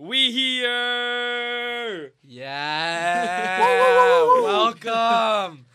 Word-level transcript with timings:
We 0.00 0.32
here. 0.32 2.14
Yeah. 2.24 4.24
welcome. 4.42 5.66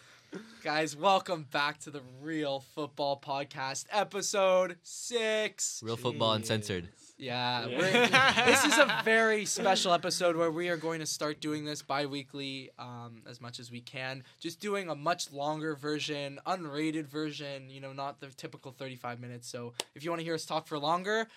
Guys, 0.64 0.98
welcome 0.98 1.46
back 1.52 1.78
to 1.82 1.92
the 1.92 2.02
Real 2.24 2.62
Football 2.74 3.22
Podcast, 3.24 3.86
episode 3.92 4.78
six. 4.82 5.80
Real 5.84 5.96
football 5.96 6.34
uncensored. 6.34 6.90
Yeah, 7.20 7.68
Yeah. 7.68 7.78
we're- 7.78 8.52
this 8.52 8.66
is 8.66 8.76
a 8.80 9.00
very 9.06 9.46
special 9.46 9.94
episode 9.94 10.36
where 10.36 10.50
we 10.50 10.70
are 10.70 10.78
going 10.78 11.02
to 11.02 11.06
start 11.06 11.40
doing 11.40 11.64
this 11.64 11.84
bi 11.84 12.08
weekly 12.08 12.72
um, 12.80 13.22
as 13.30 13.40
much 13.40 13.60
as 13.60 13.70
we 13.70 13.80
can. 13.80 14.24
Just 14.40 14.60
doing 14.60 14.90
a 14.90 14.96
much 14.96 15.32
longer 15.32 15.76
version, 15.76 16.40
unrated 16.48 17.06
version, 17.06 17.70
you 17.70 17.80
know, 17.80 17.94
not 17.94 18.22
the 18.22 18.30
typical 18.30 18.72
35 18.72 19.20
minutes. 19.20 19.48
So 19.48 19.74
if 19.94 20.04
you 20.04 20.10
want 20.10 20.22
to 20.22 20.26
hear 20.26 20.34
us 20.34 20.48
talk 20.48 20.66
for 20.66 20.80
longer, 20.80 21.28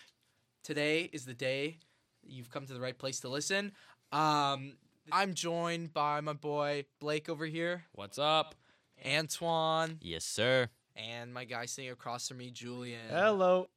today 0.65 1.11
is 1.13 1.27
the 1.27 1.35
day. 1.35 1.81
You've 2.29 2.51
come 2.51 2.67
to 2.67 2.73
the 2.75 2.81
right 2.81 2.97
place 2.97 3.21
to 3.21 3.29
listen. 3.29 3.73
Um, 4.13 4.75
I'm 5.11 5.35
joined 5.35 5.93
by 5.93 6.21
my 6.21 6.35
boy 6.35 6.85
Blake 7.01 7.29
over 7.29 7.47
here, 7.47 7.85
What's 7.93 8.19
up? 8.19 8.55
Antoine, 9.07 9.99
Yes, 10.03 10.25
sir. 10.25 10.69
and 10.97 11.33
my 11.33 11.45
guy 11.45 11.67
sitting 11.67 11.91
across 11.91 12.29
from 12.29 12.39
me, 12.39 12.51
Julian. 12.51 13.01
Hello. 13.11 13.69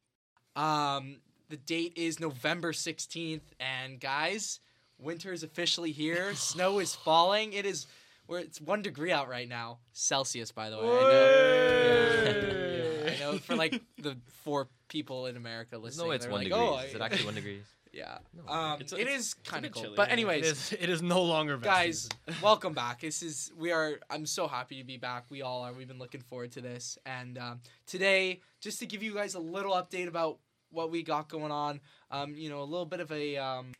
Um, 0.56 1.20
the 1.48 1.56
date 1.56 1.92
is 1.96 2.18
November 2.20 2.72
16th, 2.72 3.40
and 3.60 4.00
guys, 4.00 4.60
winter 4.98 5.32
is 5.32 5.42
officially 5.42 5.92
here. 5.92 6.34
Snow 6.34 6.78
is 6.80 6.94
falling. 6.94 7.52
It 7.52 7.64
is 7.66 7.86
where 8.26 8.40
it's 8.40 8.60
one 8.60 8.82
degree 8.82 9.12
out 9.12 9.28
right 9.28 9.48
now, 9.48 9.78
Celsius, 9.92 10.50
by 10.52 10.70
the 10.70 10.78
way. 10.78 10.84
I 10.84 10.88
know. 10.88 12.22
Yeah, 12.24 13.04
yeah, 13.04 13.12
I 13.12 13.18
know 13.32 13.38
for 13.38 13.54
like 13.56 13.80
the 13.98 14.16
four 14.44 14.68
people 14.88 15.26
in 15.26 15.36
America 15.36 15.78
listening. 15.78 16.06
No, 16.08 16.12
it's 16.12 16.26
one 16.26 16.40
like, 16.40 16.44
degree. 16.48 16.58
"Oh, 16.60 16.78
Is 16.78 16.94
it 16.94 17.00
actually 17.00 17.24
one 17.26 17.34
degree? 17.34 17.62
Yeah. 17.92 18.18
No, 18.32 18.50
Um, 18.50 18.80
It's 18.80 18.92
it's- 18.92 19.08
is 19.20 19.34
it's 19.34 19.48
a 19.48 19.50
kind 19.50 19.66
of 19.66 19.72
bit 19.72 19.74
cold. 19.74 19.84
chilly, 19.84 19.96
But 19.96 20.10
anyways, 20.10 20.46
is, 20.46 20.72
it 20.72 20.88
is 20.88 21.02
no 21.02 21.22
longer 21.22 21.56
vest 21.58 21.64
guys 21.66 22.08
season. 22.26 22.42
welcome 22.42 22.72
back 22.72 23.00
this 23.02 23.22
is 23.22 23.52
we 23.56 23.70
are 23.70 24.00
i'm 24.08 24.24
so 24.24 24.48
happy 24.48 24.78
to 24.78 24.84
be 24.84 24.96
back 24.96 25.26
we 25.28 25.42
all 25.42 25.60
are 25.62 25.72
we've 25.74 25.88
been 25.88 25.98
looking 25.98 26.22
forward 26.22 26.50
to 26.52 26.62
this 26.62 26.96
and 27.04 27.36
um, 27.36 27.60
today 27.86 28.40
just 28.62 28.78
to 28.78 28.86
give 28.86 29.02
you 29.02 29.12
guys 29.12 29.34
a 29.34 29.38
little 29.38 29.72
update 29.74 30.08
about 30.08 30.38
what 30.70 30.90
we 30.90 31.02
got 31.02 31.28
going 31.28 31.52
on 31.52 31.80
um, 32.10 32.34
you 32.34 32.48
know 32.48 32.62
a 32.62 32.64
little 32.64 32.86
bit 32.86 33.00
of 33.00 33.12
a 33.12 33.36
um, 33.36 33.72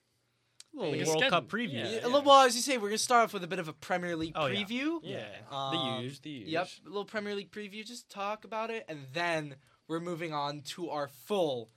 little 0.74 0.90
Like 0.92 1.00
a 1.00 1.08
World 1.08 1.22
sched- 1.22 1.30
Cup 1.30 1.48
preview. 1.48 1.72
Yeah, 1.72 2.00
a 2.04 2.08
little 2.08 2.22
well 2.22 2.42
as 2.42 2.54
you 2.54 2.60
say 2.60 2.76
we're 2.76 2.88
gonna 2.90 2.98
start 2.98 3.24
off 3.24 3.32
with 3.32 3.44
a 3.44 3.48
bit 3.48 3.58
of 3.60 3.68
a 3.68 3.72
premier 3.72 4.14
league 4.14 4.32
Oh, 4.34 4.44
yeah. 4.46 4.62
preview 4.62 4.98
Yeah. 5.02 5.26
Um, 5.50 5.72
the 5.74 6.02
huge. 6.02 6.20
The 6.20 6.30
huge. 6.30 6.48
yep 6.48 6.68
a 6.84 6.88
little 6.88 7.06
premier 7.06 7.34
league 7.34 7.50
preview 7.50 7.82
just 7.84 8.10
talk 8.10 8.44
about 8.44 8.70
it 8.70 8.84
and 8.88 9.06
then 9.14 9.56
we're 9.88 10.00
moving 10.00 10.34
on 10.34 10.60
to 10.62 10.90
our 10.90 11.08
full 11.08 11.70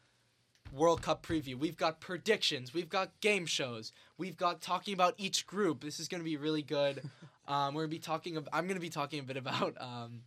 World 0.75 1.01
Cup 1.01 1.25
preview. 1.25 1.55
We've 1.57 1.77
got 1.77 1.99
predictions. 2.01 2.73
We've 2.73 2.89
got 2.89 3.09
game 3.21 3.45
shows. 3.45 3.91
We've 4.17 4.37
got 4.37 4.61
talking 4.61 4.93
about 4.93 5.13
each 5.17 5.47
group. 5.47 5.83
This 5.83 5.99
is 5.99 6.07
going 6.07 6.21
to 6.21 6.25
be 6.25 6.37
really 6.37 6.61
good. 6.63 7.01
Um, 7.47 7.75
we're 7.75 7.83
gonna 7.83 7.89
be 7.91 7.99
talking. 7.99 8.37
Ab- 8.37 8.49
I'm 8.51 8.67
gonna 8.67 8.79
be 8.79 8.89
talking 8.89 9.19
a 9.19 9.21
bit 9.21 9.37
about 9.37 9.75
um, 9.79 10.21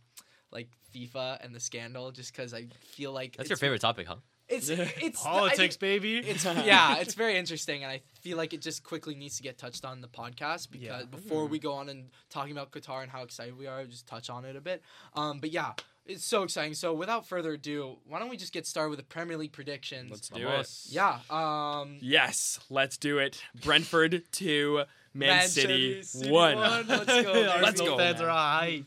like 0.53 0.69
FIFA 0.95 1.43
and 1.43 1.53
the 1.53 1.59
scandal, 1.59 2.11
just 2.11 2.31
because 2.33 2.53
I 2.53 2.67
feel 2.91 3.11
like 3.11 3.35
That's 3.35 3.49
your 3.49 3.57
favorite 3.57 3.81
topic, 3.81 4.07
huh? 4.07 4.15
It's 4.47 4.69
it's 4.69 5.25
I 5.25 5.29
Politics, 5.29 5.57
think 5.75 5.79
baby. 5.79 6.19
It's 6.19 6.45
yeah, 6.63 6.95
it's 6.99 7.15
very 7.15 7.35
interesting, 7.35 7.83
and 7.83 7.91
I 7.91 7.99
feel 8.21 8.37
like 8.37 8.53
it 8.53 8.61
just 8.61 8.85
quickly 8.85 9.15
needs 9.15 9.35
to 9.35 9.43
get 9.43 9.57
touched 9.57 9.83
on 9.83 9.97
in 9.97 10.01
the 10.01 10.07
podcast 10.07 10.71
because 10.71 11.01
Yeah. 11.01 11.05
before 11.11 11.45
we 11.47 11.59
go 11.59 11.73
on 11.73 11.89
and 11.89 12.05
talking 12.29 12.53
about 12.53 12.71
Qatar 12.71 13.01
and 13.03 13.11
how 13.11 13.23
excited 13.23 13.57
we 13.57 13.67
are, 13.67 13.83
just 13.83 14.07
touch 14.07 14.29
on 14.29 14.45
it 14.45 14.55
a 14.55 14.61
bit. 14.61 14.81
Um, 15.13 15.39
but 15.39 15.51
yeah, 15.51 15.73
it's 16.09 16.25
so 16.25 16.43
exciting. 16.43 16.73
So 16.73 16.93
without 16.93 17.25
further 17.27 17.53
ado, 17.53 17.97
why 18.07 18.19
don't 18.19 18.29
we 18.29 18.35
just 18.37 18.51
get 18.51 18.65
started 18.67 18.89
with 18.89 18.99
the 18.99 19.05
Premier 19.05 19.37
League 19.37 19.51
predictions? 19.53 20.11
Let's 20.11 20.27
do 20.29 20.47
it. 20.49 20.69
Yeah. 20.89 21.19
Um, 21.29 21.97
Yes, 22.01 22.59
let's 22.69 22.97
do 22.97 23.19
it. 23.19 23.41
Brentford 23.63 24.23
two, 24.31 24.83
Man, 25.13 25.29
Man 25.29 25.47
City, 25.47 26.01
City 26.03 26.29
one. 26.31 26.57
one. 26.57 26.87
Let's 26.87 27.05
go, 27.07 27.23
baby. 27.33 27.47
Arsenal 27.47 27.61
Let's 27.61 27.81
go, 27.81 27.97
fans 27.97 28.19
man. 28.19 28.29
are 28.29 28.61
hyped. 28.63 28.85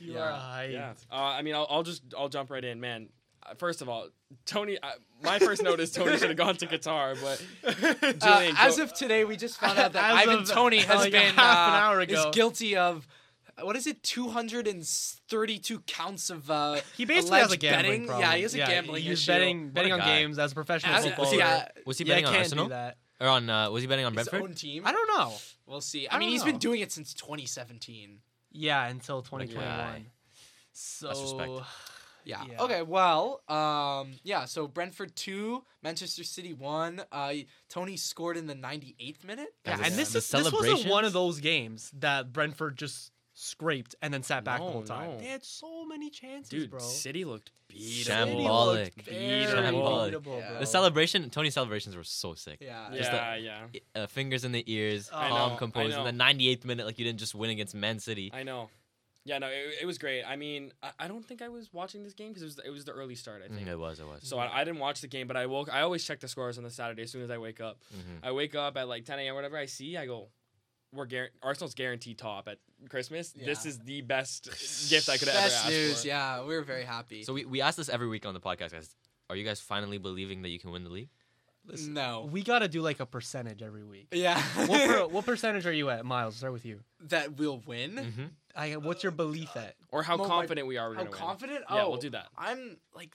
You 0.00 0.12
Yeah. 0.14 0.20
are 0.20 0.32
hyped. 0.62 0.72
Yeah. 0.72 0.92
Uh, 1.10 1.14
I 1.16 1.42
mean, 1.42 1.54
I'll, 1.54 1.66
I'll 1.68 1.82
just 1.82 2.02
I'll 2.16 2.28
jump 2.28 2.50
right 2.50 2.64
in, 2.64 2.80
man. 2.80 3.08
Uh, 3.44 3.54
First 3.54 3.82
of 3.82 3.88
all, 3.88 4.08
Toney. 4.46 4.78
Uh, 4.82 4.90
my 5.22 5.38
first 5.38 5.62
note 5.62 5.80
is 5.80 5.90
Toney 5.92 6.16
should 6.18 6.28
have 6.30 6.36
gone 6.38 6.56
to 6.56 6.66
Qatar, 6.66 7.16
but 7.20 7.44
uh, 8.02 8.12
Julian, 8.14 8.54
as 8.58 8.76
go- 8.76 8.84
of 8.84 8.94
today, 8.94 9.24
we 9.24 9.36
just 9.36 9.58
found 9.58 9.78
out 9.78 9.92
that 9.94 10.12
As 10.12 10.26
Ivan 10.28 10.42
of, 10.42 10.48
Toney 10.48 10.78
has 10.78 11.00
like, 11.00 11.12
been 11.12 11.34
half 11.34 11.68
an 11.68 11.74
uh, 11.74 11.76
hour 11.78 12.00
is 12.02 12.24
guilty 12.32 12.76
of. 12.76 13.06
What 13.62 13.76
is 13.76 13.86
it? 13.86 14.02
Two 14.02 14.28
hundred 14.30 14.66
and 14.66 14.86
thirty-two 14.86 15.80
counts 15.80 16.30
of 16.30 16.50
uh, 16.50 16.80
He 16.96 17.04
basically 17.04 17.38
has 17.40 17.52
a 17.52 17.56
gambling 17.56 17.82
betting. 17.84 18.06
problem. 18.06 18.28
Yeah, 18.30 18.36
he 18.36 18.42
has 18.42 18.54
a 18.54 18.58
gambling 18.58 19.02
He's 19.02 19.12
issue. 19.22 19.32
betting 19.32 19.70
betting 19.70 19.92
on 19.92 19.98
guy. 20.00 20.06
games 20.20 20.38
as 20.38 20.52
a 20.52 20.54
professional 20.54 20.94
As- 20.94 21.04
footballer. 21.04 21.36
yeah, 21.36 21.68
Was 21.86 21.98
he 21.98 22.04
yeah, 22.04 22.12
betting 22.14 22.26
on 22.26 22.32
can't 22.32 22.44
Arsenal 22.44 22.64
do 22.66 22.70
that. 22.70 22.96
or 23.20 23.28
on? 23.28 23.48
Uh, 23.50 23.70
was 23.70 23.82
he 23.82 23.86
betting 23.88 24.04
on 24.04 24.14
his 24.16 24.28
Brentford? 24.28 24.50
own 24.50 24.54
team. 24.56 24.86
I 24.86 24.92
don't 24.92 25.08
know. 25.18 25.34
We'll 25.66 25.80
see. 25.80 26.08
I 26.08 26.16
I, 26.16 26.18
mean, 26.18 26.26
don't 26.28 26.32
he's 26.32 26.40
know. 26.42 26.46
been 26.52 26.58
doing 26.58 26.80
it 26.80 26.90
since 26.92 27.14
2017. 27.14 28.18
Yeah, 28.52 28.86
until 28.88 29.22
2021. 29.22 30.06
So 30.72 31.06
That's 31.08 31.20
respect. 31.20 31.50
Yeah. 32.24 32.44
Yeah. 32.50 32.62
Okay. 32.62 32.82
Well. 32.82 33.42
Um. 33.48 34.12
Yeah. 34.22 34.44
So 34.44 34.66
Brentford 34.68 35.16
two, 35.16 35.64
Manchester 35.82 36.22
City 36.22 36.52
one. 36.52 37.00
Uh, 37.10 37.32
Toney 37.70 37.96
scored 37.96 38.36
in 38.36 38.46
the 38.46 38.54
98th 38.54 39.24
minute. 39.24 39.48
yeah, 39.64 39.76
Guys, 39.78 39.86
and 39.88 39.94
this 39.98 40.12
the 40.12 40.18
is 40.18 40.28
this 40.30 40.32
wasn't 40.52 40.54
one 40.54 40.64
celebrations? 40.64 41.06
of 41.06 41.12
those 41.14 41.40
games 41.40 41.90
that 41.98 42.32
Brentford 42.32 42.76
just 42.76 43.10
scraped 43.40 43.94
and 44.02 44.12
then 44.12 44.22
sat 44.22 44.44
back 44.44 44.58
the 44.60 44.66
whole 44.66 44.82
time. 44.82 45.10
no. 45.12 45.18
They 45.18 45.26
had 45.26 45.42
so 45.44 45.84
many 45.86 46.10
chances, 46.10 46.50
dude, 46.50 46.70
bro. 46.70 46.78
City 46.80 47.24
looked 47.24 47.50
beatable. 47.72 48.04
Shambolic. 48.04 49.02
Very 49.02 49.46
Shambolic. 49.46 50.12
beatable, 50.14 50.38
Yeah. 50.40 50.58
The 50.58 50.66
celebration, 50.66 51.30
Toney's 51.30 51.54
celebrations 51.54 51.96
were 51.96 52.04
so 52.04 52.34
sick. 52.34 52.58
Yeah. 52.60 52.90
Just 52.94 53.10
Yeah, 53.10 53.36
yeah. 53.36 53.66
Uh, 53.94 54.06
fingers 54.06 54.44
in 54.44 54.52
the 54.52 54.62
ears, 54.70 55.08
I 55.12 55.28
calm, 55.28 55.52
know, 55.52 55.56
composed. 55.56 55.96
In 55.96 56.04
the 56.04 56.24
98th 56.24 56.64
minute, 56.64 56.84
like 56.86 56.98
you 56.98 57.04
didn't 57.04 57.18
just 57.20 57.34
win 57.34 57.50
against 57.50 57.74
Man 57.74 57.98
City. 57.98 58.30
I 58.34 58.42
know. 58.42 58.68
Yeah, 59.24 59.36
no, 59.38 59.48
it, 59.48 59.74
it 59.82 59.86
was 59.86 59.98
great. 59.98 60.24
I 60.24 60.36
mean, 60.36 60.72
I, 60.82 60.90
I 61.00 61.08
don't 61.08 61.24
think 61.24 61.42
I 61.42 61.48
was 61.50 61.68
watching 61.74 62.02
this 62.02 62.14
game 62.14 62.28
because 62.28 62.42
it 62.42 62.46
was 62.46 62.58
it 62.64 62.70
was 62.70 62.84
the 62.86 62.92
early 62.92 63.14
start. 63.14 63.42
I 63.44 63.48
think. 63.54 63.66
Mm, 63.68 63.72
it 63.72 63.78
was, 63.78 64.00
it 64.00 64.06
was. 64.06 64.20
So 64.22 64.38
I, 64.38 64.60
I 64.60 64.64
didn't 64.64 64.80
watch 64.80 65.02
the 65.02 65.08
game, 65.08 65.26
but 65.26 65.36
I 65.36 65.44
woke. 65.44 65.68
I 65.72 65.82
always 65.82 66.02
check 66.04 66.20
the 66.20 66.26
scores 66.28 66.56
on 66.56 66.64
the 66.64 66.70
Saturday 66.70 67.02
as 67.02 67.10
soon 67.10 67.22
as 67.22 67.30
I 67.30 67.36
wake 67.36 67.60
up. 67.60 67.78
Mhm. 67.94 68.26
I 68.26 68.32
wake 68.32 68.54
up 68.54 68.78
at 68.78 68.88
like 68.88 69.04
10 69.04 69.18
a.m. 69.18 69.34
Whatever 69.34 69.58
I 69.58 69.66
see, 69.66 69.96
I 69.98 70.06
go, 70.06 70.28
"We're 70.92 71.06
guar- 71.06 71.28
Arsenal's 71.42 71.74
guaranteed 71.74 72.18
top 72.18 72.48
at 72.48 72.58
Christmas. 72.88 73.32
This 73.32 73.66
is 73.66 73.78
the 73.78 74.00
best 74.02 74.44
gift 74.90 75.08
I 75.08 75.16
could 75.16 75.28
have 75.28 75.36
ever 75.36 75.46
Best 75.48 75.68
news. 75.68 76.02
for." 76.02 76.08
Yeah, 76.08 76.42
we 76.44 76.54
were 76.54 76.62
very 76.62 76.84
happy. 76.84 77.22
So 77.24 77.32
we, 77.32 77.44
we 77.44 77.60
ask 77.60 77.76
this 77.76 77.88
every 77.88 78.08
week 78.08 78.26
on 78.26 78.34
the 78.34 78.40
podcast, 78.40 78.72
guys. 78.72 78.94
Are 79.28 79.36
you 79.36 79.44
guys 79.44 79.60
finally 79.60 79.98
believing 79.98 80.42
that 80.42 80.48
you 80.48 80.58
can 80.58 80.70
win 80.72 80.82
the 80.84 80.90
league? 80.90 81.08
Listen, 81.66 81.92
no. 81.94 82.28
We 82.32 82.42
got 82.42 82.60
to 82.60 82.68
do 82.68 82.80
like 82.80 83.00
a 83.00 83.06
percentage 83.06 83.62
every 83.62 83.84
week. 83.84 84.08
Yeah. 84.12 84.40
what, 84.66 84.68
per, 84.88 85.06
what 85.06 85.26
percentage 85.26 85.66
are 85.66 85.72
you 85.72 85.90
at, 85.90 86.04
Miles? 86.06 86.36
Start 86.36 86.52
with 86.54 86.64
you. 86.64 86.80
that 87.08 87.36
we'll 87.36 87.60
win. 87.66 87.92
Mm-hmm. 87.96 88.24
I, 88.56 88.76
what's 88.76 89.02
your 89.02 89.12
belief 89.12 89.54
at? 89.56 89.74
Or 89.90 90.02
how 90.02 90.16
Mo- 90.16 90.24
my- 90.24 90.28
confident 90.28 90.66
we 90.66 90.78
are. 90.78 90.88
We're 90.88 90.94
How 90.96 91.00
gonna 91.02 91.10
win. 91.10 91.18
confident? 91.20 91.64
Yeah, 91.70 91.84
oh, 91.84 91.90
we'll 91.90 91.98
do 92.00 92.10
that. 92.10 92.26
I'm 92.36 92.76
like. 92.94 93.14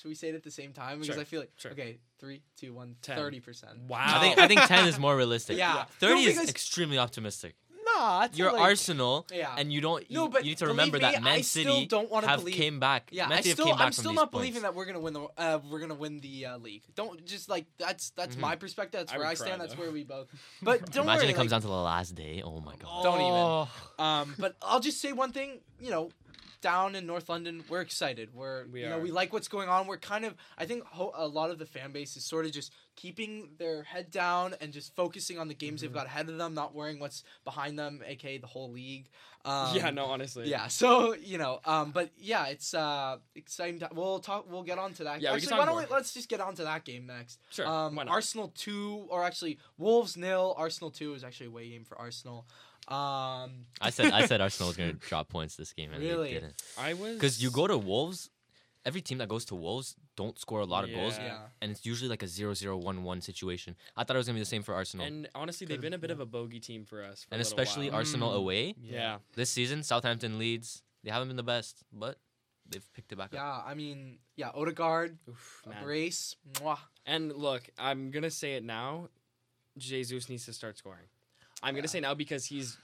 Should 0.00 0.08
we 0.08 0.14
say 0.14 0.28
it 0.28 0.34
at 0.36 0.42
the 0.44 0.50
same 0.50 0.72
time? 0.72 1.00
Because 1.00 1.14
Sure, 1.14 1.20
I 1.20 1.24
feel 1.24 1.40
like 1.40 1.50
sure. 1.56 1.72
okay, 1.72 1.98
three, 2.20 2.42
two, 2.56 2.72
one, 2.72 2.96
Ten. 3.02 3.16
thirty 3.16 3.40
percent. 3.40 3.78
Wow. 3.88 3.98
I 4.06 4.20
think 4.20 4.38
I 4.38 4.46
think 4.46 4.60
10 4.62 4.86
is 4.88 4.98
more 4.98 5.16
realistic. 5.16 5.58
Yeah. 5.58 5.84
30 5.98 6.14
No, 6.14 6.20
is 6.42 6.48
extremely 6.48 6.98
optimistic. 6.98 7.56
Nah, 7.96 8.24
it's 8.24 8.38
You're 8.38 8.52
like, 8.52 8.60
Arsenal, 8.60 9.26
Yeah. 9.32 9.52
and 9.58 9.72
you 9.72 9.80
don't. 9.80 10.08
You, 10.08 10.14
No, 10.18 10.28
but 10.28 10.44
you 10.44 10.50
need 10.50 10.58
to 10.58 10.66
remember 10.68 10.98
me, 10.98 11.00
that 11.00 11.20
Man 11.22 11.32
I 11.32 11.40
still 11.40 11.74
City 11.74 11.86
don't 11.86 12.08
wanna 12.10 12.28
have 12.28 12.40
believe- 12.40 12.54
came 12.54 12.78
back. 12.78 13.08
Yeah, 13.10 13.26
Man 13.26 13.38
I 13.38 13.40
City 13.40 13.48
have 13.48 13.56
still, 13.56 13.66
came 13.66 13.76
back 13.76 13.86
I'm 13.86 13.92
still 13.92 14.10
these 14.12 14.16
not 14.16 14.30
points. 14.30 14.42
believing 14.42 14.62
that 14.62 14.74
we're 14.76 14.84
gonna 14.84 15.00
win 15.00 15.14
the 15.14 15.26
uh, 15.36 15.58
we're 15.68 15.80
gonna 15.80 15.94
win 15.94 16.20
the 16.20 16.46
uh, 16.46 16.58
league. 16.58 16.82
Don't 16.94 17.24
just 17.24 17.48
like 17.48 17.66
that's 17.78 18.10
that's 18.10 18.36
Mhm. 18.36 18.40
my 18.40 18.54
perspective. 18.56 19.00
That's 19.00 19.12
I 19.12 19.16
where 19.18 19.26
I 19.26 19.34
cry, 19.34 19.46
stand. 19.46 19.60
That's 19.62 19.76
where 19.76 19.90
we 19.90 20.04
both. 20.04 20.28
But 20.62 20.92
don't 20.92 21.04
Imagine 21.06 21.22
worry. 21.24 21.30
it 21.30 21.34
comes 21.34 21.46
like, 21.46 21.50
down 21.50 21.60
to 21.62 21.66
the 21.66 21.72
last 21.72 22.14
day. 22.14 22.40
Oh 22.44 22.60
my 22.60 22.76
god. 22.76 23.02
Don't 23.02 23.20
even. 23.20 23.32
Oh, 23.32 23.68
Um, 23.98 24.34
but 24.38 24.54
I'll 24.62 24.80
just 24.80 25.00
say 25.00 25.12
one 25.12 25.32
thing. 25.32 25.58
You 25.80 25.90
know, 25.90 26.10
down 26.60 26.94
in 26.94 27.06
North 27.06 27.28
London, 27.28 27.62
we're 27.68 27.80
excited. 27.80 28.34
We're 28.34 28.66
We 28.66 28.82
you 28.82 28.88
know 28.88 28.98
are. 28.98 29.00
we 29.00 29.10
like 29.10 29.32
what's 29.32 29.48
going 29.48 29.68
on. 29.68 29.86
We're 29.86 29.96
kind 29.98 30.24
of 30.24 30.34
I 30.56 30.66
think 30.66 30.84
ho- 30.84 31.12
a 31.14 31.26
lot 31.26 31.50
of 31.50 31.58
the 31.58 31.66
fan 31.66 31.92
base 31.92 32.16
is 32.16 32.24
sort 32.24 32.46
of 32.46 32.52
just 32.52 32.72
keeping 32.96 33.50
their 33.58 33.84
head 33.84 34.10
down 34.10 34.54
and 34.60 34.72
just 34.72 34.94
focusing 34.96 35.38
on 35.38 35.46
the 35.48 35.54
games 35.54 35.82
they've 35.82 35.92
got 35.92 36.06
ahead 36.06 36.28
of 36.28 36.36
them, 36.36 36.54
not 36.54 36.74
worrying 36.74 36.98
what's 36.98 37.22
behind 37.44 37.78
them, 37.78 38.02
aka 38.04 38.38
the 38.38 38.46
whole 38.46 38.70
league. 38.72 39.08
Um, 39.44 39.76
yeah, 39.76 39.90
no, 39.90 40.06
honestly. 40.06 40.48
Yeah, 40.48 40.66
so 40.66 41.14
you 41.14 41.38
know, 41.38 41.60
um, 41.64 41.92
but 41.92 42.10
yeah, 42.18 42.46
it's 42.46 42.74
uh 42.74 43.18
exciting. 43.36 43.78
To, 43.80 43.88
we'll 43.92 44.18
talk. 44.18 44.50
We'll 44.50 44.64
get 44.64 44.78
on 44.78 44.92
to 44.94 45.04
that. 45.04 45.20
Yeah, 45.22 45.32
we 45.32 45.40
can 45.40 45.44
actually, 45.44 45.48
talk 45.50 45.58
why 45.60 45.64
don't 45.66 45.74
more. 45.76 45.84
we, 45.88 45.94
let's 45.94 46.12
just 46.12 46.28
get 46.28 46.40
on 46.40 46.54
to 46.56 46.64
that 46.64 46.84
game 46.84 47.06
next. 47.06 47.40
Sure. 47.50 47.66
Um, 47.66 47.94
why 47.94 48.04
not? 48.04 48.12
Arsenal 48.12 48.48
two, 48.56 49.06
or 49.08 49.22
actually 49.24 49.58
Wolves 49.78 50.16
nil. 50.16 50.54
Arsenal 50.58 50.90
two 50.90 51.14
is 51.14 51.22
actually 51.22 51.46
a 51.46 51.50
away 51.50 51.68
game 51.70 51.84
for 51.84 51.96
Arsenal. 51.98 52.46
Um, 52.90 53.66
I 53.80 53.90
said 53.90 54.12
I 54.12 54.26
said 54.26 54.40
Arsenal 54.40 54.68
was 54.68 54.76
going 54.76 54.92
to 54.98 55.08
drop 55.08 55.28
points 55.28 55.56
this 55.56 55.72
game, 55.72 55.92
and 55.92 56.02
Really? 56.02 56.28
they 56.28 56.40
didn't. 56.40 56.62
I 56.78 56.94
was 56.94 57.14
Because 57.14 57.42
you 57.42 57.50
go 57.50 57.66
to 57.66 57.76
Wolves, 57.76 58.30
every 58.86 59.02
team 59.02 59.18
that 59.18 59.28
goes 59.28 59.44
to 59.46 59.54
Wolves 59.54 59.94
don't 60.16 60.38
score 60.38 60.60
a 60.60 60.64
lot 60.64 60.84
of 60.84 60.90
goals, 60.90 61.16
Yeah. 61.18 61.26
yeah. 61.26 61.38
and 61.60 61.70
it's 61.70 61.84
usually 61.84 62.08
like 62.08 62.22
a 62.22 62.26
0-0-1-1 62.26 63.22
situation. 63.22 63.76
I 63.96 64.04
thought 64.04 64.16
it 64.16 64.18
was 64.18 64.26
going 64.26 64.36
to 64.36 64.38
be 64.38 64.42
the 64.42 64.46
same 64.46 64.62
for 64.62 64.74
Arsenal, 64.74 65.06
and, 65.06 65.26
And 65.26 65.28
honestly, 65.34 65.66
they've 65.66 65.80
been 65.80 65.92
a 65.92 65.98
bit 65.98 66.10
of 66.10 66.20
a 66.20 66.26
bogey 66.26 66.60
team 66.60 66.84
for 66.86 67.04
us. 67.04 67.26
For 67.28 67.36
a 67.36 67.38
especially 67.40 67.90
while. 67.90 67.98
Arsenal 67.98 68.30
Mm. 68.32 68.36
away 68.36 68.74
Yeah. 68.80 69.18
this 69.34 69.50
season. 69.50 69.82
Southampton 69.82 70.38
leads. 70.38 70.82
They 71.04 71.10
haven't 71.10 71.28
been 71.28 71.36
the 71.36 71.42
best, 71.42 71.84
but 71.92 72.18
they've 72.66 72.92
picked 72.94 73.12
it 73.12 73.16
back 73.16 73.26
up. 73.28 73.34
Yeah, 73.34 73.62
I 73.70 73.74
mean, 73.74 74.18
yeah, 74.36 74.50
Odegaard, 74.54 75.18
Oof, 75.28 75.62
a 75.66 75.82
brace, 75.84 76.34
mwah. 76.54 76.78
And 77.06 77.32
look, 77.36 77.68
I'm 77.78 78.10
gonna 78.10 78.30
say 78.30 78.54
it 78.54 78.64
now. 78.64 79.08
Jesus 79.76 80.28
needs 80.28 80.44
to 80.46 80.52
start 80.52 80.76
scoring. 80.78 81.06
I'm 81.62 81.74
gonna 81.74 81.88
say 81.88 82.00
now 82.00 82.14
because 82.14 82.44
he's 82.44 82.78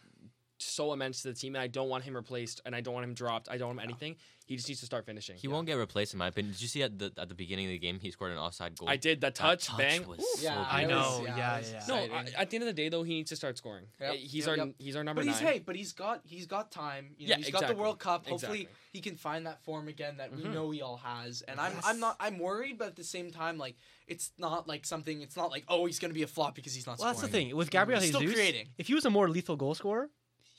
so 0.64 0.92
immense 0.92 1.22
to 1.22 1.28
the 1.28 1.34
team, 1.34 1.54
and 1.54 1.62
I 1.62 1.66
don't 1.66 1.88
want 1.88 2.04
him 2.04 2.14
replaced, 2.16 2.60
and 2.64 2.74
I 2.74 2.80
don't 2.80 2.94
want 2.94 3.04
him 3.04 3.14
dropped. 3.14 3.48
I 3.50 3.56
don't 3.58 3.68
want 3.68 3.80
him 3.80 3.84
anything. 3.84 4.16
He 4.46 4.56
just 4.56 4.68
needs 4.68 4.80
to 4.80 4.86
start 4.86 5.06
finishing. 5.06 5.36
He 5.36 5.48
won't 5.48 5.66
get 5.66 5.74
replaced 5.78 6.12
in 6.12 6.18
my 6.18 6.26
opinion. 6.26 6.52
Did 6.52 6.60
you 6.60 6.68
see 6.68 6.82
at 6.82 6.98
the 6.98 7.10
at 7.16 7.28
the 7.30 7.34
beginning 7.34 7.64
of 7.66 7.70
the 7.70 7.78
game 7.78 7.98
he 7.98 8.10
scored 8.10 8.30
an 8.30 8.36
offside 8.36 8.76
goal? 8.76 8.90
I 8.90 8.96
did 8.98 9.22
The 9.22 9.30
touch, 9.30 9.66
touch 9.68 9.78
bang. 9.78 10.06
was 10.06 10.18
Woo. 10.18 10.24
so 10.36 10.42
Yeah, 10.42 10.66
I 10.68 10.82
it 10.82 10.88
was- 10.88 10.90
know, 10.90 11.24
yeah, 11.24 11.36
yeah, 11.36 11.60
yeah. 11.72 11.84
No, 11.88 11.94
I, 12.14 12.26
at 12.36 12.50
the 12.50 12.56
end 12.56 12.62
of 12.64 12.66
the 12.66 12.74
day, 12.74 12.90
though, 12.90 13.02
he 13.04 13.14
needs 13.14 13.30
to 13.30 13.36
start 13.36 13.56
scoring. 13.56 13.86
Yep, 14.00 14.14
He's 14.16 14.34
yep, 14.34 14.48
our 14.48 14.56
yep. 14.58 14.74
he's 14.78 14.96
our 14.96 15.04
number 15.04 15.22
but 15.22 15.28
he's 15.32 15.40
nine. 15.40 15.52
hey, 15.54 15.58
but 15.60 15.76
he's 15.76 15.92
got 15.94 16.20
he's 16.26 16.46
got 16.46 16.70
time. 16.70 17.14
You 17.16 17.28
know, 17.28 17.30
Yeah, 17.30 17.36
he's 17.38 17.50
got 17.50 17.66
the. 17.68 17.74
World 17.74 17.98
Cup. 17.98 18.26
Hopefully, 18.26 18.60
Exactly. 18.62 18.76
he 18.92 19.00
can 19.00 19.16
find 19.16 19.46
that 19.46 19.64
form 19.64 19.88
again 19.88 20.18
that 20.18 20.34
we 20.36 20.42
Mhm. 20.42 20.52
know 20.52 20.70
he 20.70 20.82
all 20.82 20.98
has. 20.98 21.40
And 21.42 21.58
I'm 21.58 21.72
I'm 21.82 21.98
not 21.98 22.16
I'm 22.20 22.38
worried, 22.38 22.76
but 22.78 22.88
at 22.88 22.96
the 22.96 23.02
same 23.04 23.30
time, 23.30 23.56
like 23.56 23.76
it's 24.06 24.30
not 24.36 24.68
like 24.68 24.84
something. 24.84 25.22
It's 25.22 25.36
not 25.38 25.50
like 25.50 25.64
oh 25.68 25.86
he's 25.86 25.98
gonna 25.98 26.12
be 26.12 26.22
a 26.22 26.26
flop 26.26 26.54
because 26.54 26.74
he's 26.74 26.86
not. 26.86 26.98
Well, 26.98 27.08
that's 27.08 27.22
the 27.22 27.28
thing 27.28 27.56
with 27.56 27.70
Gabriel 27.70 27.98
He's 28.00 28.10
still 28.10 28.20
Jesus. 28.20 28.36
creating. 28.36 28.68
If 28.76 28.88
he 28.88 28.94
was 28.94 29.06
a 29.06 29.10
more 29.10 29.28
lethal 29.30 29.56
goal 29.56 29.74
scorer, 29.74 30.10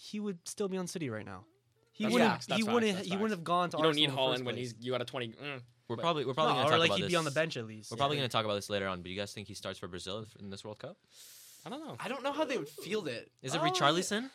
he 0.05 0.19
would 0.19 0.39
still 0.47 0.67
be 0.67 0.77
on 0.77 0.87
City 0.87 1.09
right 1.09 1.25
now. 1.25 1.45
He 1.91 2.03
That's 2.03 2.13
wouldn't. 2.13 2.31
facts, 2.31 2.45
that's 2.47 2.59
he 2.59 2.63
facts, 2.65 2.73
wouldn't. 2.73 2.95
that's 2.97 3.07
he 3.07 3.13
wouldn't 3.15 3.29
facts. 3.31 3.37
have 3.39 3.43
gone 3.45 3.69
to. 3.69 3.77
You 3.77 3.83
don't 3.83 3.89
Arsenal 3.91 4.07
need 4.09 4.15
the 4.17 4.21
Haaland 4.21 4.31
first 4.33 4.43
when 4.45 4.55
place. 4.55 4.71
he's 4.73 4.85
you 4.85 4.91
got 4.91 5.01
a 5.01 5.05
twenty. 5.05 5.27
Mm. 5.29 5.61
We're 5.87 5.95
But- 5.95 6.01
probably 6.01 6.25
we're 6.25 6.33
probably 6.33 6.53
No, 6.53 6.59
gonna 6.63 6.67
or 6.67 6.71
talk 6.71 6.79
like 6.79 6.89
about 6.89 6.97
he'd 6.97 7.03
this. 7.05 7.11
be 7.11 7.15
on 7.15 7.25
the 7.25 7.31
bench 7.31 7.57
at 7.57 7.65
least. 7.67 7.91
We're 7.91 7.97
probably 7.97 8.17
gonna 8.17 8.27
talk 8.29 8.43
about 8.45 8.55
this 8.55 8.69
later 8.69 8.87
on. 8.87 8.97
But 8.99 9.05
do 9.05 9.09
you 9.11 9.17
guys 9.17 9.33
think 9.33 9.47
he 9.47 9.53
starts 9.53 9.79
for 9.79 9.87
Brazil 9.87 10.25
in 10.39 10.49
this 10.49 10.63
World 10.65 10.79
Cup? 10.79 10.97
I 11.65 11.69
don't 11.69 11.79
know. 11.85 11.95
I 11.99 12.07
don't 12.09 12.21
know 12.23 12.31
how 12.33 12.43
they 12.45 12.57
would 12.57 12.67
field 12.69 13.07
it. 13.07 13.31
Is 13.41 13.55
it 13.55 13.61
Uh, 13.61 13.63
Richarlison? 13.63 14.29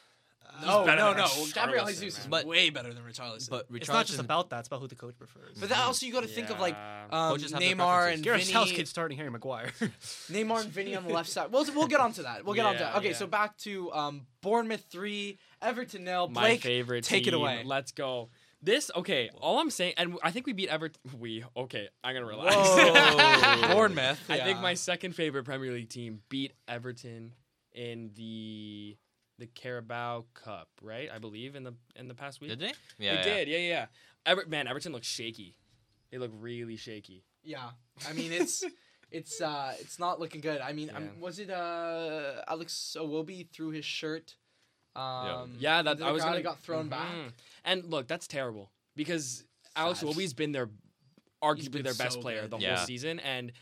No, 0.63 0.85
better 0.85 1.01
no, 1.01 1.15
than 1.15 1.19
no. 1.25 1.47
Gabriel 1.55 1.85
man. 1.87 1.95
Jesus 1.95 2.19
is 2.19 2.27
But- 2.27 2.45
way 2.45 2.69
better 2.71 2.93
than 2.93 3.03
Richarlison. 3.03 3.49
But 3.49 3.67
It's 3.73 3.89
not 3.89 4.05
just 4.07 4.19
about 4.19 4.51
that. 4.51 4.59
It's 4.61 4.69
about 4.69 4.81
who 4.81 4.89
the 4.89 4.95
coach 4.95 5.17
prefers. 5.17 5.57
But 5.59 5.71
that 5.71 5.79
also 5.79 6.05
you 6.05 6.13
got 6.13 6.21
to 6.23 6.29
think 6.29 6.51
of 6.51 6.61
like 6.61 6.75
Yeah. 6.75 7.05
um, 7.11 7.31
Coaches 7.33 7.53
have 7.53 7.61
their 7.61 7.71
Neymar 7.71 7.77
preferences. 7.77 8.15
and 8.17 8.25
Gareth 8.25 8.41
Vinny. 8.43 8.53
Southgate's 8.53 8.91
starting 8.91 9.17
Harry 9.17 9.31
Maguire. 9.31 9.71
Neymar 10.31 10.63
and 10.63 10.71
Vinny 10.71 10.95
on 10.97 11.05
the 11.07 11.13
left 11.15 11.31
side. 11.31 11.51
We'll 11.51 11.65
we'll 11.75 11.87
get 11.87 12.01
onto 12.01 12.25
that. 12.25 12.45
We'll 12.45 12.55
get 12.55 12.67
onto 12.67 12.81
Yeah, 12.81 12.91
that. 12.91 12.97
Okay, 12.99 13.11
yeah. 13.11 13.15
so 13.17 13.27
back 13.27 13.57
to 13.59 13.91
um, 13.93 14.27
Bournemouth 14.43 14.85
three, 14.91 15.39
Everton 15.63 16.05
nil. 16.05 16.29
My 16.29 16.41
Blake, 16.43 16.61
favorite. 16.63 17.05
take 17.05 17.27
it 17.27 17.31
team. 17.31 17.41
away. 17.41 17.63
Let's 17.65 17.93
go. 17.93 18.29
This 18.63 18.91
okay. 18.95 19.31
All 19.41 19.59
I'm 19.61 19.71
saying, 19.71 19.95
and 19.97 20.19
I 20.23 20.31
think 20.31 20.45
we 20.47 20.53
beat 20.53 20.69
Everton. 20.69 21.01
We 21.19 21.43
okay. 21.57 21.89
I'm 22.05 22.13
gonna 22.15 22.27
relax. 22.27 22.55
Whoa. 22.55 23.69
Bournemouth. 23.75 24.21
I 24.29 24.37
think 24.39 24.57
yeah. 24.57 24.61
my 24.61 24.75
second 24.75 25.15
favorite 25.15 25.45
Premier 25.45 25.73
League 25.73 25.89
team 25.89 26.21
beat 26.29 26.53
Everton 26.69 27.33
in 27.73 28.11
the 28.15 28.97
the 29.41 29.47
Carabao 29.49 30.25
Cup, 30.35 30.69
right? 30.83 31.11
I 31.13 31.19
believe 31.19 31.57
in 31.57 31.65
the 31.65 31.75
in 31.97 32.07
the 32.09 32.15
past 32.15 32.41
week. 32.41 32.51
Did 32.51 32.61
they? 32.61 32.73
Yeah, 32.99 33.23
they 33.23 33.31
yeah. 33.31 33.37
did. 33.37 33.49
Yeah, 33.49 33.59
yeah. 33.59 33.69
yeah. 33.69 33.87
Ever- 34.27 34.47
man, 34.47 34.69
Everton 34.69 34.93
looks 34.93 35.07
shaky. 35.09 35.57
They 36.11 36.19
look 36.19 36.31
really 36.39 36.77
shaky. 36.77 37.25
Yeah, 37.43 37.71
I 38.09 38.13
mean 38.13 38.33
it's 38.33 38.63
it's 39.11 39.41
uh 39.41 39.75
it's 39.81 39.99
not 39.99 40.21
looking 40.21 40.41
good. 40.41 40.61
I 40.61 40.73
mean, 40.73 40.91
um, 40.95 41.05
Yeah. 41.05 41.11
was 41.21 41.39
it 41.39 41.51
uh 41.51 42.43
Alex 42.47 42.97
Iwobi 42.99 43.49
threw 43.51 43.71
his 43.71 43.85
shirt? 43.85 44.37
Um, 44.95 45.57
Yeah, 45.59 45.83
that 45.83 46.03
I 46.03 46.11
was 46.13 46.23
gonna 46.23 46.43
got 46.43 46.61
thrown 46.61 46.89
back. 46.89 47.11
Mhm. 47.13 47.33
And 47.65 47.85
look, 47.87 48.07
that's 48.09 48.27
terrible 48.27 48.71
because 48.97 49.45
Alex 49.77 50.01
Sad. 50.01 50.09
Iwobi's 50.11 50.35
been 50.35 50.53
their 50.53 50.69
arguably 51.43 51.71
been 51.73 51.83
their 51.85 51.95
best 51.95 52.15
so 52.15 52.21
player 52.21 52.43
good. 52.43 52.51
the 52.51 52.59
Yeah. 52.59 52.77
whole 52.77 52.87
season, 52.87 53.21
and 53.21 53.53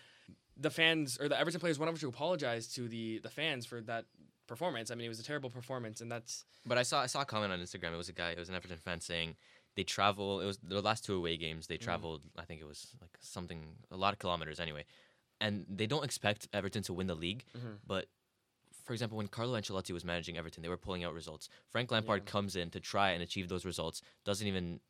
the 0.57 0.71
fans 0.71 1.19
or 1.21 1.29
the 1.29 1.39
Everton 1.39 1.61
players 1.61 1.79
went 1.79 1.89
over 1.89 1.99
to 2.01 2.09
apologize 2.09 2.67
to 2.75 2.89
the 2.89 3.19
the 3.19 3.31
fans 3.31 3.67
for 3.67 3.81
that 3.83 4.07
performance. 4.49 4.91
I 4.91 4.97
mean, 4.97 5.05
it 5.07 5.09
was 5.11 5.21
a 5.21 5.25
terrible 5.25 5.51
performance, 5.51 6.01
and 6.01 6.11
that's 6.11 6.45
But 6.67 6.77
I 6.79 6.83
saw 6.83 7.03
I 7.03 7.07
saw 7.07 7.21
a 7.21 7.25
comment 7.25 7.53
on 7.53 7.61
Instagram. 7.61 7.93
It 7.93 7.97
was 7.97 8.09
a 8.09 8.13
guy. 8.13 8.31
It 8.31 8.39
was 8.39 8.49
an 8.49 8.57
Everton 8.57 8.79
fan 8.79 9.01
saying 9.01 9.37
they 9.77 9.85
travel. 9.85 10.41
It 10.41 10.47
was 10.47 10.59
the 10.59 10.83
last 10.83 11.05
two 11.05 11.15
away 11.15 11.37
games. 11.37 11.69
They 11.69 11.77
traveled. 11.77 12.23
I 12.37 12.45
think 12.45 12.61
it 12.61 12.67
was 12.67 12.89
like 13.01 13.17
something 13.21 13.61
a 13.93 13.97
lot 13.97 14.13
of 14.13 14.19
kilometers 14.19 14.59
anyway, 14.59 14.85
and 15.41 15.65
they 15.69 15.87
don't 15.87 16.05
expect 16.05 16.49
Everton 16.53 16.83
to 16.85 16.93
win 16.93 17.07
the 17.07 17.15
league. 17.15 17.45
Mhm. 17.57 17.79
But 17.87 18.07
for 18.85 18.95
example, 18.95 19.19
when 19.19 19.29
Carlo 19.29 19.55
Ancelotti 19.61 19.93
was 19.93 20.05
managing 20.05 20.37
Everton, 20.39 20.63
they 20.63 20.69
were 20.71 20.79
pulling 20.79 21.05
out 21.05 21.13
results. 21.15 21.49
Frank 21.69 21.91
Lampard 21.93 22.23
Yeah. 22.25 22.31
comes 22.33 22.57
in 22.57 22.71
to 22.71 22.81
try 22.81 23.11
and 23.11 23.23
achieve 23.23 23.49
those 23.49 23.65
results. 23.67 24.01
Doesn't 24.25 24.47
even 24.49 24.81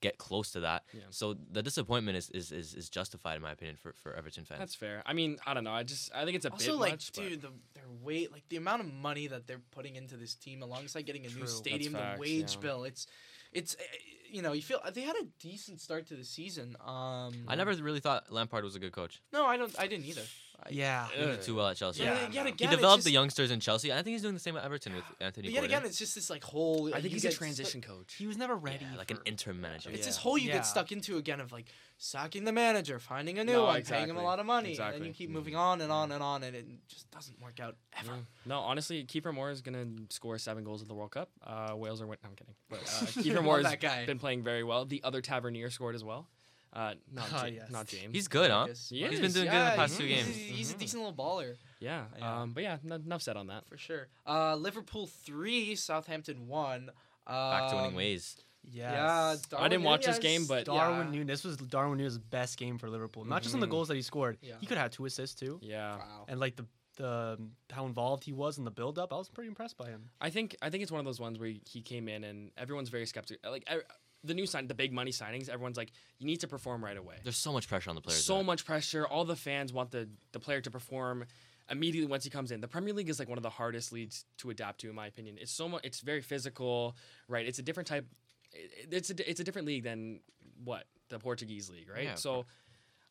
get 0.00 0.18
close 0.18 0.50
to 0.52 0.60
that. 0.60 0.84
Yeah. 0.92 1.00
So 1.10 1.36
the 1.52 1.62
disappointment 1.62 2.16
is, 2.16 2.30
is, 2.30 2.52
is, 2.52 2.74
is 2.74 2.88
justified 2.88 3.36
in 3.36 3.42
my 3.42 3.52
opinion 3.52 3.76
for, 3.76 3.92
for 4.02 4.14
Everton 4.14 4.44
fans. 4.44 4.58
that's 4.58 4.74
fair. 4.74 5.02
I 5.06 5.12
mean, 5.12 5.38
I 5.46 5.54
don't 5.54 5.64
know. 5.64 5.72
I 5.72 5.82
just 5.82 6.10
I 6.14 6.24
think 6.24 6.36
it's 6.36 6.46
a 6.46 6.50
Also, 6.52 6.72
bit 6.72 6.80
like, 6.80 6.92
much, 6.92 7.12
but- 7.14 7.22
dude, 7.22 7.42
the, 7.42 7.48
their 7.74 7.84
weight, 8.02 8.32
like 8.32 8.48
the 8.48 8.56
amount 8.56 8.80
of 8.82 8.92
money 8.92 9.26
that 9.26 9.46
they're 9.46 9.60
putting 9.72 9.96
into 9.96 10.16
this 10.16 10.34
team, 10.34 10.62
alongside 10.62 11.02
getting 11.06 11.26
a 11.26 11.28
True, 11.28 11.40
new 11.40 11.46
that's 11.46 11.56
stadium, 11.56 11.92
the 11.92 12.16
wage 12.18 12.54
yeah. 12.54 12.60
bill, 12.60 12.84
it's, 12.84 13.06
it's, 13.52 13.74
uh, 13.74 13.82
you 14.30 14.42
know, 14.42 14.52
you 14.52 14.62
feel 14.62 14.80
they 14.94 15.02
had 15.02 15.16
a 15.16 15.24
decent 15.40 15.80
start 15.80 16.06
to 16.06 16.14
the 16.14 16.24
season. 16.24 16.76
Um, 16.86 17.34
I 17.48 17.56
never 17.56 17.72
really 17.74 17.98
thought 18.00 18.30
Lampard 18.32 18.62
was 18.64 18.76
a 18.76 18.78
good 18.78 18.92
coach. 18.92 19.20
No, 19.32 19.44
I 19.44 19.56
don't. 19.56 19.74
I 19.76 19.88
didn't 19.88 20.06
either. 20.06 20.22
I, 20.62 20.68
yeah. 20.70 21.08
He 21.14 21.24
did 21.24 21.42
too 21.42 21.54
well 21.56 21.68
at 21.68 21.76
Chelsea. 21.76 22.02
Yeah, 22.02 22.14
Yeah, 22.14 22.28
yet 22.30 22.46
again, 22.46 22.68
He 22.70 22.74
developed 22.76 22.98
just- 22.98 23.04
the 23.06 23.10
youngsters 23.12 23.50
in 23.50 23.60
Chelsea. 23.60 23.92
I 23.92 23.96
think 23.96 24.08
he's 24.08 24.22
doing 24.22 24.34
the 24.34 24.40
same 24.40 24.56
at 24.56 24.64
Everton 24.64 24.94
with 24.94 25.04
Anthony 25.20 25.48
But 25.48 25.52
yet 25.54 25.60
Gordon. 25.62 25.76
again, 25.78 25.86
it's 25.88 25.98
just 25.98 26.14
this 26.14 26.28
like 26.30 26.44
whole. 26.44 26.88
I 26.94 27.00
think 27.00 27.12
he's 27.14 27.24
a 27.24 27.28
get 27.28 27.36
transition 27.36 27.80
coach. 27.80 28.14
He 28.14 28.26
was 28.26 28.36
never 28.36 28.54
ready. 28.56 28.84
Yeah, 28.90 28.96
like 28.98 29.10
an 29.10 29.18
interim 29.24 29.60
manager. 29.60 29.90
It's 29.90 30.06
this 30.06 30.16
Yeah. 30.16 30.22
whole 30.22 30.38
you 30.38 30.48
Yeah. 30.48 30.54
get 30.56 30.66
stuck 30.66 30.92
into 30.92 31.16
again 31.16 31.40
of 31.40 31.52
like 31.52 31.66
sacking 31.98 32.44
the 32.44 32.52
manager, 32.52 32.98
finding 32.98 33.38
a 33.38 33.44
new 33.44 33.52
No, 33.52 33.62
one, 33.64 33.72
paying 33.74 33.80
exactly. 33.80 34.10
him 34.10 34.16
a 34.16 34.22
lot 34.22 34.38
of 34.40 34.46
money, 34.46 34.76
and 34.78 34.94
then 34.94 35.04
you 35.04 35.12
keep 35.12 35.28
moving 35.30 35.54
on 35.56 35.80
and 35.80 35.92
on 35.92 36.12
and 36.12 36.22
on, 36.22 36.42
and 36.42 36.56
it 36.56 36.66
just 36.88 37.10
doesn't 37.10 37.40
work 37.40 37.60
out 37.60 37.76
ever. 37.98 38.12
Yeah. 38.12 38.20
No, 38.46 38.60
honestly, 38.60 39.04
Kiefer 39.04 39.34
Moore 39.34 39.50
is 39.50 39.60
gonna 39.60 39.86
score 40.08 40.38
seven 40.38 40.64
goals 40.64 40.80
at 40.82 40.88
the 40.88 40.94
World 40.94 41.10
Cup. 41.12 41.30
Uh, 41.46 41.74
Wales 41.76 42.00
are 42.00 42.06
win. 42.06 42.18
No, 42.22 42.30
I'm 42.30 42.36
kidding. 42.36 42.54
But 42.68 42.78
uh, 42.80 42.82
Kiefer 43.22 43.42
Moore's 43.42 43.66
been 44.06 44.18
playing 44.18 44.42
very 44.42 44.64
well. 44.64 44.84
The 44.86 45.02
other 45.04 45.20
Tavernier 45.20 45.70
scored 45.70 45.94
as 45.94 46.02
well. 46.04 46.26
Uh, 46.72 46.94
not, 47.10 47.28
Ah, 47.32 47.44
Ja- 47.46 47.52
yes. 47.52 47.70
not 47.70 47.86
James. 47.88 48.14
He's 48.14 48.28
good, 48.28 48.50
huh? 48.50 48.62
Lucas. 48.62 48.88
He 48.90 49.02
has 49.02 49.10
been 49.20 49.32
doing 49.32 49.46
good 49.50 49.54
in 49.56 49.64
the 49.64 49.76
past 49.76 49.98
two 49.98 50.06
games. 50.06 50.26
He's, 50.28 50.56
he's 50.56 50.70
a 50.70 50.74
Mhm. 50.74 50.78
decent 50.78 51.02
little 51.02 51.16
baller 51.16 51.56
yeah. 51.80 52.04
Yeah. 52.18 52.40
Um, 52.42 52.52
but 52.52 52.62
yeah, 52.62 52.76
n- 52.84 52.92
enough 53.04 53.22
said 53.22 53.36
on 53.36 53.46
that. 53.48 53.66
for 53.68 53.76
sure. 53.76 54.06
Uh, 54.26 54.54
Liverpool 54.54 55.06
three, 55.06 55.74
Southampton 55.74 56.46
one. 56.46 56.90
Um, 57.26 57.34
Back 57.50 57.70
to 57.70 57.76
winning 57.76 57.94
ways. 57.96 58.36
Yes. 58.62 59.42
Yeah, 59.50 59.58
I 59.58 59.68
didn't 59.68 59.84
watch 59.84 60.04
this 60.04 60.18
game, 60.18 60.44
but- 60.46 60.66
Darwin 60.66 61.06
yeah. 61.06 61.20
Nunez. 61.20 61.42
This 61.42 61.44
was 61.44 61.56
Darwin 61.56 61.96
Nunez' 61.98 62.18
best 62.18 62.58
game 62.58 62.76
for 62.78 62.90
Liverpool. 62.90 63.24
Not 63.24 63.42
just 63.42 63.54
on 63.54 63.60
the 63.60 63.66
Mhm. 63.66 63.70
goals 63.70 63.88
that 63.88 63.94
he 63.94 64.02
scored. 64.02 64.36
Yeah. 64.42 64.56
He 64.60 64.66
could 64.66 64.76
have 64.76 64.84
had 64.86 64.92
two 64.92 65.06
assists 65.06 65.40
too. 65.40 65.58
Yeah. 65.62 65.96
Wow. 65.96 66.26
And 66.28 66.38
like 66.38 66.56
the 66.56 66.66
the 66.96 67.36
um, 67.38 67.52
how 67.70 67.86
involved 67.86 68.24
he 68.24 68.32
was 68.32 68.58
in 68.58 68.64
the 68.64 68.70
build 68.70 68.98
up, 68.98 69.10
I 69.12 69.16
was 69.16 69.30
pretty 69.30 69.48
impressed 69.48 69.78
by 69.78 69.88
him. 69.88 70.10
I 70.20 70.28
think 70.28 70.54
I 70.60 70.68
think 70.68 70.82
it's 70.82 70.92
one 70.92 70.98
of 70.98 71.06
those 71.06 71.18
ones 71.20 71.38
where 71.38 71.48
he 71.66 71.80
came 71.80 72.08
in 72.08 72.24
and 72.24 72.50
everyone's 72.58 72.90
very 72.90 73.06
skeptical. 73.06 73.50
Like 73.50 73.64
I, 73.70 73.78
the 74.24 74.34
new 74.34 74.46
sign, 74.46 74.66
the 74.66 74.74
big 74.74 74.92
money 74.92 75.10
signings, 75.10 75.48
everyone's 75.48 75.76
like, 75.76 75.92
you 76.18 76.26
need 76.26 76.40
to 76.40 76.48
perform 76.48 76.84
right 76.84 76.96
away. 76.96 77.16
There's 77.22 77.36
so 77.36 77.52
much 77.52 77.68
pressure 77.68 77.90
on 77.90 77.96
the 77.96 78.02
players. 78.02 78.24
so 78.24 78.36
though. 78.36 78.42
much 78.42 78.64
pressure. 78.64 79.06
All 79.06 79.24
the 79.24 79.36
fans 79.36 79.72
want 79.72 79.90
the 79.90 80.08
the 80.32 80.40
player 80.40 80.60
to 80.60 80.70
perform 80.70 81.24
immediately 81.70 82.10
once 82.10 82.24
he 82.24 82.30
comes 82.30 82.50
in. 82.50 82.60
The 82.60 82.68
Premier 82.68 82.92
League 82.92 83.08
is 83.08 83.18
like 83.18 83.28
one 83.28 83.38
of 83.38 83.42
the 83.42 83.50
hardest 83.50 83.92
leagues 83.92 84.24
to 84.38 84.50
adapt 84.50 84.80
to, 84.80 84.88
in 84.88 84.94
my 84.94 85.06
opinion. 85.06 85.36
It's 85.40 85.52
so 85.52 85.68
much. 85.68 85.84
It's 85.84 86.00
very 86.00 86.20
physical, 86.20 86.96
right? 87.28 87.46
It's 87.46 87.58
a 87.58 87.62
different 87.62 87.86
type. 87.86 88.06
It's 88.52 89.10
a 89.10 89.30
it's 89.30 89.40
a 89.40 89.44
different 89.44 89.66
league 89.66 89.84
than 89.84 90.20
what 90.64 90.84
the 91.08 91.18
Portuguese 91.18 91.70
league, 91.70 91.88
right? 91.88 92.04
Yeah, 92.04 92.14
so, 92.16 92.44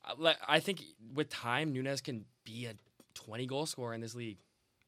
uh, 0.05 0.34
I 0.48 0.60
think 0.60 0.84
with 1.13 1.29
time, 1.29 1.74
Nunez 1.74 2.01
can 2.01 2.25
be 2.43 2.65
a 2.65 2.74
twenty 3.13 3.45
goal 3.45 3.65
scorer 3.65 3.93
in 3.93 4.01
this 4.01 4.15
league. 4.15 4.38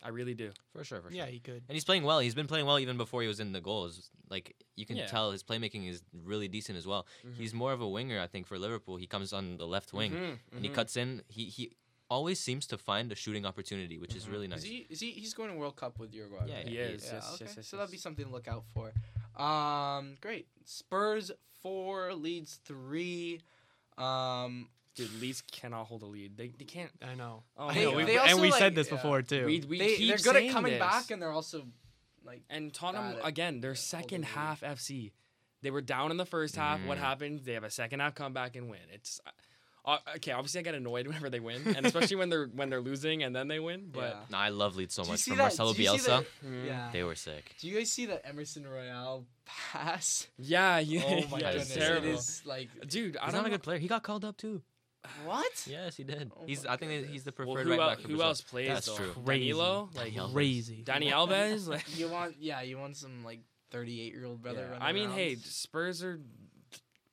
I 0.04 0.10
really 0.10 0.34
do. 0.34 0.52
for 0.74 0.84
sure. 0.84 1.02
For 1.02 1.10
sure. 1.10 1.18
Yeah, 1.18 1.26
he 1.28 1.40
could. 1.40 1.64
And 1.68 1.74
he's 1.76 1.86
playing 1.86 2.04
well. 2.04 2.20
He's 2.20 2.34
been 2.36 2.48
playing 2.48 2.66
well 2.66 2.80
even 2.80 2.98
before 2.98 3.22
he 3.22 3.28
was 3.28 3.40
in 3.40 3.52
the 3.52 3.62
goals. 3.62 4.10
Like 4.30 4.56
you 4.76 4.86
can 4.86 4.98
Yeah. 4.98 5.06
tell 5.08 5.32
his 5.32 5.44
playmaking 5.44 5.88
is 5.90 6.02
really 6.14 6.48
decent 6.48 6.78
as 6.78 6.88
well. 6.88 7.06
Mhm. 7.26 7.36
He's 7.38 7.54
more 7.54 7.72
of 7.74 7.82
a 7.82 7.88
winger, 7.88 8.20
I 8.20 8.28
think, 8.28 8.48
for 8.48 8.58
Liverpool. 8.58 8.98
He 8.98 9.08
comes 9.08 9.32
on 9.34 9.58
the 9.58 9.68
left 9.68 9.94
wing 9.94 10.12
Mhm, 10.14 10.40
and 10.56 10.66
he 10.66 10.70
mhm. 10.72 10.74
cuts 10.74 10.98
in. 10.98 11.24
He 11.28 11.46
he 11.46 11.72
always 12.10 12.40
seems 12.40 12.66
to 12.68 12.78
find 12.78 13.12
a 13.12 13.16
shooting 13.16 13.46
opportunity, 13.46 13.98
which 13.98 14.16
is 14.16 14.26
Mhm. 14.26 14.32
really 14.32 14.46
Is 14.48 14.50
nice. 14.52 14.64
he? 14.64 14.78
Is 14.90 15.00
he? 15.00 15.12
He's 15.12 15.34
going 15.34 15.50
to 15.50 15.56
World 15.56 15.76
Cup 15.78 15.98
with 16.00 16.14
Uruguay. 16.14 16.46
Yeah, 16.48 16.56
right? 16.58 16.68
He 16.68 16.76
Yeah, 16.76 16.82
is. 16.84 17.06
Yeah, 17.06 17.14
yes, 17.14 17.34
okay. 17.36 17.46
yes, 17.46 17.54
yes, 17.58 17.68
so 17.68 17.78
that'd 17.78 17.92
be 17.92 17.98
something 17.98 18.26
to 18.26 18.32
look 18.32 18.48
out 18.50 18.66
for. 18.74 18.92
Um, 19.42 20.18
great. 20.20 20.48
Spurs 20.66 21.32
four, 21.62 22.14
leads 22.14 22.56
three. 22.66 23.40
Um, 23.98 24.70
Dude, 24.96 25.22
Leeds 25.22 25.42
cannot 25.52 25.86
hold 25.86 26.04
a 26.04 26.06
lead. 26.06 26.36
They, 26.36 26.48
they 26.50 26.66
can't. 26.66 26.92
I 27.02 27.16
know. 27.16 27.44
Oh 27.58 27.70
I 27.70 27.76
know. 27.76 27.92
God. 27.92 27.96
We, 27.98 28.04
They 28.06 28.18
and 28.18 28.42
we 28.42 28.52
like- 28.52 28.60
said 28.60 28.76
this 28.76 28.88
yeah. 28.90 28.96
before 28.98 29.22
too. 29.22 29.46
We, 29.46 29.62
we 29.62 29.80
they 29.80 29.96
keep 29.96 30.10
they're 30.10 30.18
good 30.34 30.44
at 30.44 30.52
coming 30.52 30.74
this. 30.74 30.80
back, 30.80 31.12
and 31.12 31.22
they're 31.22 31.32
also 31.32 31.64
like 32.26 32.42
And 32.50 32.74
Tottenham 32.74 33.14
bad 33.16 33.26
again, 33.26 33.62
they're 33.62 33.74
second 33.76 34.22
the 34.22 34.28
lead. 34.28 34.36
half 34.36 34.62
FC. 34.62 35.12
They 35.62 35.72
were 35.72 35.82
down 35.82 36.12
in 36.12 36.18
the 36.18 36.26
first 36.26 36.56
half. 36.56 36.80
What 36.86 36.98
Mm. 36.98 37.02
happened? 37.02 37.40
They 37.46 37.54
have 37.54 37.64
a 37.64 37.70
second 37.72 38.00
half 38.02 38.16
comeback 38.16 38.56
and 38.56 38.70
win. 38.70 38.80
It's 38.92 39.22
uh, 39.86 39.98
okay. 40.18 40.32
Obviously, 40.34 40.60
I 40.60 40.64
get 40.64 40.76
annoyed 40.76 41.08
whenever 41.08 41.30
they 41.30 41.40
win, 41.40 41.62
and 41.76 41.86
especially 41.86 42.18
when 42.18 42.30
they're 42.30 42.48
when 42.48 42.70
they're 42.70 42.82
losing 42.82 43.24
and 43.24 43.34
then 43.36 43.48
they 43.48 43.60
win. 43.60 43.90
But 43.94 44.02
yeah. 44.16 44.20
No, 44.30 44.38
I 44.40 44.50
love 44.50 44.76
Leeds 44.76 44.94
so 44.96 45.04
Do 45.04 45.08
you 45.08 45.14
much. 45.14 45.20
see 45.22 45.32
From 45.32 45.38
that- 45.38 45.44
Marcelo 45.46 45.74
do 45.74 45.82
you 45.84 45.90
Bielsa, 45.90 46.26
Mm. 46.46 46.66
Yeah. 46.68 46.90
they 46.92 47.04
were 47.04 47.16
sick. 47.16 47.56
Do 47.60 47.68
you 47.70 47.78
guys 47.78 47.92
see 47.94 48.08
that 48.08 48.28
Emerson 48.28 48.68
Royal 48.68 49.26
pass? 49.46 50.28
yeah, 50.38 50.80
yeah, 50.80 51.02
Oh 51.06 51.10
my 51.10 51.40
yeah, 51.40 51.52
goodness, 51.52 51.68
it's 51.68 51.76
it 51.76 51.80
terrible. 51.80 52.08
It 52.08 52.14
is 52.14 52.42
like 52.46 52.70
Dude, 52.88 53.18
I 53.18 53.26
He's 53.26 53.34
don't 53.34 53.42
not 53.44 53.48
a 53.48 53.52
good 53.52 53.64
player. 53.64 53.78
He 53.80 53.88
got 53.88 54.04
called 54.04 54.26
up 54.26 54.36
too. 54.38 54.62
What? 55.26 55.66
Yes, 55.68 55.98
he 55.98 56.04
did. 56.04 56.32
Oh 56.36 56.44
he's. 56.46 56.66
I 56.66 56.78
think 56.78 56.92
goodness. 56.92 57.12
he's 57.12 57.24
the 57.24 57.34
Well, 57.38 57.48
preferred 57.56 57.64
who, 57.66 57.72
right 57.72 57.80
el- 57.80 57.88
back 57.90 57.98
for 57.98 58.04
who 58.04 58.08
Brazil. 58.10 58.28
else 58.28 58.42
plays 58.42 58.68
That's 58.68 58.86
though? 58.86 58.96
true. 58.98 59.14
Crazy. 59.26 59.40
Danilo, 59.50 59.90
like 59.96 60.06
Danilo. 60.14 60.34
Crazy. 60.34 60.84
Dani 60.86 61.12
Alves. 61.12 61.68
Like, 61.68 61.98
You 61.98 62.08
want 62.10 62.36
yeah, 62.40 62.62
you 62.62 62.78
want 62.78 62.96
some 62.98 63.24
like 63.24 63.40
thirty 63.72 64.00
eight 64.02 64.14
year 64.14 64.26
old 64.26 64.42
brother. 64.42 64.60
yeah. 64.62 64.72
running 64.74 64.82
I 64.84 64.92
mean, 64.92 65.08
around. 65.08 65.18
hey, 65.18 65.36
Spurs 65.38 66.04
are 66.04 66.20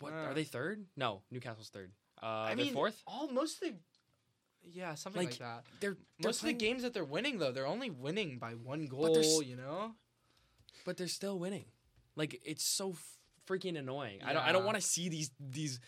What 0.00 0.12
Uh, 0.12 0.16
are 0.16 0.35
they 0.35 0.45
third? 0.45 0.85
No, 0.97 1.23
Newcastle's 1.30 1.71
third. 1.71 1.90
Uh, 2.23 2.26
I 2.26 2.54
they're 2.54 2.64
mean, 2.66 2.75
fourth. 2.75 3.02
all 3.07 3.28
most 3.28 3.62
of 3.62 3.68
the 3.71 3.75
yeah, 4.71 4.95
something 4.97 5.23
like, 5.23 5.30
Like, 5.30 5.38
that. 5.38 5.64
They're, 5.80 5.97
they're 6.18 6.28
Most 6.28 6.40
playing, 6.40 6.57
of 6.57 6.61
the 6.61 6.66
games 6.66 6.83
that 6.83 6.92
they're 6.92 7.04
winning 7.04 7.38
though, 7.38 7.52
they're 7.52 7.66
only 7.66 7.88
winning 7.88 8.38
by 8.38 8.52
one 8.52 8.80
they're 8.80 8.88
goal. 8.88 9.16
s- 9.18 9.40
You 9.47 9.57
know. 9.57 9.95
but 10.85 10.99
they're 10.99 11.09
still 11.09 11.38
winning. 11.38 11.64
Like 12.16 12.38
it's 12.45 12.64
so 12.64 12.90
f- 12.90 13.16
freaking 13.49 13.78
annoying. 13.78 14.18
I 14.25 14.35
don't. 14.35 14.42
I 14.42 14.52
don't 14.52 14.64
want 14.66 14.75
to 14.76 14.83
see 14.83 15.09
these 15.09 15.30
these 15.40 15.80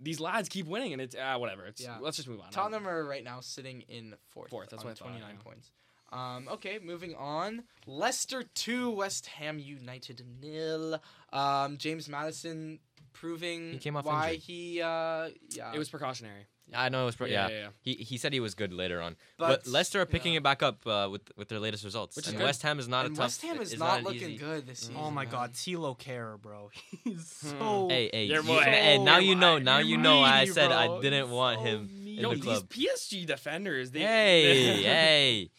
these 0.00 0.18
lads 0.20 0.48
keep 0.48 0.66
winning, 0.66 0.92
and 0.92 1.00
it's 1.02 1.14
ah 1.20 1.36
whatever. 1.38 1.64
It's 1.66 1.82
Yeah. 1.82 1.98
let's 2.00 2.16
just 2.16 2.28
move 2.28 2.40
on. 2.40 2.50
Tottenham 2.50 2.86
are 2.88 3.04
right 3.04 3.22
now 3.24 3.40
sitting 3.40 3.82
in 3.82 4.14
fourth. 4.28 4.50
Fourth, 4.50 4.70
that's 4.70 4.82
on 4.82 4.88
what 4.88 4.96
29 4.96 5.36
points. 5.44 5.70
Um, 6.12 6.48
okay, 6.48 6.80
moving 6.82 7.14
on. 7.14 7.62
Leicester 7.86 8.42
2, 8.42 8.90
West 8.90 9.26
Ham 9.26 9.60
United 9.60 10.24
nil. 10.42 11.00
Um, 11.32 11.76
James 11.78 12.08
Maddison 12.08 12.80
proving 13.12 13.72
He 13.72 13.78
came 13.78 13.96
off 13.96 14.04
why 14.04 14.28
injured. 14.30 14.42
he 14.42 14.82
uh 14.82 15.28
yeah 15.50 15.72
It 15.74 15.78
was 15.78 15.88
precautionary. 15.88 16.46
I 16.74 16.88
know 16.88 17.02
it 17.02 17.06
was. 17.06 17.16
Pro- 17.16 17.26
yeah, 17.26 17.48
yeah, 17.48 17.54
yeah, 17.54 17.60
yeah. 17.62 17.68
He 17.82 17.94
he 17.94 18.16
said 18.16 18.32
he 18.32 18.40
was 18.40 18.54
good 18.54 18.72
later 18.72 19.00
on, 19.00 19.16
But, 19.38 19.64
but, 19.64 19.66
Leicester 19.70 20.00
are 20.00 20.06
picking 20.06 20.34
yeah. 20.34 20.38
it 20.38 20.42
back 20.42 20.62
up 20.62 20.86
uh, 20.86 21.08
with 21.10 21.22
with 21.36 21.48
their 21.48 21.58
latest 21.60 21.84
results. 21.84 22.16
Which 22.16 22.26
is 22.26 22.32
and 22.32 22.38
good. 22.38 22.44
West 22.44 22.62
Ham 22.62 22.78
is 22.78 22.88
not 22.88 23.06
and 23.06 23.14
a 23.14 23.16
tough. 23.16 23.24
West 23.26 23.42
Ham 23.42 23.60
is, 23.60 23.72
it's 23.72 23.80
not, 23.80 23.98
an 23.98 24.04
looking 24.04 24.20
easy- 24.30 24.36
good 24.38 24.66
this 24.66 24.80
season. 24.80 24.96
Oh 24.98 25.10
my 25.10 25.24
man. 25.24 25.32
God, 25.32 25.52
Thilo 25.54 25.98
Kehrer, 25.98 26.40
bro. 26.40 26.70
He's 27.04 27.40
Hmm. 27.42 27.58
so. 27.58 27.88
Hey, 27.88 28.10
hey, 28.12 28.24
Your 28.26 28.42
you- 28.42 28.46
boy. 28.48 28.58
and 28.60 29.04
now 29.04 29.18
you 29.18 29.34
know. 29.34 29.58
Now 29.58 29.78
you 29.78 29.96
know. 29.96 30.22
I 30.22 30.44
mean, 30.44 30.52
said 30.54 30.68
bro. 30.68 30.76
I 30.98 31.00
didn't 31.00 31.30
want 31.30 31.58
so 31.60 31.64
him 31.64 31.90
mean. 32.04 32.16
in 32.18 32.22
Yo, 32.22 32.30
the 32.30 32.34
these 32.36 32.44
club. 32.44 32.68
PSG 32.68 33.26
defenders. 33.26 33.90
They, 33.90 34.00
Hey, 34.00 34.82
hey, 34.82 35.50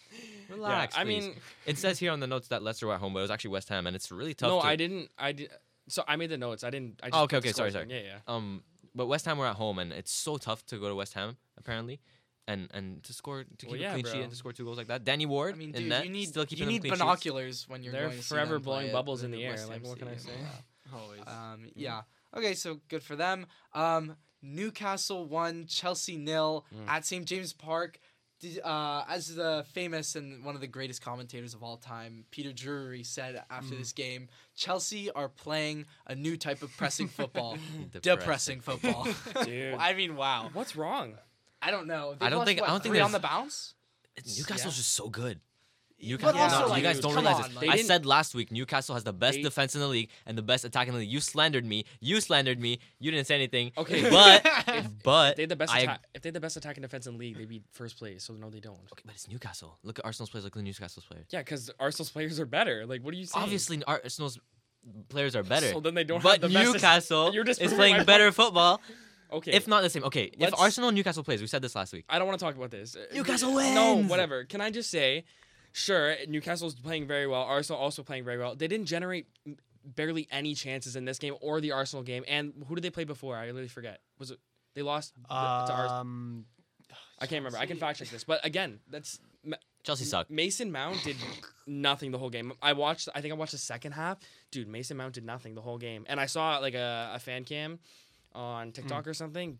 Yeah, 0.49 0.55
relax. 0.55 0.97
I 0.97 1.03
please. 1.03 1.25
mean, 1.25 1.35
it 1.65 1.77
says 1.77 1.99
here 1.99 2.11
on 2.11 2.19
the 2.19 2.27
notes 2.27 2.47
that 2.49 2.61
Leicester 2.63 2.87
were 2.87 2.93
at 2.93 2.99
home, 2.99 3.13
but 3.13 3.19
it 3.19 3.23
was 3.23 3.31
actually 3.31 3.51
West 3.51 3.69
Ham, 3.69 3.87
and 3.87 3.95
it's 3.95 4.11
really 4.11 4.33
tough. 4.33 4.49
no, 4.49 4.61
to, 4.61 4.67
I 4.67 4.75
didn't. 4.75 5.09
I 5.17 5.31
did. 5.33 5.49
So 5.89 6.03
I 6.07 6.15
made 6.15 6.29
the 6.29 6.37
notes. 6.37 6.63
I 6.63 6.69
didn't. 6.69 6.99
I 7.03 7.07
just 7.07 7.19
Oh, 7.19 7.23
okay, 7.23 7.37
put 7.37 7.43
the 7.43 7.49
okay, 7.49 7.53
sorry, 7.53 7.71
scores 7.71 7.83
in. 7.83 7.89
sorry. 7.89 8.03
Yeah, 8.05 8.11
yeah. 8.27 8.33
Um, 8.33 8.63
but 8.95 9.07
West 9.07 9.25
Ham 9.25 9.37
were 9.37 9.47
at 9.47 9.55
home, 9.55 9.79
and 9.79 9.91
it's 9.93 10.11
so 10.11 10.37
tough 10.37 10.65
to 10.67 10.77
go 10.77 10.87
to 10.89 10.95
West 10.95 11.13
Ham 11.13 11.37
apparently, 11.57 11.99
and 12.47 12.67
and 12.73 13.03
to 13.03 13.13
score 13.13 13.43
to 13.57 13.65
Well, 13.65 13.73
keep 13.75 13.81
yeah, 13.81 13.89
a 13.95 14.01
clean 14.01 14.05
sheet 14.13 14.21
and 14.21 14.29
to 14.31 14.35
score 14.37 14.53
two 14.53 14.65
goals 14.65 14.77
like 14.77 14.87
that. 14.87 15.03
Danny 15.03 15.25
Ward 15.25 15.55
I 15.55 15.57
mean, 15.57 15.69
in 15.69 15.81
dude, 15.81 15.89
net, 15.89 16.05
you 16.05 16.11
need 16.11 16.27
still 16.29 16.45
you 16.49 16.65
need 16.65 16.81
them 16.81 16.81
clean 16.81 16.91
sheets. 16.93 16.99
binoculars 16.99 17.65
when 17.67 17.83
you're 17.83 17.93
They're 17.93 18.03
going 18.07 18.17
to 18.17 18.23
see 18.23 18.27
forever 18.35 18.59
blowing 18.59 18.91
bubbles 18.91 19.23
in 19.23 19.31
the 19.31 19.43
air, 19.43 19.51
West 19.51 19.69
like, 19.69 19.85
what 19.85 19.97
can 19.99 20.07
I 20.07 20.17
say? 20.17 20.31
Yeah. 20.37 20.93
Always. 20.99 21.21
Um, 21.27 21.69
yeah. 21.75 22.01
Okay, 22.35 22.53
so 22.53 22.79
good 22.89 23.03
for 23.03 23.15
them. 23.15 23.45
Um, 23.73 24.15
Newcastle 24.41 25.25
won, 25.25 25.65
Chelsea 25.67 26.17
nil 26.17 26.65
Mm. 26.75 26.87
at 26.87 27.05
St 27.05 27.25
James 27.25 27.53
Park. 27.53 27.99
Did, 28.41 28.59
uh, 28.63 29.03
as 29.07 29.35
the 29.35 29.63
famous 29.71 30.15
and 30.15 30.43
one 30.43 30.55
of 30.55 30.61
the 30.61 30.67
greatest 30.67 31.01
commentators 31.01 31.53
of 31.53 31.61
all 31.63 31.77
time, 31.77 32.25
Peter 32.31 32.51
Drury 32.51 33.03
said 33.03 33.43
after 33.51 33.75
Mm. 33.75 33.79
this 33.79 33.91
game, 33.93 34.29
Chelsea 34.55 35.11
are 35.11 35.29
playing 35.29 35.85
a 36.07 36.15
new 36.15 36.35
type 36.35 36.63
of 36.63 36.75
pressing 36.75 37.07
football, 37.17 37.57
Depressing. 37.91 38.01
depressing 38.01 38.61
football. 38.61 39.07
Dude. 39.45 39.75
I 39.75 39.93
mean, 39.93 40.15
wow. 40.15 40.49
What's 40.53 40.75
wrong? 40.75 41.17
I 41.61 41.69
don't 41.69 41.85
know. 41.85 42.09
I 42.09 42.13
They've 42.13 42.29
don't 42.31 42.39
lost, 42.39 42.47
think- 42.47 42.59
I 42.59 42.63
what, 42.63 42.67
don't 42.69 42.81
think 42.83 42.93
three 42.93 42.99
on 43.01 43.11
the 43.11 43.19
there's- 43.19 43.31
bounce. 43.31 43.73
Newcastle's 44.17 44.73
Yeah. 44.73 44.77
just 44.77 44.93
so 44.93 45.07
good. 45.09 45.39
Newcastle, 46.03 46.61
no, 46.61 46.67
like, 46.67 46.77
you 46.81 46.83
guys 46.83 46.99
don't 46.99 47.13
realize 47.13 47.35
on, 47.35 47.49
this. 47.49 47.55
like- 47.55 47.69
I 47.69 47.81
said 47.83 48.05
last 48.05 48.33
week 48.35 48.51
Newcastle 48.51 48.95
has 48.95 49.03
the 49.03 49.13
best 49.13 49.37
They- 49.37 49.43
defense 49.43 49.75
in 49.75 49.81
the 49.81 49.87
league 49.87 50.09
and 50.25 50.37
the 50.37 50.41
best 50.41 50.65
attack 50.65 50.87
in 50.87 50.93
the 50.93 50.99
league. 50.99 51.09
You 51.09 51.19
slandered 51.19 51.65
me. 51.65 51.85
You 51.99 52.19
slandered 52.21 52.59
me. 52.59 52.79
You 52.99 53.11
didn't 53.11 53.27
say 53.27 53.35
anything. 53.35 53.71
Okay, 53.77 54.01
but 54.09 54.41
if 54.67 54.87
but 55.03 55.35
they 55.35 55.43
had 55.43 55.49
the 55.49 55.55
best 55.55 55.73
I- 55.73 55.79
attack, 55.79 56.01
if 56.13 56.21
they 56.21 56.27
had 56.27 56.33
the 56.35 56.39
best 56.39 56.57
attack 56.57 56.77
and 56.77 56.83
defense 56.83 57.07
in 57.07 57.13
the 57.13 57.19
league, 57.19 57.37
they'd 57.37 57.47
be 57.49 57.61
first 57.71 57.97
place. 57.97 58.23
So 58.23 58.33
no, 58.33 58.49
they 58.49 58.59
don't. 58.59 58.79
Okay, 58.91 59.03
but 59.05 59.13
it's 59.15 59.27
Newcastle. 59.29 59.77
Look 59.83 59.99
at 59.99 60.05
Arsenal's 60.05 60.29
players. 60.29 60.43
Look 60.45 60.57
at 60.57 60.63
Newcastle's 60.63 61.05
players. 61.05 61.25
Yeah, 61.29 61.39
because 61.39 61.69
Arsenal's 61.79 62.09
players 62.09 62.39
are 62.39 62.45
better. 62.45 62.85
Like, 62.85 63.03
what 63.03 63.13
are 63.13 63.17
you 63.17 63.25
saying? 63.25 63.43
Obviously, 63.43 63.83
Arsenal's 63.85 64.39
players 65.09 65.35
are 65.35 65.43
better. 65.43 65.69
So 65.71 65.79
then 65.79 65.93
they 65.93 66.03
don't 66.03 66.23
but 66.23 66.41
have 66.41 66.41
the 66.41 66.49
best- 66.49 66.73
Newcastle 66.73 67.31
is 67.59 67.73
playing 67.73 68.03
better 68.05 68.31
football, 68.31 68.81
Okay. 69.31 69.51
if 69.51 69.67
not 69.67 69.81
the 69.83 69.89
same. 69.89 70.03
Okay, 70.05 70.23
if 70.33 70.39
Let's- 70.39 70.59
Arsenal 70.59 70.89
and 70.89 70.95
Newcastle 70.97 71.23
plays, 71.23 71.39
we 71.39 71.47
said 71.47 71.61
this 71.61 71.75
last 71.75 71.93
week. 71.93 72.05
I 72.09 72.17
don't 72.17 72.27
want 72.27 72.39
to 72.39 72.43
talk 72.45 72.55
about 72.55 72.71
this. 72.71 72.97
Newcastle 73.13 73.53
wins. 73.53 73.75
No, 73.75 74.01
whatever. 74.03 74.43
Can 74.45 74.59
I 74.59 74.71
just 74.71 74.89
say, 74.89 75.23
sure, 75.71 76.15
Newcastle's 76.27 76.75
playing 76.75 77.07
very 77.07 77.27
well. 77.27 77.41
Arsenal 77.41 77.79
also 77.81 78.03
playing 78.03 78.23
very 78.23 78.37
well. 78.37 78.55
They 78.55 78.67
didn't 78.67 78.87
generate 78.87 79.27
barely 79.83 80.27
any 80.31 80.53
chances 80.53 80.95
in 80.95 81.05
this 81.05 81.17
game 81.19 81.35
or 81.41 81.59
the 81.61 81.71
Arsenal 81.71 82.03
game. 82.03 82.23
And 82.27 82.53
who 82.67 82.75
did 82.75 82.83
they 82.83 82.89
play 82.89 83.03
before? 83.03 83.35
I 83.35 83.45
really 83.47 83.67
forget. 83.67 83.99
Was 84.19 84.31
it 84.31 84.39
they 84.75 84.81
lost 84.81 85.13
th- 85.15 85.25
to 85.27 85.33
Arsenal? 85.33 85.89
Um, 86.01 86.45
I 87.19 87.25
can't 87.27 87.39
remember. 87.43 87.57
I 87.57 87.65
can 87.65 87.77
fact 87.77 87.99
check 87.99 88.09
this. 88.09 88.23
But 88.23 88.45
again, 88.45 88.79
that's 88.89 89.19
Chelsea 89.83 90.05
suck. 90.05 90.29
Mason 90.29 90.71
Mount 90.71 91.03
did 91.03 91.15
nothing 91.65 92.11
the 92.11 92.17
whole 92.17 92.29
game. 92.29 92.53
I 92.61 92.73
watched. 92.73 93.09
I 93.15 93.21
think 93.21 93.33
I 93.33 93.37
watched 93.37 93.51
the 93.53 93.57
second 93.57 93.93
half. 93.93 94.19
Dude, 94.51 94.67
Mason 94.67 94.97
Mount 94.97 95.13
did 95.13 95.25
nothing 95.25 95.55
the 95.55 95.61
whole 95.61 95.77
game. 95.77 96.05
And 96.07 96.19
I 96.19 96.25
saw 96.27 96.57
like 96.59 96.73
a, 96.75 97.11
a 97.15 97.19
fan 97.19 97.43
cam 97.43 97.79
on 98.33 98.71
TikTok 98.71 99.07
or 99.07 99.13
something. 99.13 99.57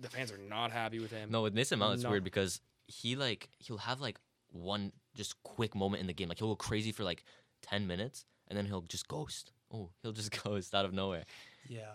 The 0.00 0.08
fans 0.08 0.32
are 0.32 0.38
not 0.38 0.70
happy 0.72 0.98
with 0.98 1.10
him. 1.10 1.30
No, 1.30 1.42
with 1.42 1.54
Mason 1.54 1.78
Mount, 1.78 1.94
it's 1.94 2.02
No. 2.02 2.10
weird 2.10 2.24
because 2.24 2.60
he 2.86 3.16
like 3.16 3.48
he'll 3.58 3.78
have 3.78 4.00
like 4.00 4.18
one 4.52 4.92
just 5.14 5.42
quick 5.42 5.74
moment 5.74 6.00
in 6.00 6.06
the 6.06 6.12
game. 6.14 6.28
Like 6.28 6.38
he'll 6.38 6.48
go 6.48 6.56
crazy 6.56 6.92
for 6.92 7.04
like 7.04 7.24
ten 7.62 7.86
minutes, 7.86 8.24
and 8.48 8.56
then 8.56 8.66
he'll 8.66 8.82
just 8.82 9.08
ghost. 9.08 9.52
Oh, 9.72 9.90
he'll 10.02 10.12
just 10.12 10.42
ghost 10.42 10.74
out 10.74 10.84
of 10.84 10.92
nowhere. 10.92 11.24
yeah. 11.68 11.92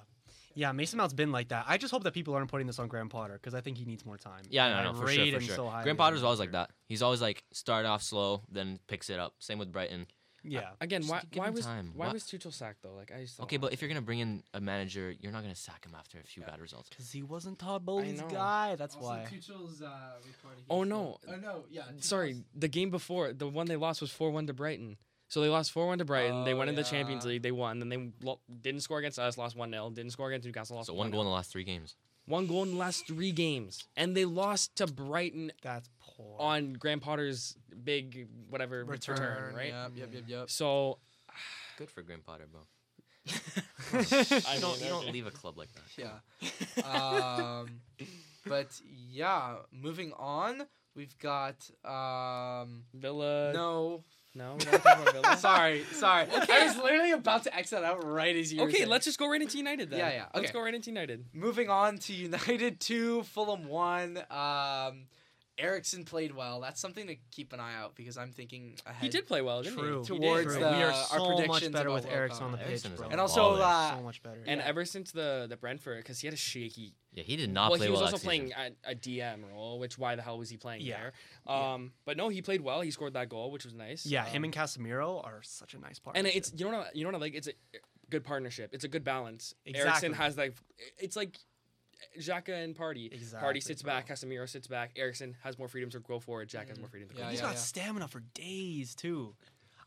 Yeah, 0.55 0.71
Mason 0.73 0.97
Mount's 0.97 1.13
been 1.13 1.31
like 1.31 1.49
that. 1.49 1.65
I 1.67 1.77
just 1.77 1.91
hope 1.91 2.03
that 2.03 2.13
people 2.13 2.33
aren't 2.33 2.49
putting 2.49 2.67
this 2.67 2.79
on 2.79 2.87
Graham 2.87 3.07
Potter 3.07 3.35
because 3.35 3.53
I 3.53 3.61
think 3.61 3.77
he 3.77 3.85
needs 3.85 4.05
more 4.05 4.17
time. 4.17 4.41
Yeah, 4.49 4.67
no, 4.69 4.75
I 4.75 4.83
no, 4.83 4.93
for 4.93 5.07
sure, 5.07 5.25
for 5.31 5.39
sure. 5.39 5.55
so 5.55 5.73
Graham 5.83 5.95
Potter's 5.95 6.23
always 6.23 6.39
like 6.39 6.51
that. 6.51 6.71
He's 6.87 7.01
always 7.01 7.21
like 7.21 7.43
start 7.53 7.85
off 7.85 8.01
slow, 8.01 8.41
then 8.51 8.79
picks 8.87 9.09
it 9.09 9.19
up. 9.19 9.35
Same 9.39 9.59
with 9.59 9.71
Brighton. 9.71 10.07
Yeah. 10.51 10.71
Again, 10.81 11.01
Just 11.01 11.11
why 11.11 11.21
why 11.33 11.49
was 11.49 11.65
time. 11.65 11.91
why 11.95 12.07
Why- 12.07 12.13
was 12.13 12.23
Tuchel 12.23 12.51
sacked 12.53 12.81
though? 12.81 12.93
Like 12.95 13.11
I 13.11 13.21
just 13.21 13.37
don't 13.37 13.43
Okay, 13.45 13.57
but 13.57 13.67
understand. 13.67 13.73
if 13.73 13.81
you're 13.81 13.89
gonna 13.89 14.01
bring 14.05 14.19
in 14.19 14.43
a 14.53 14.59
manager, 14.61 15.13
you're 15.19 15.31
not 15.31 15.41
gonna 15.43 15.55
sack 15.55 15.85
him 15.85 15.93
after 15.97 16.19
a 16.19 16.23
few 16.23 16.43
bad 16.43 16.59
results. 16.59 16.89
Because 16.89 17.11
he 17.11 17.23
wasn't 17.23 17.59
Todd 17.59 17.85
Boehly's 17.85 18.19
know. 18.21 18.27
guy. 18.27 18.75
That's 18.75 18.95
Also, 18.95 19.07
why. 19.07 19.25
Tuchel's, 19.29 19.81
uh, 19.81 20.13
recording 20.25 20.63
Oh, 20.69 20.81
his- 20.81 20.89
no. 20.89 21.17
Oh 21.27 21.35
no, 21.35 21.65
yeah. 21.69 21.83
sorry, 21.99 22.43
the 22.55 22.67
game 22.67 22.89
before 22.89 23.33
the 23.33 23.47
one 23.47 23.67
they 23.67 23.75
lost 23.75 24.01
was 24.01 24.11
four 24.11 24.31
one 24.31 24.47
to 24.47 24.53
Brighton. 24.53 24.97
So 25.27 25.41
they 25.41 25.49
lost 25.49 25.71
four 25.71 25.85
one 25.85 25.99
to 25.99 26.05
Brighton. 26.05 26.43
they 26.43 26.53
Oh, 26.53 26.57
went 26.57 26.69
in 26.69 26.75
the 26.75 26.83
Champions 26.83 27.23
yeah. 27.23 27.29
League. 27.33 27.43
They 27.43 27.51
won. 27.51 27.77
Then 27.77 27.89
they 27.89 28.11
lo- 28.25 28.39
didn't 28.61 28.81
score 28.81 28.97
against 28.97 29.19
us. 29.19 29.37
Lost 29.37 29.55
one 29.55 29.69
0 29.69 29.91
Didn't 29.91 30.11
score 30.11 30.27
against 30.29 30.45
Newcastle. 30.47 30.75
Lost 30.77 30.87
So 30.87 30.93
one 30.95 31.11
goal 31.11 31.21
in 31.21 31.25
the 31.27 31.31
last 31.31 31.51
three 31.51 31.63
games. 31.63 31.95
One 32.25 32.45
goal 32.47 32.63
in 32.63 32.71
the 32.71 32.77
last 32.77 33.07
three 33.07 33.31
games, 33.31 33.87
and 33.95 34.15
they 34.17 34.25
lost 34.25 34.75
to 34.77 34.85
Brighton 34.87 35.51
That's 35.63 35.87
poor. 36.19 36.35
on 36.39 36.73
Graham 36.73 36.99
Potter's 36.99 37.55
big 37.83 38.27
whatever 38.49 38.83
return, 38.83 39.19
Return, 39.19 39.55
right? 39.55 39.69
Yep, 39.69 39.91
yep, 39.95 40.09
yep, 40.13 40.23
yep. 40.27 40.49
So 40.49 40.99
Good 41.77 41.89
for 41.89 42.01
Graham 42.01 42.21
Potter, 42.25 42.45
bro. 42.51 42.61
I 43.93 44.55
you 44.55 44.61
don't, 44.61 44.81
you 44.81 44.87
don't 44.87 45.11
leave 45.11 45.27
a 45.27 45.31
club 45.31 45.57
like 45.57 45.69
that. 45.73 46.19
Yeah. 46.83 46.83
um, 46.83 47.79
but 48.45 48.67
yeah, 49.09 49.55
moving 49.71 50.11
on, 50.17 50.63
we've 50.95 51.17
got 51.19 51.55
um. 51.85 52.83
Villa. 52.93 53.53
no, 53.53 54.03
no, 54.35 54.55
we 54.59 54.65
don't 54.65 54.83
talk 54.83 55.01
about 55.01 55.13
Villa. 55.13 55.37
sorry, 55.37 55.83
sorry. 55.93 56.27
I 56.33 56.65
was 56.65 56.77
literally 56.77 57.11
about 57.11 57.43
to 57.43 57.55
exit 57.55 57.83
out 57.83 58.03
right 58.05 58.35
as 58.35 58.51
you. 58.51 58.61
Okay, 58.63 58.79
saying. 58.79 58.89
let's 58.89 59.05
just 59.05 59.17
go 59.19 59.29
right 59.29 59.41
into 59.41 59.57
United 59.57 59.89
then. 59.89 59.99
Yeah, 59.99 60.11
yeah, 60.11 60.25
Let's 60.35 60.51
go 60.51 60.61
right 60.61 60.73
into 60.73 60.89
United. 60.89 61.25
Moving 61.33 61.69
on 61.69 61.97
to 61.99 62.13
United 62.13 62.79
two, 62.79 63.23
Fulham 63.23 63.67
one. 63.67 64.17
Um, 64.29 65.05
Eriksen 65.59 66.05
played 66.05 66.35
well. 66.35 66.61
That's 66.61 66.79
something 66.79 67.07
to 67.07 67.15
keep 67.31 67.53
an 67.53 67.59
eye 67.59 67.75
out 67.75 67.95
because 67.95 68.17
I'm 68.17 68.31
thinking 68.31 68.77
ahead. 68.85 69.03
He 69.03 69.09
did 69.09 69.27
play 69.27 69.41
well, 69.41 69.61
didn't 69.61 69.77
True. 69.77 70.03
he? 70.07 70.13
He 70.13 70.19
Towards 70.19 70.53
did. 70.53 70.63
the- 70.63 70.69
we 70.69 70.83
are 70.83 70.91
our 70.91 70.93
so 70.93 71.27
much 71.29 71.37
predictions 71.37 71.73
better 71.73 71.91
with 71.91 72.05
World 72.05 72.15
Eriksen 72.15 72.39
Cup. 72.39 72.45
on 72.45 72.51
the 72.53 72.57
pitch, 72.59 72.95
bro. 72.95 73.07
And 73.09 73.19
also, 73.21 73.55
baller. 73.57 73.61
uh, 73.61 73.95
so 73.97 74.01
much 74.03 74.23
better. 74.23 74.43
And 74.47 74.59
Yeah. 74.61 74.67
ever 74.67 74.85
since 74.85 75.11
the 75.11 75.45
the 75.49 75.57
Brentford, 75.57 75.97
because 75.97 76.19
he 76.19 76.27
had 76.27 76.33
a 76.33 76.37
shaky. 76.37 76.93
Yeah, 77.13 77.23
he 77.23 77.35
did 77.35 77.51
not 77.51 77.71
well, 77.71 77.77
play 77.79 77.87
he 77.87 77.91
was 77.91 77.99
well. 78.01 78.11
also 78.11 78.17
playing 78.23 78.53
a, 78.53 78.91
a 78.91 78.95
DM 78.95 79.49
role, 79.51 79.79
which 79.79 79.97
why 79.97 80.15
the 80.15 80.21
hell 80.21 80.37
was 80.37 80.49
he 80.49 80.57
playing 80.57 80.81
Yeah. 80.81 80.97
there? 80.99 81.13
Yeah. 81.47 81.73
Um, 81.73 81.91
but 82.05 82.17
no, 82.17 82.29
he 82.29 82.41
played 82.41 82.61
well. 82.61 82.81
He 82.81 82.91
scored 82.91 83.13
that 83.13 83.29
goal, 83.29 83.51
which 83.51 83.65
was 83.65 83.73
nice. 83.73 84.05
yeah, 84.05 84.25
him 84.25 84.37
Um, 84.41 84.43
and 84.45 84.53
Casemiro 84.53 85.23
are 85.25 85.41
such 85.43 85.73
a 85.73 85.79
nice 85.79 85.99
partnership. 85.99 86.27
and 86.27 86.35
it's 86.37 86.53
you 86.55 86.69
know 86.69 86.77
what 86.77 86.87
I- 86.87 86.91
you 86.93 87.03
know 87.03 87.09
what 87.09 87.15
I 87.15 87.19
like. 87.19 87.33
It's 87.35 87.47
a 87.47 87.53
good 88.09 88.23
partnership. 88.23 88.69
It's 88.73 88.83
a 88.83 88.87
good 88.87 89.03
balance. 89.03 89.53
Exactly. 89.65 89.89
Eriksen 89.89 90.13
has 90.13 90.37
like 90.37 90.55
it's 90.97 91.15
like 91.15 91.37
Xhaka 92.19 92.63
and 92.63 92.75
Partey. 92.75 93.11
Exactly, 93.13 93.59
Partey 93.59 93.63
sits 93.63 93.81
bro. 93.81 93.93
back. 93.93 94.07
Casemiro 94.07 94.47
sits 94.47 94.67
back. 94.67 94.91
Eriksen 94.95 95.35
has 95.43 95.57
more 95.57 95.67
freedom 95.67 95.89
to 95.91 95.99
go 95.99 96.19
forward. 96.19 96.49
Jack 96.49 96.69
has 96.69 96.79
more 96.79 96.89
freedom 96.89 97.09
to 97.09 97.15
go. 97.15 97.21
Yeah, 97.21 97.29
He's 97.31 97.39
forward. 97.41 97.53
got 97.55 97.59
stamina 97.59 98.07
for 98.07 98.21
days 98.33 98.95
too. 98.95 99.35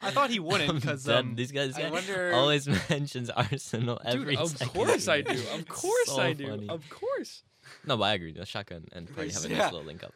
I 0.05 0.11
thought 0.11 0.31
he 0.31 0.41
wouldn't 0.41 0.75
because 0.81 1.09
um, 1.09 1.37
these 1.37 1.53
guys 1.53 1.79
I 1.79 1.89
wonder- 1.91 2.33
always 2.35 2.69
mentions 2.91 3.31
Arsenal 3.31 4.01
Dude, 4.05 4.15
every 4.23 4.37
of 4.37 4.49
second 4.49 4.73
course 4.75 5.07
I 5.09 5.21
do. 5.21 5.41
Of 5.55 5.69
course 5.69 6.07
So 6.07 6.21
I 6.21 6.33
do. 6.33 6.49
funny. 6.49 6.69
Of 6.69 6.89
course. 6.91 7.45
No, 7.87 7.97
but 7.97 8.03
I 8.05 8.15
agree. 8.15 8.33
The 8.33 8.41
Xhaka 8.41 8.73
and, 8.73 8.89
and 8.93 9.09
Partey 9.09 9.33
have 9.33 9.45
a 9.45 9.49
nice 9.49 9.59
Yeah. 9.59 9.65
little 9.71 9.85
link 9.85 10.03
up. 10.03 10.13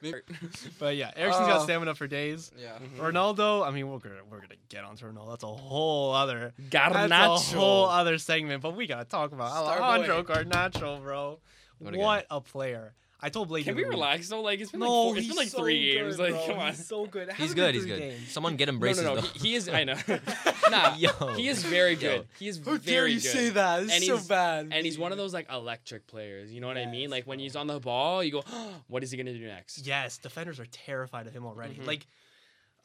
but 0.80 0.96
yeah, 0.96 1.12
Eriksen's 1.14 1.46
got 1.46 1.58
Uh, 1.58 1.64
stamina 1.64 1.94
for 1.94 2.08
days. 2.08 2.50
Yeah. 2.58 2.76
Ronaldo, 2.98 3.64
I 3.64 3.70
mean, 3.70 3.88
we're 3.88 3.98
gonna 4.00 4.16
we're 4.28 4.40
gonna 4.40 4.56
get 4.68 4.82
onto 4.82 5.06
Ronaldo. 5.06 5.30
That's 5.30 5.44
a 5.44 5.46
whole 5.46 6.12
other 6.12 6.52
Garnacho. 6.68 7.08
that's 7.08 7.52
a 7.52 7.56
whole 7.56 7.86
other 7.86 8.18
segment. 8.18 8.62
But 8.62 8.74
we 8.74 8.88
gotta 8.88 9.04
talk 9.04 9.30
about 9.30 9.50
Star 9.52 9.80
Alejandro 9.80 10.24
boy. 10.24 10.34
Garnacho, 10.34 11.00
bro. 11.00 11.38
What 11.78 11.94
a 11.94 11.98
What 11.98 12.26
a 12.30 12.40
player! 12.40 12.94
I 13.18 13.30
told 13.30 13.48
Blake. 13.48 13.64
Can 13.64 13.74
the 13.74 13.82
we 13.82 13.88
relax 13.88 14.28
though? 14.28 14.42
Like 14.42 14.60
it's 14.60 14.70
been 14.70 14.80
No, 14.80 14.86
like 14.86 14.92
four, 15.06 15.16
it's 15.16 15.20
he's 15.26 15.28
been 15.28 15.36
like 15.38 15.48
so 15.48 15.58
three 15.60 15.94
good, 15.94 15.98
games. 16.04 16.18
Like 16.18 16.46
come 16.46 16.58
on. 16.58 16.66
He's 16.68 16.86
so 16.86 17.06
good. 17.06 17.28
It 17.28 17.34
He's 17.34 17.38
hasn't 17.38 17.56
good. 17.56 17.74
He's 17.74 17.86
good. 17.86 17.98
games. 17.98 18.28
Someone 18.30 18.56
get 18.56 18.68
him 18.68 18.74
No, 18.76 18.80
braces 18.80 19.04
no, 19.04 19.14
no. 19.14 19.20
though. 19.22 19.26
He, 19.28 19.38
he 19.48 19.54
is. 19.54 19.68
I 19.70 19.84
know. 19.84 19.94
nah, 20.70 20.94
Yo. 20.98 21.08
he 21.34 21.48
is 21.48 21.64
very 21.64 21.94
Yo. 21.94 21.98
good. 22.00 22.26
He 22.38 22.46
is 22.48 22.58
very 22.58 22.76
good. 22.76 22.84
How 22.84 22.90
very 22.92 22.96
dare 22.96 23.06
you 23.08 23.20
good. 23.20 23.30
say 23.30 23.48
that? 23.50 23.82
It's 23.84 23.92
And 23.94 24.04
so 24.04 24.14
he's- 24.16 24.26
bad. 24.28 24.68
And 24.70 24.84
he's 24.84 24.98
one 24.98 25.12
of 25.12 25.18
those 25.18 25.32
like 25.32 25.50
electric 25.50 26.06
players. 26.06 26.52
You 26.52 26.60
know 26.60 26.66
what 26.66 26.76
I 26.76 26.84
mean? 26.86 27.08
Like 27.08 27.26
when 27.26 27.38
he's 27.38 27.56
on 27.56 27.66
the 27.68 27.80
ball, 27.80 28.22
you 28.22 28.32
go, 28.32 28.44
"What 28.88 29.02
is 29.02 29.10
he 29.10 29.16
gonna 29.16 29.32
do 29.32 29.46
next?" 29.46 29.86
Yes, 29.86 30.18
defenders 30.18 30.60
are 30.60 30.66
terrified 30.66 31.26
of 31.26 31.32
him 31.32 31.46
already. 31.46 31.76
Mhm. 31.76 31.86
Like, 31.86 32.06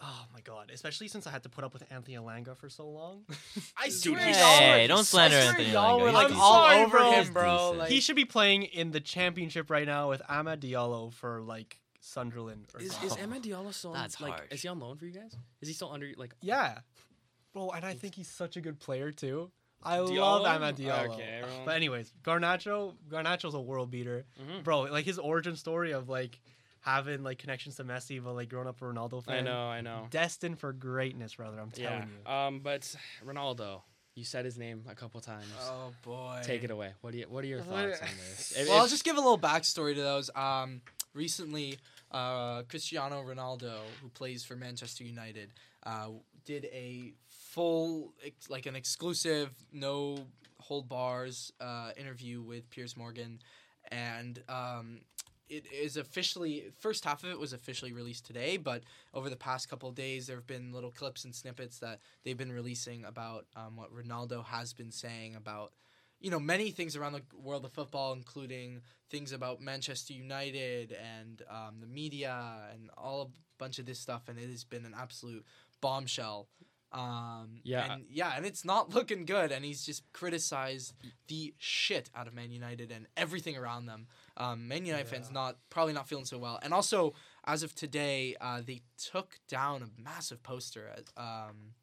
oh 0.02 0.26
my 0.34 0.42
god, 0.42 0.72
especially 0.74 1.08
since 1.08 1.28
I 1.28 1.32
had 1.32 1.44
to 1.44 1.50
put 1.50 1.64
up 1.64 1.74
with 1.74 1.84
Anthony 1.92 2.16
Elanga 2.18 2.58
for 2.58 2.70
so 2.70 2.88
long. 2.90 3.24
I 3.78 3.90
swear 3.90 4.18
Hey, 4.20 4.88
don't 4.88 5.04
slander 5.06 5.38
Anthony 5.38 5.72
Y'all 5.72 6.00
Elanga. 6.00 6.02
were 6.02 6.08
He's 6.08 6.14
like 6.16 6.28
decent. 6.28 6.42
all 6.44 6.64
Sorry, 6.64 6.82
over 6.84 6.98
bro. 6.98 7.12
him, 7.12 7.34
bro. 7.34 7.72
Like, 7.78 7.90
he 7.90 8.02
should 8.02 8.16
be 8.16 8.26
playing 8.26 8.64
in 8.64 8.92
the 8.92 9.00
championship 9.00 9.70
right 9.70 9.86
now 9.86 10.10
with 10.10 10.22
Amad 10.30 10.58
Diallo 10.60 11.14
for 11.14 11.42
like 11.42 11.80
Sunderland. 12.00 12.66
Or 12.74 12.82
Is, 12.82 12.92
something. 12.94 13.10
is 13.10 13.18
Emma 13.18 13.40
Diallo 13.40 13.74
still 13.74 13.92
on, 13.92 13.98
That's 13.98 14.20
like 14.20 14.34
harsh. 14.34 14.48
is 14.52 14.62
he 14.64 14.68
on 14.68 14.80
loan 14.80 14.98
for 14.98 15.06
you 15.06 15.12
guys? 15.12 15.36
Is 15.62 15.68
he 15.68 15.74
still 15.74 15.92
under 15.92 16.10
like 16.18 16.34
Yeah, 16.42 16.80
bro, 17.54 17.70
and 17.70 17.86
I 17.86 17.94
think 17.94 18.16
he's 18.16 18.28
such 18.30 18.58
a 18.58 18.62
good 18.62 18.80
player 18.80 19.12
too. 19.12 19.52
I 19.84 19.98
Diallo? 19.98 20.42
love 20.44 20.62
Amad 20.62 20.76
Diallo. 20.78 21.10
Okay. 21.16 21.42
But 21.66 21.76
anyways, 21.76 22.14
Garnacho, 22.24 22.94
Garnacho's 23.10 23.54
a 23.56 23.60
world 23.60 23.90
beater, 23.92 24.26
Mhm. 24.40 24.64
bro. 24.64 24.82
Like 24.82 25.06
his 25.06 25.18
origin 25.20 25.56
story 25.56 25.92
of 25.92 26.08
like 26.10 26.40
having 26.82 27.24
like 27.24 27.38
connections 27.40 27.76
to 27.78 27.84
Messi, 27.84 28.24
but 28.24 28.34
like 28.34 28.50
growing 28.50 28.68
up 28.68 28.82
a 28.82 28.86
Ronaldo 28.86 29.24
fan. 29.24 29.36
I 29.38 29.42
know, 29.42 29.66
I 29.68 29.82
know. 29.82 30.08
Destined 30.10 30.60
for 30.60 30.74
greatness, 30.74 31.36
brother. 31.36 31.60
I'm 31.60 31.72
telling 31.72 32.00
Yeah. 32.00 32.06
you. 32.28 32.32
Um, 32.32 32.60
but 32.60 32.82
Ronaldo, 33.26 33.82
you 34.16 34.24
said 34.26 34.44
his 34.46 34.58
name 34.58 34.84
a 34.90 34.96
couple 34.96 35.22
times. 35.22 35.46
oh 35.62 35.94
boy. 36.04 36.42
Take 36.44 36.64
it 36.64 36.72
away. 36.72 36.94
What 37.02 37.12
do 37.14 37.20
you 37.20 37.26
What 37.30 37.44
are 37.44 37.48
your 37.48 37.62
thoughts 37.62 38.02
on 38.02 38.08
this? 38.18 38.52
If- 38.58 38.68
Well, 38.68 38.80
I'll 38.80 38.88
just 38.88 39.04
give 39.06 39.16
a 39.18 39.22
little 39.22 39.40
backstory 39.40 39.96
to 39.96 40.02
those. 40.02 40.30
Um, 40.36 40.82
recently, 41.14 41.78
uh, 42.12 42.64
Cristiano 42.64 43.24
Ronaldo, 43.24 43.78
who 44.02 44.10
plays 44.10 44.44
for 44.44 44.56
Manchester 44.56 45.04
United, 45.04 45.52
uh, 45.84 46.10
did 46.46 46.66
a 46.66 47.14
full, 47.30 48.14
ex- 48.26 48.50
like 48.50 48.66
an 48.66 48.76
exclusive, 48.76 49.50
no 49.72 50.18
hold 50.60 50.90
bars 50.90 51.52
uh, 51.62 51.92
interview 51.98 52.42
with 52.42 52.70
Piers 52.70 52.98
Morgan, 52.98 53.40
and 53.92 54.42
um, 54.50 55.02
it 55.52 55.66
is 55.72 55.98
officially 55.98 56.72
first 56.80 57.04
half 57.06 57.24
of 57.24 57.30
it 57.30 57.40
was 57.40 57.54
officially 57.54 57.94
released 57.94 58.26
today. 58.26 58.58
But 58.58 58.84
over 59.14 59.30
the 59.30 59.36
past 59.36 59.70
couple 59.70 59.90
of 59.90 59.96
days, 59.96 60.28
there 60.28 60.38
have 60.38 60.48
been 60.48 60.72
little 60.74 60.92
clips 60.92 61.26
and 61.26 61.36
snippets 61.36 61.80
that 61.80 62.00
they've 62.24 62.38
been 62.38 62.52
releasing 62.52 63.04
about 63.06 63.46
um, 63.56 63.76
what 63.76 63.94
Ronaldo 63.94 64.46
has 64.46 64.74
been 64.74 64.92
saying 64.92 65.36
about 65.36 65.74
you 66.20 66.30
know 66.32 66.40
many 66.40 66.72
things 66.72 66.96
around 66.96 67.14
the 67.14 67.24
world 67.38 67.66
of 67.66 67.72
football, 67.74 68.14
including 68.14 68.82
things 69.10 69.32
about 69.32 69.60
Manchester 69.62 70.14
United 70.14 70.96
and 71.20 71.42
um, 71.50 71.80
the 71.82 71.88
media 71.88 72.70
and 72.74 72.90
all 72.98 73.22
a 73.24 73.28
bunch 73.58 73.80
of 73.80 73.86
this 73.86 74.00
stuff, 74.00 74.30
and 74.30 74.40
it 74.40 74.50
has 74.50 74.64
been 74.64 74.86
an 74.86 74.96
absolute 74.98 75.46
bombshell. 75.82 76.48
Um, 76.94 77.62
Yeah. 77.64 77.94
and 77.94 78.06
yeah, 78.10 78.34
and 78.36 78.46
it's 78.46 78.66
not 78.66 78.90
looking 78.96 79.26
good. 79.26 79.52
And 79.52 79.64
he's 79.64 79.86
just 79.86 80.04
criticized 80.14 80.94
the 81.28 81.54
shit 81.58 82.10
out 82.14 82.28
of 82.28 82.34
Man 82.34 82.52
United 82.52 82.92
and 82.92 83.08
everything 83.16 83.58
around 83.58 83.86
them. 83.86 84.08
Um, 84.38 84.68
Man 84.68 84.86
United 84.86 85.08
fans 85.08 85.32
not 85.32 85.58
probably 85.70 85.94
not 85.94 86.08
feeling 86.08 86.26
so 86.26 86.38
well. 86.38 86.60
And 86.64 86.74
also, 86.74 87.14
as 87.46 87.64
of 87.64 87.76
today, 87.76 88.36
uh, 88.40 88.62
they 88.66 88.82
took 88.98 89.38
down 89.48 89.82
a 89.84 90.02
massive 90.02 90.42
poster 90.44 90.90
at 90.96 91.04
um, 91.22 91.74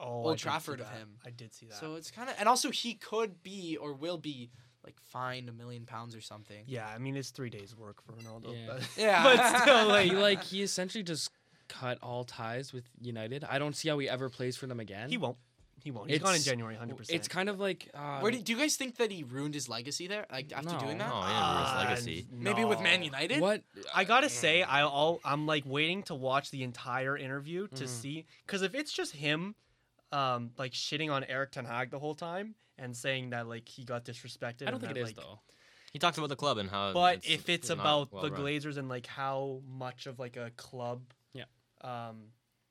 Oh, 0.00 0.22
Old 0.24 0.34
I 0.34 0.36
Trafford 0.36 0.80
of 0.80 0.88
him. 0.90 1.16
I 1.26 1.30
did 1.30 1.52
see 1.52 1.66
that. 1.66 1.74
so 1.74 1.96
it's 1.96 2.10
kind 2.12 2.30
of, 2.30 2.36
and 2.38 2.48
also 2.48 2.70
he 2.70 2.94
could 2.94 3.42
be 3.42 3.76
or 3.76 3.92
will 3.92 4.16
be 4.18 4.50
like 4.84 4.94
fined 5.00 5.48
a 5.48 5.52
million 5.52 5.86
pounds 5.86 6.14
or 6.14 6.20
something. 6.20 6.62
yeah, 6.66 6.86
I 6.88 6.98
mean 6.98 7.16
it's 7.16 7.30
three 7.30 7.50
days 7.50 7.74
work 7.76 8.00
for 8.02 8.12
Ronaldo. 8.12 8.54
Yeah. 8.54 8.66
But, 8.68 8.88
Yeah. 8.96 9.22
but 9.36 9.58
still, 9.62 9.88
like 9.88 10.06
he 10.10 10.16
like 10.16 10.42
he 10.44 10.62
essentially 10.62 11.02
just 11.02 11.30
cut 11.66 11.98
all 12.00 12.22
ties 12.24 12.72
with 12.72 12.84
United. 13.00 13.42
I 13.44 13.58
don't 13.58 13.74
see 13.74 13.88
how 13.88 13.98
he 13.98 14.08
ever 14.08 14.28
plays 14.30 14.56
for 14.56 14.66
them 14.68 14.78
again. 14.80 15.10
he 15.10 15.16
won't. 15.18 15.36
He 15.84 15.90
won't. 15.90 16.10
He's 16.10 16.18
gone 16.18 16.34
in 16.34 16.42
January, 16.42 16.74
hundred 16.74 16.96
percent. 16.96 17.16
It's 17.16 17.28
kind 17.28 17.48
of 17.48 17.60
like 17.60 17.88
uh, 17.94 18.18
Where 18.20 18.32
do, 18.32 18.40
do 18.40 18.52
you 18.52 18.58
guys 18.58 18.76
think 18.76 18.96
that 18.96 19.10
he 19.12 19.22
ruined 19.22 19.54
his 19.54 19.68
legacy 19.68 20.06
there? 20.08 20.26
Like 20.30 20.52
after 20.52 20.72
No. 20.72 20.78
doing 20.80 20.98
that, 20.98 21.10
Oh, 21.12 21.20
yeah, 21.20 21.52
ruin 21.54 21.64
his 21.64 22.06
legacy. 22.06 22.26
maybe 22.32 22.64
with 22.64 22.80
Man 22.80 23.02
United. 23.02 23.40
what 23.40 23.62
I 23.94 24.04
gotta 24.04 24.28
say, 24.28 24.62
I 24.62 24.82
all 24.82 25.20
I'm 25.24 25.46
like 25.46 25.62
waiting 25.66 26.02
to 26.04 26.14
watch 26.14 26.50
the 26.50 26.62
entire 26.64 27.16
interview 27.16 27.68
to 27.68 27.84
Mhm. 27.84 27.88
see 27.88 28.26
because 28.46 28.62
if 28.62 28.74
it's 28.74 28.92
just 28.92 29.14
him, 29.14 29.54
um, 30.12 30.50
like 30.58 30.72
shitting 30.72 31.12
on 31.12 31.24
Erik 31.24 31.52
Ten 31.52 31.64
Hag 31.64 31.90
the 31.90 31.98
whole 31.98 32.14
time 32.14 32.54
and 32.78 32.96
saying 32.96 33.30
that 33.30 33.46
like 33.48 33.68
he 33.68 33.84
got 33.84 34.04
disrespected. 34.04 34.62
I 34.62 34.70
don't 34.70 34.74
and 34.74 34.80
think 34.82 34.94
that, 34.94 34.96
it 35.00 35.02
is 35.02 35.08
like, 35.08 35.16
though. 35.16 35.40
He 35.92 35.98
talks 35.98 36.18
about 36.18 36.28
the 36.28 36.36
club 36.36 36.58
and 36.58 36.68
how. 36.68 36.92
But 36.92 37.20
if 37.26 37.48
it's 37.48 37.68
not 37.70 37.78
about 37.80 38.12
well 38.12 38.22
the 38.24 38.30
run. 38.30 38.40
Glazers 38.42 38.76
and 38.76 38.88
like 38.88 39.06
how 39.06 39.62
much 39.66 40.06
of 40.06 40.18
like 40.18 40.36
a 40.36 40.50
club, 40.56 41.02
Yeah. 41.32 41.44
um, 41.82 42.24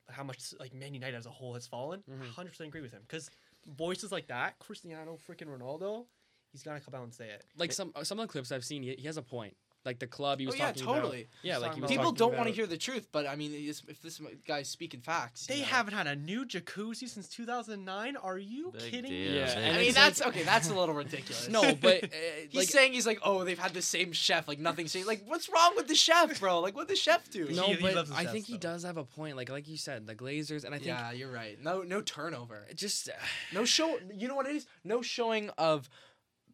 how 0.10 0.24
much 0.24 0.54
like 0.60 0.74
Man 0.74 0.94
United 0.94 1.16
as 1.16 1.26
a 1.26 1.30
whole 1.30 1.54
has 1.56 1.68
fallen, 1.68 2.04
Mhm. 2.10 2.20
100 2.22 2.50
percent 2.52 2.68
agree 2.70 2.82
with 2.82 2.92
him 2.92 3.02
because 3.02 3.30
voices 3.66 4.12
like 4.12 4.28
that, 4.28 4.58
Cristiano 4.60 5.18
freaking 5.18 5.48
Ronaldo, 5.48 6.08
he's 6.52 6.64
gonna 6.64 6.80
come 6.80 6.96
out 6.96 7.04
and 7.04 7.14
say 7.14 7.30
it. 7.30 7.46
Like 7.58 7.72
some 7.72 7.92
some 8.04 8.20
of 8.20 8.28
the 8.28 8.32
clips 8.32 8.52
I've 8.52 8.66
seen, 8.66 8.84
he, 8.84 8.96
he 8.96 9.06
has 9.08 9.18
a 9.18 9.22
point. 9.22 9.56
Like 9.88 9.98
the 10.00 10.06
club 10.08 10.40
he 10.40 10.46
Oh 10.46 10.50
was 10.52 10.60
yeah, 10.60 10.68
talking 10.68 10.84
totally. 10.86 11.22
about. 11.22 11.30
Yeah, 11.42 11.54
He's 11.54 11.62
like 11.62 11.72
talking 11.72 11.78
he 11.78 11.82
was 11.82 11.92
People 11.92 12.12
don't 12.12 12.36
want 12.38 12.48
to 12.50 12.54
hear 12.54 12.68
the 12.68 12.78
truth, 12.78 13.08
but 13.12 13.26
I 13.26 13.36
mean, 13.36 13.52
if 13.56 14.02
this 14.04 14.22
guy's 14.48 14.68
speaking 14.70 15.00
facts, 15.02 15.48
They 15.48 15.60
know. 15.62 15.66
haven't 15.66 15.94
had 15.96 16.06
a 16.06 16.16
new 16.16 16.46
jacuzzi 16.46 17.08
since 17.10 17.28
2009. 17.30 18.18
Are 18.18 18.38
you 18.38 18.72
Big 18.74 18.82
kidding 18.92 19.12
deal. 19.12 19.32
me? 19.32 19.38
Yeah, 19.40 19.58
and 19.58 19.78
I 19.78 19.80
mean, 19.80 19.94
that's 19.94 20.20
like- 20.20 20.30
okay. 20.30 20.44
That's 20.44 20.70
a 20.70 20.76
little 20.76 20.94
ridiculous. 20.94 21.48
No, 21.58 21.74
but 21.76 22.04
uh, 22.04 22.08
He's 22.50 22.56
like 22.56 22.68
saying 22.68 22.94
he's 22.94 23.08
like, 23.08 23.20
oh, 23.24 23.44
they've 23.44 23.58
had 23.58 23.74
the 23.74 23.82
same 23.82 24.12
chef, 24.12 24.48
like 24.48 24.60
nothing's 24.60 24.92
changed. 24.94 25.08
Like, 25.08 25.24
what's 25.26 25.50
wrong 25.50 25.74
with 25.76 25.88
the 25.88 25.96
chef, 25.96 26.40
bro? 26.40 26.60
Like, 26.60 26.76
what 26.76 26.88
the 26.90 26.96
chef 26.96 27.30
do? 27.32 27.48
no, 27.50 27.64
He- 27.64 27.74
he 27.76 27.82
but 27.82 27.96
loves 27.96 28.10
his 28.10 28.18
I 28.18 28.24
chefs, 28.24 28.34
think 28.34 28.46
he 28.46 28.54
though. 28.54 28.60
does 28.74 28.84
have 28.84 28.98
a 28.98 29.06
point. 29.06 29.38
Like 29.38 29.50
like 29.50 29.68
you 29.68 29.78
said, 29.78 30.06
the 30.06 30.16
Glazers, 30.16 30.66
and 30.66 30.76
I 30.76 30.80
think 30.80 30.88
yeah, 30.90 31.12
you're 31.14 31.32
right. 31.32 31.58
No, 31.64 31.82
no 31.84 32.02
turnover. 32.02 32.66
just 32.76 33.10
No 33.54 33.64
show. 33.66 33.98
You 34.14 34.28
know 34.28 34.36
what 34.36 34.48
it 34.48 34.56
is? 34.58 34.68
No 34.84 35.02
showing 35.02 35.50
of 35.58 35.90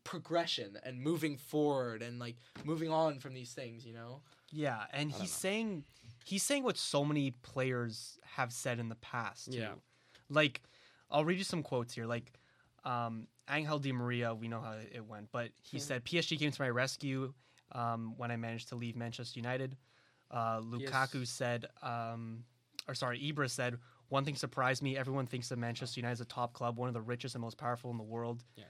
progression 0.04 0.78
and 0.84 1.02
moving 1.02 1.38
forward 1.38 2.02
and 2.02 2.20
like 2.20 2.36
moving 2.64 2.90
on 2.90 3.20
from 3.20 3.34
these 3.34 3.54
things. 3.54 3.86
You 3.86 3.94
know. 3.94 4.22
Yeah, 4.52 4.84
and 4.92 5.12
don't 5.12 5.20
he's 5.20 5.30
know. 5.32 5.36
saying 5.36 5.84
he's 6.26 6.44
saying 6.44 6.64
what 6.64 6.78
so 6.78 7.04
many 7.04 7.32
players 7.32 8.18
have 8.36 8.52
said 8.54 8.80
in 8.80 8.90
the 8.90 8.96
past. 8.96 9.52
Too. 9.52 9.60
Yeah. 9.60 9.74
Like, 10.30 10.62
I'll 11.12 11.26
read 11.26 11.38
you 11.38 11.44
some 11.44 11.64
quotes 11.64 11.94
here. 11.94 12.06
Like, 12.06 12.32
um, 12.86 13.28
Angel 13.50 13.78
Di 13.80 13.92
Maria, 13.92 14.34
we 14.34 14.48
know 14.48 14.62
how 14.62 14.74
it 14.92 15.06
went, 15.06 15.32
but 15.32 15.52
he 15.62 15.78
Mhm. 15.78 15.82
said 15.82 16.04
PSG 16.06 16.38
came 16.40 16.52
to 16.52 16.62
my 16.62 16.70
rescue 16.70 17.34
um, 17.74 18.16
when 18.18 18.32
I 18.32 18.38
managed 18.38 18.70
to 18.70 18.76
leave 18.76 18.96
Manchester 18.96 19.40
United. 19.40 19.76
Uh, 20.32 20.60
Lukaku 20.62 21.20
Yes. 21.22 21.30
said, 21.30 21.66
um, 21.82 22.46
or 22.88 22.94
sorry, 22.96 23.20
Ibra 23.20 23.50
said, 23.50 23.80
one 24.10 24.24
thing 24.26 24.36
surprised 24.36 24.82
me. 24.84 24.96
Everyone 24.98 25.26
thinks 25.28 25.50
that 25.50 25.58
Manchester 25.58 26.00
United 26.00 26.14
is 26.14 26.22
a 26.22 26.26
top 26.26 26.54
club, 26.54 26.78
one 26.78 26.88
of 26.88 26.94
the 26.94 27.02
richest 27.02 27.36
and 27.36 27.42
most 27.42 27.58
powerful 27.58 27.90
in 27.92 27.98
the 27.98 28.04
world. 28.04 28.44
yeah. 28.56 28.66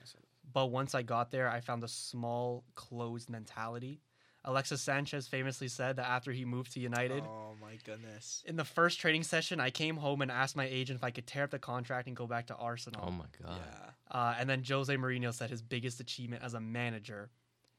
So- 0.54 0.60
But 0.60 0.68
once 0.68 0.94
I 0.96 1.02
got 1.02 1.32
there, 1.32 1.50
I 1.50 1.60
found 1.62 1.84
a 1.84 1.88
small, 1.88 2.64
closed 2.76 3.30
mentality. 3.30 4.02
Alexis 4.46 4.82
Sanchez 4.82 5.26
famously 5.28 5.70
said 5.70 5.96
that 5.96 6.06
after 6.06 6.34
he 6.34 6.44
moved 6.44 6.74
to 6.74 6.80
United, 6.82 7.24
Oh 7.24 7.56
my 7.62 7.78
goodness. 7.86 8.44
in 8.46 8.58
the 8.58 8.66
first 8.66 9.00
training 9.00 9.24
session, 9.24 9.62
I 9.62 9.70
came 9.70 9.96
home 9.96 10.22
and 10.22 10.30
asked 10.30 10.58
my 10.58 10.66
agent 10.66 10.98
if 10.98 11.04
I 11.04 11.12
could 11.12 11.26
tear 11.26 11.46
up 11.46 11.52
the 11.52 11.60
contract 11.60 12.08
and 12.08 12.16
go 12.16 12.28
back 12.28 12.48
to 12.48 12.56
Arsenal. 12.56 13.06
Oh 13.08 13.12
my 13.12 13.24
god. 13.42 13.58
Yeah. 13.66 13.90
Uh, 14.12 14.36
and 14.38 14.50
then 14.50 14.62
Jose 14.68 14.94
Mourinho 14.94 15.34
said 15.34 15.50
his 15.50 15.62
biggest 15.62 16.02
achievement 16.02 16.44
as 16.44 16.56
a 16.56 16.60
manager 16.60 17.30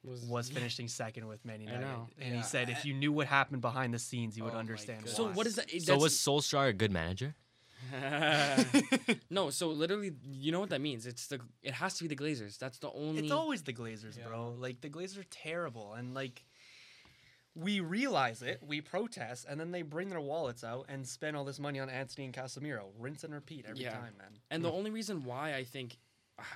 was 0.02 0.48
finishing 0.50 0.88
second 0.88 1.26
with 1.26 1.44
Man 1.44 1.60
United. 1.60 1.80
know. 1.82 2.08
And 2.18 2.30
Yeah. 2.32 2.37
he 2.38 2.42
said 2.42 2.70
if 2.70 2.84
you 2.87 2.94
knew 2.94 3.12
what 3.12 3.26
happened 3.26 3.60
behind 3.60 3.92
the 3.92 3.98
scenes, 3.98 4.37
you 4.37 4.44
would 4.44 4.50
Oh 4.50 4.54
my 4.54 4.60
understand. 4.60 5.06
So 5.08 5.32
what 5.32 5.46
is 5.46 5.56
that? 5.56 5.70
So 5.70 5.76
that's- 5.78 6.00
was 6.02 6.14
Solskjaer 6.14 6.68
a 6.68 6.72
good 6.72 6.92
manager? 6.92 7.34
no, 9.31 9.51
so 9.51 9.68
literally, 9.68 10.12
you 10.25 10.53
know 10.53 10.61
what 10.61 10.70
that 10.70 10.81
means? 10.81 11.07
It's 11.07 11.27
the 11.29 11.40
it 11.62 11.75
has 11.75 11.94
to 11.94 12.05
be 12.05 12.09
the 12.14 12.16
Glazers. 12.16 12.59
That's 12.59 12.79
the 12.79 12.90
only. 12.92 13.23
It's 13.23 13.33
always 13.33 13.62
the 13.62 13.73
Glazers, 13.73 14.16
bro. 14.27 14.55
Like 14.59 14.81
the 14.81 14.90
Glazers 14.90 15.18
are 15.18 15.27
terrible, 15.31 15.94
and 15.94 16.14
like 16.14 16.44
we 17.55 17.81
realize 17.81 18.42
it, 18.42 18.61
we 18.66 18.81
protest, 18.81 19.47
and 19.49 19.61
then 19.61 19.70
they 19.70 19.83
bring 19.83 20.09
their 20.09 20.20
wallets 20.20 20.64
out 20.64 20.87
and 20.88 21.07
spend 21.07 21.37
all 21.37 21.44
this 21.44 21.61
money 21.61 21.79
on 21.79 21.88
Anthony 21.88 22.25
and 22.25 22.35
Casemiro, 22.35 22.87
rinse 22.99 23.23
and 23.23 23.33
repeat 23.33 23.64
every 23.68 23.85
Yeah. 23.85 23.92
time, 23.92 24.14
man. 24.18 24.38
And 24.51 24.64
the 24.64 24.73
only 24.73 24.90
reason 24.90 25.23
why 25.25 25.55
I 25.55 25.62
think 25.64 25.97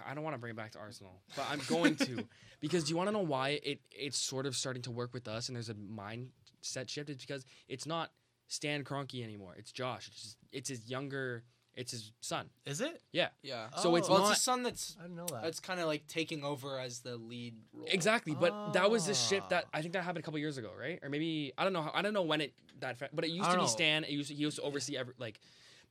I 0.04 0.12
don't 0.14 0.24
want 0.24 0.34
to 0.34 0.38
bring 0.38 0.50
it 0.50 0.56
back 0.56 0.72
to 0.72 0.78
Arsenal, 0.80 1.22
but 1.36 1.46
I'm 1.48 1.60
going 1.68 1.94
to 1.96 2.24
because 2.60 2.84
do 2.84 2.90
you 2.90 2.96
want 2.96 3.06
to 3.08 3.12
know 3.12 3.20
why 3.20 3.60
it 3.62 3.80
it's 3.92 4.18
sort 4.18 4.44
of 4.44 4.56
starting 4.56 4.82
to 4.82 4.90
work 4.90 5.14
with 5.14 5.28
us 5.28 5.48
and 5.48 5.54
there's 5.54 5.68
a 5.68 5.74
mindset 5.74 6.88
shift? 6.88 7.10
It's 7.10 7.24
because 7.24 7.44
it's 7.68 7.86
not 7.86 8.10
Stan 8.48 8.82
Kroenke 8.82 9.22
anymore. 9.22 9.54
It's 9.56 9.70
Josh. 9.70 10.08
It's 10.08 10.20
just, 10.22 10.36
it's 10.52 10.68
his 10.68 10.88
younger. 10.88 11.44
It's 11.74 11.92
his 11.92 12.10
son. 12.20 12.50
Is 12.66 12.80
it? 12.80 13.00
Yeah. 13.12 13.28
Yeah. 13.42 13.68
So 13.76 13.94
it's 13.94 14.08
well, 14.08 14.18
not- 14.18 14.30
it's 14.32 14.40
a 14.40 14.42
son 14.42 14.64
that's 14.64 14.96
I 14.98 15.02
didn't 15.02 15.16
know 15.16 15.26
that. 15.26 15.42
that's 15.44 15.60
kind 15.60 15.78
of 15.78 15.86
like 15.86 16.08
taking 16.08 16.42
over 16.42 16.80
as 16.80 17.00
the 17.00 17.16
lead 17.16 17.54
role. 17.72 17.86
Exactly, 17.88 18.34
but 18.34 18.72
that 18.72 18.90
was 18.90 19.06
the 19.06 19.14
shift 19.14 19.50
that 19.50 19.66
Ah. 19.66 19.78
I 19.78 19.82
think 19.82 19.92
that 19.92 20.02
happened 20.02 20.18
a 20.18 20.22
couple 20.24 20.40
years 20.40 20.58
ago, 20.58 20.72
right? 20.76 20.98
Or 21.02 21.08
maybe 21.08 21.52
I 21.56 21.62
don't 21.62 21.72
know. 21.72 21.82
How, 21.82 21.92
I 21.94 22.02
don't 22.02 22.14
know 22.14 22.22
when 22.22 22.40
it 22.40 22.52
that, 22.80 22.96
fa- 22.98 23.10
but 23.12 23.24
it 23.24 23.30
used 23.30 23.48
to 23.50 23.56
be 23.56 23.62
know. 23.62 23.68
Stan. 23.68 24.02
It 24.04 24.10
used 24.10 24.28
to, 24.28 24.34
he 24.34 24.42
used 24.42 24.56
to 24.56 24.62
oversee 24.62 24.96
every 24.96 25.14
like, 25.18 25.38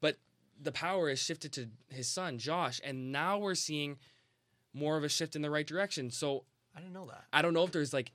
but 0.02 0.17
the 0.62 0.72
power 0.74 1.10
is 1.10 1.20
shifted 1.20 1.54
to 1.54 1.70
his 1.89 2.10
son 2.10 2.38
Josh, 2.38 2.82
and 2.84 3.12
now 3.13 3.38
we're 3.38 3.56
seeing 3.56 3.98
more 4.74 4.98
of 4.98 5.04
a 5.06 5.10
shift 5.10 5.36
in 5.38 5.41
the 5.41 5.50
right 5.50 5.65
direction. 5.65 6.12
So 6.12 6.43
I 6.76 6.80
didn't 6.82 6.93
know 6.93 7.06
that. 7.06 7.24
I 7.32 7.41
don't 7.41 7.54
know 7.54 7.63
if 7.63 7.72
there's 7.72 7.93
like 7.93 8.12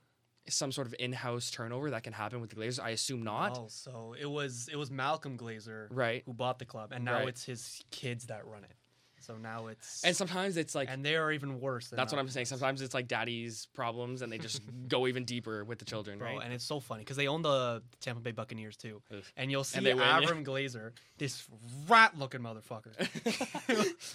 some 0.49 0.71
sort 0.71 0.87
of 0.87 0.95
in-house 0.99 1.51
turnover 1.51 1.89
that 1.91 2.03
can 2.03 2.13
happen 2.13 2.41
with 2.41 2.49
the 2.49 2.55
Glazers? 2.55 2.79
I 2.83 2.89
assume 2.89 3.23
not. 3.23 3.57
Oh, 3.57 3.65
so 3.69 4.15
it 4.19 4.25
was 4.29 4.67
it 4.71 4.75
was 4.75 4.91
Malcolm 4.91 5.37
Glazer 5.37 5.87
Right. 5.89 6.23
who 6.25 6.33
bought 6.33 6.59
the 6.59 6.65
club, 6.65 6.91
and 6.91 7.05
now 7.05 7.19
Right. 7.19 7.29
it's 7.29 7.43
his 7.45 7.81
kids 7.91 8.27
that 8.27 8.45
run 8.45 8.63
it. 8.63 8.75
So 9.23 9.37
now 9.37 9.67
it's 9.67 10.03
And 10.03 10.15
sometimes 10.15 10.57
it's 10.57 10.75
like 10.75 10.89
and 10.91 11.03
they 11.05 11.15
are 11.15 11.31
even 11.31 11.59
worse. 11.59 11.87
That's 11.87 12.11
what 12.11 12.19
I'm 12.19 12.29
saying. 12.29 12.45
Sometimes 12.47 12.81
it's 12.81 12.93
like 12.93 13.07
daddy's 13.07 13.67
problems, 13.73 14.21
and 14.21 14.31
they 14.31 14.37
just 14.37 14.61
go 14.87 15.07
even 15.07 15.23
deeper 15.25 15.63
with 15.63 15.79
the 15.79 15.85
children, 15.85 16.19
Bro, 16.19 16.27
right? 16.27 16.41
and 16.43 16.53
it's 16.53 16.65
so 16.65 16.79
funny 16.79 17.01
because 17.01 17.17
they 17.17 17.27
own 17.27 17.41
the 17.41 17.81
Tampa 18.01 18.21
Bay 18.21 18.31
Buccaneers 18.31 18.75
too, 18.75 19.01
Ugh. 19.11 19.23
and 19.37 19.49
you'll 19.49 19.63
see 19.63 19.77
And 19.77 19.85
win, 19.87 19.97
yeah. 19.97 20.19
Glazer, 20.43 20.91
this 21.17 21.47
rat-looking 21.87 22.41
motherfucker. 22.41 22.93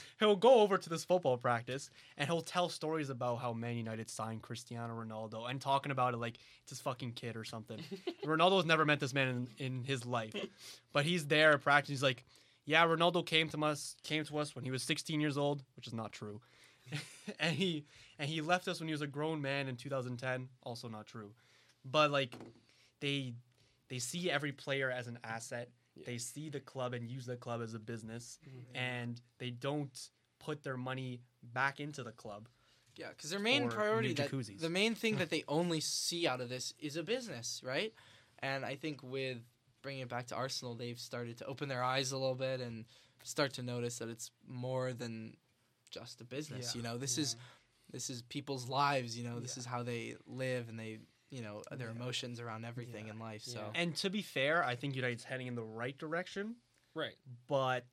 he'll 0.19 0.37
go 0.37 0.61
over 0.61 0.79
to 0.79 0.89
this 0.91 1.05
football 1.05 1.37
practice 1.37 1.91
and 2.17 2.29
he'll 2.29 2.41
tell 2.41 2.69
stories 2.69 3.11
about 3.11 3.37
how 3.37 3.53
Man 3.53 3.77
United 3.77 4.11
signed 4.11 4.43
Cristiano 4.43 4.95
Ronaldo 4.95 5.49
and 5.49 5.61
talking 5.61 5.93
about 5.93 6.15
it 6.15 6.19
like 6.19 6.39
it's 6.63 6.71
his 6.71 6.81
fucking 6.81 7.13
kid 7.13 7.37
or 7.37 7.45
something. 7.45 7.79
Ronaldo's 8.25 8.67
never 8.67 8.85
met 8.85 9.01
this 9.01 9.15
man 9.15 9.49
in, 9.59 9.67
in 9.67 9.85
his 9.85 10.05
life, 10.05 10.35
but 10.93 11.05
he's 11.05 11.27
there 11.27 11.53
at 11.53 11.63
practice. 11.63 11.89
He's 11.91 12.03
like, 12.03 12.25
"Yeah, 12.69 12.87
Ronaldo 12.87 13.25
came 13.25 13.49
to 13.49 13.65
us 13.65 13.97
came 14.03 14.25
to 14.27 14.39
us 14.39 14.55
when 14.55 14.63
he 14.63 14.71
was 14.71 14.83
16 14.83 15.23
years 15.23 15.39
old, 15.39 15.63
which 15.75 15.87
is 15.87 15.95
not 15.95 16.13
true." 16.13 16.43
and 17.41 17.57
he 17.57 17.87
and 18.19 18.29
he 18.29 18.43
left 18.43 18.69
us 18.69 18.79
when 18.79 18.89
he 18.89 18.93
was 18.93 19.01
a 19.01 19.07
grown 19.07 19.41
man 19.41 19.69
in 19.69 19.77
2010, 19.77 20.49
also 20.63 20.87
not 20.87 21.07
true. 21.07 21.33
But 21.83 22.11
like 22.11 22.35
they 23.01 23.33
they 23.89 23.99
see 23.99 24.31
every 24.31 24.53
player 24.53 24.91
as 24.91 25.07
an 25.07 25.19
asset. 25.25 25.71
They 26.05 26.19
see 26.19 26.51
the 26.51 26.61
club 26.61 26.93
and 26.93 27.09
use 27.09 27.25
the 27.25 27.37
club 27.37 27.63
as 27.63 27.73
a 27.73 27.79
business, 27.79 28.39
mm-hmm. 28.47 28.77
and 28.77 29.21
they 29.39 29.51
don't 29.51 29.99
put 30.39 30.63
their 30.63 30.77
money 30.77 31.23
back 31.43 31.81
into 31.81 32.03
the 32.03 32.13
club. 32.13 32.49
Yeah, 32.97 33.09
because 33.09 33.31
their 33.31 33.41
main 33.41 33.69
priority, 33.69 34.13
that, 34.13 34.31
the 34.61 34.69
main 34.69 34.95
thing 34.95 35.17
that 35.17 35.31
they 35.31 35.45
only 35.49 35.81
see 35.81 36.29
out 36.29 36.41
of 36.41 36.51
this 36.51 36.75
is 36.79 36.97
a 36.97 37.03
business, 37.03 37.63
right? 37.65 37.95
And 38.41 38.65
I 38.65 38.77
think 38.77 39.03
with 39.03 39.39
bringing 39.89 40.03
it 40.03 40.09
back 40.11 40.27
to 40.27 40.35
Arsenal, 40.35 40.75
they've 40.75 40.99
started 41.01 41.39
to 41.39 41.47
open 41.47 41.67
their 41.67 41.83
eyes 41.83 42.13
a 42.13 42.19
little 42.19 42.35
bit 42.35 42.61
and 42.61 42.85
start 43.25 43.55
to 43.55 43.63
notice 43.63 43.97
that 44.01 44.11
it's 44.11 44.31
more 44.47 44.93
than 44.93 45.35
just 45.91 46.21
a 46.21 46.25
business. 46.25 46.75
Yeah, 46.75 46.79
You 46.79 46.83
know, 46.87 46.99
this 46.99 47.17
is 47.17 47.37
this 47.91 48.11
is 48.11 48.21
people's 48.21 48.69
lives. 48.69 49.17
You 49.17 49.25
know, 49.25 49.41
this 49.41 49.57
Yeah. 49.57 49.61
is 49.61 49.65
how 49.65 49.83
they 49.83 50.15
live 50.27 50.69
and 50.69 50.79
they, 50.79 50.99
you 51.31 51.41
know, 51.41 51.63
their 51.71 51.89
Yeah. 51.89 51.95
emotions 51.95 52.39
around 52.39 52.67
everything 52.67 53.07
Yeah. 53.07 53.13
in 53.15 53.19
life. 53.19 53.41
So 53.45 53.61
Yeah. 53.61 53.81
And 53.81 53.97
to 53.97 54.11
be 54.11 54.21
fair, 54.21 54.63
I 54.63 54.77
think 54.77 54.95
United's 54.95 55.25
heading 55.25 55.47
in 55.47 55.55
the 55.55 55.65
right 55.65 55.97
direction, 55.97 56.57
right. 56.93 57.17
but 57.47 57.87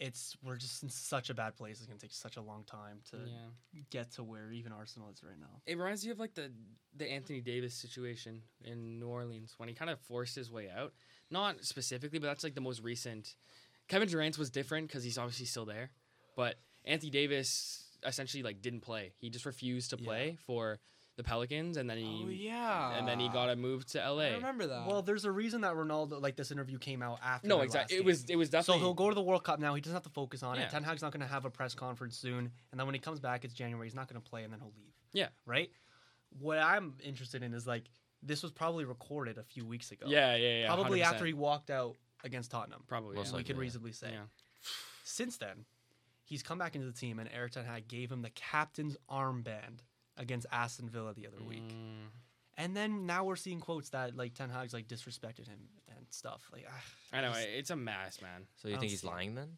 it's 0.00 0.36
we're 0.42 0.56
just 0.56 0.82
in 0.82 0.88
such 0.88 1.30
a 1.30 1.34
bad 1.34 1.56
place. 1.56 1.78
It's 1.78 1.86
gonna 1.86 1.98
take 1.98 2.12
such 2.12 2.36
a 2.36 2.42
long 2.42 2.64
time 2.64 3.00
to 3.10 3.16
Yeah. 3.28 3.80
get 3.90 4.10
to 4.12 4.24
where 4.24 4.50
even 4.52 4.72
Arsenal 4.72 5.08
is 5.10 5.22
right 5.22 5.38
now. 5.38 5.62
It 5.66 5.76
reminds 5.78 6.04
me 6.04 6.10
of 6.10 6.18
like 6.18 6.34
the 6.34 6.50
the 6.96 7.10
Anthony 7.10 7.40
Davis 7.40 7.74
situation 7.74 8.42
in 8.64 8.98
New 9.00 9.08
Orleans 9.08 9.54
when 9.56 9.68
he 9.68 9.74
kind 9.74 9.90
of 9.90 9.98
forced 10.00 10.34
his 10.36 10.50
way 10.50 10.68
out. 10.70 10.92
Not 11.30 11.64
specifically, 11.64 12.18
but 12.18 12.26
that's 12.26 12.44
like 12.44 12.54
the 12.54 12.60
most 12.60 12.82
recent. 12.82 13.34
Kevin 13.88 14.08
Durant 14.08 14.38
was 14.38 14.50
different 14.50 14.88
because 14.88 15.04
he's 15.04 15.18
obviously 15.18 15.46
still 15.46 15.64
there, 15.66 15.90
but 16.36 16.56
Anthony 16.84 17.10
Davis 17.10 17.98
essentially 18.04 18.42
like 18.42 18.60
didn't 18.62 18.80
play. 18.80 19.12
He 19.16 19.30
just 19.30 19.46
refused 19.46 19.90
to 19.90 19.96
Yeah. 19.96 20.04
play 20.04 20.36
for 20.46 20.78
the 21.16 21.22
Pelicans, 21.22 21.76
and 21.76 21.88
then 21.88 21.98
he 21.98 22.24
oh 22.26 22.28
yeah, 22.28 22.98
and 22.98 23.06
then 23.06 23.20
he 23.20 23.28
got 23.28 23.48
a 23.48 23.56
move 23.56 23.86
to 23.86 23.98
LA. 23.98 24.24
I 24.24 24.34
remember 24.34 24.66
that. 24.66 24.86
well, 24.86 25.02
there's 25.02 25.24
a 25.24 25.30
reason 25.30 25.60
that 25.60 25.74
Ronaldo, 25.74 26.20
like 26.20 26.36
this 26.36 26.50
interview, 26.50 26.78
came 26.78 27.02
out 27.02 27.20
after. 27.22 27.46
no, 27.46 27.60
exactly. 27.60 27.96
last 27.96 28.00
It 28.00 28.04
was 28.04 28.24
it 28.24 28.36
was 28.36 28.50
definitely. 28.50 28.80
So 28.80 28.84
he'll 28.86 28.94
go 28.94 29.08
to 29.08 29.14
the 29.14 29.22
World 29.22 29.44
Cup 29.44 29.60
now. 29.60 29.74
He 29.74 29.80
doesn't 29.80 29.94
have 29.94 30.02
to 30.02 30.10
focus 30.10 30.42
on 30.42 30.56
Yeah. 30.56 30.62
it. 30.62 30.70
Ten 30.70 30.82
Hag's 30.82 31.02
not 31.02 31.12
going 31.12 31.20
to 31.20 31.32
have 31.32 31.44
a 31.44 31.50
press 31.50 31.74
conference 31.74 32.16
soon, 32.16 32.50
and 32.70 32.80
then 32.80 32.86
when 32.86 32.94
he 32.94 33.00
comes 33.00 33.20
back, 33.20 33.44
it's 33.44 33.54
January. 33.54 33.86
He's 33.86 33.94
not 33.94 34.08
going 34.08 34.20
to 34.20 34.28
play, 34.28 34.42
and 34.42 34.52
then 34.52 34.60
he'll 34.60 34.72
leave. 34.76 34.92
Yeah. 35.12 35.28
Right. 35.46 35.70
What 36.40 36.58
I'm 36.58 36.94
interested 37.02 37.42
in 37.44 37.54
is 37.54 37.66
like 37.66 37.84
this 38.22 38.42
was 38.42 38.50
probably 38.50 38.84
recorded 38.84 39.38
a 39.38 39.44
few 39.44 39.64
weeks 39.64 39.92
ago. 39.92 40.06
Yeah, 40.08 40.34
yeah, 40.34 40.60
yeah. 40.60 40.74
Probably 40.74 41.00
100%. 41.00 41.04
after 41.04 41.26
he 41.26 41.32
walked 41.32 41.70
out 41.70 41.96
against 42.24 42.50
Tottenham. 42.50 42.82
probably 42.88 43.16
Most 43.16 43.26
yeah. 43.26 43.32
we 43.32 43.36
likely, 43.38 43.44
could 43.44 43.56
yeah. 43.56 43.60
reasonably 43.60 43.92
say. 43.92 44.10
Yeah. 44.12 44.22
Since 45.04 45.36
then, 45.36 45.66
he's 46.24 46.42
come 46.42 46.58
back 46.58 46.74
into 46.74 46.86
the 46.86 46.92
team, 46.92 47.18
and 47.20 47.28
Erik 47.32 47.52
Ten 47.52 47.64
Hag 47.66 47.86
gave 47.86 48.10
him 48.10 48.22
the 48.22 48.30
captain's 48.30 48.96
armband 49.08 49.82
against 50.16 50.46
Aston 50.52 50.88
Villa 50.88 51.12
the 51.14 51.26
other 51.26 51.42
week. 51.46 51.68
Mm, 51.68 52.08
And 52.56 52.76
then 52.76 53.06
now 53.06 53.24
we're 53.24 53.36
seeing 53.36 53.60
quotes 53.60 53.90
that 53.90 54.16
like 54.16 54.34
Ten 54.34 54.50
Hag's 54.50 54.72
like 54.72 54.86
disrespected 54.88 55.46
him 55.48 55.58
and 55.96 56.06
stuff. 56.10 56.42
Like 56.52 56.66
ah, 56.70 56.82
I 57.12 57.20
know 57.22 57.32
just- 57.32 57.48
it's 57.48 57.70
a 57.70 57.76
mess, 57.76 58.20
man. 58.22 58.46
So 58.56 58.68
you 58.68 58.76
think 58.78 58.90
he's 58.90 59.00
see 59.00 59.06
it. 59.08 59.10
lying 59.10 59.34
then? 59.34 59.56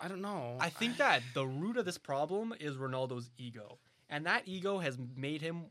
I 0.00 0.08
don't 0.08 0.22
know. 0.22 0.56
I 0.58 0.68
think 0.70 0.96
that 0.96 1.22
the 1.34 1.46
root 1.46 1.76
of 1.76 1.84
this 1.84 1.98
problem 1.98 2.52
is 2.58 2.76
Ronaldo's 2.76 3.30
ego. 3.36 3.78
And 4.10 4.26
that 4.26 4.42
ego 4.46 4.78
has 4.78 4.98
made 5.16 5.40
him 5.42 5.66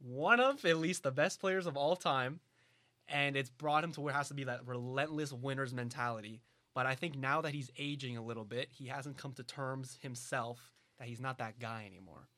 one 0.00 0.38
of 0.40 0.64
at 0.64 0.76
least 0.78 1.02
the 1.02 1.10
best 1.10 1.40
players 1.40 1.66
of 1.66 1.76
all 1.76 1.96
time. 1.96 2.40
And 3.08 3.36
it's 3.36 3.50
brought 3.50 3.82
him 3.84 3.92
to 3.92 4.00
where 4.02 4.12
it 4.12 4.16
has 4.16 4.28
to 4.28 4.34
be 4.34 4.44
that 4.44 4.66
relentless 4.66 5.32
winner's 5.32 5.72
mentality. 5.72 6.42
But 6.74 6.86
I 6.86 6.94
think 6.94 7.16
now 7.16 7.40
that 7.40 7.54
he's 7.54 7.70
aging 7.78 8.16
a 8.16 8.22
little 8.22 8.44
bit, 8.44 8.68
he 8.70 8.86
hasn't 8.86 9.16
come 9.16 9.32
to 9.32 9.42
terms 9.42 9.98
himself 10.02 10.60
that 10.98 11.08
he's 11.08 11.20
not 11.20 11.38
that 11.38 11.58
guy 11.58 11.84
anymore. 11.86 12.28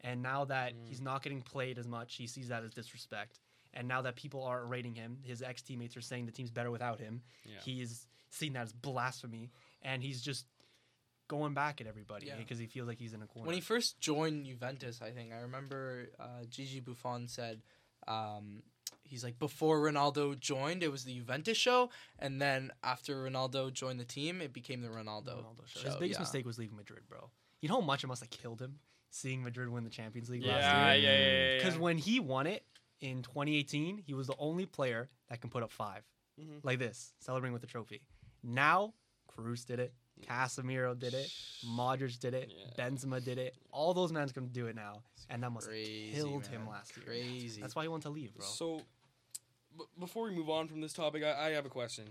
And 0.00 0.22
now 0.22 0.44
that 0.46 0.74
Mm. 0.74 0.86
he's 0.88 1.00
not 1.00 1.22
getting 1.22 1.42
played 1.42 1.78
as 1.78 1.88
much, 1.88 2.14
he 2.16 2.26
sees 2.26 2.48
that 2.48 2.62
as 2.62 2.72
disrespect. 2.72 3.40
And 3.74 3.86
now 3.88 4.02
that 4.02 4.16
people 4.16 4.42
aren't 4.44 4.68
rating 4.68 4.94
him, 4.94 5.18
his 5.22 5.42
ex 5.42 5.60
teammates 5.62 5.96
are 5.96 6.00
saying 6.00 6.26
the 6.26 6.32
team's 6.32 6.50
better 6.50 6.70
without 6.70 6.98
him. 7.00 7.22
Yeah. 7.44 7.60
He's 7.60 8.06
seen 8.30 8.52
that 8.54 8.62
as 8.62 8.72
blasphemy. 8.72 9.50
And 9.82 10.02
he's 10.02 10.22
just 10.22 10.46
going 11.28 11.52
back 11.52 11.80
at 11.80 11.86
everybody 11.86 12.26
Yeah. 12.26 12.36
because 12.36 12.58
he 12.58 12.66
feels 12.66 12.88
like 12.88 12.98
he's 12.98 13.12
in 13.12 13.22
a 13.22 13.26
corner. 13.26 13.46
When 13.46 13.54
he 13.54 13.60
first 13.60 14.00
joined 14.00 14.46
Juventus, 14.46 15.02
I 15.02 15.10
think 15.10 15.32
I 15.32 15.40
remember 15.40 16.08
uh, 16.18 16.44
Gigi 16.48 16.80
Buffon 16.80 17.28
said, 17.28 17.60
um, 18.06 18.62
he's 19.02 19.22
like 19.22 19.38
before 19.38 19.78
Ronaldo 19.80 20.38
joined, 20.38 20.82
it 20.82 20.90
was 20.90 21.04
the 21.04 21.14
Juventus 21.14 21.58
show, 21.58 21.90
and 22.18 22.40
then 22.40 22.72
after 22.82 23.16
Ronaldo 23.28 23.70
joined 23.72 24.00
the 24.00 24.04
team, 24.06 24.40
it 24.40 24.52
became 24.54 24.80
the 24.80 24.88
Ronaldo, 24.88 25.36
Ronaldo 25.44 25.66
show. 25.66 25.80
show. 25.80 25.86
His 25.88 25.96
biggest 25.96 26.18
yeah. 26.18 26.22
mistake 26.22 26.46
was 26.46 26.58
leaving 26.58 26.76
Madrid, 26.76 27.02
bro. 27.06 27.30
You 27.60 27.68
know 27.68 27.74
how 27.80 27.86
much 27.86 28.04
it 28.04 28.06
must 28.06 28.22
have 28.22 28.30
killed 28.30 28.62
him 28.62 28.78
seeing 29.10 29.42
Madrid 29.42 29.68
win 29.68 29.84
the 29.84 29.90
Champions 29.90 30.28
League 30.30 30.42
yeah, 30.44 30.52
last 30.52 30.62
yeah, 30.64 30.92
year? 30.94 31.02
yeah, 31.02 31.50
yeah, 31.52 31.56
Because 31.58 31.74
yeah. 31.74 31.80
when 31.80 31.98
he 31.98 32.20
won 32.20 32.46
it 32.46 32.64
in 33.00 33.22
2018, 33.22 33.98
he 34.06 34.14
was 34.14 34.26
the 34.26 34.34
only 34.38 34.66
player 34.66 35.08
that 35.28 35.40
can 35.40 35.50
put 35.50 35.62
up 35.62 35.70
5 35.72 36.02
Mhm. 36.40 36.60
like 36.64 36.78
this, 36.78 37.14
celebrating 37.20 37.52
with 37.52 37.62
the 37.62 37.68
trophy. 37.68 38.02
Now, 38.42 38.94
Kroos 39.28 39.64
did 39.66 39.80
it. 39.80 39.92
Casemiro 40.22 40.98
did 40.98 41.14
it. 41.14 41.28
Modric 41.64 42.18
did 42.18 42.34
it. 42.34 42.50
Yeah. 42.52 42.74
Benzema 42.88 43.22
did 43.24 43.38
it. 43.38 43.54
All 43.70 43.94
those 43.94 44.12
men 44.12 44.28
can 44.30 44.48
do 44.48 44.66
it 44.66 44.74
now, 44.74 45.02
and 45.30 45.42
that 45.42 45.50
must 45.50 45.66
have 45.66 45.72
Crazy, 45.72 46.12
killed 46.12 46.46
him 46.46 46.62
man. 46.62 46.70
last 46.70 46.96
year. 46.96 47.06
Crazy. 47.06 47.60
That's 47.60 47.76
why 47.76 47.82
he 47.82 47.88
wanted 47.88 48.02
to 48.04 48.10
leave, 48.10 48.34
bro. 48.34 48.44
So, 48.44 48.82
b- 49.78 49.84
before 49.98 50.24
we 50.24 50.30
move 50.34 50.50
on 50.50 50.66
from 50.66 50.80
this 50.80 50.92
topic, 50.92 51.22
I, 51.22 51.46
I 51.46 51.50
have 51.50 51.66
a 51.66 51.68
question. 51.68 52.06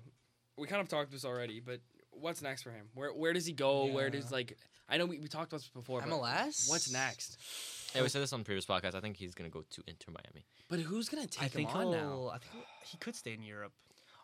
We 0.57 0.67
kind 0.67 0.81
of 0.81 0.87
talked 0.87 1.11
this 1.11 1.25
already, 1.25 1.59
but 1.59 1.81
what's 2.11 2.41
next 2.41 2.63
for 2.63 2.71
him? 2.71 2.87
Where 2.93 3.13
where 3.13 3.33
does 3.33 3.45
he 3.45 3.51
go? 3.53 3.85
Where 3.87 4.09
does 4.09 4.25
Yeah. 4.31 4.37
like 4.37 4.57
I 4.89 4.97
know 4.97 5.05
we, 5.05 5.19
we 5.19 5.27
talked 5.27 5.51
about 5.51 5.61
this 5.61 5.69
before, 5.69 6.01
but 6.01 6.09
MLS. 6.09 6.69
what's 6.69 6.91
next? 6.91 7.37
Yeah, 7.95 8.03
we 8.03 8.09
said 8.09 8.21
this 8.21 8.33
on 8.33 8.39
the 8.39 8.45
previous 8.45 8.65
podcast. 8.65 8.95
I 8.95 8.99
think 8.99 9.17
he's 9.17 9.33
gonna 9.35 9.49
go 9.49 9.63
to 9.69 9.83
Inter 9.87 10.11
Miami. 10.11 10.45
But 10.69 10.79
who's 10.79 11.09
gonna 11.09 11.27
take 11.27 11.43
I 11.43 11.47
think 11.47 11.69
him 11.69 11.77
on 11.77 11.91
now? 11.91 11.97
he'll- 11.99 12.31
I 12.33 12.37
think 12.39 12.63
he 12.85 12.97
could 12.97 13.15
stay 13.15 13.33
in 13.33 13.43
Europe. 13.43 13.73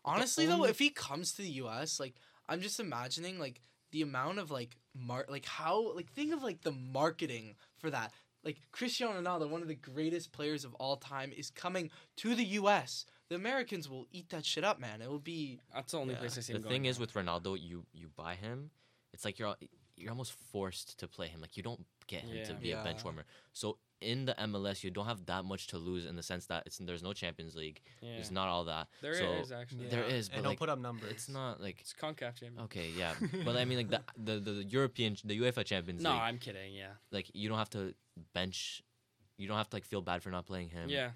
Honestly, 0.06 0.46
though, 0.46 0.54
only- 0.56 0.70
if 0.70 0.80
he 0.80 0.90
comes 0.90 1.34
to 1.34 1.42
the 1.42 1.50
U.S., 1.64 2.00
like 2.00 2.16
I'm 2.48 2.62
just 2.62 2.80
imagining 2.80 3.40
like 3.40 3.62
the 3.92 4.02
amount 4.02 4.40
of 4.40 4.52
like 4.52 4.76
mar 4.94 5.26
like 5.30 5.46
how 5.46 5.94
like 5.96 6.12
think 6.12 6.34
of 6.34 6.44
like 6.44 6.62
the 6.62 6.72
marketing 6.72 7.56
for 7.78 7.90
that. 7.90 8.12
Like 8.44 8.58
Cristiano 8.74 9.14
Ronaldo, 9.22 9.50
one 9.50 9.62
of 9.62 9.70
the 9.70 9.76
greatest 9.76 10.34
players 10.34 10.66
of 10.66 10.74
all 10.76 10.98
time, 10.98 11.32
is 11.32 11.50
coming 11.50 11.90
to 12.18 12.36
the 12.36 12.44
U.S. 12.62 13.06
The 13.30 13.36
Americans 13.36 13.90
will 13.90 14.06
eat 14.12 14.30
that 14.32 14.46
shit 14.46 14.66
up, 14.66 14.80
man. 14.82 15.02
It 15.02 15.10
will 15.10 15.20
be 15.20 15.60
That's 15.74 15.94
the 15.94 16.00
only 16.00 16.14
Yeah. 16.16 16.20
place 16.20 16.38
I 16.38 16.42
see 16.42 16.52
The 16.54 16.58
him 16.58 16.64
thing 16.64 16.70
going 16.72 16.86
is 16.86 17.00
now. 17.00 17.02
with 17.04 17.14
Ronaldo, 17.14 17.58
you 17.60 17.86
you 17.94 18.10
buy 18.10 18.36
him, 18.36 18.72
it's 19.14 19.24
like 19.24 19.40
you're 19.40 19.48
al- 19.50 19.58
you're 20.04 20.12
almost 20.12 20.34
forced 20.52 21.00
to 21.00 21.08
play 21.08 21.28
him. 21.28 21.40
Like 21.42 21.56
you 21.58 21.64
don't 21.64 21.86
get 22.08 22.22
him 22.22 22.30
to 22.46 22.54
Yeah. 22.54 22.60
be 22.60 22.72
a 22.72 22.84
bench 22.84 23.04
warmer. 23.04 23.24
So 23.54 23.78
in 24.02 24.26
the 24.26 24.34
MLS, 24.50 24.84
you 24.84 24.92
don't 24.92 25.06
have 25.06 25.26
that 25.28 25.46
much 25.46 25.68
to 25.68 25.78
lose 25.78 26.06
in 26.06 26.16
the 26.18 26.24
sense 26.24 26.46
that 26.48 26.64
it's 26.66 26.78
there's 26.78 27.02
no 27.04 27.14
Champions 27.14 27.56
League. 27.56 27.80
yeah. 28.02 28.16
There's 28.16 28.32
not 28.32 28.48
all 28.50 28.66
that. 28.66 28.88
There 29.02 29.12
is 29.14 29.48
so 29.50 29.56
actually. 29.56 29.88
There 29.88 30.04
is, 30.04 30.28
and 30.28 30.36
but 30.36 30.42
he'll 30.42 30.50
like, 30.52 30.60
put 30.60 30.70
up 30.70 30.80
numbers. 30.80 31.10
It's 31.12 31.30
not 31.30 31.62
like 31.62 31.78
It's 31.80 31.94
Concacaf 31.94 32.36
champion. 32.36 32.60
okay, 32.66 32.90
yeah, 32.98 33.14
but 33.46 33.56
I 33.56 33.64
mean 33.66 33.78
like 33.78 33.90
the 33.90 34.02
the 34.18 34.36
the 34.40 34.64
European 34.78 35.16
the 35.24 35.40
UEFA 35.40 35.64
Champions 35.64 36.02
No, 36.04 36.12
League. 36.12 36.20
I'm 36.22 36.38
kidding. 36.38 36.74
Yeah. 36.74 36.94
Like 37.12 37.28
you 37.34 37.48
don't 37.50 37.58
have 37.64 37.70
to 37.72 37.94
bench. 38.34 38.84
You 39.38 39.48
don't 39.48 39.58
have 39.58 39.70
to 39.70 39.76
like 39.78 39.86
feel 39.86 40.02
bad 40.02 40.22
for 40.22 40.30
not 40.32 40.46
playing 40.46 40.70
him. 40.70 40.90
Yeah. 40.90 41.12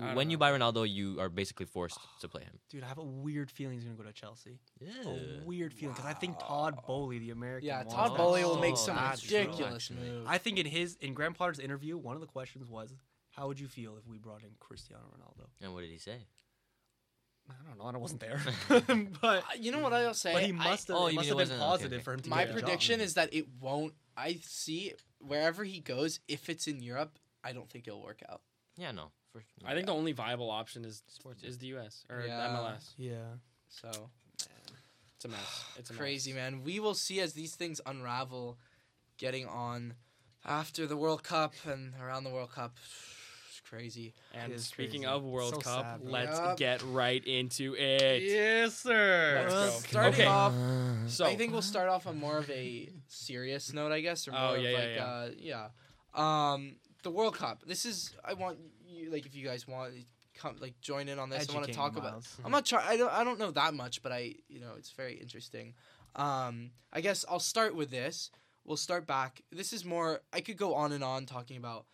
I 0.00 0.06
don't 0.06 0.16
When 0.16 0.30
you 0.30 0.38
buy 0.38 0.50
Ronaldo, 0.52 0.88
you 0.88 1.20
are 1.20 1.28
basically 1.28 1.66
forced 1.66 1.98
to 2.20 2.28
play 2.28 2.42
him. 2.44 2.58
Dude, 2.70 2.82
I 2.82 2.86
have 2.86 2.98
a 2.98 3.04
weird 3.04 3.50
feeling 3.50 3.74
he's 3.74 3.84
gonna 3.84 3.96
go 3.96 4.04
to 4.04 4.12
Chelsea. 4.12 4.58
Yeah. 4.80 4.88
A 5.04 5.44
weird 5.44 5.72
feeling 5.74 5.94
because 5.94 6.08
I 6.08 6.14
think 6.14 6.38
Todd 6.38 6.78
Boehly, 6.86 7.18
the 7.18 7.30
American, 7.30 7.66
yeah. 7.68 7.82
Todd 7.82 8.12
that 8.12 8.16
Boehly 8.16 8.42
will 8.42 8.54
so 8.54 8.60
make 8.60 8.76
some 8.76 8.96
ridiculous 8.96 9.90
actually. 9.90 10.08
moves. 10.10 10.26
I 10.28 10.38
think 10.38 10.58
in 10.58 10.66
his 10.66 10.96
in 11.00 11.12
Graham 11.14 11.34
Potter's 11.34 11.58
interview, 11.58 11.98
one 11.98 12.14
of 12.14 12.20
the 12.22 12.26
questions 12.26 12.70
was, 12.70 12.94
"How 13.32 13.48
would 13.48 13.60
you 13.60 13.68
feel 13.68 13.96
if 13.98 14.06
we 14.06 14.16
brought 14.18 14.42
in 14.42 14.50
Cristiano 14.60 15.04
Ronaldo?" 15.14 15.46
And 15.60 15.74
what 15.74 15.82
did 15.82 15.90
he 15.90 15.98
say? 15.98 16.26
I 17.50 17.54
don't 17.68 17.76
know, 17.78 17.84
I 17.84 17.96
wasn't 18.00 18.20
there, 18.20 18.40
but 19.20 19.42
Uh, 19.42 19.42
you 19.58 19.72
know 19.72 19.80
what 19.80 19.92
I'll 19.92 20.14
say? 20.14 20.32
but 20.32 20.44
he 20.44 20.52
must 20.52 20.88
have. 20.88 20.96
Oh, 20.96 21.06
it 21.08 21.14
must 21.14 21.28
have 21.28 21.36
it 21.38 21.48
been 21.48 21.58
wasn't- 21.58 21.60
okay, 21.60 21.68
positive 21.68 21.92
okay. 21.98 22.02
for 22.02 22.12
him 22.14 22.20
to 22.20 22.30
my 22.30 22.36
get 22.44 22.44
a 22.44 22.52
job. 22.52 22.62
prediction 22.62 23.00
is 23.00 23.14
that 23.14 23.34
it 23.34 23.46
won't. 23.60 23.94
I 24.16 24.38
see 24.42 24.92
wherever 25.18 25.64
he 25.64 25.80
goes, 25.80 26.20
if 26.28 26.48
it's 26.48 26.66
in 26.66 26.80
Europe, 26.82 27.18
I 27.44 27.52
don't 27.52 27.68
think 27.68 27.86
it'll 27.88 28.02
work 28.02 28.22
out. 28.30 28.42
Yeah, 28.76 28.92
no, 28.92 29.10
For, 29.32 29.42
I 29.64 29.74
think 29.74 29.86
the 29.86 29.94
only 29.94 30.12
viable 30.12 30.50
option 30.50 30.84
is 30.84 31.02
Sports. 31.08 31.42
is 31.42 31.58
the 31.58 31.66
U.S. 31.68 32.04
or 32.10 32.22
Yeah. 32.26 32.48
MLS. 32.48 32.90
Yeah. 32.98 33.14
So 33.68 34.10
It's 35.16 35.24
a 35.24 35.28
mess. 35.28 35.64
It's 35.78 35.90
a 35.90 35.94
crazy, 35.94 36.32
mess. 36.32 36.52
man. 36.52 36.62
We 36.64 36.80
will 36.80 36.94
see 36.94 37.20
as 37.20 37.32
these 37.32 37.54
things 37.54 37.80
unravel, 37.86 38.58
getting 39.18 39.46
on 39.46 39.94
after 40.44 40.86
the 40.86 40.96
World 40.96 41.22
Cup 41.22 41.54
and 41.64 41.94
around 42.02 42.24
the 42.24 42.30
World 42.30 42.52
Cup. 42.52 42.76
It's 43.48 43.60
crazy. 43.68 44.14
And 44.34 44.50
It 44.52 44.56
is 44.56 44.64
speaking 44.66 45.02
crazy. 45.02 45.14
of 45.14 45.24
World 45.24 45.54
So 45.54 45.60
Cup, 45.60 45.84
sad, 45.84 46.02
man. 46.02 46.10
let's 46.12 46.38
Yup. 46.38 46.56
get 46.58 46.82
right 46.84 47.22
into 47.24 47.74
it. 47.74 48.22
Yes, 48.22 48.74
sir. 48.76 49.46
Let's 49.48 49.54
go. 49.54 49.88
Starting 49.88 50.12
Okay. 50.14 50.26
off, 50.26 50.54
So 51.08 51.24
I 51.26 51.36
think 51.36 51.52
we'll 51.52 51.62
start 51.62 51.88
off 51.90 52.06
on 52.06 52.18
more 52.18 52.36
of 52.38 52.48
a 52.50 52.90
serious 53.08 53.72
note, 53.74 53.92
I 53.92 54.00
guess, 54.00 54.26
or 54.28 54.32
more 54.32 54.40
Oh, 54.40 54.54
of 54.54 54.62
yeah, 54.62 54.70
yeah, 54.70 54.78
like, 54.78 54.96
yeah. 54.96 55.04
uh, 55.04 55.68
yeah. 56.14 56.52
Um, 56.52 56.76
the 57.02 57.10
World 57.10 57.36
Cup. 57.36 57.62
This 57.66 57.84
is 57.86 58.12
I 58.24 58.32
want 58.34 58.58
you 58.92 59.10
like 59.10 59.26
if 59.26 59.34
you 59.34 59.44
guys 59.44 59.66
want 59.66 59.94
come 60.34 60.56
like 60.60 60.80
join 60.80 61.08
in 61.08 61.18
on 61.18 61.30
this. 61.30 61.48
I 61.48 61.54
want 61.54 61.66
to 61.66 61.72
talk 61.72 61.96
about. 61.96 62.12
Miles. 62.12 62.36
I'm 62.44 62.50
not 62.50 62.66
trying. 62.66 62.86
I 62.88 62.96
don't. 62.96 63.12
I 63.12 63.24
don't 63.24 63.38
know 63.38 63.50
that 63.52 63.74
much, 63.74 64.02
but 64.02 64.12
I 64.12 64.34
you 64.48 64.60
know 64.60 64.72
it's 64.76 64.90
very 64.90 65.14
interesting. 65.14 65.74
Um, 66.14 66.70
I 66.92 67.00
guess 67.00 67.24
I'll 67.28 67.40
start 67.40 67.74
with 67.74 67.90
this. 67.90 68.30
We'll 68.64 68.76
start 68.76 69.06
back. 69.06 69.42
This 69.50 69.72
is 69.72 69.84
more. 69.84 70.20
I 70.32 70.40
could 70.40 70.56
go 70.56 70.74
on 70.74 70.92
and 70.92 71.02
on 71.02 71.26
talking 71.26 71.56
about 71.56 71.86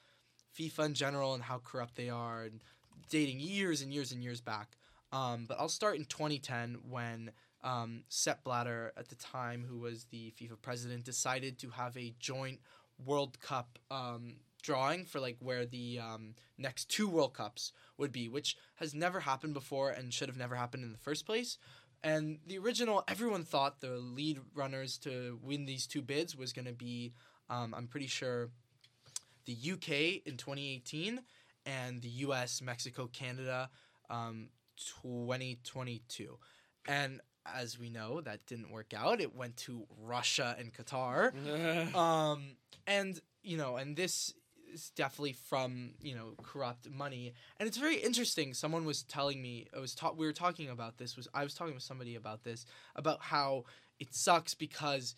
FIFA 0.59 0.87
in 0.87 0.95
general 0.95 1.35
and 1.35 1.43
how 1.43 1.59
corrupt 1.59 1.97
they 1.97 2.11
are 2.11 2.43
and 2.43 2.63
dating 3.11 3.41
years 3.41 3.81
and 3.81 3.93
years 3.93 4.13
and 4.13 4.23
years 4.23 4.41
back. 4.41 4.77
Um, 5.13 5.47
but 5.49 5.59
I'll 5.59 5.71
start 5.71 5.97
in 5.97 6.05
2010 6.05 6.79
when 6.91 7.31
um, 7.65 8.03
Sepp 8.09 8.45
Blatter, 8.45 8.93
at 8.97 9.09
the 9.09 9.15
time, 9.15 9.65
who 9.67 9.79
was 9.79 10.05
the 10.11 10.33
FIFA 10.39 10.61
president, 10.61 11.05
decided 11.05 11.59
to 11.61 11.71
have 11.71 11.97
a 11.97 12.15
joint 12.19 12.61
World 13.05 13.41
Cup 13.41 13.79
um, 13.91 14.37
drawing 14.69 15.07
for 15.07 15.19
like 15.19 15.39
where 15.41 15.65
the 15.65 15.99
um, 15.99 16.35
next 16.59 16.91
two 16.91 17.09
World 17.09 17.33
Cups 17.33 17.73
would 17.97 18.13
be, 18.13 18.29
which 18.29 18.55
has 18.75 18.95
never 18.95 19.21
happened 19.21 19.55
before 19.55 19.89
and 19.89 20.13
should 20.13 20.29
have 20.29 20.37
never 20.37 20.55
happened 20.55 20.85
in 20.85 20.93
the 20.93 20.99
first 20.99 21.25
place. 21.25 21.57
And 22.05 22.41
the 22.47 22.59
original, 22.59 23.03
everyone 23.09 23.45
thought 23.45 23.81
the 23.81 23.97
lead 23.97 24.41
runners 24.55 24.99
to 24.99 25.39
win 25.43 25.65
these 25.65 25.87
two 25.87 26.03
bids 26.03 26.37
was 26.37 26.53
going 26.53 26.67
to 26.67 26.75
be, 26.75 27.15
um, 27.49 27.73
I'm 27.75 27.87
pretty 27.87 28.09
sure, 28.09 28.51
the 29.47 29.55
UK 29.55 30.27
in 30.27 30.37
2018 30.37 31.23
and 31.65 32.03
the 32.03 32.11
US, 32.27 32.61
Mexico, 32.61 33.09
Canada, 33.11 33.71
um, 34.11 34.51
2022. 35.01 36.39
And 36.87 37.23
as 37.47 37.79
we 37.79 37.89
know, 37.89 38.21
that 38.21 38.45
didn't 38.45 38.71
work 38.71 38.93
out. 38.95 39.23
It 39.23 39.35
went 39.35 39.57
to 39.69 39.87
Russia 40.03 40.55
and 40.59 40.75
Qatar. 40.75 41.33
Um, 41.97 42.57
and 42.87 43.19
you 43.43 43.57
know, 43.57 43.77
and 43.77 43.97
this 43.97 44.35
is 44.73 44.91
definitely 44.91 45.33
from 45.33 45.91
you 46.01 46.15
know 46.15 46.35
corrupt 46.43 46.91
money. 46.91 47.35
And 47.59 47.67
it's 47.67 47.79
very 47.79 47.97
interesting. 47.97 48.55
Someone 48.55 48.85
was 48.85 49.03
telling 49.03 49.41
me, 49.43 49.67
I 49.77 49.81
was 49.81 49.95
ta- 49.95 50.13
we 50.13 50.27
were 50.27 50.33
talking 50.33 50.69
about 50.69 50.99
this. 50.99 51.17
Was 51.17 51.29
I 51.35 51.45
was 51.45 51.55
talking 51.55 51.75
with 51.75 51.83
somebody 51.83 52.15
about 52.15 52.45
this 52.45 52.67
about 52.97 53.23
how 53.23 53.65
it 53.99 54.15
sucks 54.15 54.55
because 54.55 55.15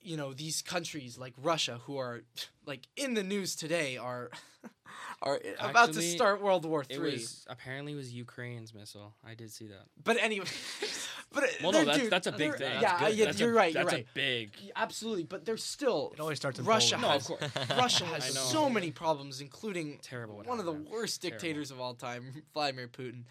you 0.00 0.16
know 0.16 0.32
these 0.32 0.62
countries 0.62 1.18
like 1.18 1.34
Russia, 1.42 1.80
who 1.84 1.96
are 1.96 2.22
like 2.66 2.86
in 2.96 3.14
the 3.14 3.22
news 3.22 3.54
today, 3.56 3.96
are 3.96 4.30
are 5.22 5.40
about 5.58 5.92
to 5.92 6.02
start 6.02 6.42
World 6.42 6.64
War 6.64 6.84
Three. 6.84 7.24
apparently 7.46 7.92
it 7.92 7.96
was 7.96 8.12
Ukraine's 8.12 8.74
missile. 8.74 9.14
I 9.24 9.34
did 9.34 9.52
see 9.52 9.66
that. 9.68 9.84
But 10.02 10.16
anyway, 10.20 10.46
but 11.32 11.44
Well, 11.62 11.72
no, 11.72 11.84
that's 11.84 11.98
dude, 11.98 12.10
that's 12.10 12.26
a 12.26 12.32
big 12.32 12.56
thing. 12.56 12.80
Yeah, 12.80 12.98
That's 13.00 13.14
yeah, 13.16 13.24
That's 13.26 13.40
you're 13.40 13.50
a, 13.50 13.54
right. 13.54 13.72
You're 13.74 13.84
That's 13.84 13.94
right. 13.94 14.06
a 14.10 14.14
big. 14.14 14.50
Absolutely, 14.76 15.24
but 15.24 15.44
there's 15.44 15.62
still 15.64 16.10
It 16.14 16.20
always 16.20 16.38
starts 16.38 16.58
in 16.58 16.64
Russia 16.64 16.96
Poland. 16.96 17.22
has 17.22 17.28
No, 17.30 17.34
of 17.36 17.40
course. 17.54 17.68
Russia 17.78 18.04
has 18.06 18.38
so 18.38 18.68
many 18.70 18.90
problems, 18.90 19.40
including 19.40 19.98
Terrible. 20.02 20.36
what 20.36 20.46
one 20.46 20.58
of 20.58 20.64
the 20.66 20.72
happened. 20.72 20.90
worst 20.90 21.22
Terrible. 21.22 21.38
dictators 21.40 21.70
of 21.70 21.80
all 21.80 21.94
time, 21.94 22.42
Vladimir 22.54 22.88
Putin. 22.88 23.24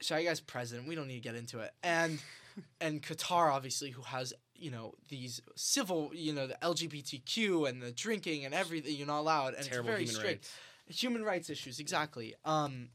Shy 0.00 0.22
guy's 0.24 0.40
president. 0.40 0.86
We 0.88 0.94
don't 0.94 1.08
need 1.08 1.14
to 1.22 1.28
get 1.28 1.34
into 1.34 1.58
it. 1.60 1.72
And 1.82 2.20
and 2.80 3.02
Qatar, 3.02 3.52
obviously, 3.52 3.90
who 3.90 4.02
has 4.02 4.32
you 4.54 4.70
know 4.70 4.94
these 5.08 5.40
civil, 5.56 6.10
you 6.12 6.32
know, 6.32 6.46
the 6.46 6.56
LGBTQ 6.62 7.68
and 7.68 7.80
the 7.82 7.92
drinking 7.92 8.44
and 8.44 8.54
everything. 8.54 8.94
You're 8.96 9.06
not 9.06 9.20
allowed, 9.20 9.54
and 9.54 9.64
Terrible 9.66 9.90
it's 9.90 9.96
very 9.96 10.04
human 10.04 10.14
strict. 10.14 10.50
rights. 10.88 11.00
Human 11.00 11.22
rights 11.22 11.50
issues, 11.50 11.80
exactly. 11.80 12.34
Um, 12.44 12.88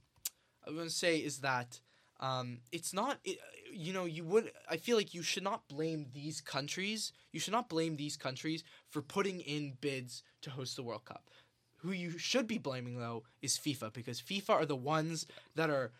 I 0.67 0.71
want 0.71 0.85
to 0.89 0.89
say 0.89 1.17
is 1.17 1.39
that 1.39 1.79
um, 2.19 2.59
it's 2.71 2.93
not. 2.93 3.17
It, 3.23 3.37
you 3.73 3.93
know, 3.93 4.05
you 4.05 4.23
would. 4.23 4.51
I 4.69 4.77
feel 4.77 4.97
like 4.97 5.13
you 5.13 5.23
should 5.23 5.43
not 5.43 5.67
blame 5.67 6.07
these 6.13 6.41
countries. 6.41 7.13
You 7.31 7.39
should 7.39 7.53
not 7.53 7.69
blame 7.69 7.95
these 7.97 8.17
countries 8.17 8.63
for 8.89 9.01
putting 9.01 9.41
in 9.41 9.77
bids 9.81 10.23
to 10.41 10.49
host 10.49 10.75
the 10.75 10.83
World 10.83 11.05
Cup. 11.05 11.29
Who 11.77 11.91
you 11.91 12.17
should 12.17 12.47
be 12.47 12.57
blaming 12.57 12.99
though 12.99 13.23
is 13.41 13.57
FIFA 13.57 13.93
because 13.93 14.21
FIFA 14.21 14.49
are 14.51 14.65
the 14.65 14.75
ones 14.75 15.25
that 15.55 15.69
are 15.69 15.91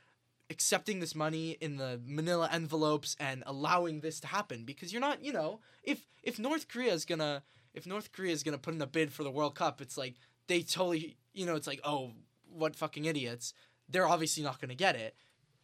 accepting 0.50 1.00
this 1.00 1.16
money 1.16 1.52
in 1.62 1.78
the 1.78 2.00
manila 2.06 2.50
envelopes 2.52 3.16
and 3.20 3.44
allowing 3.48 4.02
this 4.02 4.20
to 4.20 4.28
happen 4.28 4.66
because 4.66 4.92
you're 4.92 5.02
not 5.02 5.24
you 5.24 5.32
know 5.32 5.60
if 5.84 6.06
if 6.22 6.38
north 6.38 6.68
korea 6.68 6.94
is 6.94 7.06
gonna 7.06 7.42
if 7.74 7.88
north 7.88 8.12
korea 8.12 8.32
is 8.32 8.44
gonna 8.44 8.58
put 8.58 8.74
in 8.74 8.82
a 8.82 8.86
bid 8.86 9.12
for 9.12 9.24
the 9.24 9.32
world 9.32 9.56
cup 9.56 9.82
it's 9.82 9.98
like 9.98 10.16
they 10.48 10.62
totally 10.62 11.16
you 11.34 11.46
know 11.46 11.56
it's 11.56 11.66
like 11.66 11.80
oh 11.84 12.12
what 12.52 12.76
fucking 12.76 13.06
idiots 13.06 13.54
they're 13.90 14.08
obviously 14.08 14.44
not 14.44 14.60
gonna 14.60 14.76
get 14.76 14.96
it 14.96 15.16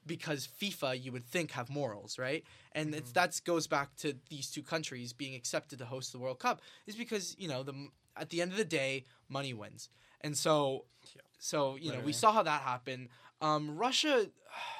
because 0.10 0.50
FIFA 0.62 1.02
you 1.02 1.12
would 1.14 1.26
think 1.26 1.52
have 1.52 1.70
morals, 1.70 2.20
right? 2.20 2.44
And 2.74 2.94
it's 2.94 3.12
that 3.14 3.40
goes 3.46 3.68
back 3.68 3.96
to 3.98 4.16
these 4.30 4.50
two 4.52 4.64
countries 4.64 5.14
being 5.14 5.36
accepted 5.36 5.80
to 5.80 5.86
host 5.86 6.12
the 6.12 6.20
World 6.20 6.40
Cup 6.40 6.62
is 6.88 6.96
because 6.98 7.36
you 7.40 7.48
know 7.48 7.64
the 7.64 7.76
at 8.18 8.30
the 8.32 8.42
end 8.42 8.52
of 8.52 8.58
the 8.58 8.66
day 8.66 9.06
money 9.30 9.54
wins, 9.54 9.90
and 10.22 10.36
so 10.36 10.86
Yeah. 11.16 11.22
so 11.38 11.58
you 11.78 11.92
know 11.94 12.02
we 12.02 12.12
saw 12.22 12.32
how 12.34 12.44
that 12.44 12.62
happened. 12.74 13.08
Um, 13.42 13.78
Russia, 13.78 14.16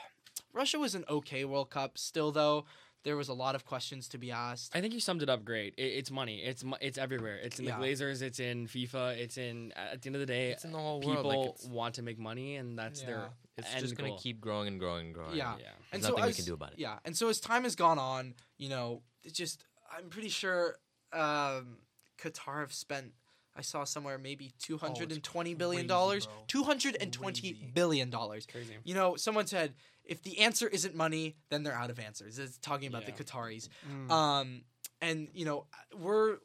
Russia 0.54 0.78
was 0.80 0.96
an 0.96 1.06
okay 1.08 1.46
World 1.46 1.70
Cup 1.70 1.98
still 1.98 2.32
though. 2.32 2.66
There 3.10 3.18
was 3.18 3.30
a 3.30 3.34
lot 3.34 3.56
of 3.56 3.66
questions 3.66 4.08
to 4.10 4.20
be 4.20 4.30
asked. 4.30 4.76
I 4.76 4.82
think 4.82 4.94
you 4.94 5.00
summed 5.00 5.24
it 5.24 5.30
up 5.32 5.44
great. 5.44 5.74
It, 5.78 5.82
it's 6.00 6.12
money. 6.12 6.44
It's 6.44 6.64
it's 6.80 7.00
everywhere. 7.00 7.38
It's 7.38 7.58
in 7.58 7.66
Yeah. 7.66 7.80
the 7.80 7.84
Glazers. 7.88 8.22
It's 8.22 8.40
in 8.40 8.68
FIFA. 8.68 9.18
It's 9.18 9.36
in. 9.40 9.72
At 9.76 10.04
the 10.04 10.10
end 10.10 10.16
of 10.16 10.20
the 10.20 10.28
day, 10.28 10.52
It's 10.52 10.64
in 10.64 10.72
the 10.72 10.78
whole 10.78 11.00
people 11.02 11.24
world. 11.24 11.58
Like 11.64 11.72
want 11.74 11.96
to 11.96 12.04
make 12.04 12.20
money, 12.20 12.58
and 12.58 12.78
that's 12.78 13.02
Yeah. 13.02 13.08
their. 13.08 13.30
it's 13.58 13.68
end 13.74 13.80
just 13.82 13.96
gonna 13.98 14.16
keep 14.20 14.40
growing 14.40 14.68
and 14.68 14.80
growing 14.80 15.08
and 15.08 15.16
growing. 15.16 15.36
Yeah. 15.36 15.56
Yeah. 15.60 15.70
and 15.92 16.04
There's 16.04 16.04
so 16.04 16.10
nothing 16.10 16.24
we 16.26 16.30
as- 16.30 16.36
can 16.36 16.46
do 16.46 16.54
about 16.54 16.74
it. 16.74 16.78
Yeah, 16.80 17.00
and 17.04 17.18
so 17.18 17.30
as 17.30 17.40
time 17.40 17.64
has 17.64 17.76
gone 17.76 17.98
on, 17.98 18.36
you 18.60 18.70
know, 18.70 19.02
it 19.24 19.34
just 19.34 19.64
I'm 19.92 20.10
pretty 20.10 20.30
sure 20.30 20.76
um, 21.12 21.80
Qatar 22.22 22.60
have 22.60 22.74
spent. 22.74 23.14
I 23.60 23.62
saw 23.62 23.84
somewhere 23.84 24.18
maybe 24.18 24.54
two 24.58 24.78
hundred 24.78 25.12
and 25.12 25.22
twenty 25.22 25.54
billion 25.54 25.86
dollars. 25.86 26.30
Two 26.48 26.64
hundred 26.64 26.96
and 27.02 27.12
twenty 27.12 27.52
billion 27.74 28.10
dollars. 28.10 28.48
Crazy. 28.50 28.74
You 28.86 28.96
know, 28.96 29.18
someone 29.18 29.48
said 29.48 29.74
if 30.06 30.24
the 30.24 30.40
answer 30.40 30.68
isn't 30.68 30.96
money, 30.96 31.36
then 31.50 31.64
they're 31.64 31.76
out 31.76 31.90
of 31.90 32.00
answers. 32.00 32.40
It's 32.40 32.58
talking 32.58 32.88
about 32.88 33.04
Yeah. 33.08 33.12
the 33.16 33.24
Qataris. 33.24 33.68
Mm. 33.92 34.10
Um, 34.10 34.62
and 35.02 35.28
you 35.34 35.44
know, 35.44 35.66
we're 35.98 36.38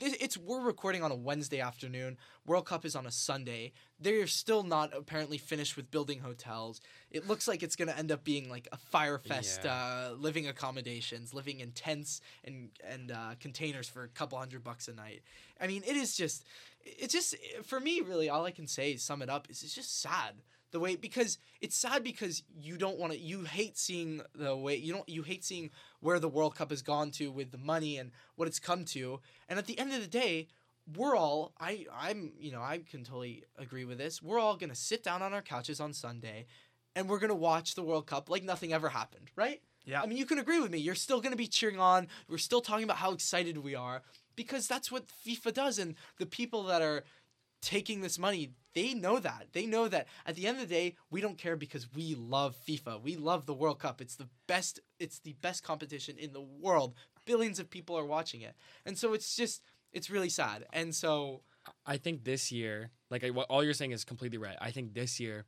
it's 0.00 0.36
we're 0.36 0.60
recording 0.60 1.02
on 1.02 1.10
a 1.10 1.14
Wednesday 1.14 1.60
afternoon. 1.60 2.16
World 2.46 2.66
Cup 2.66 2.84
is 2.84 2.96
on 2.96 3.06
a 3.06 3.10
Sunday. 3.10 3.72
They're 4.00 4.26
still 4.26 4.62
not 4.62 4.90
apparently 4.96 5.38
finished 5.38 5.76
with 5.76 5.90
building 5.90 6.20
hotels. 6.20 6.80
It 7.10 7.28
looks 7.28 7.46
like 7.46 7.62
it's 7.62 7.76
gonna 7.76 7.92
end 7.92 8.10
up 8.10 8.24
being 8.24 8.48
like 8.48 8.68
a 8.72 8.76
fire 8.76 9.18
fest, 9.18 9.60
Yeah. 9.64 9.72
uh, 9.74 10.14
living 10.18 10.46
accommodations, 10.48 11.34
living 11.34 11.60
in 11.60 11.72
tents 11.72 12.20
and 12.44 12.70
and 12.84 13.12
uh, 13.12 13.34
containers 13.40 13.88
for 13.88 14.02
a 14.04 14.08
couple 14.08 14.38
hundred 14.38 14.64
bucks 14.64 14.88
a 14.88 14.92
night. 14.92 15.22
I 15.60 15.66
mean, 15.66 15.82
it 15.86 15.96
is 15.96 16.16
just, 16.16 16.44
it's 16.84 17.12
just 17.12 17.36
for 17.64 17.78
me 17.78 18.00
really. 18.00 18.28
All 18.28 18.44
I 18.44 18.50
can 18.50 18.66
say, 18.66 18.96
sum 18.96 19.22
it 19.22 19.30
up, 19.30 19.48
is 19.50 19.62
it's 19.62 19.74
just 19.74 20.00
sad 20.00 20.42
the 20.72 20.80
way 20.80 20.96
because 20.96 21.38
it's 21.60 21.76
sad 21.76 22.02
because 22.02 22.42
you 22.58 22.78
don't 22.78 22.98
want 22.98 23.12
to 23.12 23.18
you 23.18 23.42
hate 23.42 23.76
seeing 23.76 24.22
the 24.34 24.56
way 24.56 24.74
you 24.74 24.92
don't 24.92 25.08
you 25.08 25.22
hate 25.22 25.44
seeing 25.44 25.70
where 26.02 26.18
the 26.18 26.28
World 26.28 26.54
Cup 26.56 26.70
has 26.70 26.82
gone 26.82 27.10
to 27.12 27.30
with 27.30 27.52
the 27.52 27.58
money 27.58 27.96
and 27.96 28.10
what 28.34 28.48
it's 28.48 28.58
come 28.58 28.84
to. 28.84 29.20
And 29.48 29.58
at 29.58 29.66
the 29.66 29.78
end 29.78 29.94
of 29.94 30.00
the 30.02 30.06
day 30.06 30.48
we're 30.96 31.16
all 31.16 31.52
I 31.60 31.86
I'm 31.96 32.32
you 32.38 32.50
know 32.52 32.60
I 32.60 32.78
can 32.78 33.04
totally 33.04 33.44
agree 33.56 33.84
with 33.84 33.98
this. 33.98 34.20
We're 34.20 34.40
all 34.40 34.56
gonna 34.56 34.74
sit 34.74 35.02
down 35.02 35.22
on 35.22 35.32
our 35.32 35.42
couches 35.42 35.80
on 35.80 35.92
Sunday 35.92 36.46
and 36.96 37.08
we're 37.08 37.20
gonna 37.20 37.34
watch 37.34 37.74
the 37.74 37.82
World 37.82 38.06
Cup 38.06 38.28
like 38.28 38.42
nothing 38.42 38.72
ever 38.72 38.88
happened 38.88 39.30
right? 39.36 39.62
Yeah. 39.84 40.02
I 40.02 40.06
mean 40.06 40.18
you 40.18 40.26
can 40.26 40.38
agree 40.38 40.60
with 40.60 40.72
me. 40.72 40.78
You're 40.78 40.94
still 40.96 41.20
gonna 41.20 41.36
be 41.36 41.46
cheering 41.46 41.78
on. 41.78 42.08
We're 42.28 42.38
still 42.38 42.60
talking 42.60 42.84
about 42.84 42.96
how 42.96 43.12
excited 43.12 43.58
we 43.58 43.74
are 43.74 44.02
because 44.34 44.66
that's 44.66 44.90
what 44.90 45.04
FIFA 45.26 45.54
does 45.54 45.78
and 45.78 45.94
the 46.18 46.26
people 46.26 46.64
that 46.64 46.82
are 46.82 47.04
taking 47.60 48.00
this 48.00 48.18
money 48.18 48.50
they 48.74 48.94
know 48.94 49.18
that. 49.18 49.48
They 49.52 49.66
know 49.66 49.88
that 49.88 50.08
at 50.26 50.36
the 50.36 50.46
end 50.46 50.58
of 50.60 50.68
the 50.68 50.74
day 50.74 50.96
we 51.10 51.20
don't 51.20 51.38
care 51.38 51.56
because 51.56 51.92
we 51.94 52.14
love 52.14 52.56
fifa. 52.66 53.00
We 53.00 53.16
love 53.16 53.46
the 53.46 53.54
world 53.54 53.78
cup. 53.78 54.00
It's 54.00 54.16
the 54.16 54.28
best 54.46 54.80
it's 54.98 55.18
the 55.18 55.34
best 55.40 55.62
competition 55.62 56.16
in 56.18 56.32
the 56.32 56.40
world. 56.40 56.94
Billions 57.24 57.58
of 57.58 57.70
people 57.70 57.98
are 57.98 58.06
watching 58.06 58.40
it. 58.40 58.54
And 58.84 58.98
so 58.98 59.12
it's 59.12 59.36
just 59.36 59.62
it's 59.92 60.10
really 60.10 60.30
sad. 60.30 60.64
And 60.72 60.94
so 60.94 61.42
I 61.86 61.96
think 61.96 62.24
this 62.24 62.50
year, 62.50 62.90
like 63.10 63.24
what, 63.28 63.46
all 63.48 63.62
you're 63.62 63.74
saying 63.74 63.92
is 63.92 64.04
completely 64.04 64.38
right. 64.38 64.56
I 64.60 64.70
think 64.70 64.94
this 64.94 65.20
year, 65.20 65.44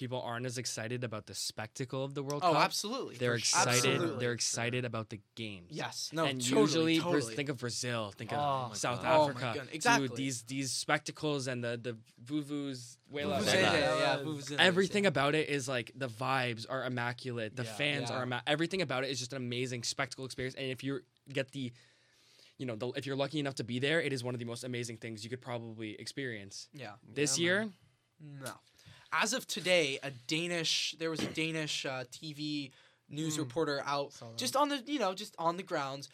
people 0.00 0.22
aren't 0.22 0.46
as 0.46 0.56
excited 0.56 1.04
about 1.04 1.26
the 1.26 1.34
spectacle 1.34 2.02
of 2.02 2.14
the 2.14 2.22
World 2.22 2.40
Oh, 2.42 2.52
Cup. 2.52 2.56
Oh, 2.56 2.64
absolutely. 2.64 3.16
They're 3.16 3.32
sure. 3.38 3.60
excited. 3.60 3.90
Absolutely. 3.92 4.18
They're 4.18 4.32
excited 4.32 4.84
about 4.86 5.10
the 5.10 5.20
games. 5.36 5.66
Yes. 5.70 6.08
No. 6.14 6.24
and 6.24 6.40
totally, 6.42 6.94
usually, 6.94 6.98
totally. 7.00 7.34
think 7.34 7.50
of 7.50 7.58
Brazil, 7.58 8.10
think 8.16 8.32
of 8.32 8.38
Oh 8.38 8.68
my 8.70 8.74
South 8.74 9.02
God. 9.02 9.14
Oh 9.14 9.24
my 9.24 9.30
Africa. 9.32 9.50
goodness, 9.54 9.74
exactly. 9.74 10.08
Dude, 10.08 10.16
these 10.16 10.42
these 10.44 10.72
spectacles 10.72 11.46
and 11.48 11.62
the 11.62 11.78
the 11.80 11.96
vuvu's, 12.24 12.96
Vuvuzelas. 13.12 13.44
Yeah. 13.54 13.98
yeah, 13.98 14.18
Vuvuzela, 14.24 14.56
everything 14.58 15.04
about 15.04 15.34
it 15.34 15.50
is 15.50 15.68
like 15.68 15.92
the 15.94 16.08
vibes 16.08 16.64
are 16.68 16.82
immaculate. 16.86 17.54
The 17.54 17.64
Yeah. 17.64 17.74
fans 17.74 18.08
Yeah. 18.10 18.16
are 18.16 18.22
imma- 18.22 18.42
everything 18.46 18.80
about 18.80 19.04
it 19.04 19.10
is 19.10 19.18
just 19.18 19.32
an 19.34 19.36
amazing 19.36 19.82
spectacle 19.82 20.24
experience. 20.24 20.54
And 20.56 20.66
if 20.70 20.82
you 20.82 21.00
get 21.30 21.50
the, 21.52 21.72
you 22.56 22.64
know, 22.64 22.76
the, 22.76 22.88
if 22.96 23.04
you're 23.04 23.16
lucky 23.16 23.38
enough 23.38 23.56
to 23.56 23.64
be 23.64 23.78
there, 23.80 24.00
it 24.00 24.14
is 24.14 24.24
one 24.24 24.34
of 24.34 24.38
the 24.38 24.46
most 24.46 24.64
amazing 24.64 24.96
things 24.96 25.24
you 25.24 25.28
could 25.30 25.42
probably 25.42 25.90
experience. 26.00 26.68
Yeah. 26.72 26.92
This 27.06 27.38
Yeah, 27.38 27.44
year, 27.44 27.58
man. 27.60 28.40
No. 28.44 28.52
As 29.12 29.32
of 29.32 29.46
today, 29.46 29.98
a 30.02 30.10
Danish 30.10 30.94
there 30.98 31.10
was 31.10 31.20
a 31.20 31.26
Danish 31.26 31.84
uh, 31.84 32.04
TV 32.12 32.70
news 33.08 33.34
Mm. 33.36 33.40
reporter 33.40 33.82
out 33.84 34.12
just 34.36 34.54
on 34.56 34.68
the 34.68 34.82
you 34.86 34.98
know 34.98 35.14
just 35.14 35.34
on 35.38 35.56
the 35.56 35.62
grounds 35.64 36.08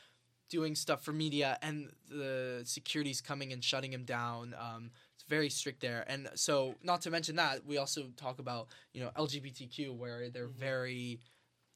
doing 0.48 0.74
stuff 0.74 1.02
for 1.04 1.12
media 1.12 1.58
and 1.60 1.90
the 2.08 2.62
security's 2.64 3.20
coming 3.20 3.52
and 3.52 3.62
shutting 3.62 3.92
him 3.92 4.04
down. 4.04 4.54
Um, 4.58 4.90
it's 5.14 5.24
very 5.28 5.50
strict 5.50 5.80
there, 5.80 6.04
and 6.08 6.28
so 6.34 6.76
not 6.82 7.02
to 7.02 7.10
mention 7.10 7.36
that 7.36 7.66
we 7.66 7.76
also 7.78 8.08
talk 8.16 8.38
about 8.38 8.68
you 8.94 9.02
know 9.02 9.10
LGBTQ 9.16 9.94
where 9.96 10.30
they're 10.30 10.46
Mm-hmm. 10.48 10.58
very 10.60 11.20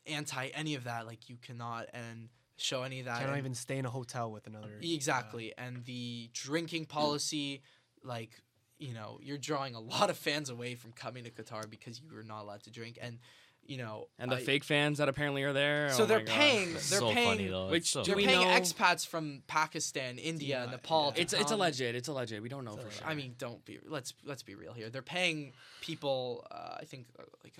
anti 0.07 0.47
any 0.55 0.75
of 0.75 0.85
that. 0.85 1.07
Like 1.07 1.29
you 1.29 1.37
cannot 1.37 1.87
and 1.93 2.31
show 2.57 2.83
any 2.83 3.01
of 3.01 3.07
that. 3.07 3.21
Cannot 3.21 3.37
even 3.39 3.55
stay 3.55 3.77
in 3.79 3.85
a 3.85 3.91
hotel 3.91 4.31
with 4.33 4.47
another. 4.47 4.79
Exactly. 4.81 5.53
And 5.59 5.85
the 5.85 6.31
drinking 6.33 6.87
policy, 6.87 7.63
like, 8.05 8.31
you 8.81 8.95
know, 8.95 9.19
you're 9.23 9.39
drawing 9.39 9.75
a 9.77 9.81
lot 9.81 10.11
of 10.11 10.17
fans 10.17 10.51
away 10.51 10.75
from 10.75 10.91
coming 10.93 11.23
to 11.25 11.31
Qatar 11.31 11.69
because 11.71 12.01
you 12.01 12.19
are 12.19 12.23
not 12.25 12.43
allowed 12.43 12.63
to 12.65 12.71
drink. 12.71 12.99
And, 13.01 13.19
you 13.65 13.77
know, 13.77 14.09
and 14.19 14.33
the 14.33 14.37
I- 14.37 14.43
fake 14.43 14.65
fans 14.65 14.99
that 14.99 15.09
apparently 15.09 15.43
are 15.45 15.53
there. 15.53 15.91
So 15.93 16.03
oh 16.03 16.07
they're 16.07 16.25
paying- 16.25 16.73
they're 16.73 16.81
so 16.81 17.13
paying- 17.13 17.29
funny 17.29 17.47
though. 17.49 17.69
Which 17.69 17.91
so 17.93 18.03
they're 18.03 18.17
paying 18.17 18.41
know- 18.41 18.47
expats 18.59 19.07
from 19.07 19.43
Pakistan, 19.47 20.19
India, 20.19 20.65
Yeah, 20.65 20.71
Nepal. 20.71 21.13
to 21.13 21.21
It's 21.21 21.33
it's 21.35 21.53
alleged. 21.53 21.81
It's 21.83 22.09
alleged. 22.09 22.37
We 22.41 22.49
don't 22.49 22.65
know 22.65 22.77
for 22.79 22.91
sure. 22.91 23.07
I 23.07 23.15
mean, 23.15 23.35
don't 23.39 23.63
be. 23.65 23.79
Let's 23.87 24.15
let's 24.25 24.43
be 24.43 24.55
real 24.55 24.73
here. 24.73 24.89
They're 24.91 25.03
paying 25.03 25.53
people. 25.83 26.47
Uh, 26.51 26.79
I 26.81 26.85
think 26.87 27.07
uh, 27.19 27.25
like 27.45 27.55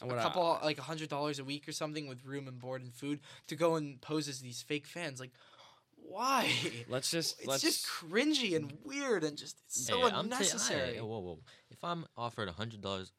And 0.00 0.10
a 0.10 0.14
what 0.14 0.18
I- 0.18 0.22
couple, 0.22 0.58
like 0.62 0.78
a 0.78 0.82
hundred 0.82 1.08
dollars 1.08 1.38
a 1.40 1.44
week 1.44 1.68
or 1.68 1.72
something 1.72 2.06
with 2.06 2.24
room 2.24 2.46
and 2.48 2.58
board 2.58 2.80
and 2.82 2.94
food 2.94 3.20
to 3.48 3.56
go 3.56 3.74
and 3.74 4.00
pose 4.00 4.28
as 4.28 4.40
these 4.40 4.62
fake 4.62 4.86
fans. 4.86 5.18
Like, 5.20 5.32
why? 6.06 6.50
let's 6.88 7.10
just 7.10 7.36
It's 7.40 7.48
let's 7.48 7.62
just 7.62 7.86
cringy 7.86 8.54
and 8.56 8.72
weird 8.84 9.24
and 9.24 9.36
just 9.36 9.56
it's 9.66 9.86
so 9.86 9.98
Hey, 9.98 10.04
I'm 10.04 10.10
ta- 10.12 10.20
unnecessary. 10.20 10.94
hey, 10.94 11.00
whoa, 11.00 11.18
whoa. 11.20 11.38
If 11.70 11.82
I'm 11.82 12.04
offered 12.16 12.48
hundred 12.50 12.80
dollars 12.80 13.12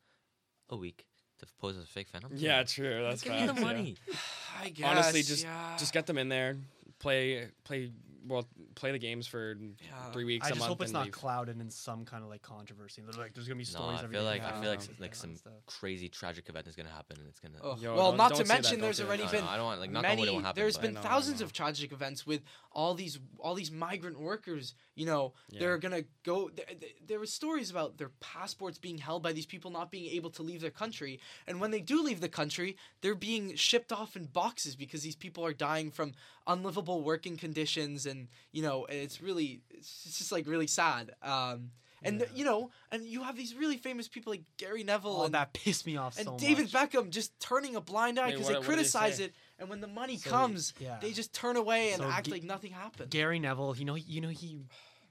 a 0.70 0.78
week 0.78 1.06
to 1.40 1.46
pose 1.60 1.78
as 1.78 1.84
a 1.84 1.88
fake 1.88 2.08
fan, 2.10 2.22
I'm 2.24 2.32
yeah, 2.36 2.58
doing 2.58 2.68
true. 2.68 3.00
it. 3.00 3.10
That's 3.10 3.22
give 3.22 3.34
me 3.34 3.42
the 3.42 3.48
facts, 3.48 3.60
yeah. 3.60 3.66
money. 3.66 3.96
I 4.64 4.70
guess. 4.70 4.88
Honestly, 4.90 5.22
just- 5.24 5.44
yeah. 5.44 5.76
Just 5.78 5.94
get 5.94 6.06
them 6.06 6.18
in 6.18 6.30
there, 6.30 6.58
play 7.00 7.50
play 7.64 7.92
well, 8.28 8.48
play 8.76 8.92
the 8.92 9.00
games 9.00 9.28
for 9.28 9.56
Yeah. 9.60 10.12
three 10.12 10.24
weeks. 10.24 10.46
I 10.46 10.50
just 10.50 10.60
month 10.60 10.70
hope 10.70 10.82
it's 10.82 10.92
not 10.92 11.06
leave. 11.06 11.14
clouded 11.14 11.60
in 11.62 11.70
some 11.70 12.06
kind 12.06 12.24
of 12.24 12.30
like 12.30 12.42
controversy. 12.42 13.02
There's 13.02 13.18
like 13.18 13.34
there's 13.34 13.48
gonna 13.48 13.58
be 13.58 13.64
stories. 13.64 13.82
No, 13.86 13.98
stories. 13.98 14.00
I 14.00 14.04
every 14.04 14.16
feel 14.16 14.24
day 14.24 14.30
like 14.30 14.44
I 14.44 14.62
feel 14.62 14.70
like 14.70 14.84
it 14.84 15.00
like 15.02 15.16
some 15.16 15.36
crazy 15.66 16.10
tragic 16.10 16.50
event 16.50 16.68
is 16.68 16.76
gonna 16.76 16.90
happen, 16.90 17.18
and 17.20 17.28
it's 17.28 17.40
gonna. 17.40 17.60
Ugh. 17.64 17.80
Yo, 17.82 17.96
well, 17.96 18.16
don't- 18.16 18.36
to 18.36 18.46
mention, 18.46 18.80
there's 18.80 19.00
already 19.02 19.24
No, 19.24 19.32
been 19.32 19.46
no, 19.46 19.50
I 19.52 19.58
don't 19.58 19.66
want 19.66 19.80
like 19.80 19.92
knock 19.92 20.04
on 20.06 20.10
wood. 20.12 20.14
It 20.14 20.22
many. 20.26 20.32
won't 20.34 20.46
happen. 20.46 20.62
There's 20.62 20.76
but- 20.78 20.82
been 20.84 20.94
know, 20.96 21.02
thousands 21.02 21.42
of 21.42 21.54
tragic 21.54 21.92
events 21.92 22.26
with 22.26 22.42
all 22.72 22.94
these 22.94 23.20
all 23.40 23.56
these 23.56 23.72
migrant 23.72 24.20
workers. 24.20 24.74
You 24.96 25.06
know, 25.06 25.34
Yeah. 25.50 25.60
they're 25.60 25.78
gonna 25.78 26.04
go. 26.24 26.50
There, 26.50 26.66
there 27.06 27.20
were 27.20 27.26
stories 27.26 27.70
about 27.70 27.98
their 27.98 28.10
passports 28.20 28.78
being 28.78 28.98
held 28.98 29.22
by 29.24 29.34
these 29.34 29.46
people 29.46 29.72
not 29.72 29.92
being 29.92 30.06
able 30.16 30.30
to 30.32 30.44
leave 30.44 30.62
their 30.62 30.72
country, 30.72 31.20
and 31.48 31.60
when 31.60 31.72
they 31.72 31.82
do 31.82 32.02
leave 32.02 32.22
the 32.22 32.30
country, 32.30 32.78
they're 33.02 33.16
being 33.16 33.56
shipped 33.56 33.92
off 33.92 34.16
in 34.16 34.26
boxes 34.26 34.76
because 34.76 35.04
these 35.04 35.16
people 35.16 35.46
are 35.46 35.54
dying 35.54 35.92
from 35.92 36.14
unlivable 36.48 37.02
working 37.02 37.38
conditions, 37.38 38.06
and 38.06 38.15
you 38.52 38.62
know, 38.62 38.86
it's 38.90 39.22
really 39.22 39.62
it's 39.72 40.18
just 40.18 40.32
like 40.32 40.48
really 40.48 40.68
sad. 40.68 41.12
Um, 41.22 41.72
and 42.04 42.20
Yeah. 42.22 42.28
you 42.36 42.46
know, 42.46 42.70
and 42.92 43.04
you 43.04 43.24
have 43.24 43.36
these 43.36 43.56
really 43.56 43.78
famous 43.78 44.08
people 44.08 44.32
like 44.32 44.44
Gary 44.58 44.84
Neville 44.84 45.18
Oh, 45.22 45.26
and 45.26 45.34
that 45.34 45.54
pissed 45.54 45.86
me 45.88 45.98
off 45.98 46.18
and 46.18 46.26
so 46.28 46.38
David 46.38 46.72
much. 46.72 46.92
Beckham 46.92 47.10
just 47.10 47.40
turning 47.40 47.76
a 47.76 47.82
blind 47.82 48.20
eye 48.20 48.32
because 48.32 48.48
they 48.48 48.54
what 48.54 48.62
did 48.62 48.64
they 48.64 48.76
criticize 48.76 49.20
it, 49.20 49.34
and 49.60 49.70
when 49.70 49.82
the 49.82 49.88
money 49.88 50.18
So, 50.18 50.30
comes, 50.30 50.74
yeah. 50.80 50.98
they 51.02 51.12
just 51.14 51.34
turn 51.34 51.56
away 51.58 51.92
and 51.94 52.02
So 52.02 52.10
act 52.10 52.26
G- 52.28 52.32
like 52.34 52.44
nothing 52.44 52.72
happened. 52.72 53.10
Gary 53.10 53.40
Neville, 53.40 53.76
you 53.78 53.86
know, 53.86 53.96
you 53.96 54.22
know 54.22 54.30
he, 54.30 54.60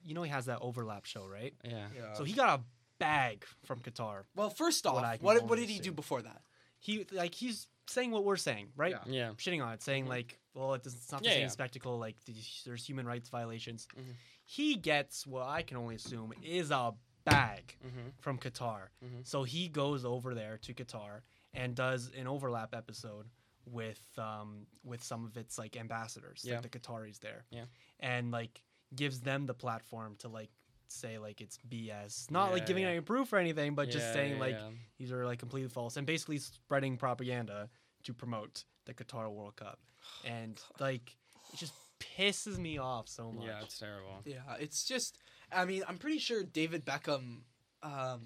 you 0.04 0.14
know 0.14 0.22
he 0.22 0.30
has 0.30 0.44
that 0.46 0.58
overlap 0.60 1.04
show, 1.06 1.26
right? 1.26 1.54
Yeah. 1.64 1.86
yeah. 1.96 2.12
So 2.14 2.22
he 2.24 2.32
got 2.34 2.60
a 2.60 2.62
bag 3.00 3.44
from 3.64 3.80
Qatar. 3.80 4.22
well, 4.36 4.50
first 4.50 4.86
off, 4.86 5.02
I 5.02 5.18
what 5.20 5.42
what, 5.48 5.58
did 5.58 5.68
he 5.68 5.80
do 5.80 5.90
before 5.92 6.22
that? 6.22 6.42
He 6.78 7.06
like 7.10 7.34
he's 7.34 7.66
saying 7.88 8.12
what 8.12 8.24
we're 8.24 8.36
saying, 8.36 8.68
right? 8.76 8.94
Yeah. 9.06 9.12
Yeah. 9.12 9.30
Shitting 9.30 9.64
on 9.64 9.72
it, 9.72 9.82
saying 9.82 10.04
Mhm. 10.04 10.10
like, 10.10 10.38
well, 10.54 10.74
it 10.74 10.82
doesn't, 10.82 11.00
it's 11.00 11.12
not 11.12 11.22
the 11.22 11.28
Yeah, 11.28 11.34
same 11.34 11.42
yeah. 11.42 11.48
spectacle. 11.48 11.98
Like 11.98 12.16
there's 12.64 12.84
human 12.88 13.06
rights 13.06 13.28
violations. 13.28 13.86
Mhm. 13.96 14.14
He 14.44 14.76
gets 14.76 15.26
what 15.26 15.46
I 15.46 15.62
can 15.62 15.76
only 15.76 15.96
assume 15.96 16.32
is 16.42 16.70
a 16.70 16.92
bag 17.24 17.76
Mm-hmm. 17.84 18.08
from 18.20 18.38
Qatar. 18.38 18.88
Mhm. 19.04 19.26
So 19.26 19.44
he 19.44 19.68
goes 19.68 20.04
over 20.04 20.34
there 20.34 20.58
to 20.58 20.74
Qatar 20.74 21.22
and 21.52 21.74
does 21.74 22.10
an 22.16 22.26
overlap 22.26 22.74
episode 22.74 23.26
with 23.66 24.02
um 24.18 24.66
with 24.84 25.02
some 25.02 25.24
of 25.24 25.36
its 25.36 25.58
like 25.58 25.76
ambassadors, 25.76 26.42
Yeah. 26.44 26.60
like 26.60 26.70
the 26.70 26.78
Qataris 26.78 27.18
there. 27.20 27.46
Yeah. 27.50 27.64
And 28.00 28.30
like 28.30 28.62
gives 28.94 29.20
them 29.20 29.46
the 29.46 29.54
platform 29.54 30.16
to 30.16 30.28
like 30.28 30.50
say 30.86 31.18
like 31.18 31.40
it's 31.40 31.58
BS. 31.68 32.30
Not 32.30 32.52
like 32.52 32.66
giving 32.66 32.82
yeah. 32.82 32.90
any 32.90 33.00
proof 33.00 33.32
or 33.32 33.38
anything, 33.38 33.74
but 33.74 33.88
just 33.90 34.12
saying 34.12 34.34
yeah, 34.34 34.38
like 34.40 34.54
yeah. 34.54 34.70
these 34.98 35.10
are 35.10 35.24
like 35.24 35.38
completely 35.38 35.70
false 35.70 35.96
and 35.96 36.06
basically 36.06 36.38
spreading 36.38 36.96
propaganda 36.98 37.70
to 38.02 38.12
promote 38.12 38.64
the 38.86 38.94
Qatar 38.94 39.30
World 39.30 39.56
Cup. 39.56 39.78
And 40.26 40.60
like 40.80 41.16
it 41.52 41.56
just 41.56 41.72
pisses 42.18 42.58
me 42.58 42.78
off 42.78 43.08
so 43.08 43.32
much. 43.32 43.46
Yeah, 43.46 43.60
it's 43.62 43.78
terrible. 43.78 44.20
Yeah, 44.24 44.40
it's 44.58 44.84
just. 44.84 45.18
I 45.52 45.64
mean, 45.64 45.82
I'm 45.88 45.98
pretty 45.98 46.18
sure 46.18 46.42
David 46.42 46.84
Beckham, 46.84 47.40
um, 47.82 48.22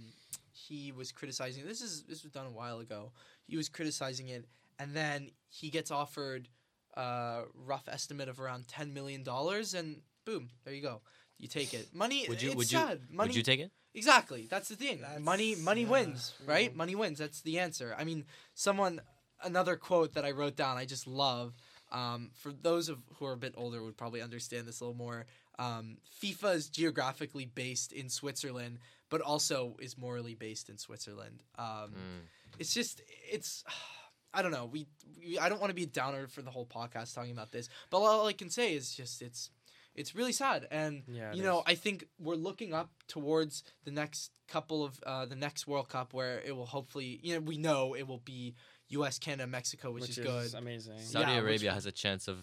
he 0.53 0.93
was 0.93 1.13
criticizing. 1.13 1.67
This 1.67 1.81
is 1.81 2.05
this 2.05 2.23
was 2.23 2.33
done 2.33 2.47
a 2.47 2.51
while 2.51 2.81
ago. 2.81 3.13
He 3.47 3.57
was 3.57 3.69
criticizing 3.69 4.29
it, 4.29 4.45
and 4.79 4.95
then 4.95 5.31
he 5.49 5.71
gets 5.71 5.91
offered 5.91 6.49
a 6.95 7.43
rough 7.55 7.89
estimate 7.89 8.29
of 8.29 8.41
around 8.41 8.69
ten 8.69 8.93
million 8.93 9.23
dollars, 9.23 9.75
and 9.75 10.03
boom, 10.25 10.51
there 10.65 10.75
you 10.75 10.83
go. 10.83 11.01
You 11.39 11.49
take 11.49 11.75
it. 11.75 11.89
Money. 11.95 12.27
Would 12.29 12.43
you? 12.43 12.51
It's 12.51 12.57
Would 12.57 12.73
you? 12.73 12.79
sad. 12.79 13.01
Money. 13.11 13.29
Would 13.29 13.37
you 13.37 13.43
take 13.43 13.61
it? 13.61 13.71
Exactly. 13.95 14.47
That's 14.51 14.69
the 14.69 14.77
thing. 14.77 15.01
That's- 15.01 15.21
money 15.21 15.55
money 15.55 15.83
yeah, 15.83 15.89
wins, 15.91 16.35
right? 16.47 16.71
yeah. 16.71 16.77
Money 16.77 16.95
wins. 16.95 17.19
That's 17.19 17.41
the 17.43 17.59
answer. 17.59 17.95
I 17.99 18.05
mean, 18.05 18.25
someone 18.55 19.01
another 19.45 19.77
quote 19.77 20.15
that 20.15 20.25
I 20.25 20.31
wrote 20.33 20.57
down 20.57 20.77
I 20.77 20.85
just 20.85 21.07
love. 21.07 21.55
Um, 21.91 22.31
for 22.35 22.53
those 22.53 22.89
of 22.91 22.99
who 23.15 23.25
are 23.27 23.33
a 23.33 23.37
bit 23.39 23.55
older 23.57 23.83
would 23.83 23.97
probably 23.97 24.21
understand 24.21 24.67
this 24.69 24.81
a 24.81 24.85
little 24.85 24.97
more. 24.99 25.25
Um, 25.59 25.97
FIFA 26.23 26.55
is 26.55 26.69
geographically 26.69 27.47
based 27.47 27.93
in 27.93 28.09
Switzerland, 28.11 28.79
but 29.09 29.21
also 29.23 29.77
is 29.81 29.97
morally 29.97 30.35
based 30.35 30.69
in 30.69 30.77
Switzerland. 30.79 31.43
Um, 31.59 31.95
Mm. 31.95 32.27
it's 32.59 32.75
just 32.75 33.01
it's 33.33 33.65
I 34.35 34.43
don't 34.43 34.53
know. 34.53 34.67
We, 34.67 34.87
we 35.19 35.39
I 35.39 35.49
don't 35.49 35.61
want 35.61 35.71
to 35.71 35.75
be 35.75 35.85
a 35.85 35.87
downer 35.87 36.27
for 36.29 36.43
the 36.43 36.51
whole 36.51 36.67
podcast 36.67 37.15
talking 37.15 37.33
about 37.33 37.51
this, 37.53 37.71
but 37.91 37.99
all 37.99 38.27
I 38.27 38.35
can 38.35 38.51
say 38.51 38.75
is 38.75 38.95
just 38.95 39.23
it's 39.23 39.51
it's 39.95 40.15
really 40.15 40.33
sad 40.33 40.69
and 40.71 41.03
Yeah, 41.09 41.33
you 41.33 41.43
know 41.43 41.59
is. 41.61 41.65
I 41.67 41.75
think 41.75 42.05
we're 42.21 42.35
looking 42.37 42.75
up 42.75 42.91
towards 43.09 43.65
the 43.85 43.91
next 43.91 44.31
couple 44.47 44.85
of 44.85 45.01
uh, 45.07 45.25
the 45.25 45.35
next 45.37 45.67
World 45.67 45.89
Cup 45.89 46.13
where 46.13 46.41
it 46.41 46.55
will 46.55 46.67
hopefully 46.67 47.19
you 47.23 47.35
know 47.35 47.41
we 47.41 47.57
know 47.57 47.95
it 47.95 48.07
will 48.07 48.21
be 48.25 48.55
U.S. 48.91 49.19
Canada 49.19 49.47
Mexico 49.47 49.91
which, 49.93 50.09
is, 50.09 50.19
good. 50.19 50.55
amazing. 50.55 50.99
Saudi 50.99 51.31
Yeah, 51.31 51.37
which- 51.37 51.45
Arabia 51.45 51.73
has 51.73 51.87
a 51.87 51.93
chance 51.93 52.29
of 52.29 52.39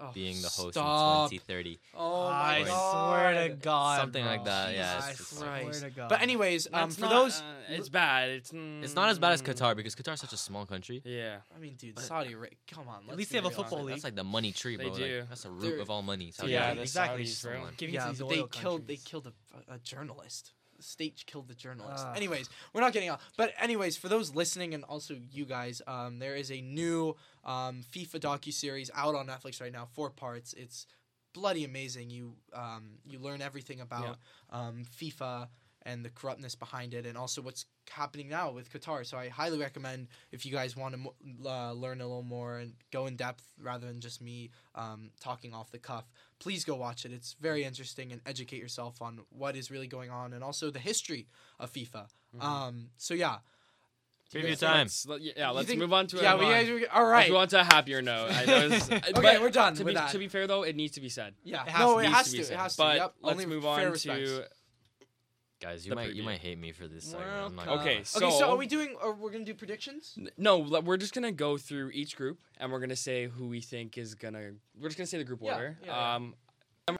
Oh, 0.00 0.12
being 0.14 0.40
the 0.42 0.48
host 0.48 0.74
stop. 0.74 1.32
in 1.32 1.38
2030. 1.40 1.80
Oh 1.96 2.28
I 2.28 2.60
my 2.62 2.64
swear 2.68 3.42
to 3.42 3.54
god. 3.54 3.62
God. 3.62 4.00
Something 4.00 4.24
like 4.24 4.44
that, 4.44 4.72
yeah, 4.72 4.94
Jesus 4.94 5.10
it's 5.10 5.18
just- 5.30 5.40
Christ. 5.42 5.78
Swear 5.80 5.90
to 5.90 5.96
God. 5.96 6.08
But 6.08 6.22
anyways, 6.22 6.68
um, 6.72 6.90
for 6.92 7.00
not, 7.00 7.10
those, 7.10 7.40
uh, 7.40 7.44
it's 7.70 7.88
bad. 7.88 8.28
It's 8.30 8.52
It's 8.52 8.94
not 8.94 9.08
as 9.08 9.18
bad 9.18 9.32
as 9.32 9.42
mm, 9.42 9.52
Qatar 9.52 9.74
because 9.74 9.96
Qatar 9.96 10.14
is 10.14 10.20
such 10.20 10.32
a 10.32 10.36
small 10.36 10.66
country. 10.66 11.02
Yeah. 11.04 11.38
I 11.52 11.58
mean, 11.58 11.74
dude, 11.74 11.96
But- 11.96 12.04
Saudi 12.04 12.32
Arabia. 12.32 12.56
Come 12.70 12.86
on. 12.86 13.06
let's 13.08 13.18
least 13.18 13.30
they 13.32 13.38
have 13.38 13.46
a 13.46 13.50
football 13.50 13.80
it. 13.80 13.82
league. 13.86 13.94
That's 13.96 14.04
like 14.04 14.14
the 14.14 14.22
money 14.22 14.52
tree, 14.52 14.76
They 14.76 14.84
bro. 14.84 14.92
Like, 14.92 15.00
do. 15.02 15.22
that's 15.28 15.42
the 15.42 15.50
root 15.50 15.62
They're- 15.62 15.80
of 15.80 15.90
all 15.90 16.02
money. 16.02 16.30
Saudi 16.30 16.52
Yeah, 16.52 16.58
Arabia. 16.66 16.74
the 16.76 16.82
exactly. 16.82 17.24
Saudis, 17.24 17.42
bro. 17.42 17.52
Someone. 17.54 17.74
Giving 17.76 17.94
yeah, 17.96 18.12
but 18.16 18.28
they 18.28 18.38
oil 18.40 18.46
killed 18.46 18.86
they 18.86 18.96
killed 18.98 19.26
a, 19.26 19.74
a 19.74 19.78
journalist. 19.80 20.52
The 20.78 20.84
state 20.84 21.24
killed 21.26 21.48
the 21.48 21.54
journalist. 21.54 22.04
Ah. 22.06 22.14
anyways, 22.14 22.48
we're 22.72 22.80
not 22.80 22.92
getting 22.92 23.08
out. 23.08 23.20
But 23.36 23.52
anyways, 23.60 23.96
for 23.96 24.08
those 24.08 24.34
listening 24.34 24.74
and 24.74 24.84
also 24.84 25.16
you 25.32 25.44
guys, 25.44 25.82
um, 25.88 26.20
there 26.20 26.36
is 26.36 26.50
a 26.52 26.60
new 26.60 27.16
um, 27.44 27.82
FIFA 27.92 28.20
docu 28.20 28.52
series 28.52 28.90
out 28.94 29.14
on 29.16 29.26
Netflix 29.26 29.60
right 29.60 29.72
now, 29.72 29.88
four 29.92 30.08
parts. 30.10 30.52
It's 30.54 30.86
bloody 31.34 31.64
amazing. 31.64 32.10
You 32.10 32.34
um, 32.52 32.98
you 33.04 33.18
learn 33.18 33.42
everything 33.42 33.80
about 33.80 34.18
um, 34.50 34.84
FIFA 35.00 35.48
and 35.82 36.04
the 36.04 36.10
corruptness 36.10 36.54
behind 36.54 36.94
it, 36.94 37.06
and 37.06 37.18
also 37.18 37.42
what's 37.42 37.66
happening 37.90 38.28
now 38.28 38.50
with 38.50 38.72
Qatar. 38.72 39.04
So 39.06 39.16
I 39.18 39.28
highly 39.28 39.58
recommend 39.58 40.08
if 40.32 40.44
you 40.46 40.52
guys 40.52 40.76
want 40.76 40.94
to 40.94 41.48
uh, 41.48 41.72
learn 41.72 42.00
a 42.00 42.06
little 42.06 42.22
more 42.22 42.58
and 42.58 42.74
go 42.92 43.06
in 43.06 43.16
depth 43.16 43.44
rather 43.62 43.86
than 43.86 44.00
just 44.00 44.20
me 44.20 44.50
um, 44.74 45.10
talking 45.20 45.54
off 45.54 45.70
the 45.70 45.78
cuff. 45.78 46.04
Please 46.38 46.64
go 46.64 46.74
watch 46.76 47.04
it. 47.04 47.12
It's 47.12 47.34
very 47.40 47.64
interesting 47.64 48.12
and 48.12 48.20
educate 48.26 48.60
yourself 48.60 49.00
on 49.02 49.20
what 49.30 49.56
is 49.56 49.70
really 49.70 49.86
going 49.88 50.10
on 50.10 50.32
and 50.32 50.42
also 50.44 50.70
the 50.70 50.78
history 50.78 51.26
of 51.58 51.72
FIFA. 51.72 52.06
Mhm. 52.36 52.42
Um, 52.42 52.90
so 52.96 53.14
yeah, 53.14 53.38
Preview 54.32 54.50
Let's- 54.50 54.60
time. 54.60 54.76
let's- 54.80 55.06
let- 55.06 55.20
yeah, 55.22 55.48
let's 55.48 55.68
think- 55.68 55.78
move 55.80 55.90
on 55.94 56.06
to 56.08 56.18
yeah, 56.18 56.34
a, 56.34 56.36
we 56.36 56.44
move 56.44 56.54
on. 56.54 56.60
guys. 56.60 56.70
were- 56.70 56.92
All 56.92 57.08
Let's 57.08 57.28
move 57.30 57.38
on 57.38 57.48
to 57.48 57.60
a 57.60 57.64
happier 57.64 58.02
note. 58.02 58.30
I 58.30 58.44
know 58.44 58.66
Okay, 59.16 59.38
we're 59.38 59.48
done 59.48 59.74
To 59.76 59.84
with 59.84 59.92
be, 59.92 59.94
that. 59.94 60.10
to 60.12 60.18
be 60.18 60.28
fair 60.28 60.46
though, 60.46 60.64
it 60.64 60.76
needs 60.76 60.92
to 60.96 61.00
be 61.00 61.08
said. 61.08 61.34
Yeah. 61.44 61.62
It 61.62 61.70
has 61.70 61.80
no, 61.80 61.98
it 61.98 62.06
has 62.10 62.26
to 62.26 62.30
to. 62.32 62.36
be 62.36 62.42
It 62.52 62.58
has 62.58 62.76
to. 62.76 62.82
But 62.82 62.96
Yep. 62.96 63.14
let's 63.22 63.32
Only 63.32 63.46
move 63.46 63.62
fair 63.62 63.86
on 63.86 63.92
respects. 63.92 64.28
to 64.30 64.48
Guys, 65.60 65.84
you 65.84 65.90
The 65.90 65.96
might 65.96 66.14
you 66.14 66.22
preview. 66.22 66.26
might 66.26 66.38
hate 66.38 66.58
me 66.58 66.70
for 66.70 66.86
this 66.86 67.04
segment. 67.04 67.28
I'm 67.30 67.56
not 67.56 67.66
gonna 67.66 67.80
Okay, 67.80 67.94
lie. 67.94 68.00
okay, 68.00 68.04
so 68.04 68.30
so- 68.30 68.50
are 68.50 68.56
we 68.56 68.66
doing? 68.66 68.94
Or 69.02 69.12
we're 69.12 69.30
gonna 69.32 69.44
do 69.44 69.54
predictions? 69.54 70.14
N- 70.16 70.30
No, 70.36 70.58
we're 70.58 70.96
just 70.96 71.12
gonna 71.14 71.32
go 71.32 71.58
through 71.58 71.90
each 71.90 72.14
group 72.16 72.40
and 72.58 72.70
we're 72.70 72.78
gonna 72.78 72.94
say 72.94 73.26
who 73.26 73.48
we 73.48 73.60
think 73.60 73.98
is 73.98 74.14
gonna. 74.14 74.52
We're 74.78 74.88
just 74.88 74.96
gonna 74.98 75.08
say 75.08 75.18
the 75.18 75.24
group 75.24 75.40
Yeah, 75.42 75.54
order. 75.54 75.78
yeah, 75.82 75.86
yeah. 75.88 76.14
Um, 76.14 76.34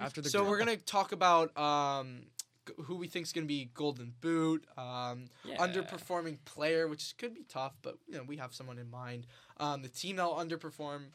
after 0.00 0.20
the 0.20 0.28
so 0.28 0.40
group. 0.40 0.50
we're 0.50 0.58
gonna 0.58 0.76
talk 0.76 1.12
about 1.12 1.56
um, 1.56 2.26
g- 2.66 2.74
who 2.82 2.96
we 2.96 3.06
think 3.06 3.26
is 3.26 3.32
gonna 3.32 3.46
be 3.46 3.66
Golden 3.74 4.12
Boot, 4.20 4.66
um, 4.76 5.26
Yeah. 5.44 5.56
underperforming 5.58 6.44
player, 6.44 6.88
which 6.88 7.16
could 7.16 7.34
be 7.34 7.44
tough, 7.44 7.74
but 7.82 7.96
you 8.08 8.16
know 8.16 8.24
we 8.24 8.38
have 8.38 8.52
someone 8.52 8.78
in 8.78 8.90
mind. 8.90 9.28
Um, 9.58 9.82
the 9.82 9.88
team 9.88 10.16
that'll 10.16 10.34
underperform, 10.34 11.10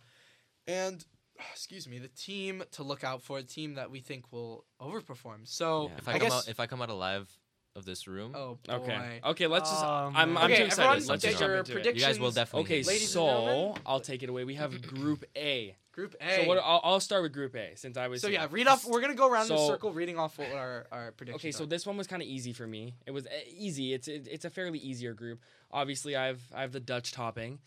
and 0.66 1.06
excuse 1.52 1.88
me, 1.88 2.00
the 2.00 2.08
team 2.08 2.64
to 2.72 2.84
look 2.84 3.04
out 3.04 3.22
for, 3.22 3.38
a 3.38 3.44
team 3.44 3.76
that 3.76 3.92
we 3.92 4.00
think 4.00 4.32
will 4.32 4.66
overperform. 4.82 5.46
So 5.48 5.92
If 5.98 6.08
I, 6.08 6.14
I 6.14 6.20
come 6.20 6.30
guess. 6.30 6.34
out 6.38 6.48
if 6.48 6.60
I 6.60 6.68
come 6.68 6.82
out 6.82 6.90
alive 6.90 7.30
of 7.76 7.86
this 7.86 8.08
room, 8.08 8.34
oh 8.36 8.60
boy. 8.64 8.74
Okay. 8.76 9.20
Okay. 9.26 9.48
Let's 9.48 9.70
just. 9.70 9.84
Oh, 9.84 10.12
I'm. 10.14 10.38
I'm 10.38 10.46
okay, 10.46 10.58
too 10.58 10.64
excited. 10.66 10.90
Let's 10.92 11.08
Let's 11.10 11.24
just 11.24 11.40
jump 11.40 11.48
your 11.50 11.58
jump 11.64 11.70
into 11.78 11.90
it. 11.90 11.96
you 11.96 12.02
guys 12.02 12.20
will 12.20 12.30
definitely. 12.32 12.66
Okay, 12.66 12.78
hate 12.78 12.88
Ladies 12.88 13.16
me. 13.16 13.22
and 13.22 13.30
gentlemen. 13.32 13.76
so 13.78 13.82
I'll 13.86 14.00
take 14.00 14.22
it 14.22 14.30
away. 14.30 14.44
We 14.44 14.56
have 14.56 14.80
Group 14.88 15.26
A. 15.36 15.76
Group 15.92 16.16
A. 16.22 16.42
So 16.42 16.48
what? 16.48 16.58
I'll, 16.60 16.82
I'll 16.84 17.00
start 17.00 17.24
with 17.24 17.34
Group 17.34 17.56
A 17.56 17.74
since 17.76 17.98
I 17.98 18.08
was. 18.08 18.22
So 18.22 18.28
here. 18.28 18.40
yeah, 18.42 18.48
read 18.52 18.68
off. 18.68 18.86
We're 18.86 19.02
gonna 19.02 19.16
go 19.16 19.28
around 19.28 19.48
the 19.48 19.58
So- 19.58 19.68
circle, 19.68 19.92
reading 19.92 20.20
off 20.20 20.38
what 20.38 20.52
our 20.52 20.86
our 20.92 21.12
predictions. 21.14 21.42
Okay, 21.42 21.52
so 21.52 21.66
this 21.66 21.86
one 21.88 21.98
was 21.98 22.06
kind 22.06 22.22
of 22.22 22.28
easy 22.28 22.54
for 22.54 22.68
me. 22.68 22.94
It 23.08 23.12
was 23.12 23.26
uh, 23.26 23.30
easy. 23.58 23.94
It's 23.94 24.08
it, 24.08 24.28
it's 24.30 24.46
a 24.46 24.50
fairly 24.52 24.78
easier 24.80 25.14
group. 25.14 25.40
Obviously, 25.72 26.16
I've 26.16 26.44
I 26.56 26.62
have 26.62 26.74
the 26.74 26.80
Dutch 26.80 27.12
topping. 27.12 27.58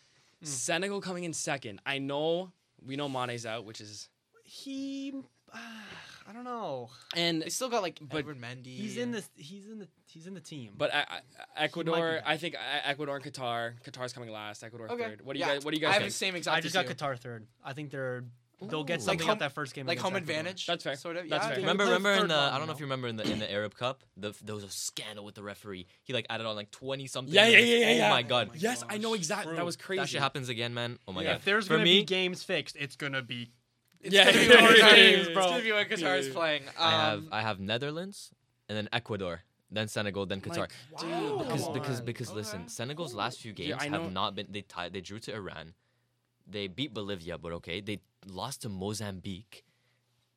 Hmm. 0.40 0.46
Senegal 0.46 1.00
coming 1.00 1.24
in 1.24 1.32
second. 1.32 1.80
I 1.84 1.98
know 1.98 2.52
we 2.84 2.96
know 2.96 3.08
Mane's 3.08 3.46
out, 3.46 3.64
which 3.64 3.80
is 3.80 4.08
He, 4.44 5.12
uh, 5.52 5.58
I 6.28 6.32
don't 6.32 6.44
know. 6.44 6.90
and 7.16 7.42
they 7.42 7.48
still 7.48 7.68
got 7.68 7.82
like 7.82 7.98
but 8.00 8.18
Edward 8.18 8.40
Mendy. 8.40 8.66
He's 8.76 8.96
in 8.96 9.14
and- 9.14 9.14
the 9.14 9.24
he's 9.42 9.66
in 9.68 9.78
the 9.78 9.88
he's 10.06 10.26
in 10.26 10.34
the 10.34 10.40
team. 10.40 10.72
but 10.76 10.94
I, 10.94 11.00
I, 11.56 11.64
Ecuador. 11.64 12.20
I 12.24 12.36
think 12.36 12.54
I, 12.56 12.88
Ecuador 12.88 13.16
and 13.16 13.24
Qatar. 13.24 13.74
Qatar's 13.84 14.12
coming 14.12 14.30
last. 14.30 14.62
Ecuador 14.64 14.90
Okay. 14.90 15.02
third. 15.04 15.22
What 15.22 15.34
do 15.34 15.38
you 15.40 15.44
Yeah. 15.46 15.54
guys? 15.54 15.64
What 15.64 15.72
do 15.72 15.76
you 15.76 15.80
guys? 15.80 15.90
I 15.90 15.92
guys 15.92 15.94
have 15.94 16.02
think? 16.02 16.12
the 16.12 16.16
same 16.18 16.36
exact. 16.36 16.56
I 16.56 16.60
just 16.60 16.74
got 16.74 16.88
you. 16.88 16.94
Qatar 16.94 17.18
third. 17.18 17.46
I 17.64 17.72
think 17.72 17.90
they're 17.90 18.24
they'll 18.60 18.84
get 18.84 18.98
Ooh. 18.98 19.02
something 19.02 19.26
home- 19.26 19.32
out 19.34 19.38
that 19.40 19.52
first 19.52 19.74
game. 19.74 19.86
like 19.86 19.98
home 19.98 20.16
advantage. 20.16 20.66
That's 20.66 20.82
fair. 20.84 20.96
Sort 20.96 21.16
of. 21.16 21.28
That's 21.28 21.44
yeah, 21.44 21.48
fair. 21.50 21.58
Remember, 21.60 21.84
remember 21.84 22.12
in 22.12 22.28
the 22.28 22.34
I 22.34 22.50
don't 22.52 22.60
know 22.60 22.66
know? 22.66 22.72
if 22.72 22.80
you 22.80 22.86
remember 22.86 23.08
in 23.08 23.16
the 23.16 23.30
in 23.30 23.38
the 23.38 23.50
Arab 23.52 23.74
Cup, 23.76 24.02
the, 24.16 24.34
there 24.42 24.54
was 24.54 24.64
a 24.64 24.70
scandal 24.70 25.24
with 25.24 25.34
the 25.34 25.42
referee. 25.42 25.86
He 26.04 26.12
like 26.12 26.26
added 26.30 26.46
on 26.46 26.56
like 26.56 26.70
twenty 26.70 27.06
something. 27.06 27.32
Yeah, 27.34 27.46
yeah, 27.46 27.50
minutes. 27.56 27.68
yeah, 27.70 27.76
yeah, 27.78 27.86
Oh 27.86 27.96
yeah. 27.96 28.10
my 28.10 28.22
god, 28.22 28.46
Oh 28.48 28.52
my 28.54 28.58
yes, 28.58 28.84
I 28.88 28.98
know 28.98 29.14
exactly. 29.14 29.50
True. 29.50 29.56
That 29.56 29.64
was 29.66 29.76
crazy. 29.76 30.00
that 30.00 30.08
shit 30.08 30.20
happens 30.22 30.48
again, 30.48 30.72
man. 30.74 30.98
Oh 31.06 31.12
my 31.12 31.22
Yeah. 31.22 31.32
god. 31.32 31.36
If 31.38 31.44
there's 31.44 31.66
For 31.66 31.74
gonna 31.74 31.84
me, 31.84 32.00
be 32.00 32.04
games 32.04 32.42
fixed, 32.42 32.76
it's 32.78 32.96
gonna 32.96 33.22
be 33.22 33.50
It's 34.00 34.14
Yeah, 34.14 34.24
gonna 34.26 34.38
be 34.38 34.44
yeah, 34.46 34.54
when 34.62 34.76
yeah, 34.76 34.94
it's 34.94 35.28
gonna 35.34 35.62
be 35.62 35.72
when 35.72 35.86
Qatar 35.86 36.18
is 36.18 36.28
playing. 36.28 36.62
Um, 36.68 36.72
I 36.78 36.90
have 36.90 37.24
I 37.32 37.40
have 37.42 37.60
Netherlands 37.60 38.30
and 38.68 38.76
then 38.76 38.88
Ecuador, 38.92 39.42
then 39.70 39.88
Senegal, 39.88 40.26
then 40.26 40.40
Qatar. 40.40 40.58
Like, 40.58 40.72
Dude, 41.00 41.10
wow. 41.10 41.38
because 41.38 41.62
come 41.64 41.72
because 41.74 41.98
on. 42.00 42.04
because 42.06 42.28
Okay. 42.28 42.36
listen, 42.36 42.68
Senegal's 42.68 43.14
last 43.14 43.40
few 43.40 43.52
games 43.52 43.74
I 43.80 43.88
know- 43.88 44.02
have 44.04 44.12
not 44.12 44.34
been 44.34 44.46
they 44.50 44.62
tied 44.62 44.92
they 44.92 45.00
drew 45.00 45.18
to 45.20 45.34
Iran. 45.34 45.74
They 46.46 46.68
beat 46.68 46.94
Bolivia, 46.94 47.38
but 47.38 47.52
okay. 47.52 47.80
They 47.80 48.00
lost 48.26 48.62
to 48.62 48.68
Mozambique 48.68 49.64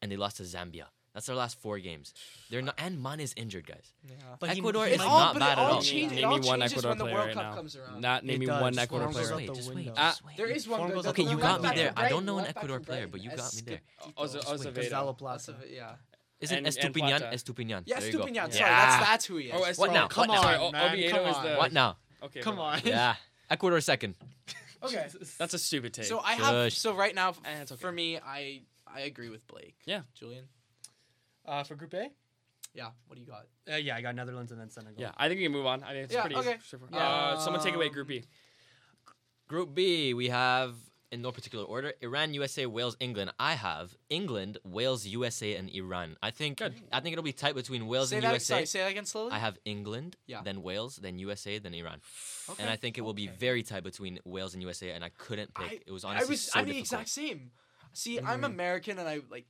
and 0.01 0.11
they 0.11 0.17
lost 0.17 0.37
to 0.37 0.43
Zambia. 0.43 0.85
That's 1.13 1.25
their 1.25 1.35
last 1.35 1.59
four 1.59 1.79
games. 1.79 2.13
They're 2.49 2.61
not 2.61 2.75
and 2.77 3.01
Mane 3.01 3.19
is 3.19 3.33
injured, 3.35 3.65
guys. 3.65 3.93
Yeah. 4.07 4.13
But 4.39 4.51
Ecuador 4.51 4.85
he 4.85 4.93
is 4.93 5.01
all, 5.01 5.19
not 5.19 5.39
bad 5.39 5.51
at 5.53 5.57
all 5.57 5.73
all. 5.75 5.81
changes. 5.81 6.15
Name 6.21 6.29
me 6.29 6.47
one 6.47 6.61
Ecuador 6.61 6.95
player 6.95 7.15
right 7.15 7.35
now. 7.35 7.63
Not 7.99 8.23
name 8.25 8.39
me 8.39 8.47
one 8.47 8.77
Ecuador 8.77 9.09
player. 9.09 9.31
out 9.33 9.37
Wait, 9.37 9.53
just 9.53 9.67
wait, 9.69 9.75
window. 9.75 9.93
just 9.95 10.25
wait. 10.25 10.37
There 10.37 10.45
is 10.47 10.67
one. 10.67 10.79
Good 10.87 10.93
goes 10.95 11.03
that- 11.03 11.09
out 11.09 11.15
the 11.15 11.21
Okay, 11.23 11.31
you 11.31 11.37
got 11.39 11.61
me 11.61 11.69
there. 11.75 11.91
from 11.93 12.03
I 12.05 12.09
don't 12.09 12.25
know 12.25 12.37
an 12.39 12.45
Ecuador 12.47 12.79
player, 12.79 13.07
but 13.07 13.21
you 13.21 13.31
got 13.31 13.53
me 13.55 13.61
there. 13.65 13.81
Escobedo. 13.99 14.13
Oz- 14.17 14.35
Azevedo. 14.35 14.81
Gonzalo 14.81 15.13
Plata. 15.13 15.53
Plata, 15.53 15.67
Yeah. 15.73 15.95
Isn't 16.39 16.57
And- 16.59 16.67
and 16.67 16.75
Estupiñán? 16.75 17.33
Estupiñán. 17.33 17.83
Yeah, 17.85 17.99
There 17.99 18.11
you 18.11 18.17
go. 18.17 18.25
Stupinian. 18.25 18.33
Yeah. 18.35 18.49
Sorry, 18.51 18.69
that's 18.69 19.05
that's 19.07 19.25
who 19.25 19.37
he 19.37 19.47
is. 19.47 19.55
Oh, 19.77 19.81
What 19.81 19.91
now? 19.91 20.07
Come 20.07 20.27
What? 20.29 20.41
Sorry, 20.41 20.55
on, 20.57 20.71
man, 20.71 20.91
Oviedo 20.93 21.25
is 21.27 21.37
the. 21.43 21.55
What 21.57 21.73
now? 21.73 21.97
Okay. 22.23 22.39
Come 22.39 22.59
on. 22.59 22.79
Yeah, 22.85 23.15
Ecuador 23.49 23.81
second. 23.81 24.15
Okay. 24.83 25.07
That's 25.37 25.53
a 25.53 25.59
stupid 25.59 25.93
take. 25.93 26.05
So 26.05 26.19
I 26.19 26.33
have. 26.33 26.71
Shush. 26.71 26.77
So 26.77 26.93
right 26.95 27.13
now, 27.13 27.29
Eh, 27.45 27.61
it's 27.61 27.71
okay. 27.71 27.81
for 27.81 27.91
me, 27.91 28.17
I 28.17 28.61
I 28.87 29.01
agree 29.01 29.29
with 29.29 29.45
Blake. 29.47 29.75
Yeah. 29.85 30.01
Julian. 30.15 30.45
Uh, 31.45 31.63
for 31.63 31.75
Group 31.75 31.93
A, 31.95 32.09
Yeah. 32.73 32.89
What 33.07 33.15
do 33.15 33.21
you 33.21 33.27
got? 33.27 33.47
uh, 33.71 33.75
yeah, 33.77 33.95
I 33.95 34.01
got 34.01 34.15
Netherlands 34.15 34.51
and 34.51 34.59
then 34.61 34.69
Senegal. 34.69 35.01
yeah, 35.01 35.11
I 35.17 35.27
think 35.27 35.39
we 35.39 35.43
can 35.45 35.51
move 35.51 35.65
on. 35.65 35.83
I 35.83 35.93
think 35.93 36.05
it's 36.05 36.13
Yeah, 36.13 36.21
pretty 36.21 36.35
okay. 36.37 36.57
straightforward. 36.63 36.93
Yeah. 36.95 37.07
Uh, 37.09 37.39
someone 37.39 37.61
take 37.63 37.75
away 37.75 37.89
Group 37.89 38.07
B. 38.07 38.23
Group 39.47 39.73
B, 39.73 40.13
we 40.13 40.29
have 40.29 40.75
in 41.11 41.21
no 41.21 41.31
particular 41.31 41.65
order: 41.65 41.93
Iran, 42.01 42.33
USA, 42.33 42.65
Wales, 42.65 42.95
England. 42.99 43.31
I 43.39 43.53
have 43.55 43.95
England, 44.09 44.57
Wales, 44.63 45.05
USA, 45.07 45.55
and 45.55 45.69
Iran. 45.69 46.17
I 46.21 46.31
think 46.31 46.57
Good. 46.59 46.75
I 46.91 46.99
think 46.99 47.13
it'll 47.13 47.23
be 47.23 47.33
tight 47.33 47.55
between 47.55 47.87
Wales 47.87 48.09
say 48.09 48.17
and 48.17 48.25
that. 48.25 48.31
USA. 48.33 48.53
Sorry, 48.53 48.65
say 48.65 48.79
that 48.79 48.91
again 48.91 49.05
slowly. 49.05 49.31
I 49.31 49.39
have 49.39 49.57
England, 49.65 50.17
Yeah. 50.27 50.41
then 50.43 50.61
Wales, 50.61 50.97
then 50.97 51.17
USA, 51.19 51.59
then 51.59 51.73
Iran. 51.73 52.01
okay. 52.49 52.61
And 52.61 52.69
I 52.71 52.75
think 52.75 52.97
it 52.97 53.01
will 53.01 53.13
be 53.13 53.27
okay. 53.29 53.37
very 53.37 53.63
tight 53.63 53.83
between 53.83 54.19
Wales 54.25 54.53
and 54.53 54.61
USA, 54.61 54.91
and 54.91 55.03
I 55.03 55.09
couldn't 55.17 55.53
pick. 55.53 55.71
I- 55.71 55.79
it 55.87 55.91
was 55.91 56.03
I 56.05 56.09
honestly 56.11 56.33
was. 56.33 56.41
so 56.41 56.59
I'm 56.59 56.65
the 56.67 56.77
exact 56.77 57.09
same. 57.09 57.51
See, 57.93 58.19
I'm 58.19 58.41
Mhm. 58.41 58.45
American, 58.45 58.99
and 58.99 59.07
I 59.09 59.21
like. 59.29 59.47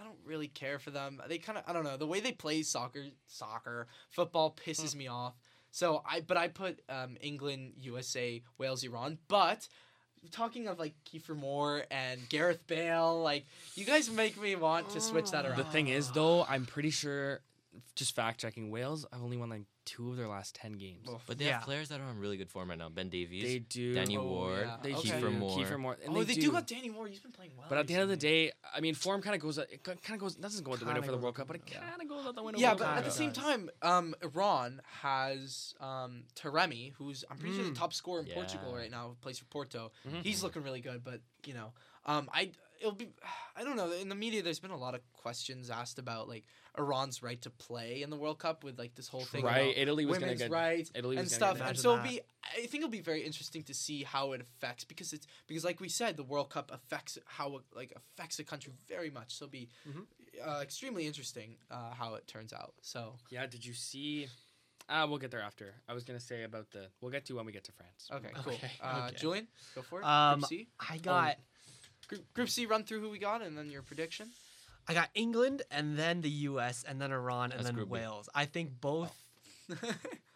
I 0.00 0.04
don't 0.04 0.18
really 0.24 0.46
care 0.46 0.78
for 0.78 0.92
them. 0.92 1.20
They 1.26 1.38
kind 1.38 1.58
of. 1.58 1.64
I 1.66 1.72
don't 1.72 1.82
know 1.84 1.96
the 1.96 2.06
way 2.06 2.20
they 2.20 2.30
play 2.32 2.62
soccer. 2.62 3.06
Soccer, 3.26 3.88
football 4.10 4.54
pisses 4.54 4.92
Hmm. 4.92 4.98
me 4.98 5.06
off. 5.08 5.34
So 5.70 6.02
I. 6.06 6.20
But 6.20 6.36
I 6.36 6.48
put 6.48 6.82
um, 6.88 7.16
England, 7.20 7.72
USA, 7.78 8.42
Wales, 8.58 8.84
Iran. 8.84 9.18
But 9.26 9.66
talking 10.30 10.68
of 10.68 10.78
like 10.78 10.94
Kiefer 11.04 11.36
Moore 11.36 11.84
and 11.90 12.28
Gareth 12.28 12.66
Bale, 12.66 13.20
like 13.22 13.46
you 13.74 13.84
guys 13.84 14.10
make 14.10 14.40
me 14.40 14.56
want 14.56 14.90
to 14.90 15.00
switch 15.00 15.30
that 15.30 15.44
around. 15.44 15.56
The 15.56 15.64
thing 15.64 15.88
is, 15.88 16.10
though, 16.10 16.44
I'm 16.44 16.66
pretty 16.66 16.90
sure, 16.90 17.40
just 17.94 18.14
fact 18.14 18.40
checking, 18.40 18.70
Wales 18.70 19.06
have 19.12 19.22
only 19.22 19.36
won 19.36 19.48
like 19.48 19.62
two 19.88 20.10
of 20.10 20.16
their 20.16 20.28
last 20.28 20.54
10 20.54 20.72
games. 20.72 21.08
Oof. 21.08 21.22
But 21.26 21.38
they 21.38 21.46
Yeah. 21.46 21.54
have 21.54 21.62
players 21.62 21.88
that 21.88 22.00
are 22.00 22.04
on 22.04 22.18
really 22.18 22.36
good 22.36 22.50
form 22.50 22.68
right 22.68 22.78
now. 22.78 22.88
Ben 22.90 23.08
Davies, 23.08 23.42
They 23.42 23.58
do. 23.58 23.94
Danny 23.94 24.16
Oh, 24.18 24.24
Ward, 24.24 24.66
yeah. 24.66 24.76
They 24.82 24.94
Okay. 24.94 25.08
do. 25.20 25.26
Kiefer 25.26 25.32
Moore. 25.38 25.58
Kiefer 25.58 25.78
Moore. 25.80 25.98
And 26.04 26.10
oh, 26.14 26.22
they, 26.22 26.34
they, 26.34 26.40
do. 26.40 26.52
got 26.52 26.66
Danny 26.66 26.90
Moore. 26.90 27.06
He's 27.08 27.20
been 27.20 27.32
playing 27.32 27.52
well. 27.56 27.66
But 27.68 27.78
at 27.78 27.86
the 27.86 27.94
end 27.94 28.02
of 28.02 28.08
the 28.10 28.16
day, 28.16 28.52
I 28.74 28.80
mean, 28.80 28.94
form 28.94 29.22
kind 29.22 29.34
of 29.34 29.40
goes. 29.40 29.56
It 29.58 29.82
kind 29.82 29.98
of 30.10 30.18
goes. 30.18 30.34
Doesn't 30.36 30.62
go 30.64 30.72
out 30.72 30.78
the 30.80 30.84
window 30.84 31.00
Kinda 31.00 31.06
for 31.12 31.16
the 31.16 31.22
World 31.22 31.34
Cup, 31.36 31.46
but 31.46 31.56
it 31.56 31.66
kind 31.66 32.02
of 32.02 32.08
goes 32.08 32.26
out 32.26 32.34
the 32.34 32.42
window. 32.42 32.60
Yeah, 32.60 32.74
but 32.74 32.86
at 32.98 33.04
the 33.04 33.10
same 33.10 33.32
time, 33.32 33.70
um, 33.82 34.14
Iran 34.22 34.80
has 35.02 35.74
um, 35.80 36.24
Taremi, 36.34 36.92
who's 36.94 37.24
I'm 37.30 37.38
pretty 37.38 37.54
sure 37.54 37.64
the 37.64 37.70
Mm. 37.70 37.78
top 37.78 37.92
scorer 37.94 38.20
in 38.20 38.26
Portugal 38.26 38.74
right 38.74 38.90
now, 38.90 39.16
plays 39.20 39.38
for 39.38 39.44
Porto. 39.46 39.92
Mhm. 40.06 40.22
He's 40.22 40.42
looking 40.42 40.62
really 40.62 40.80
good, 40.80 41.02
but 41.04 41.20
you 41.44 41.54
know, 41.54 41.72
um, 42.06 42.28
I 42.32 42.52
it'll 42.80 42.92
be 42.92 43.08
I 43.56 43.64
don't 43.64 43.76
know. 43.76 43.90
In 43.92 44.08
the 44.08 44.14
media, 44.14 44.42
there's 44.42 44.60
been 44.60 44.70
a 44.70 44.76
lot 44.76 44.94
of 44.94 45.00
questions 45.12 45.70
asked 45.70 45.98
about 45.98 46.28
like 46.28 46.44
Iran's 46.78 47.22
right 47.22 47.40
to 47.42 47.50
play 47.50 48.02
in 48.02 48.10
the 48.10 48.16
World 48.16 48.38
Cup 48.38 48.62
with 48.64 48.78
like 48.78 48.94
this 48.94 49.08
whole 49.08 49.24
thing 49.24 49.44
right? 49.44 49.58
about 49.72 49.76
Italy 49.76 50.06
was 50.06 50.18
gonna 50.18 50.26
women's 50.26 50.42
get. 50.42 50.50
rights 50.50 50.90
Italy 50.94 51.16
and 51.16 51.30
stuff. 51.30 51.60
And 51.60 51.76
so 51.76 51.94
Imagine 51.94 52.06
it'll 52.14 52.16
be 52.16 52.20
I 52.56 52.66
think 52.66 52.74
it'll 52.82 52.88
be 52.88 53.00
very 53.00 53.22
interesting 53.22 53.62
to 53.64 53.74
see 53.74 54.04
how 54.04 54.32
it 54.32 54.40
affects 54.40 54.84
because 54.84 55.12
it's 55.12 55.26
because 55.46 55.64
like 55.64 55.80
we 55.80 55.88
said, 55.88 56.16
the 56.16 56.22
World 56.24 56.50
Cup 56.50 56.70
affects 56.72 57.18
how 57.26 57.56
it 57.56 57.62
like 57.74 57.92
affects 57.96 58.38
a 58.38 58.44
country 58.44 58.72
very 58.88 59.10
much. 59.10 59.34
So 59.34 59.44
it'll 59.44 59.52
be 59.52 59.68
Mm-hmm. 59.88 60.00
Mhm. 60.00 60.58
uh, 60.58 60.60
extremely 60.62 61.06
interesting 61.06 61.56
uh, 61.70 61.92
how 61.94 62.14
it 62.14 62.26
turns 62.28 62.52
out. 62.52 62.74
So 62.82 63.14
yeah. 63.30 63.46
Did 63.46 63.64
you 63.66 63.74
see? 63.74 64.28
Ah, 64.90 65.04
we'll 65.04 65.18
get 65.18 65.30
there 65.30 65.42
after. 65.42 65.74
I 65.86 65.92
was 65.92 66.04
gonna 66.04 66.20
say 66.20 66.44
about 66.44 66.70
the. 66.70 66.86
We'll 67.02 67.10
get 67.10 67.26
to 67.26 67.34
when 67.34 67.44
we 67.44 67.52
get 67.52 67.64
to 67.64 67.72
France. 67.72 68.08
okay, 68.10 68.30
cool. 68.42 68.54
Okay, 68.54 68.70
Uh, 68.80 69.06
okay. 69.08 69.16
Julian, 69.18 69.48
go 69.74 69.82
for 69.82 70.00
it. 70.00 70.04
Um, 70.06 70.38
Group 70.38 70.48
C. 70.48 70.68
I 70.88 70.96
got 70.98 71.36
Group, 72.08 72.32
Group 72.34 72.48
C. 72.48 72.66
Run 72.66 72.84
through 72.84 73.00
who 73.00 73.10
we 73.10 73.18
got 73.18 73.42
and 73.42 73.56
then 73.56 73.70
your 73.70 73.82
prediction. 73.82 74.30
I 74.88 74.94
got 74.94 75.10
England 75.14 75.62
and 75.70 75.98
then 75.98 76.22
the 76.22 76.30
U.S. 76.30 76.84
and 76.88 77.00
then 77.00 77.12
Iran 77.12 77.44
and 77.52 77.60
That's 77.60 77.64
then 77.64 77.74
Group 77.74 77.88
B. 77.88 77.92
Wales. 77.94 78.28
I 78.34 78.46
think 78.46 78.80
both. 78.80 79.14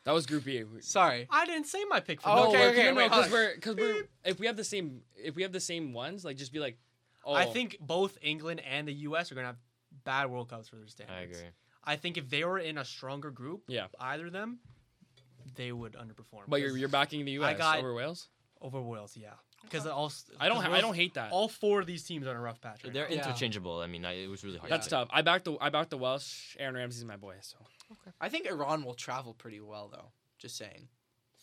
That 0.04 0.12
was 0.12 0.26
Group 0.26 0.44
B. 0.44 0.64
Sorry. 0.80 1.28
I 1.30 1.46
didn't 1.46 1.68
say 1.68 1.84
my 1.88 2.00
pick 2.00 2.20
for 2.20 2.28
Oh, 2.28 2.48
okay, 2.48 2.58
we're- 2.58 2.70
okay, 2.72 2.90
no, 2.90 2.94
wait, 2.96 3.04
because 3.04 3.20
hold 3.28 3.32
we're 3.32 3.54
because 3.54 3.76
we're 3.76 4.08
if 4.24 4.40
we 4.40 4.46
have 4.46 4.56
the 4.56 4.64
same 4.64 5.02
if 5.16 5.36
we 5.36 5.42
have 5.42 5.52
the 5.52 5.60
same 5.60 5.92
ones, 5.92 6.24
like 6.24 6.36
just 6.36 6.52
be 6.52 6.58
like, 6.58 6.76
oh, 7.24 7.32
I 7.34 7.44
think 7.44 7.76
both 7.80 8.18
England 8.20 8.60
and 8.68 8.88
the 8.88 8.92
U.S. 9.08 9.30
are 9.30 9.36
gonna 9.36 9.46
have 9.46 9.58
bad 10.02 10.28
World 10.28 10.48
Cups 10.50 10.66
for 10.68 10.74
their 10.74 10.88
standards. 10.88 11.16
I 11.16 11.22
agree. 11.22 11.48
I 11.84 11.94
think 11.94 12.16
if 12.18 12.28
they 12.28 12.44
were 12.44 12.58
in 12.58 12.78
a 12.78 12.84
stronger 12.84 13.30
group, 13.30 13.62
Yeah. 13.68 13.86
either 14.00 14.26
of 14.26 14.32
them, 14.32 14.58
they 15.54 15.70
would 15.70 15.92
underperform. 15.92 16.46
But 16.48 16.60
you're 16.60 16.70
'Cause 16.70 16.78
you're 16.80 16.88
backing 16.88 17.24
the 17.24 17.32
U.S. 17.32 17.56
got- 17.56 17.78
over 17.78 17.94
Wales. 17.94 18.26
over 18.60 18.82
Wales, 18.82 19.16
yeah. 19.16 19.34
Because 19.62 19.86
all 19.86 20.06
s- 20.06 20.30
I 20.40 20.48
don't 20.48 20.56
'cause 20.58 20.66
ha- 20.66 20.72
I 20.74 20.80
don't 20.80 20.94
hate 20.94 21.14
that. 21.14 21.32
All 21.32 21.48
four 21.48 21.80
of 21.80 21.86
these 21.86 22.04
teams 22.04 22.26
are 22.26 22.30
in 22.32 22.36
a 22.36 22.40
rough 22.40 22.60
patch. 22.60 22.84
Right 22.84 22.92
They're 22.92 23.08
now. 23.08 23.14
Yeah. 23.14 23.22
interchangeable. 23.28 23.80
I 23.80 23.86
mean, 23.86 24.04
I, 24.04 24.12
it 24.24 24.26
was 24.28 24.44
really 24.44 24.58
hard. 24.58 24.70
That's 24.70 24.86
to 24.86 24.90
tough. 24.90 25.08
I 25.10 25.22
backed 25.22 25.44
the 25.44 25.56
I 25.60 25.70
backed 25.70 25.90
the 25.90 25.98
Welsh. 25.98 26.56
Aaron 26.58 26.74
Ramsey's 26.74 27.04
my 27.04 27.16
boy. 27.16 27.36
So 27.40 27.56
I 28.20 28.28
think 28.28 28.46
Iran 28.46 28.84
will 28.84 28.94
travel 28.94 29.34
pretty 29.34 29.60
well 29.60 29.88
though. 29.92 30.12
Just 30.38 30.56
saying. 30.56 30.88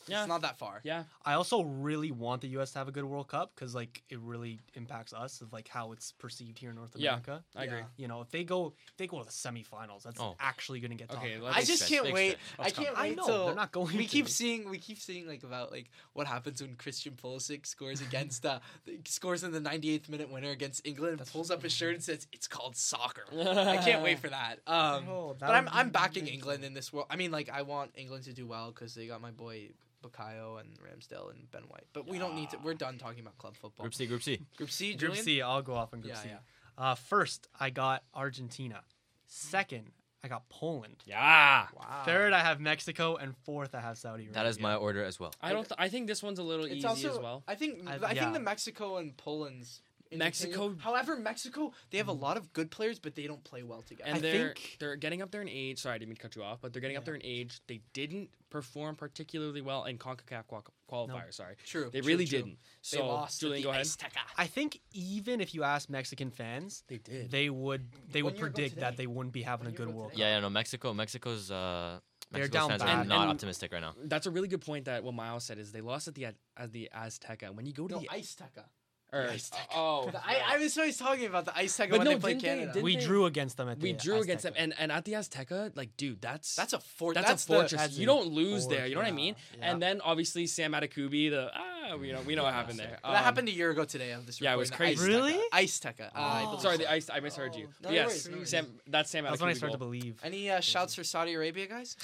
Yeah. 0.09 0.19
It's 0.21 0.27
not 0.27 0.41
that 0.41 0.57
far. 0.57 0.81
Yeah, 0.83 1.03
I 1.25 1.33
also 1.33 1.63
really 1.63 2.11
want 2.11 2.41
the 2.41 2.47
U.S. 2.49 2.71
to 2.71 2.79
have 2.79 2.87
a 2.87 2.91
good 2.91 3.03
World 3.05 3.27
Cup 3.27 3.51
because 3.55 3.75
like 3.75 4.03
it 4.09 4.19
really 4.19 4.59
impacts 4.75 5.13
us 5.13 5.41
of 5.41 5.53
like 5.53 5.67
how 5.67 5.91
it's 5.91 6.11
perceived 6.13 6.57
here 6.59 6.69
in 6.71 6.75
North 6.75 6.95
America. 6.95 7.21
Yeah. 7.27 7.33
America. 7.33 7.43
I 7.55 7.63
agree. 7.65 7.85
You 7.97 8.07
know, 8.07 8.21
if 8.21 8.29
they 8.31 8.43
go 8.43 8.73
if 8.89 8.97
they 8.97 9.07
go 9.07 9.19
to 9.19 9.25
the 9.25 9.31
semifinals, 9.31 10.03
that's 10.03 10.19
Oh. 10.19 10.35
actually 10.39 10.79
gonna 10.79 10.95
get 10.95 11.09
talked 11.09 11.23
Okay, 11.25 11.39
let's- 11.39 11.57
I 11.57 11.61
just 11.63 11.83
stretch, 11.83 11.89
can't 11.91 12.03
big 12.05 12.13
wait. 12.13 12.37
I 12.57 12.63
Let's 12.63 12.73
can't 12.77 12.87
come. 12.89 12.97
I 12.97 13.01
wait 13.09 13.17
know, 13.17 13.25
till 13.25 13.45
they're 13.47 13.55
not 13.55 13.71
going 13.71 13.95
we 13.97 14.03
to. 14.05 14.09
keep 14.09 14.27
seeing 14.29 14.69
we 14.69 14.77
keep 14.77 14.99
seeing 14.99 15.27
like 15.27 15.43
about 15.43 15.71
like 15.71 15.89
what 16.13 16.27
happens 16.27 16.61
when 16.61 16.75
Christian 16.75 17.13
Pulisic 17.21 17.65
scores 17.65 18.01
against 18.01 18.45
uh 18.45 18.59
scores 19.05 19.43
in 19.43 19.51
the 19.51 19.59
98th 19.61 20.09
minute 20.09 20.29
winner 20.31 20.49
against 20.49 20.85
England 20.85 21.21
pulls 21.31 21.51
up 21.51 21.61
his 21.63 21.73
shirt 21.73 21.93
and 21.95 22.03
says 22.03 22.27
it's 22.31 22.47
called 22.47 22.75
soccer. 22.75 23.23
I 23.33 23.77
can't 23.77 24.03
wait 24.03 24.19
for 24.19 24.29
that. 24.29 24.59
Um, 24.67 25.07
Oh, 25.09 25.35
that 25.39 25.47
but 25.47 25.55
I'm 25.55 25.67
I'm 25.71 25.89
backing 25.89 26.23
amazing. 26.23 26.33
England 26.35 26.63
in 26.63 26.73
this 26.73 26.91
world. 26.93 27.07
I 27.09 27.15
mean, 27.15 27.31
like 27.31 27.49
I 27.49 27.61
want 27.63 27.91
England 27.95 28.23
to 28.25 28.33
do 28.33 28.45
well 28.47 28.71
because 28.71 28.93
they 28.95 29.07
got 29.07 29.21
my 29.21 29.31
boy 29.31 29.69
Bukayo 30.03 30.59
and 30.59 30.69
Ramsdale 30.79 31.31
and 31.31 31.49
Ben 31.51 31.63
White. 31.63 31.85
But 31.93 32.07
we 32.07 32.17
don't 32.19 32.35
need 32.35 32.49
to. 32.51 32.57
We're 32.63 32.73
done 32.73 32.97
talking 32.97 33.19
about 33.19 33.37
club 33.37 33.55
football. 33.57 33.83
Group 33.83 33.93
C, 33.93 34.05
Group 34.05 34.23
C. 34.23 34.41
Group 34.57 34.71
C, 34.71 34.89
Group 34.91 34.99
Julian? 34.99 35.23
C, 35.25 35.41
I'll 35.41 35.61
go 35.61 35.73
off 35.75 35.93
in 35.93 36.01
Group 36.01 36.13
Yeah, 36.15 36.21
C. 36.21 36.29
yeah. 36.29 36.37
Uh, 36.77 36.95
first, 36.95 37.47
I 37.59 37.69
got 37.69 38.03
Argentina. 38.13 38.81
Second, 39.27 39.91
I 40.23 40.27
got 40.27 40.47
Poland. 40.49 40.95
yeah. 41.05 41.67
Wow. 41.75 42.01
Third, 42.05 42.33
I 42.33 42.39
have 42.39 42.59
Mexico, 42.59 43.15
and 43.15 43.35
fourth, 43.45 43.75
I 43.75 43.81
have 43.81 43.97
Saudi 43.97 44.23
Arabia. 44.23 44.33
That 44.33 44.45
is 44.47 44.59
my 44.59 44.75
order 44.75 45.03
as 45.03 45.19
well. 45.19 45.33
I 45.41 45.51
don't. 45.51 45.63
Th- 45.67 45.75
I 45.77 45.89
think 45.89 46.07
this 46.07 46.23
one's 46.23 46.39
a 46.39 46.43
little 46.43 46.65
It's 46.65 46.75
easy 46.75 46.87
also, 46.87 47.11
as 47.13 47.19
well. 47.19 47.43
I 47.47 47.55
think 47.55 47.87
I- 47.87 47.93
I, 47.95 48.11
yeah. 48.13 48.21
think 48.21 48.33
the 48.33 48.39
Mexico 48.39 48.97
and 48.97 49.15
Poland's 49.17 49.81
Mexico- 50.11 50.51
interchangeable. 50.51 50.81
However, 50.81 51.15
Mexico 51.17 51.73
they 51.91 51.97
have 51.99 52.07
a 52.07 52.13
lot 52.13 52.37
of 52.37 52.51
good 52.53 52.71
players, 52.71 52.99
but 52.99 53.15
they 53.15 53.27
don't 53.27 53.43
play 53.43 53.63
well 53.63 53.81
together. 53.81 54.09
And 54.09 54.17
I 54.17 54.21
they're 54.21 54.53
think- 54.53 54.77
they're 54.79 54.95
getting 54.95 55.21
up 55.21 55.31
there 55.31 55.41
in 55.41 55.49
age. 55.49 55.79
Sorry, 55.79 55.95
I 55.95 55.97
didn't 55.97 56.09
mean 56.09 56.15
to 56.17 56.21
cut 56.21 56.35
you 56.35 56.43
off, 56.43 56.59
but 56.61 56.73
they're 56.73 56.81
getting 56.81 56.97
up 56.97 57.05
there 57.05 57.15
in 57.15 57.21
age. 57.23 57.59
They 57.67 57.81
didn't 57.93 58.29
perform 58.49 58.95
particularly 58.95 59.61
well 59.61 59.85
in 59.85 59.97
Concacaf 59.99 60.47
qual- 60.47 60.65
qualifier. 60.91 61.31
Sorry, 61.33 61.55
true. 61.65 61.89
they 61.91 62.01
true, 62.01 62.07
really 62.07 62.25
true. 62.25 62.39
didn't. 62.39 62.57
They 62.91 62.99
lost. 62.99 63.39
Julian, 63.39 63.61
go 63.63 63.69
the 63.69 63.75
ahead. 63.75 63.85
Azteca. 63.85 64.21
I 64.37 64.47
think 64.47 64.81
even 64.93 65.41
if 65.41 65.53
you 65.53 65.63
ask 65.63 65.89
Mexican 65.89 66.31
fans, 66.31 66.83
They 66.87 66.97
did. 66.97 67.29
they 67.29 67.49
would 67.49 67.91
they 68.11 68.23
One 68.23 68.33
would 68.33 68.39
predict 68.41 68.77
that 68.77 68.97
they 68.97 69.05
wouldn't 69.07 69.33
be 69.33 69.43
having 69.43 69.67
a 69.67 69.69
One 69.69 69.77
year 69.77 69.85
good 69.85 69.95
World. 69.95 70.11
Cup. 70.11 70.19
Yeah, 70.19 70.35
yeah, 70.35 70.39
no, 70.39 70.49
Mexico, 70.49 70.93
Mexico's 70.93 71.51
uh, 71.51 71.99
They're 72.31 72.47
down 72.47 72.69
fans 72.69 72.81
bad. 72.83 72.89
are 72.99 73.03
not 73.05 73.21
And- 73.23 73.31
optimistic 73.31 73.71
right 73.71 73.81
now. 73.81 73.93
That's 74.03 74.25
a 74.25 74.31
really 74.31 74.47
good 74.47 74.61
point 74.61 74.85
that 74.85 75.03
what 75.03 75.13
Miles 75.13 75.43
said 75.45 75.57
is 75.59 75.71
they 75.71 75.81
lost 75.81 76.07
at 76.07 76.15
the 76.15 76.25
at 76.25 76.71
the 76.71 76.89
Azteca. 76.95 77.53
When 77.53 77.65
you 77.67 77.73
go 77.73 77.87
to 77.87 77.95
No, 77.95 77.99
the 78.01 78.07
Azteca. 78.07 78.65
Or, 79.11 79.23
the 79.27 79.33
Azteca. 79.33 79.55
oh, 79.75 80.09
The- 80.11 80.23
I, 80.23 80.41
I 80.53 80.57
was 80.59 80.77
always 80.77 80.97
talking 80.97 81.25
about 81.25 81.45
the 81.45 81.57
Ice 81.57 81.75
But 81.77 81.89
when 81.91 82.03
no, 82.03 82.11
they 82.11 82.19
played 82.19 82.39
didn't 82.39 82.73
they- 82.73 82.81
we 82.83 82.95
they- 82.95 83.03
drew 83.03 83.25
against 83.25 83.57
them 83.57 83.67
at 83.69 83.79
we 83.79 83.93
the 83.93 83.97
drew 83.99 84.21
against 84.21 84.43
them, 84.43 84.53
and 84.55 84.73
and 84.77 84.91
at 84.91 85.03
the 85.05 85.13
Azteca, 85.13 85.75
like 85.75 85.97
dude, 85.97 86.21
that's 86.21 86.55
that's 86.55 86.73
a 86.73 86.79
fort. 86.79 87.15
that's, 87.15 87.27
that's 87.27 87.43
a 87.45 87.47
fortress. 87.47 87.71
that's 87.81 87.97
you 87.97 88.05
don't 88.05 88.27
lose 88.27 88.67
there. 88.67 88.85
You 88.85 88.93
know 88.95 89.01
what 89.01 89.07
I 89.07 89.11
mean? 89.11 89.35
yeah. 89.57 89.71
And 89.71 89.81
then 89.81 89.99
obviously 90.01 90.45
Sam 90.45 90.73
Adekugbe, 90.73 91.31
the 91.31 91.49
ah, 91.53 91.78
we 91.97 92.11
know 92.11 92.21
we 92.21 92.35
know 92.35 92.43
what 92.43 92.53
happened 92.53 92.77
there. 92.79 92.97
that 93.01 93.07
Um, 93.07 93.15
happened 93.15 93.47
a 93.47 93.51
year 93.51 93.71
ago 93.71 93.85
today. 93.85 94.11
Of 94.11 94.25
this 94.25 94.39
yeah, 94.41 94.53
it 94.53 94.57
was 94.57 94.69
crazy. 94.71 95.01
Azteca. 95.01 95.07
Really? 95.07 95.39
Azteca. 95.53 96.01
Uh, 96.07 96.09
I 96.15 96.41
Oh. 96.43 96.45
believe 96.47 96.61
Sorry, 96.61 96.77
the 96.77 96.91
ice. 96.91 97.09
I 97.09 97.19
misheard 97.19 97.55
you. 97.55 97.69
No 97.81 97.89
yes, 97.91 98.27
no 98.27 98.37
worries. 98.37 98.49
Sam. 98.49 98.79
That's 98.87 99.09
Sam 99.09 99.23
That's 99.23 99.39
when 99.39 99.49
I 99.49 99.53
Adekugbe 99.53 99.57
started 99.57 99.73
to 99.73 99.77
believe. 99.79 100.19
Any 100.23 100.49
uh, 100.49 100.59
shouts 100.59 100.95
for 100.95 101.03
Saudi 101.03 101.33
Arabia, 101.33 101.67
guys? 101.67 101.95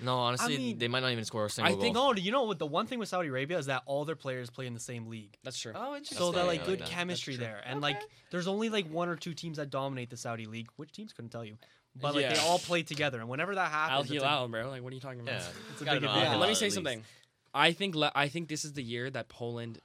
No, 0.00 0.12
no 0.14 0.18
honestly, 0.18 0.56
mean, 0.58 0.78
they 0.78 0.88
might 0.88 1.00
not 1.00 1.12
even 1.12 1.24
score 1.24 1.46
a 1.46 1.50
single 1.50 1.74
I 1.74 1.80
think 1.80 1.94
goal. 1.94 2.14
No, 2.14 2.20
you 2.20 2.32
know 2.32 2.44
what? 2.44 2.58
The 2.58 2.66
one 2.66 2.86
thing 2.86 2.98
with 2.98 3.08
Saudi 3.08 3.28
Arabia 3.28 3.58
is 3.58 3.66
that 3.66 3.82
all 3.86 4.04
their 4.04 4.16
players 4.16 4.50
play 4.50 4.66
in 4.66 4.74
the 4.74 4.80
same 4.80 5.06
league. 5.08 5.36
That's 5.44 5.58
true. 5.58 5.72
oh, 5.74 5.94
interesting. 5.94 6.18
So 6.18 6.30
that 6.32 6.38
fair, 6.38 6.46
like 6.46 6.64
good 6.64 6.80
like 6.80 6.88
chemistry 6.90 7.36
there, 7.36 7.62
and 7.64 7.80
like 7.80 8.00
there's 8.30 8.46
only 8.48 8.68
like 8.68 8.86
one 8.90 9.08
or 9.08 9.16
two 9.16 9.34
teams 9.34 9.56
that 9.58 9.70
dominate 9.70 10.10
the 10.10 10.16
Saudi 10.16 10.46
league. 10.46 10.68
Which 10.76 10.92
teams 10.92 11.12
couldn't 11.12 11.30
tell 11.30 11.44
you, 11.44 11.56
but 12.00 12.14
like 12.14 12.28
they 12.28 12.40
all 12.40 12.58
play 12.58 12.82
together, 12.82 13.20
and 13.20 13.28
whenever 13.28 13.54
that 13.54 13.72
Al 13.72 13.88
happens, 13.88 14.10
it's 14.10 14.22
a- 14.22 14.26
Hilal, 14.26 14.48
bro. 14.48 14.68
Like, 14.70 14.82
what 14.82 14.92
are 14.92 14.94
you 14.94 15.00
talking 15.00 15.20
about? 15.20 15.32
Yeah, 15.40 15.46
It's 15.72 15.80
a 15.80 15.84
big 15.84 15.86
know 15.86 15.96
advantage. 15.96 16.10
Al 16.10 16.18
And 16.20 16.24
Hilal 16.28 16.40
let 16.40 16.46
me 16.46 16.52
at 16.52 16.56
say 16.58 16.64
least. 16.66 16.74
something. 16.74 17.04
I 17.54 17.72
think 17.72 17.94
le- 17.94 18.12
I 18.14 18.28
think 18.28 18.48
this 18.48 18.64
is 18.64 18.74
the 18.74 18.82
year 18.82 19.10
that 19.10 19.28
Poland 19.28 19.80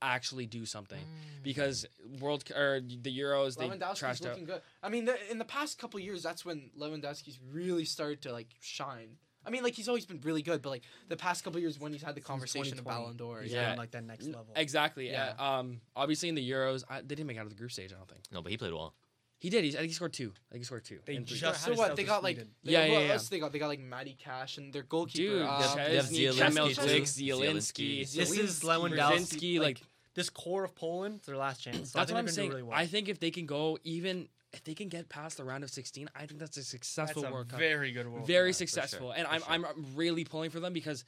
actually 0.00 0.46
do 0.46 0.66
something 0.66 0.98
Mm. 1.00 1.42
because 1.44 1.86
World 2.18 2.44
or 2.50 2.80
the 2.80 3.16
Euros 3.20 3.56
they 3.56 3.68
Lewandowski's 3.68 4.00
trashed 4.00 4.22
out. 4.26 4.30
looking 4.30 4.44
good. 4.46 4.60
I 4.82 4.88
mean, 4.88 5.04
the, 5.04 5.30
in 5.30 5.38
the 5.38 5.44
past 5.44 5.78
couple 5.78 6.00
years, 6.00 6.24
that's 6.24 6.44
when 6.44 6.70
Lewandowski's 6.76 7.38
really 7.52 7.84
started 7.84 8.20
to 8.22 8.32
like 8.32 8.48
shine. 8.60 9.16
I 9.46 9.50
mean, 9.50 9.62
like 9.62 9.74
he's 9.74 9.88
always 9.88 10.04
been 10.04 10.20
really 10.22 10.42
good, 10.42 10.60
but 10.60 10.70
like 10.70 10.82
the 11.08 11.16
past 11.16 11.44
couple 11.44 11.60
years 11.60 11.78
when 11.78 11.92
he's 11.92 12.02
had 12.02 12.14
the 12.16 12.20
Since 12.20 12.26
conversation 12.26 12.78
of 12.78 12.84
2020, 12.84 13.00
Ballon 13.00 13.16
d'Or, 13.16 13.42
he's 13.42 13.52
yeah. 13.52 13.72
on, 13.72 13.78
like 13.78 13.92
that 13.92 14.04
next 14.04 14.26
level. 14.26 14.48
Exactly. 14.56 15.08
Yeah. 15.08 15.34
Yeah. 15.38 15.58
Um. 15.58 15.80
Obviously, 15.94 16.28
in 16.28 16.34
the 16.34 16.48
Euros, 16.50 16.82
I, 16.88 17.00
they 17.00 17.14
didn't 17.14 17.26
make 17.26 17.36
it 17.36 17.40
out 17.40 17.46
of 17.46 17.50
the 17.50 17.56
group 17.58 17.70
stage. 17.72 17.92
I 17.92 17.96
don't 17.96 18.08
think 18.08 18.22
No, 18.32 18.42
but 18.42 18.50
he 18.50 18.58
played 18.58 18.72
well. 18.72 18.94
He 19.42 19.50
did. 19.50 19.64
He's, 19.64 19.74
I 19.74 19.78
think 19.80 19.90
he 19.90 19.94
scored 19.94 20.12
two. 20.12 20.32
I 20.50 20.52
think 20.52 20.60
he 20.60 20.64
scored 20.66 20.84
two. 20.84 21.00
They 21.04 21.16
in 21.16 21.26
three. 21.26 21.36
just 21.36 21.64
So 21.64 21.70
missed 21.70 21.82
what? 21.82 21.96
They 21.96 22.04
got 22.04 22.22
like 22.22 22.36
they, 22.36 22.44
Yeah, 22.62 22.84
yeah, 22.84 22.98
yeah. 23.00 23.12
else 23.14 23.28
they 23.28 23.40
got? 23.40 23.50
They 23.50 23.58
got 23.58 23.66
like 23.66 23.80
Matty 23.80 24.16
Cash 24.16 24.56
and 24.56 24.72
their 24.72 24.84
goalkeeper. 24.84 25.38
Dude, 25.38 25.42
uh, 25.42 25.58
the 25.58 25.80
Szczęsny, 25.80 25.88
they 25.88 25.96
have 25.96 26.04
Zielinski 26.04 26.38
Kamil 26.38 26.68
too. 26.68 26.80
Zielinski. 26.80 28.00
Zielinski. 28.02 28.14
This 28.14 28.38
is 28.38 28.60
Lewandowski. 28.62 28.96
Brzezinski, 28.96 29.60
like 29.60 29.82
this 30.14 30.30
core 30.30 30.62
of 30.62 30.76
Poland, 30.76 31.16
it's 31.16 31.26
their 31.26 31.36
last 31.36 31.60
chance. 31.60 31.90
So 31.90 31.98
that's 31.98 32.12
what 32.12 32.18
I'm 32.18 32.28
saying. 32.28 32.50
really 32.50 32.62
well. 32.62 32.78
I 32.78 32.86
think 32.86 33.08
if 33.08 33.18
they 33.18 33.32
can 33.32 33.46
go 33.46 33.78
even 33.82 34.28
if 34.52 34.62
they 34.62 34.74
can 34.74 34.88
get 34.88 35.08
past 35.08 35.38
the 35.38 35.44
round 35.44 35.64
of 35.64 35.70
16, 35.70 36.08
I 36.14 36.26
think 36.26 36.38
that's 36.38 36.56
a 36.56 36.62
successful 36.62 37.24
World 37.24 37.48
Cup. 37.48 37.58
very 37.58 37.90
good 37.90 38.06
World 38.06 38.24
very 38.28 38.52
for 38.52 38.58
sure, 38.58 38.66
successful, 38.68 39.10
and 39.10 39.26
I'm 39.26 39.40
sure. 39.40 39.50
I'm 39.50 39.64
really 39.96 40.22
pulling 40.22 40.50
for 40.50 40.60
them 40.60 40.72
because 40.72 41.04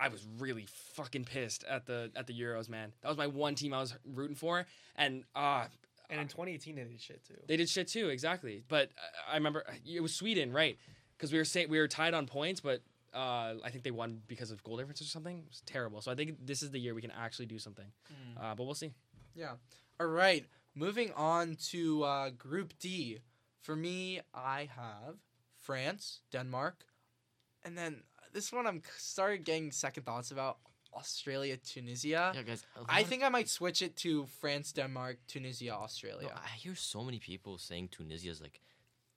I 0.00 0.08
was 0.08 0.26
really 0.40 0.66
fucking 0.94 1.26
pissed 1.26 1.62
at 1.62 1.86
the 1.86 2.10
at 2.16 2.26
the 2.26 2.32
Euros, 2.32 2.68
man. 2.68 2.92
That 3.02 3.08
was 3.08 3.16
my 3.16 3.28
one 3.28 3.54
team 3.54 3.72
I 3.72 3.78
was 3.78 3.94
rooting 4.04 4.34
for, 4.34 4.66
and 4.96 5.22
uh 5.36 5.66
And 6.12 6.20
in 6.20 6.28
2018, 6.28 6.76
they 6.76 6.84
did 6.84 7.00
shit 7.00 7.24
too. 7.26 7.34
they 7.48 7.56
did 7.56 7.68
shit 7.70 7.88
too, 7.88 8.10
exactly. 8.10 8.62
But 8.68 8.90
uh, 8.98 9.32
I 9.32 9.34
remember 9.36 9.64
it 9.86 10.02
was 10.02 10.14
Sweden, 10.14 10.52
right? 10.52 10.78
Because 11.16 11.32
we 11.32 11.38
were 11.38 11.44
saying 11.44 11.70
we 11.70 11.78
were 11.78 11.88
tied 11.88 12.12
on 12.12 12.26
points, 12.26 12.60
but 12.60 12.82
uh, 13.14 13.54
I 13.64 13.70
think 13.70 13.82
they 13.82 13.90
won 13.90 14.20
because 14.26 14.50
of 14.50 14.62
goal 14.62 14.76
difference 14.76 15.00
or 15.00 15.04
something. 15.04 15.38
It 15.38 15.48
was 15.48 15.62
terrible. 15.64 16.02
So 16.02 16.12
I 16.12 16.14
think 16.14 16.36
this 16.44 16.62
is 16.62 16.70
the 16.70 16.78
year 16.78 16.94
we 16.94 17.00
can 17.00 17.12
actually 17.12 17.46
do 17.46 17.58
something. 17.58 17.86
Hmm. 18.08 18.44
Uh, 18.44 18.54
but 18.54 18.64
we'll 18.64 18.74
see. 18.74 18.92
Yeah. 19.34 19.52
All 19.98 20.06
right. 20.06 20.44
Moving 20.74 21.12
on 21.16 21.56
to 21.70 22.02
uh, 22.04 22.30
Group 22.30 22.74
D. 22.78 23.20
For 23.62 23.74
me, 23.74 24.20
I 24.34 24.68
have 24.76 25.16
France, 25.60 26.20
Denmark, 26.30 26.84
and 27.64 27.78
then 27.78 28.02
this 28.32 28.52
one 28.52 28.66
I'm 28.66 28.82
started 28.98 29.44
getting 29.44 29.70
second 29.70 30.04
thoughts 30.04 30.30
about 30.30 30.58
Australia, 30.94 31.56
Tunisia. 31.56 32.32
Yeah, 32.34 32.42
guys. 32.42 32.64
a 32.76 32.80
lot 32.80 32.90
I 32.90 33.00
of- 33.00 33.06
think 33.08 33.22
I 33.22 33.28
might 33.28 33.48
switch 33.48 33.82
it 33.82 33.96
to 33.98 34.26
France, 34.40 34.72
Denmark, 34.72 35.18
Tunisia, 35.28 35.74
Australia. 35.74 36.28
No, 36.28 36.34
I 36.34 36.56
hear 36.56 36.74
so 36.74 37.02
many 37.02 37.18
people 37.18 37.58
saying 37.58 37.88
Tunisia's 37.88 38.40
like 38.40 38.60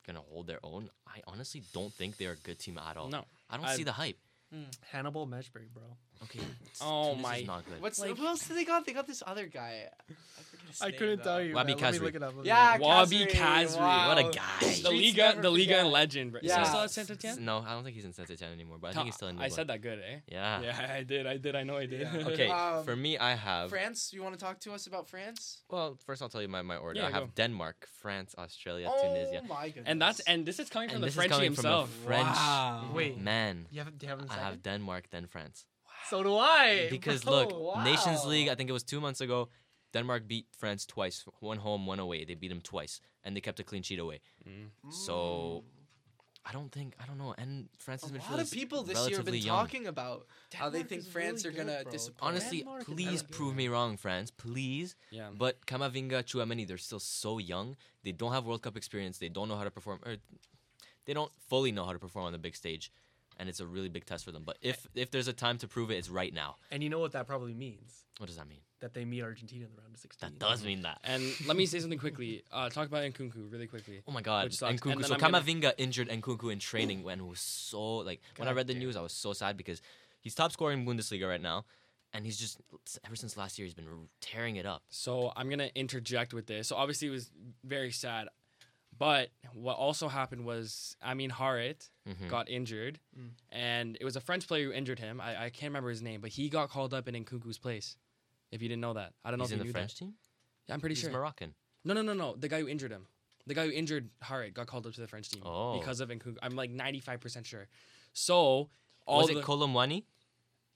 gonna 0.05 0.21
hold 0.21 0.47
their 0.47 0.59
own. 0.63 0.89
I 1.07 1.21
honestly 1.27 1.63
don't 1.73 1.93
think 1.93 2.17
they're 2.17 2.33
a 2.33 2.37
good 2.37 2.59
team 2.59 2.77
at 2.77 2.97
all. 2.97 3.09
No. 3.09 3.25
I 3.49 3.57
don't 3.57 3.65
I- 3.65 3.75
see 3.75 3.83
the 3.83 3.91
hype. 3.93 4.17
Mm, 4.53 4.67
Hannibal 4.91 5.25
Mejbri, 5.27 5.67
bro. 5.73 5.97
Okay. 6.23 6.39
it's- 6.39 6.79
Oh 6.79 7.15
Tunisia's 7.15 7.21
my- 7.23 7.41
Not 7.41 7.65
good. 7.65 7.81
What's 7.81 7.99
Like- 7.99 8.15
who 8.15 8.25
else 8.27 8.47
do 8.47 8.53
they 8.53 8.63
got? 8.63 8.85
They 8.85 8.93
got 8.93 9.07
this 9.07 9.23
other 9.25 9.47
guy. 9.47 9.89
I, 9.89 10.13
forget 10.13 10.17
his 10.37 10.44
I 10.81 10.89
name, 10.89 10.97
couldn't 10.99 11.17
though. 11.19 11.23
tell 11.23 11.41
you. 11.41 11.53
Wahbi 11.53 11.55
man. 11.55 11.67
Let 11.67 11.67
me 11.67 11.83
Khazri. 11.83 12.01
look 12.01 12.15
it 12.15 12.23
up. 12.23 12.35
let 12.35 12.43
me 12.43 12.47
Yeah, 12.47 12.71
look 12.73 12.81
it 12.81 12.85
up. 12.85 13.07
Wahbi 13.07 13.27
Khazri, 13.27 13.31
Kazri. 13.31 13.79
wow. 13.79 14.07
What 14.09 14.17
a 14.17 14.23
guy. 14.23 14.59
The 14.59 14.65
Streets 14.65 14.83
Liga, 14.89 15.21
never 15.29 15.41
the 15.41 15.49
Liga 15.51 15.63
forget. 15.65 15.79
and 15.81 15.89
legend. 15.91 16.31
bro. 16.31 16.39
Is 16.41 16.47
Yeah. 16.49 16.59
he 16.59 16.65
still 16.65 16.79
at 16.81 16.91
Saint 16.91 17.09
Etienne? 17.11 17.45
No, 17.45 17.57
I 17.59 17.71
don't 17.73 17.83
think 17.83 17.95
he's 17.95 18.05
in 18.05 18.13
Saint 18.13 18.29
Etienne 18.31 18.51
anymore. 18.53 18.77
But 18.79 18.89
I 18.89 18.93
think 18.93 19.05
he's 19.05 19.15
still 19.15 19.27
in. 19.27 19.39
I 19.39 19.47
Nubla. 19.49 19.51
said 19.51 19.67
that 19.67 19.81
good, 19.81 19.99
eh? 19.99 20.19
Yeah. 20.27 20.61
Yeah, 20.61 20.95
I 20.99 21.03
did. 21.03 21.27
I 21.27 21.37
did. 21.37 21.55
I 21.55 21.63
know 21.63 21.77
I 21.77 21.85
did. 21.85 22.01
Yeah. 22.01 22.27
Okay. 22.27 22.49
Um, 22.55 22.83
for 22.85 22.95
me, 22.95 23.17
I 23.17 23.35
have. 23.35 23.69
France, 23.69 24.11
you 24.13 24.21
want 24.23 24.33
to 24.37 24.43
talk 24.45 24.59
to 24.61 24.73
us 24.73 24.87
about 24.87 25.09
France? 25.09 25.61
Well, 25.69 25.97
first 26.05 26.21
I'll 26.21 26.29
tell 26.29 26.41
you 26.41 26.47
my, 26.47 26.61
my 26.61 26.77
order. 26.77 26.99
Yeah, 26.99 27.07
I 27.07 27.11
have 27.11 27.23
go. 27.35 27.43
Denmark, 27.43 27.87
France, 28.01 28.33
Australia, 28.37 28.89
oh 28.91 29.01
Tunisia. 29.01 29.41
my 29.47 29.67
goodness. 29.69 29.83
and 29.87 30.01
that's 30.01 30.19
and 30.21 30.45
this 30.45 30.59
is 30.59 30.69
coming 30.69 30.89
from 30.89 30.95
And 30.95 31.03
the 31.03 31.07
this 31.07 31.13
is 31.13 31.17
Frenchie 31.17 31.33
coming 31.35 31.53
from 31.53 31.65
a 31.65 31.69
himself. 31.69 31.89
French 32.05 32.27
Wow. 32.27 32.91
Wait, 32.93 33.17
man. 33.19 33.67
you 33.71 33.79
have, 33.81 33.97
do 33.97 34.05
you 34.05 34.09
have 34.09 34.19
them 34.19 34.27
I 34.31 34.35
have 34.35 34.61
Denmark, 34.63 35.09
then 35.11 35.27
France. 35.27 35.65
So 36.09 36.21
do 36.23 36.37
I. 36.37 36.87
Because 36.91 37.23
bro. 37.23 37.33
look, 37.33 37.83
Nations. 37.83 38.25
League. 38.25 38.47
I 38.47 38.55
think 38.55 38.69
it 38.69 38.73
was 38.73 38.83
two 38.83 39.01
months 39.01 39.21
ago. 39.21 39.49
Denmark 39.95 40.27
beat 40.27 40.47
France 40.61 40.85
twice, 40.85 41.17
one 41.51 41.59
home, 41.67 41.87
one 41.93 42.01
away. 42.07 42.19
They 42.25 42.35
beat 42.35 42.53
them 42.55 42.61
twice, 42.73 42.99
and 43.23 43.29
they 43.35 43.41
kept 43.47 43.59
a 43.59 43.63
clean 43.63 43.83
sheet 43.87 43.99
away. 44.05 44.19
Mm. 44.47 44.67
So 45.05 45.63
I 46.47 46.51
don't 46.57 46.71
think 46.71 46.95
I 47.01 47.05
don't 47.07 47.17
know. 47.17 47.33
And 47.37 47.69
France 47.85 48.01
France's 48.01 48.11
a 48.11 48.19
midfield 48.19 48.31
lot 48.31 48.39
of 48.45 48.51
people 48.51 48.83
this 48.83 49.07
year 49.09 49.17
have 49.17 49.25
been 49.25 49.35
young. 49.35 49.57
talking 49.57 49.87
about 49.87 50.27
how 50.53 50.69
they 50.69 50.83
Denmark 50.83 50.89
think 50.89 51.01
is 51.01 51.07
France 51.07 51.45
really 51.45 51.55
are 51.55 51.63
gonna 51.63 51.79
bro. 51.83 51.91
disappoint. 51.91 52.27
Honestly, 52.29 52.59
Denmark 52.59 52.81
is 52.81 52.93
please 52.93 53.21
really 53.21 53.37
prove 53.37 53.53
good. 53.53 53.57
me 53.57 53.67
wrong, 53.69 53.97
France. 54.05 54.29
Please. 54.45 54.95
Yeah. 55.11 55.29
But 55.43 55.65
Kamavinga, 55.65 56.19
Chouameni, 56.29 56.67
they're 56.67 56.85
still 56.89 56.99
so 57.23 57.31
young. 57.53 57.75
They 58.03 58.11
don't 58.11 58.33
have 58.37 58.45
World 58.45 58.61
Cup 58.61 58.77
experience. 58.77 59.17
They 59.17 59.29
don't 59.29 59.47
know 59.49 59.57
how 59.61 59.63
to 59.63 59.71
perform, 59.71 59.99
or 60.05 60.17
they 61.05 61.13
don't 61.13 61.31
fully 61.49 61.71
know 61.71 61.85
how 61.85 61.93
to 61.93 61.99
perform 61.99 62.25
on 62.25 62.33
the 62.37 62.43
big 62.47 62.55
stage, 62.55 62.91
and 63.39 63.49
it's 63.49 63.61
a 63.61 63.67
really 63.75 63.89
big 63.89 64.05
test 64.05 64.25
for 64.25 64.31
them. 64.31 64.43
But 64.43 64.57
if 64.61 64.77
if 64.93 65.09
there's 65.11 65.29
a 65.35 65.37
time 65.45 65.57
to 65.59 65.67
prove 65.67 65.89
it, 65.91 65.95
it's 65.95 66.09
right 66.09 66.33
now. 66.33 66.57
And 66.69 66.83
you 66.83 66.89
know 66.89 66.99
what 66.99 67.13
that 67.13 67.25
probably 67.27 67.55
means? 67.67 68.05
What 68.19 68.27
does 68.27 68.37
that 68.37 68.47
mean? 68.47 68.61
That 68.85 68.93
they 68.93 69.03
meet 69.03 69.23
Argentina 69.23 69.65
in 69.65 69.71
the 69.75 69.81
round 69.81 69.95
of 69.95 69.99
16. 69.99 70.29
That 70.29 70.37
does 70.37 70.63
mean 70.63 70.83
that. 70.83 70.99
And 71.03 71.23
let 71.47 71.57
me 71.57 71.65
say 71.65 71.79
something 71.79 71.97
quickly. 71.97 72.43
Uh, 72.51 72.69
talk 72.69 72.87
about 72.87 73.03
Nkunku 73.03 73.51
really 73.51 73.65
quickly. 73.65 74.03
Oh 74.07 74.11
my 74.11 74.21
God, 74.21 74.43
Which 74.43 74.57
sucks. 74.57 74.79
Nkunku. 74.79 75.03
So 75.07 75.15
I'm 75.15 75.19
gonna- 75.19 75.41
Kamavinga 75.41 75.73
injured 75.79 76.07
Nkunku 76.09 76.53
in 76.53 76.59
training 76.59 77.01
when 77.01 77.19
it 77.19 77.25
was 77.25 77.39
so 77.39 77.81
like 78.09 78.21
when 78.37 78.47
I 78.47 78.51
read 78.51 78.67
the 78.67 78.73
damn. 78.73 78.83
news, 78.83 78.95
I 78.95 79.01
was 79.01 79.11
so 79.11 79.33
sad 79.33 79.57
because 79.57 79.81
he's 80.21 80.35
top 80.35 80.51
scorer 80.51 80.71
in 80.71 80.85
Bundesliga 80.85 81.27
right 81.27 81.41
now, 81.41 81.65
and 82.13 82.25
he's 82.27 82.37
just 82.37 82.59
ever 83.03 83.15
since 83.15 83.35
last 83.35 83.57
year 83.57 83.65
he's 83.65 83.73
been 83.73 83.87
tearing 84.21 84.57
it 84.57 84.67
up. 84.67 84.83
So 84.89 85.33
I'm 85.35 85.49
gonna 85.49 85.71
interject 85.73 86.31
with 86.31 86.45
this. 86.45 86.67
So 86.67 86.75
obviously 86.75 87.07
it 87.07 87.11
was 87.11 87.31
very 87.63 87.91
sad, 87.91 88.27
But 88.97 89.29
what 89.53 89.75
also 89.75 90.07
happened 90.07 90.45
was, 90.45 90.95
I 91.01 91.15
mean, 91.15 91.29
Harit 91.29 91.89
Mhm. 92.07 92.29
got 92.29 92.47
injured, 92.47 92.97
Mm. 93.19 93.31
and 93.51 93.97
it 93.99 94.05
was 94.05 94.15
a 94.15 94.21
French 94.21 94.47
player 94.47 94.67
who 94.67 94.71
injured 94.71 94.99
him. 94.99 95.19
I, 95.19 95.31
I 95.45 95.49
can't 95.49 95.71
remember 95.71 95.89
his 95.89 96.01
name, 96.01 96.21
but 96.21 96.29
he 96.29 96.47
got 96.47 96.69
called 96.69 96.93
up 96.93 97.05
in 97.09 97.15
Nkunku's 97.25 97.57
place. 97.57 97.97
If 98.55 98.61
you 98.61 98.69
didn't 98.69 98.81
know 98.81 98.93
that, 98.93 99.13
I 99.23 99.29
don't 99.29 99.37
know 99.37 99.43
He's 99.45 99.51
if 99.51 99.59
in 99.59 99.59
you 99.59 99.63
the 99.63 99.67
knew 99.67 99.71
French 99.73 99.93
that. 99.93 99.99
team. 100.05 100.13
Yeah, 100.67 100.73
I'm 100.73 100.79
pretty 100.79 100.95
He's 100.95 101.03
sure. 101.03 101.11
Moroccan. 101.11 101.53
No, 101.83 101.93
no, 101.93 102.01
no, 102.01 102.13
no. 102.13 102.35
The 102.35 102.47
guy 102.47 102.59
who 102.61 102.67
injured 102.67 102.91
him, 102.91 103.05
the 103.45 103.53
guy 103.53 103.65
who 103.65 103.71
injured 103.71 104.09
Harit, 104.23 104.53
got 104.55 104.65
called 104.67 104.87
up 104.87 104.93
to 104.93 105.01
the 105.01 105.07
French 105.07 105.29
team 105.29 105.43
Oh. 105.45 105.77
because 105.77 105.99
of 105.99 106.09
Nkunku. 106.09 106.37
I'm 106.41 106.55
like 106.55 106.71
95 106.71 107.19
percent 107.19 107.45
sure. 107.45 107.67
So 108.13 108.69
all 109.05 109.19
Was 109.19 109.27
the, 109.27 109.37
it 109.39 109.43
Kolo 109.43 109.67
Muani? 109.67 110.03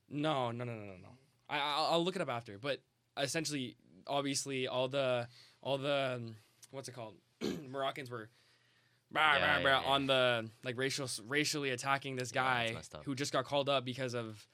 no, 0.09 0.51
no, 0.51 0.63
no, 0.63 0.73
no, 0.73 0.81
no, 0.85 0.93
no. 1.01 1.09
I 1.49 1.57
I'll, 1.59 1.85
I'll 1.93 2.03
look 2.03 2.15
it 2.15 2.21
up 2.21 2.29
after. 2.29 2.57
But 2.59 2.81
essentially, 3.17 3.75
obviously, 4.05 4.67
all 4.67 4.87
the 4.87 5.27
all 5.63 5.77
the 5.77 6.15
um, 6.17 6.35
what's 6.71 6.87
it 6.89 6.93
called? 6.93 7.15
Moroccans 7.69 8.09
were. 8.11 8.29
Yeah, 9.11 9.37
yeah, 9.39 9.59
yeah. 9.61 9.81
on 9.87 10.05
the 10.05 10.47
like 10.63 10.77
racial 10.77 11.07
racially 11.27 11.71
attacking 11.71 12.15
this 12.15 12.31
Yeah, 12.35 12.43
guy 12.43 12.63
it's 12.65 12.73
messed 12.75 12.95
up. 12.95 13.05
who 13.05 13.15
just 13.15 13.33
got 13.33 13.43
called 13.45 13.67
up 13.67 13.83
because 13.83 14.13
of 14.13 14.45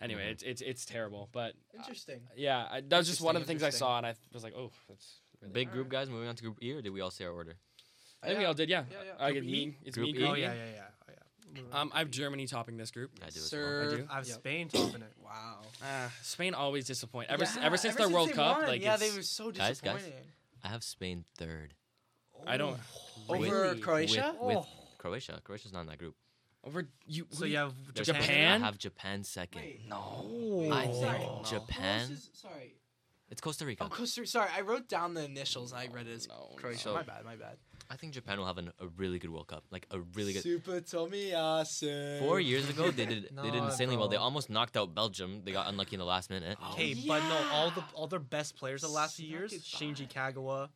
anyway 0.00 0.26
Mhm. 0.28 0.32
it's 0.32 0.42
it's 0.42 0.62
it's 0.62 0.84
terrible 0.84 1.28
but 1.32 1.54
uh, 1.74 1.78
Interesting. 1.78 2.20
yeah 2.36 2.66
I, 2.70 2.80
that 2.80 2.98
was 2.98 3.08
just 3.08 3.20
one 3.20 3.36
of 3.36 3.42
the 3.42 3.46
things 3.46 3.62
I 3.62 3.70
saw 3.70 3.96
and 3.98 4.06
I 4.06 4.14
was 4.32 4.42
like 4.44 4.54
oh 4.56 4.70
that's 4.88 5.20
really 5.40 5.52
Big 5.52 5.70
group 5.70 5.86
Alright. 5.86 6.06
guys 6.06 6.10
moving 6.10 6.28
on 6.28 6.36
to 6.36 6.42
group 6.42 6.58
E, 6.62 6.72
or 6.72 6.82
did 6.82 6.90
we 6.90 7.00
all 7.00 7.10
say 7.10 7.24
our 7.24 7.32
order? 7.32 7.54
I 8.22 8.26
think 8.26 8.38
we 8.40 8.44
all 8.44 8.54
did 8.54 8.68
yeah, 8.68 8.84
Yeah, 8.90 8.96
yeah. 9.06 9.12
I 9.18 9.32
Group 9.32 9.44
get 9.44 9.50
E? 9.50 9.66
me 9.66 9.76
it's 9.84 9.96
Group 9.96 10.12
me 10.12 10.18
E? 10.20 10.24
Oh 10.26 10.34
yeah, 10.34 10.52
yeah, 10.52 10.64
yeah. 10.74 10.82
Oh, 11.08 11.12
yeah. 11.72 11.80
um 11.80 11.90
I 11.94 11.98
have 12.00 12.10
Germany 12.10 12.46
topping 12.46 12.76
this 12.76 12.90
group 12.90 13.10
I 13.24 13.30
do 13.30 13.40
as 13.40 13.52
well. 13.52 13.82
I 13.82 13.96
do? 13.96 14.06
I 14.10 14.14
have 14.16 14.26
Yep. 14.28 14.34
Spain 14.36 14.68
topping 14.68 15.02
it. 15.02 15.12
Wow. 15.22 15.60
uh, 15.82 16.08
Spain 16.22 16.54
always 16.54 16.86
disappoint 16.86 17.30
ever 17.30 17.44
s- 17.44 17.56
ever 17.60 17.76
since 17.76 17.94
their 17.96 18.08
World 18.10 18.32
Cup 18.32 18.58
won. 18.58 18.66
like 18.68 18.82
yeah, 18.82 18.94
it's- 18.94 19.10
they 19.10 19.16
were 19.16 19.22
so 19.22 19.50
disappointing. 19.50 19.82
Guys, 19.82 20.02
guys. 20.04 20.12
I 20.62 20.68
have 20.68 20.82
Spain 20.84 21.24
third. 21.38 21.72
I 22.46 22.56
don't 22.58 22.78
Over 23.28 23.42
Really? 23.42 23.80
Croatia. 23.80 24.34
With, 24.40 24.56
with 24.56 24.56
Oh. 24.58 24.66
Croatia. 24.98 25.40
Croatia's 25.44 25.72
not 25.72 25.82
in 25.82 25.86
that 25.88 25.98
group. 25.98 26.14
Over 26.64 26.88
you 27.06 27.26
So 27.30 27.44
you 27.44 27.56
have 27.58 27.74
There's- 27.94 28.06
Japan? 28.06 28.62
I 28.62 28.66
have 28.66 28.78
Japan 28.78 29.24
second. 29.24 29.62
no 29.88 30.68
I 30.72 30.86
think 30.86 31.02
No. 31.02 31.42
Japan. 31.44 32.16
sorry. 32.32 32.74
It's 33.30 33.40
Costa 33.40 33.64
Rica. 33.64 33.84
Oh, 33.84 33.88
Costa. 33.88 34.22
Rica. 34.22 34.30
Sorry, 34.30 34.50
I 34.56 34.62
wrote 34.62 34.88
down 34.88 35.14
the 35.14 35.24
initials 35.24 35.70
and 35.70 35.80
I 35.80 35.86
read 35.94 36.08
it 36.08 36.14
as 36.14 36.26
No, 36.28 36.50
Croatia. 36.56 36.88
no. 36.88 36.94
My 36.94 37.02
bad. 37.04 37.24
My 37.24 37.36
bad. 37.36 37.58
I 37.88 37.96
think 37.96 38.12
Japan 38.12 38.38
will 38.38 38.46
have 38.46 38.58
an, 38.58 38.72
a 38.80 38.86
really 38.96 39.18
good 39.20 39.30
World 39.30 39.46
Cup. 39.48 39.62
Like 39.70 39.86
a 39.92 40.00
really 40.00 40.32
good. 40.32 40.42
Super 40.42 40.80
Tomiyasu. 40.80 42.18
Four 42.20 42.40
years 42.40 42.68
ago, 42.68 42.90
they 42.90 43.06
did 43.06 43.28
they 43.36 43.50
did 43.50 43.54
No, 43.60 43.64
insanely 43.66 43.96
well. 43.96 44.08
They 44.08 44.16
almost 44.16 44.50
knocked 44.50 44.76
out 44.76 44.94
Belgium. 44.94 45.42
They 45.44 45.52
got 45.52 45.68
unlucky 45.68 45.94
in 45.94 46.00
the 46.00 46.04
last 46.04 46.28
minute. 46.30 46.58
Oh, 46.62 46.72
Okay, 46.72 46.94
but 47.06 47.20
no, 47.22 47.38
all 47.52 47.70
the 47.70 47.84
all 47.94 48.06
their 48.06 48.18
best 48.20 48.56
players 48.56 48.82
the 48.82 48.88
last 48.88 49.16
few 49.16 49.26
years, 49.28 49.52
Shinji. 49.52 50.08
Kagawa. 50.12 50.68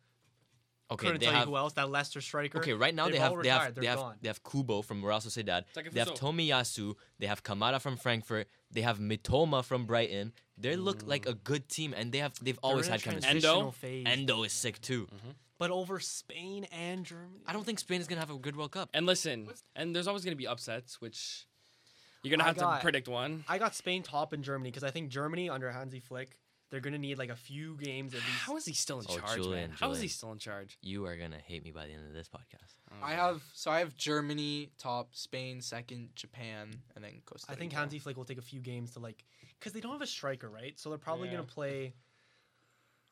Okay, 0.90 1.06
couldn't 1.06 1.20
they 1.20 1.26
tell 1.26 1.34
have. 1.34 1.46
you 1.48 1.52
who 1.52 1.56
else. 1.56 1.72
That 1.74 1.90
Leicester 1.90 2.20
striker. 2.20 2.58
Okay, 2.58 2.74
right 2.74 2.94
now 2.94 3.04
they 3.06 3.12
They've 3.12 3.42
they 3.42 3.48
have 3.48 3.74
they 3.74 3.86
have 3.86 4.14
they 4.20 4.28
have 4.28 4.42
Kubo 4.44 4.82
from 4.82 5.02
Real 5.04 5.16
Sociedad. 5.18 5.64
Takefusa. 5.74 5.92
They 5.92 6.00
have 6.00 6.08
Tomiyasu. 6.14 6.94
They 7.18 7.26
have 7.26 7.42
Kamada 7.42 7.80
from 7.80 7.96
Frankfurt. 7.96 8.48
They 8.70 8.82
have 8.82 8.98
Mitoma 8.98 9.64
from 9.64 9.86
Brighton. 9.86 10.32
They 10.58 10.76
look 10.76 11.02
like 11.06 11.26
a 11.26 11.32
good 11.34 11.68
team, 11.68 11.94
and 11.96 12.12
they 12.12 12.18
have 12.18 12.34
they've 12.42 12.54
They're 12.62 12.70
always 12.70 12.86
had 12.86 13.02
chemistry. 13.02 13.28
Endo? 13.30 13.40
transitional 13.40 13.72
phase. 13.72 14.04
Endo 14.06 14.42
is 14.42 14.52
sick 14.52 14.80
too. 14.80 15.06
Mm-hmm. 15.06 15.30
but 15.58 15.70
over 15.70 15.98
Spain 16.00 16.64
and 16.72 17.04
Germany. 17.06 17.40
I 17.46 17.52
don't 17.54 17.64
think 17.64 17.78
Spain 17.78 18.00
is 18.00 18.06
gonna 18.06 18.20
have 18.20 18.30
a 18.30 18.36
good 18.38 18.54
World 18.56 18.72
Cup. 18.72 18.90
and 18.92 19.06
listen 19.06 19.48
and 19.74 19.94
there's 19.96 20.06
always 20.06 20.24
gonna 20.24 20.36
be 20.36 20.46
upsets 20.46 21.00
which 21.00 21.46
you're 22.22 22.30
gonna 22.36 22.44
I 22.44 22.48
have 22.48 22.56
got- 22.58 22.76
to 22.76 22.82
predict 22.82 23.08
one 23.08 23.44
I 23.48 23.56
got 23.58 23.74
Spain 23.74 24.02
top 24.02 24.34
in 24.34 24.42
Germany 24.42 24.70
because 24.70 24.84
I 24.84 24.90
think 24.90 25.08
Germany 25.10 25.48
under 25.48 25.70
Hansi 25.70 26.00
Flick, 26.00 26.36
they're 26.74 26.80
gonna 26.80 26.98
need 26.98 27.18
like 27.18 27.30
a 27.30 27.36
few 27.36 27.76
games 27.76 28.14
at 28.14 28.18
least. 28.20 28.30
How 28.40 28.56
is 28.56 28.64
he 28.66 28.72
still 28.74 28.98
in 28.98 29.06
Oh, 29.08 29.16
charge, 29.18 29.36
Julian, 29.36 29.70
man? 29.70 29.76
How 29.78 29.92
is 29.92 29.98
he 29.98 30.08
Julian. 30.08 30.08
still 30.10 30.32
in 30.32 30.38
charge? 30.38 30.76
You 30.82 31.06
are 31.06 31.16
gonna 31.16 31.38
hate 31.38 31.62
me 31.62 31.70
by 31.70 31.86
the 31.86 31.92
end 31.92 32.04
of 32.08 32.12
this 32.12 32.28
podcast. 32.28 32.74
I 33.00 33.12
have 33.12 33.40
so 33.52 33.70
I 33.70 33.78
have 33.78 33.96
Germany 33.96 34.70
top, 34.76 35.14
Spain 35.14 35.60
second, 35.60 36.08
Japan, 36.16 36.70
and 36.96 37.04
then 37.04 37.22
Costa. 37.26 37.52
I 37.52 37.54
think 37.54 37.70
Rica. 37.70 37.80
Hansi 37.80 37.98
Flick 38.00 38.16
will 38.16 38.24
take 38.24 38.38
a 38.38 38.42
few 38.42 38.60
games 38.60 38.90
to 38.94 38.98
like, 38.98 39.24
because 39.60 39.72
they 39.72 39.80
don't 39.80 39.92
have 39.92 40.02
a 40.02 40.06
striker, 40.06 40.50
right? 40.50 40.76
So 40.80 40.88
they're 40.88 40.98
probably 40.98 41.28
Yeah. 41.28 41.34
gonna 41.36 41.46
play 41.46 41.94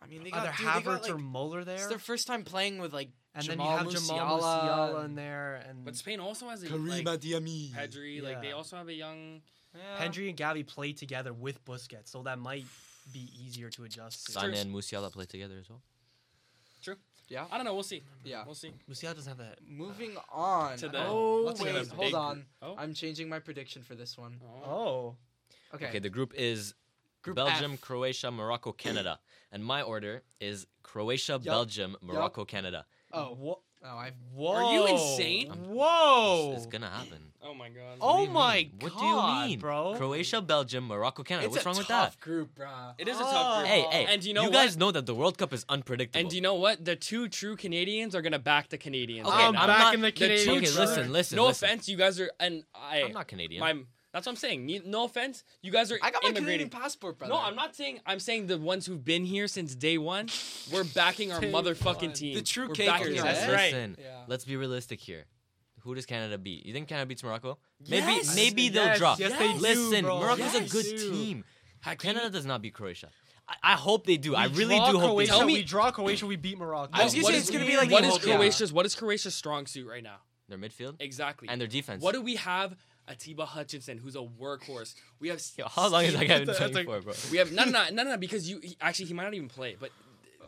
I 0.00 0.08
mean, 0.08 0.24
they 0.24 0.32
either 0.32 0.46
got, 0.48 0.56
dude, 0.56 0.66
they 0.66 0.70
Havertz 0.70 0.84
got, 1.02 1.10
or 1.10 1.14
like, 1.14 1.22
Muller 1.22 1.62
there, 1.64 1.76
It's 1.76 1.86
their 1.86 1.98
first 2.00 2.26
time 2.26 2.42
playing 2.42 2.78
with 2.80 2.92
like 2.92 3.10
and 3.36 3.44
Jamal 3.44 3.76
then 3.78 3.86
you 3.86 3.92
have 3.92 4.02
Jamal 4.02 4.40
Musiala 4.40 4.92
Musiala 4.98 5.04
in 5.04 5.14
there, 5.14 5.54
and 5.68 5.84
But 5.84 5.94
Spain 5.94 6.18
also 6.18 6.48
has 6.48 6.62
a 6.64 6.66
Karim 6.66 6.86
like, 6.88 7.04
Adeyemi. 7.04 7.70
Pedri. 7.72 8.20
Like 8.20 8.40
they 8.42 8.48
Yeah. 8.48 8.54
also 8.54 8.76
have 8.76 8.88
a 8.88 8.92
young. 8.94 9.42
Yeah. 9.74 9.98
Pedri 10.06 10.28
and 10.28 10.36
Gavi 10.36 10.66
play 10.66 10.92
together 10.92 11.32
with 11.32 11.64
Busquets, 11.64 12.08
so 12.08 12.22
that 12.24 12.38
might 12.40 12.66
be 13.12 13.30
easier 13.38 13.70
to 13.70 13.84
adjust. 13.84 14.26
To. 14.26 14.32
Sane 14.32 14.54
and 14.54 14.74
Musiala 14.74 15.12
play 15.12 15.24
together 15.24 15.56
as 15.60 15.68
well. 15.68 15.82
True. 16.82 16.96
Yeah. 17.28 17.46
I 17.50 17.56
don't 17.56 17.64
know. 17.64 17.74
We'll 17.74 17.82
see. 17.82 18.02
Yeah. 18.24 18.44
We'll 18.44 18.54
see. 18.54 18.72
Musiala 18.90 19.14
doesn't 19.14 19.28
have 19.28 19.38
that. 19.38 19.58
Uh, 19.58 19.64
Moving 19.66 20.16
on. 20.30 20.76
To 20.78 20.88
the- 20.88 21.06
oh 21.06 21.42
Let's 21.46 21.60
wait, 21.60 21.88
hold 21.88 22.14
on. 22.14 22.44
Oh. 22.60 22.74
I'm 22.76 22.94
changing 22.94 23.28
my 23.28 23.38
prediction 23.38 23.82
for 23.82 23.94
this 23.94 24.18
one. 24.18 24.40
Oh. 24.44 24.64
oh, 24.70 25.16
Okay. 25.74 25.86
Okay, 25.88 25.98
the 26.00 26.10
group 26.10 26.34
is 26.36 26.74
Group 27.22 27.36
Belgium, 27.36 27.72
F. 27.74 27.80
Croatia, 27.80 28.30
Morocco, 28.30 28.72
Canada. 28.72 29.18
And 29.52 29.64
my 29.64 29.80
order 29.82 30.22
is 30.40 30.66
Croatia, 30.82 31.38
Belgium, 31.38 31.96
Morocco, 32.02 32.44
Canada. 32.44 32.84
Oh. 33.12 33.32
Wha- 33.38 33.56
Oh, 33.84 33.96
I've. 33.96 34.14
Whoa! 34.34 34.52
Are 34.52 34.72
you 34.74 34.86
insane? 34.86 35.48
Whoa! 35.68 36.54
It's 36.56 36.66
gonna 36.66 36.88
happen. 36.90 37.18
Oh 37.44 37.54
my 37.54 37.70
god. 37.70 37.98
Oh 38.00 38.18
What 38.18 38.18
do 38.18 38.18
oh 38.20 38.22
you 38.26 38.30
my 38.30 38.56
mean? 38.56 38.72
What 38.78 38.98
do 38.98 39.04
you 39.04 39.48
mean, 39.48 39.58
bro? 39.58 39.94
Croatia, 39.96 40.40
Belgium, 40.40 40.86
Morocco, 40.86 41.24
Canada. 41.24 41.46
It's 41.48 41.56
What's 41.56 41.66
a 41.66 41.68
wrong 41.70 41.76
with 41.76 41.88
that? 41.88 42.04
tough 42.04 42.16
that? 42.16 42.20
group, 42.20 42.54
bruh. 42.54 42.94
It 42.98 43.08
is 43.08 43.16
a 43.18 43.20
tough 43.24 43.56
group. 43.58 43.66
Hey, 43.68 43.80
hey, 43.90 44.06
And 44.08 44.24
you 44.24 44.32
know 44.32 44.42
you 44.42 44.46
what? 44.50 44.52
guys 44.54 44.76
know 44.76 44.92
that 44.92 45.06
the 45.06 45.14
World 45.14 45.36
Cup 45.38 45.52
is 45.52 45.64
unpredictable. 45.68 46.20
And 46.20 46.30
do 46.30 46.36
you 46.36 46.40
know 46.40 46.54
what? 46.54 46.84
The 46.84 46.94
two 46.94 47.28
true 47.28 47.56
Canadians 47.56 48.14
are 48.14 48.22
gonna 48.22 48.38
back 48.38 48.68
the 48.68 48.78
Canadians. 48.78 49.26
Okay, 49.26 49.36
I'm 49.36 49.54
now. 49.54 49.62
I'm 49.62 49.66
back 49.66 49.78
not- 49.80 49.94
in 49.94 50.00
the 50.02 50.06
the 50.06 50.12
Canadian. 50.12 50.44
two 50.46 50.52
Okay, 50.58 50.66
true- 50.66 50.80
listen, 50.82 51.12
listen, 51.12 51.36
No 51.36 51.46
listen. 51.46 51.66
offense, 51.68 51.88
you 51.88 51.96
guys 51.96 52.20
are, 52.20 52.30
and 52.38 52.62
I. 52.76 53.02
I'm 53.02 53.12
not 53.12 53.26
Canadian. 53.26 53.58
My, 53.60 53.74
that's 54.12 54.26
what 54.26 54.32
I'm 54.32 54.36
saying. 54.36 54.82
No 54.84 55.04
offense, 55.04 55.44
you 55.62 55.72
guys 55.72 55.90
are 55.90 55.98
I 56.02 56.10
got 56.10 56.22
my 56.22 56.28
immigrating. 56.30 56.68
Canadian 56.68 56.70
passport, 56.70 57.18
brother. 57.18 57.32
No, 57.32 57.40
I'm 57.40 57.54
not 57.56 57.74
saying. 57.74 58.00
I'm 58.06 58.20
saying 58.20 58.46
the 58.46 58.58
ones 58.58 58.86
who've 58.86 59.04
been 59.04 59.24
here 59.24 59.48
since 59.48 59.74
day 59.74 59.98
one. 59.98 60.28
We're 60.72 60.84
backing 60.84 61.32
our 61.32 61.40
motherfucking 61.56 62.02
one. 62.02 62.12
team. 62.12 62.34
The 62.34 62.42
true 62.42 62.68
We're 62.68 62.74
cakers, 62.74 62.92
backing 63.00 63.16
eh? 63.16 63.20
our- 63.20 63.24
That's 63.26 63.48
right. 63.52 63.72
Listen, 63.72 63.96
Yeah. 63.98 64.22
let's 64.28 64.44
be 64.44 64.56
realistic 64.56 65.00
here. 65.00 65.24
Who 65.80 65.94
does 65.96 66.06
Canada 66.06 66.38
beat? 66.38 66.64
You 66.64 66.72
think 66.72 66.86
Canada 66.88 67.06
beats 67.06 67.24
Morocco? 67.24 67.58
Yes. 67.84 68.34
Maybe, 68.36 68.50
maybe 68.50 68.68
they'll 68.68 68.84
Yes, 68.84 68.98
draw. 68.98 69.16
yes, 69.18 69.32
they 69.36 69.52
do, 69.52 69.58
Listen, 69.58 70.04
bro. 70.04 70.20
Morocco's 70.20 70.54
Yes, 70.54 70.68
a 70.70 70.72
good 70.72 70.84
they 70.84 70.96
team. 71.10 71.44
Hakeem- 71.80 71.98
Canada 72.14 72.30
does 72.30 72.46
not 72.46 72.62
beat 72.62 72.74
Croatia. 72.74 73.08
I, 73.48 73.72
I 73.72 73.74
hope 73.74 74.06
they 74.06 74.16
do. 74.16 74.36
I 74.36 74.44
really 74.46 74.76
draw 74.76 74.92
do 74.92 75.00
hope 75.00 75.10
Croatia, 75.10 75.32
they 75.32 75.38
Tell 75.38 75.46
me- 75.46 75.52
we 75.54 75.62
draw 75.64 75.90
Croatia. 75.90 76.26
We 76.26 76.36
beat 76.36 76.56
Morocco. 76.58 76.90
I 76.92 77.02
was 77.02 77.12
gonna 77.14 77.26
say 77.26 77.36
it's 77.38 77.50
gonna 77.50 77.66
be 77.66 77.76
like 77.76 77.90
What 77.90 78.02
the 78.02 78.08
is 78.10 78.24
yeah. 78.26 78.36
Croatia's? 78.36 78.72
What 78.72 78.86
is 78.86 78.94
Croatia's 78.94 79.34
strong 79.34 79.66
suit 79.66 79.88
right 79.88 80.02
now? 80.04 80.18
Their 80.48 80.58
midfield 80.58 80.96
Exactly. 81.00 81.48
and 81.48 81.60
their 81.60 81.66
defense. 81.68 82.02
what 82.02 82.14
do 82.14 82.20
we 82.22 82.36
have? 82.36 82.76
Atiba 83.08 83.44
Hutchinson, 83.46 83.98
who's 83.98 84.16
a 84.16 84.20
workhorse. 84.20 84.94
We 85.20 85.28
have. 85.28 85.42
Yo, 85.56 85.66
how 85.68 85.88
long 85.88 86.04
is 86.04 86.14
that 86.14 86.26
guy 86.28 86.44
been 86.44 86.54
playing 86.54 86.74
like- 86.74 86.86
for, 86.86 87.00
bro? 87.00 87.12
We 87.30 87.38
have 87.38 87.52
no, 87.52 87.64
no, 87.64 87.70
no, 87.90 88.02
no, 88.02 88.10
no. 88.10 88.16
Because 88.16 88.48
you 88.48 88.60
he, 88.62 88.76
actually 88.80 89.06
he 89.06 89.14
might 89.14 89.24
not 89.24 89.34
even 89.34 89.48
play. 89.48 89.76
But 89.78 89.90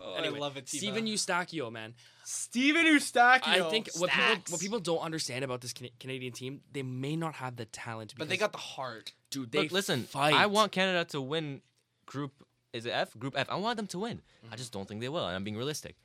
Oh, 0.06 0.14
anyway, 0.16 0.36
I 0.36 0.40
love 0.40 0.56
it. 0.58 0.68
Steven 0.68 1.06
Eustachio, 1.06 1.70
man. 1.72 1.94
Steven 2.24 2.84
Eustachio. 2.86 3.66
I 3.66 3.70
think 3.70 3.88
what 3.96 4.10
people 4.10 4.36
what 4.50 4.60
people 4.60 4.78
don't 4.78 4.98
understand 5.00 5.44
about 5.44 5.62
this 5.62 5.72
Can- 5.72 5.88
Canadian 5.98 6.32
team, 6.32 6.60
they 6.72 6.82
may 6.82 7.16
not 7.16 7.34
have 7.36 7.56
the 7.56 7.64
talent, 7.64 8.14
But 8.18 8.28
they 8.28 8.36
got 8.36 8.52
the 8.52 8.58
heart. 8.58 9.12
dude. 9.30 9.50
They 9.50 9.62
Look, 9.62 9.72
listen. 9.72 10.02
fight. 10.04 10.34
I 10.34 10.46
want 10.46 10.72
Canada 10.72 11.04
to 11.06 11.20
win 11.20 11.62
Group. 12.06 12.32
Is 12.74 12.84
it 12.86 12.90
F? 12.90 13.16
Group 13.18 13.34
F. 13.36 13.48
I 13.48 13.54
want 13.56 13.76
them 13.78 13.86
to 13.88 13.98
win. 13.98 14.18
Mm-hmm. 14.18 14.52
I 14.52 14.56
just 14.56 14.72
don't 14.72 14.86
think 14.86 15.00
they 15.00 15.08
will, 15.08 15.26
and 15.26 15.34
I'm 15.34 15.44
being 15.44 15.56
realistic. 15.56 15.96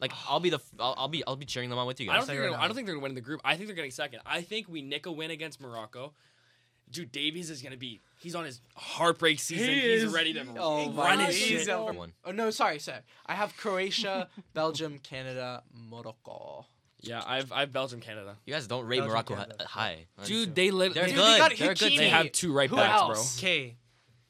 Like 0.00 0.12
I'll 0.28 0.40
be 0.40 0.50
the 0.50 0.56
f- 0.58 0.70
I'll, 0.78 0.94
I'll 0.96 1.08
be 1.08 1.24
I'll 1.26 1.36
be 1.36 1.44
cheering 1.46 1.70
them 1.70 1.78
on 1.78 1.86
with 1.86 1.98
you 2.00 2.06
guys. 2.06 2.12
I 2.14 2.16
don't 2.18 2.26
think 2.26 2.36
say 2.36 2.40
they're 2.40 2.46
gonna, 2.50 2.58
now. 2.58 2.62
I 2.64 2.66
don't 2.68 2.74
think 2.76 2.86
they're 2.86 2.94
gonna 2.94 3.02
win 3.02 3.14
the 3.14 3.20
group. 3.20 3.40
I 3.44 3.56
think 3.56 3.66
they're 3.68 3.76
getting 3.76 3.90
second. 3.90 4.20
I 4.26 4.42
think 4.42 4.68
we 4.68 4.80
nick 4.82 5.06
a 5.06 5.12
win 5.12 5.30
against 5.30 5.60
Morocco. 5.60 6.12
Dude, 6.90 7.12
Davies 7.12 7.50
is 7.50 7.60
gonna 7.62 7.76
be. 7.76 8.00
He's 8.18 8.34
on 8.34 8.44
his 8.44 8.60
heartbreak 8.74 9.38
season. 9.40 9.66
He 9.68 9.74
he's 9.80 10.04
is. 10.04 10.12
ready 10.12 10.32
to 10.34 10.44
Oh 10.58 10.90
run 10.92 11.18
his 11.20 11.36
shit. 11.36 11.58
He's 11.58 11.68
a- 11.68 11.78
One. 11.82 12.12
Oh 12.24 12.30
no, 12.32 12.50
sorry, 12.50 12.78
sorry. 12.78 13.00
I 13.26 13.34
have 13.34 13.56
Croatia, 13.56 14.28
Belgium, 14.54 14.98
Canada, 15.00 15.62
Morocco. 15.74 16.64
Yeah, 17.00 17.22
I've 17.26 17.52
I've 17.52 17.72
Belgium, 17.72 18.00
Canada. 18.00 18.36
You 18.46 18.54
guys 18.54 18.66
don't 18.66 18.86
rate 18.86 18.98
Belgium, 18.98 19.12
Morocco 19.12 19.34
hi- 19.34 19.42
Canada. 19.44 19.64
high. 19.66 20.06
Dude, 20.24 20.54
they 20.54 20.70
lit. 20.70 20.94
They're 20.94 21.04
they, 21.04 21.10
Dude, 21.10 21.16
good. 21.18 21.34
they 21.34 21.38
got 21.38 21.56
They're 21.58 21.70
a 21.72 21.74
good 21.74 21.92
Hakimi. 21.92 21.96
they 21.98 22.08
have 22.08 22.32
two 22.32 22.52
right 22.52 22.70
Who 22.70 22.76
backs, 22.76 23.00
else? 23.00 23.38
Okay. 23.38 23.76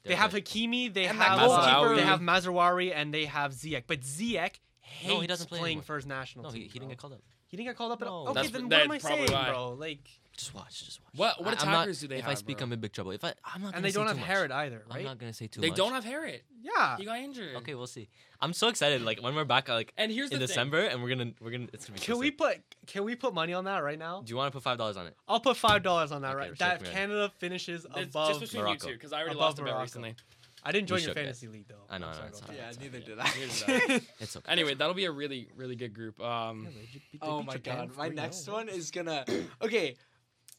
They 0.03 0.09
They're 0.09 0.17
have 0.17 0.31
good. 0.31 0.45
Hakimi, 0.45 0.93
they 0.93 1.05
And 1.05 1.19
that 1.19 1.37
have 1.37 1.39
goalkeeper- 1.39 1.95
they 1.95 2.01
have 2.03 2.19
Mazraoui, 2.19 2.91
and 2.95 3.13
they 3.13 3.25
have 3.25 3.53
Ziyech. 3.53 3.83
But 3.87 4.01
Ziyech 4.01 4.55
hates 4.89 5.13
No, 5.13 5.19
he 5.21 5.27
doesn't 5.27 5.47
play 5.47 5.59
playing 5.59 5.71
anymore. 5.77 5.83
for 5.83 5.95
his 5.95 6.05
national 6.05 6.43
No, 6.45 6.51
team. 6.51 6.61
he, 6.61 6.67
he 6.67 6.73
didn't 6.73 6.87
bro. 6.87 6.89
get 6.89 6.97
called 6.99 7.13
up. 7.13 7.21
He 7.47 7.57
didn't 7.57 7.69
get 7.69 7.77
called 7.77 7.91
up 7.93 8.01
at 8.03 8.07
all. 8.07 8.25
No. 8.25 8.31
Okay, 8.31 8.41
That's- 8.47 8.51
then 8.53 8.69
what 8.69 8.73
am 8.81 8.91
I 8.91 8.99
probably 8.99 9.27
saying, 9.27 9.39
why. 9.39 9.49
bro? 9.49 9.69
Like, 9.73 10.07
Just 10.37 10.53
watch, 10.53 10.85
just 10.85 11.01
watch. 11.03 11.13
What- 11.15 11.43
what 11.43 11.57
I- 11.57 11.61
I'm 11.61 11.65
not- 11.71 11.73
attackers 11.81 11.99
do 11.99 12.07
they 12.07 12.15
have? 12.17 12.25
if 12.25 12.29
I 12.29 12.33
speak, 12.35 12.57
bro? 12.59 12.67
I'm 12.67 12.73
in 12.73 12.79
big 12.79 12.93
trouble. 12.93 13.11
If 13.11 13.23
I, 13.25 13.33
I'm 13.43 13.61
not. 13.61 13.67
and 13.67 13.73
gonna 13.73 13.81
they 13.81 13.89
say 13.91 13.93
don't 13.95 14.05
too 14.05 14.09
have 14.09 14.27
much. 14.27 14.37
Harit 14.37 14.51
either, 14.51 14.85
I'm 14.89 14.95
right? 14.95 15.03
not 15.05 15.17
gonna 15.17 15.33
say 15.33 15.47
too 15.47 15.59
much. 15.59 15.63
They 15.63 15.69
much. 15.71 15.77
don't 15.77 15.91
have 15.93 16.05
Harit. 16.05 16.41
Yeah. 16.61 16.95
He 16.97 17.05
got 17.05 17.17
injured. 17.19 17.55
Okay, 17.57 17.73
we'll 17.75 17.87
see. 17.87 18.07
I'm 18.39 18.53
so 18.53 18.67
excited. 18.69 19.01
Like 19.01 19.21
when 19.21 19.35
we're 19.35 19.43
back, 19.43 19.67
uh, 19.67 19.73
like 19.73 19.91
And 19.97 20.11
here's 20.11 20.29
the 20.29 20.35
in 20.35 20.39
thing. 20.39 20.47
December, 20.47 20.81
and 20.85 21.01
we're 21.03 21.09
gonna 21.09 21.31
we're 21.41 21.51
gonna 21.51 21.67
it's 21.73 21.85
gonna 21.87 21.99
be. 21.99 22.05
Can 22.05 22.19
we 22.19 22.27
sick. 22.27 22.37
put 22.37 22.57
Can 22.87 23.03
we 23.03 23.15
put 23.15 23.33
money 23.33 23.53
on 23.53 23.65
that 23.65 23.79
right 23.83 23.99
now? 23.99 24.21
Do 24.21 24.29
you 24.29 24.37
want 24.37 24.47
to 24.53 24.55
put 24.55 24.63
five 24.63 24.77
dollars 24.77 24.95
on 24.95 25.07
it? 25.07 25.17
I'll 25.27 25.41
put 25.41 25.57
five 25.57 25.83
dollars 25.83 26.11
on 26.13 26.21
that. 26.21 26.29
Okay, 26.35 26.37
right, 26.37 26.49
shake 26.51 26.59
that 26.59 26.81
me 26.83 26.87
on. 26.87 26.93
Canada 26.93 27.31
finishes 27.39 27.85
It's 27.95 28.09
above. 28.15 28.29
just 28.29 28.39
between 28.41 28.61
Morocco. 28.63 28.87
you 28.87 28.93
two 28.93 28.97
because 28.97 29.11
I 29.11 29.17
already 29.17 29.31
Above 29.31 29.41
lost 29.41 29.59
a 29.59 29.61
bet 29.63 29.65
Morocco. 29.71 29.81
recently. 29.83 30.15
I 30.63 30.71
didn't 30.71 30.87
join 30.87 30.99
your 30.99 31.09
shook 31.09 31.17
it. 31.17 31.21
fantasy 31.21 31.47
league 31.47 31.67
though. 31.67 31.75
I 31.89 31.97
know, 31.97 32.07
I'm 32.07 32.11
I 32.11 32.15
sorry 32.15 32.23
know, 32.25 32.29
it's 32.29 32.39
about 32.39 32.47
fine. 32.49 32.57
Yeah, 32.57 32.69
It's 32.69 32.79
neither 32.79 32.99
did 32.99 33.19
I. 33.19 33.27
Here's 33.27 33.63
that. 33.65 34.01
It's 34.19 34.35
okay. 34.37 34.51
anyway, 34.51 34.73
that'll 34.75 34.93
be 34.93 35.05
a 35.05 35.11
really 35.11 35.49
really 35.55 35.75
good 35.75 35.93
group. 35.93 36.19
Um, 36.21 36.63
Yeah, 36.65 36.69
they 36.71 36.99
they 37.13 37.19
Oh 37.21 37.41
my 37.43 37.53
Japan 37.53 37.87
god, 37.87 37.97
my 37.97 38.09
3-0. 38.09 38.13
next 38.15 38.47
one 38.49 38.69
is 38.69 38.91
gonna. 38.91 39.25
Okay, 39.61 39.95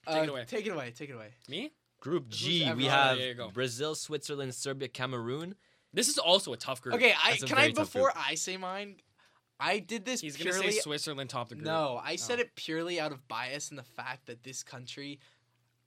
uh, 0.06 0.14
Take 0.14 0.22
it 0.24 0.28
away. 0.30 0.44
Take 0.46 0.66
it 0.66 0.70
away. 0.70 0.92
Take 0.96 1.10
it 1.10 1.14
away. 1.14 1.28
me. 1.48 1.72
Group 2.00 2.28
G, 2.30 2.72
we 2.72 2.86
have 2.86 3.18
there. 3.18 3.34
Brazil, 3.52 3.94
Switzerland, 3.94 4.54
Serbia, 4.54 4.88
Cameroon. 4.88 5.54
This 5.92 6.08
is 6.08 6.16
also 6.18 6.52
a 6.54 6.56
tough 6.56 6.80
group. 6.80 6.94
Okay, 6.94 7.12
I 7.22 7.36
can 7.36 7.52
I 7.58 7.60
very 7.62 7.72
tough 7.74 7.92
before 7.92 8.12
I 8.16 8.36
say 8.36 8.56
mine, 8.56 8.96
I 9.58 9.80
did 9.80 10.06
this 10.06 10.22
He's 10.22 10.36
gonna 10.38 10.50
purely. 10.52 10.70
say 10.72 10.80
Switzerland 10.80 11.28
top 11.28 11.50
the 11.50 11.56
group. 11.56 11.66
no, 11.66 12.00
I 12.02 12.16
said 12.16 12.38
Oh. 12.38 12.42
it 12.42 12.54
purely 12.56 12.98
out 12.98 13.12
of 13.12 13.28
bias 13.28 13.68
and 13.68 13.78
the 13.78 13.82
fact 13.82 14.26
that 14.26 14.42
this 14.44 14.62
country, 14.62 15.20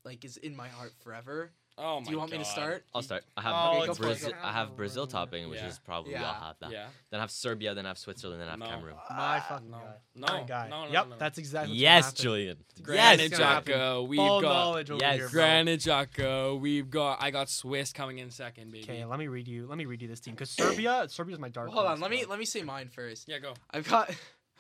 like, 0.06 0.24
is 0.24 0.38
in 0.38 0.56
my 0.56 0.68
heart 0.68 0.94
forever. 1.02 1.52
Oh 1.76 2.00
my 2.00 2.06
Do 2.06 2.12
you 2.12 2.20
want 2.20 2.32
me 2.32 2.38
to 2.38 2.46
start? 2.46 2.86
I'll 2.94 3.02
start. 3.02 3.24
I 3.36 3.42
have 3.42 3.54
Oh, 3.56 3.78
Okay, 3.80 3.88
go 3.88 3.94
Brazil. 3.96 4.32
I 4.44 4.52
have 4.52 4.76
Brazil 4.76 5.08
topping, 5.08 5.50
which 5.50 5.60
Yeah. 5.60 5.68
is 5.68 5.80
probably 5.80 6.14
we 6.14 6.20
Yeah. 6.20 6.28
all 6.28 6.34
have 6.36 6.56
that. 6.60 6.72
Yeah. 6.72 6.88
Then 7.10 7.20
I 7.20 7.24
have 7.24 7.32
Serbia. 7.32 7.74
Then 7.74 7.88
I 7.88 7.90
have 7.90 7.98
Switzerland. 7.98 8.42
Then 8.42 8.48
I 8.48 8.52
have 8.52 8.60
No. 8.60 8.66
Cameroon. 8.68 8.96
My 8.96 9.02
ah, 9.10 9.46
fucking 9.50 9.72
No. 9.72 9.78
guy. 9.80 9.96
No. 10.14 10.28
My 10.28 10.44
guy. 10.44 10.68
No, 10.70 10.86
no, 10.86 10.92
yep, 10.92 11.06
no, 11.06 11.10
no. 11.12 11.18
that's 11.18 11.40
exactly. 11.40 11.72
what's 11.72 11.80
Yes, 11.82 12.04
gonna 12.04 12.06
happen. 12.12 12.24
Julian. 12.24 12.66
Granit 12.84 13.20
Yes. 13.20 13.30
gonna 13.32 13.46
happen. 13.46 13.74
Xhaka, 13.74 14.08
we've 14.08 14.18
Full 14.20 14.42
got 14.42 14.54
knowledge 14.54 14.92
over 14.92 15.04
Yes. 15.04 15.16
here. 15.16 15.30
Granit 15.30 15.80
Xhaka. 15.80 16.60
We've 16.60 16.90
got. 16.92 17.24
I 17.24 17.32
got 17.32 17.50
Swiss 17.50 17.92
coming 17.92 18.20
in 18.20 18.30
second, 18.30 18.72
baby. 18.72 18.84
Okay, 18.84 19.06
let 19.06 19.18
me 19.18 19.28
read 19.28 19.48
you. 19.48 19.66
Let 19.66 19.80
me 19.80 19.86
read 19.86 20.02
you 20.04 20.08
this 20.08 20.20
team 20.20 20.36
because 20.36 20.52
Serbia. 20.52 21.08
Serbia's 21.10 21.40
my 21.40 21.50
dark. 21.50 21.70
Hold 21.72 21.88
horse, 21.88 21.96
on, 21.96 22.02
let 22.02 22.12
me 22.12 22.22
bro. 22.22 22.30
let 22.30 22.40
me 22.40 22.46
say 22.46 22.62
mine 22.62 22.90
first. 22.90 23.28
Yeah, 23.28 23.40
go. 23.40 23.56
I've 23.72 23.90
got. 23.90 24.12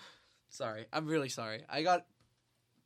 sorry, 0.50 0.88
I'm 0.92 1.06
really 1.06 1.30
sorry. 1.30 1.64
I 1.70 1.84
got 1.84 2.08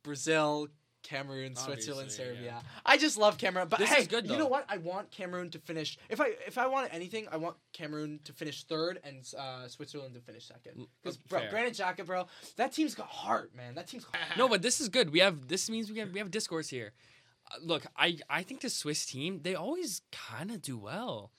Brazil, 0.02 0.68
Cameroon, 1.02 1.54
Switzerland, 1.56 2.08
Obviously, 2.10 2.24
Serbia. 2.34 2.42
yeah. 2.44 2.60
I 2.84 2.96
just 2.96 3.16
love 3.16 3.38
Cameroon, 3.38 3.68
but 3.68 3.78
This 3.78 3.88
hey, 3.90 4.00
is 4.02 4.06
good, 4.08 4.28
you 4.28 4.36
know 4.36 4.46
what? 4.46 4.64
I 4.68 4.78
want 4.78 5.10
Cameroon 5.10 5.50
to 5.50 5.58
finish. 5.58 5.96
If 6.08 6.20
I 6.20 6.32
if 6.46 6.58
I 6.58 6.66
want 6.66 6.92
anything, 6.92 7.26
I 7.30 7.36
want 7.36 7.56
Cameroon 7.72 8.20
to 8.24 8.32
finish 8.32 8.64
third 8.64 9.00
and 9.04 9.24
uh, 9.38 9.68
Switzerland 9.68 10.14
to 10.14 10.20
finish 10.20 10.46
second. 10.48 10.86
Because 11.02 11.16
bro, 11.16 11.40
Fair. 11.40 11.50
Granit 11.50 11.74
Xhaka, 11.74 12.04
bro, 12.04 12.26
that 12.56 12.72
team's 12.72 12.94
got 12.94 13.06
heart, 13.06 13.54
man. 13.54 13.74
That 13.74 13.86
team's. 13.86 14.06
No, 14.36 14.48
but 14.48 14.62
this 14.62 14.80
is 14.80 14.88
good. 14.88 15.10
We 15.10 15.20
have. 15.20 15.48
This 15.48 15.70
means 15.70 15.90
we 15.90 15.98
have. 15.98 16.12
We 16.12 16.18
have 16.18 16.30
discourse 16.30 16.68
here. 16.68 16.92
Uh, 17.50 17.56
look, 17.62 17.86
I. 17.96 18.18
I 18.28 18.42
think 18.42 18.60
the 18.60 18.70
Swiss 18.70 19.06
team. 19.06 19.40
They 19.42 19.54
always 19.54 20.02
kind 20.12 20.50
of 20.50 20.60
do 20.62 20.76
well. 20.76 21.30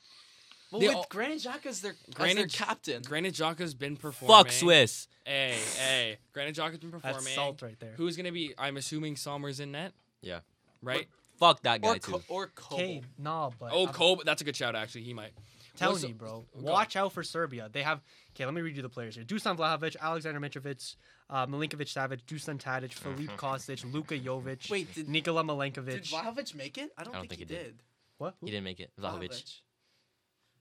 Well, 0.71 0.81
they 0.81 0.87
with 0.87 0.95
all- 0.97 1.07
Granit 1.09 1.39
Xhaka 1.39 1.65
as 1.67 1.81
their, 1.81 1.95
as 2.17 2.35
their 2.35 2.47
captain. 2.47 3.01
Granit 3.01 3.33
Xhaka's 3.33 3.73
been 3.73 3.97
performing. 3.97 4.35
Fuck 4.45 4.51
Swiss. 4.51 5.07
Hey, 5.25 5.57
hey. 5.77 6.17
Granit 6.33 6.55
Xhaka's 6.55 6.77
been 6.77 6.91
performing. 6.91 7.23
That's 7.23 7.35
salt 7.35 7.61
right 7.61 7.79
there. 7.79 7.93
Who's 7.97 8.15
gonna 8.17 8.31
be? 8.31 8.53
I'm 8.57 8.77
assuming 8.77 9.15
Sommer's 9.15 9.59
in 9.59 9.71
net. 9.71 9.93
Yeah. 10.21 10.39
Right. 10.81 11.07
Fuck 11.39 11.61
that 11.63 11.81
guy 11.81 11.87
or 11.89 11.99
too. 11.99 12.11
Co- 12.11 12.21
or 12.27 12.47
Kobel. 12.47 12.79
Okay, 12.79 13.01
nah, 13.17 13.49
but 13.57 13.71
Oh, 13.73 13.87
I'm 13.87 13.93
Kobel. 13.93 14.23
That's 14.25 14.41
a 14.41 14.45
good 14.45 14.55
shout. 14.55 14.75
Actually, 14.75 15.03
he 15.03 15.13
might. 15.13 15.31
telling 15.77 15.93
What's- 15.93 16.07
you, 16.07 16.13
bro. 16.13 16.45
Watch 16.53 16.95
out 16.97 17.13
for 17.13 17.23
Serbia. 17.23 17.69
They 17.71 17.83
have. 17.83 18.01
Okay, 18.35 18.45
let 18.45 18.53
me 18.53 18.61
read 18.61 18.75
you 18.75 18.81
the 18.81 18.89
players 18.89 19.15
here: 19.15 19.23
Dusan 19.23 19.57
Vlahovic, 19.57 19.95
Alexander 19.99 20.39
Mitrovic, 20.39 20.95
uh, 21.29 21.45
Milinkovic 21.47 21.87
Savic, 21.87 22.21
Dusan 22.27 22.59
Tadic, 22.61 22.91
Filip 22.93 23.37
Kostic, 23.37 23.91
Luka 23.91 24.19
Jovic, 24.19 24.69
Wait, 24.69 24.93
did, 24.93 25.07
Nikola 25.07 25.43
did 25.43 25.73
Vlahovic 26.03 26.53
make 26.55 26.77
it? 26.77 26.91
I 26.97 27.03
don't, 27.05 27.13
think, 27.13 27.33
he 27.39 27.45
did. 27.45 27.81
what? 28.17 28.35
He 28.43 28.51
didn't 28.51 28.65
make 28.65 28.79
it. 28.79 28.91
Vlahovic. 28.99 29.59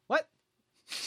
What? 0.08 0.28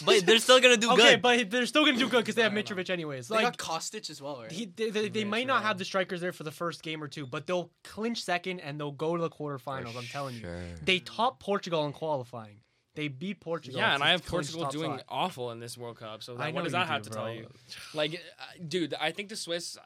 But 0.06 0.26
they're 0.28 0.38
still 0.38 0.60
gonna 0.60 0.78
do 0.78 0.92
Okay, 0.94 1.12
good. 1.14 1.22
but 1.24 1.50
they're 1.50 1.66
still 1.66 1.84
gonna 1.86 1.98
do 1.98 2.08
good 2.08 2.20
because 2.20 2.36
they 2.36 2.44
have 2.44 2.52
I 2.54 2.62
don't 2.62 2.70
know. 2.70 2.76
Mitrovic 2.84 2.90
anyways. 2.92 3.28
They 3.28 3.36
Like 3.36 3.58
got 3.58 3.58
Kostic 3.58 4.10
as 4.12 4.22
well, 4.22 4.42
right? 4.42 4.52
he, 4.52 4.66
they, 4.66 4.90
they, 4.92 5.10
they 5.10 5.24
might 5.24 5.40
sure. 5.42 5.48
not 5.48 5.64
have 5.64 5.78
the 5.80 5.86
strikers 5.86 6.22
there 6.22 6.32
for 6.32 6.44
the 6.44 6.52
first 6.52 6.84
game 6.84 7.04
or 7.04 7.08
two, 7.08 7.26
but 7.26 7.48
they'll 7.48 7.72
clinch 7.84 8.24
second 8.24 8.60
and 8.60 8.80
they'll 8.80 8.92
go 8.92 9.16
to 9.18 9.22
the 9.22 9.30
quarterfinals. 9.30 9.96
I'm 9.98 10.04
telling 10.06 10.36
you, 10.36 10.48
they 10.86 11.00
top 11.00 11.40
Portugal 11.40 11.86
in 11.88 11.94
qualifying. 11.94 12.58
They 12.94 13.08
beat 13.08 13.40
Portugal. 13.40 13.80
Yeah, 13.80 13.96
and 13.96 14.04
I 14.04 14.10
have 14.12 14.26
Portugal 14.26 14.68
doing 14.68 14.92
spot. 15.00 15.06
awful 15.10 15.52
in 15.52 15.60
this 15.60 15.78
World 15.78 15.98
Cup. 15.98 16.22
So 16.24 16.36
that, 16.36 16.50
know 16.50 16.56
what 16.56 16.64
does 16.66 16.74
you 16.74 16.80
that 16.80 16.88
have 16.88 17.04
do, 17.04 17.10
to 17.10 17.16
tell 17.16 17.24
bro. 17.24 17.34
you? 17.34 17.48
Like, 17.94 18.14
uh, 18.38 18.44
dude, 18.68 18.94
I 19.00 19.12
think 19.12 19.30
the 19.30 19.38
Swiss, 19.38 19.78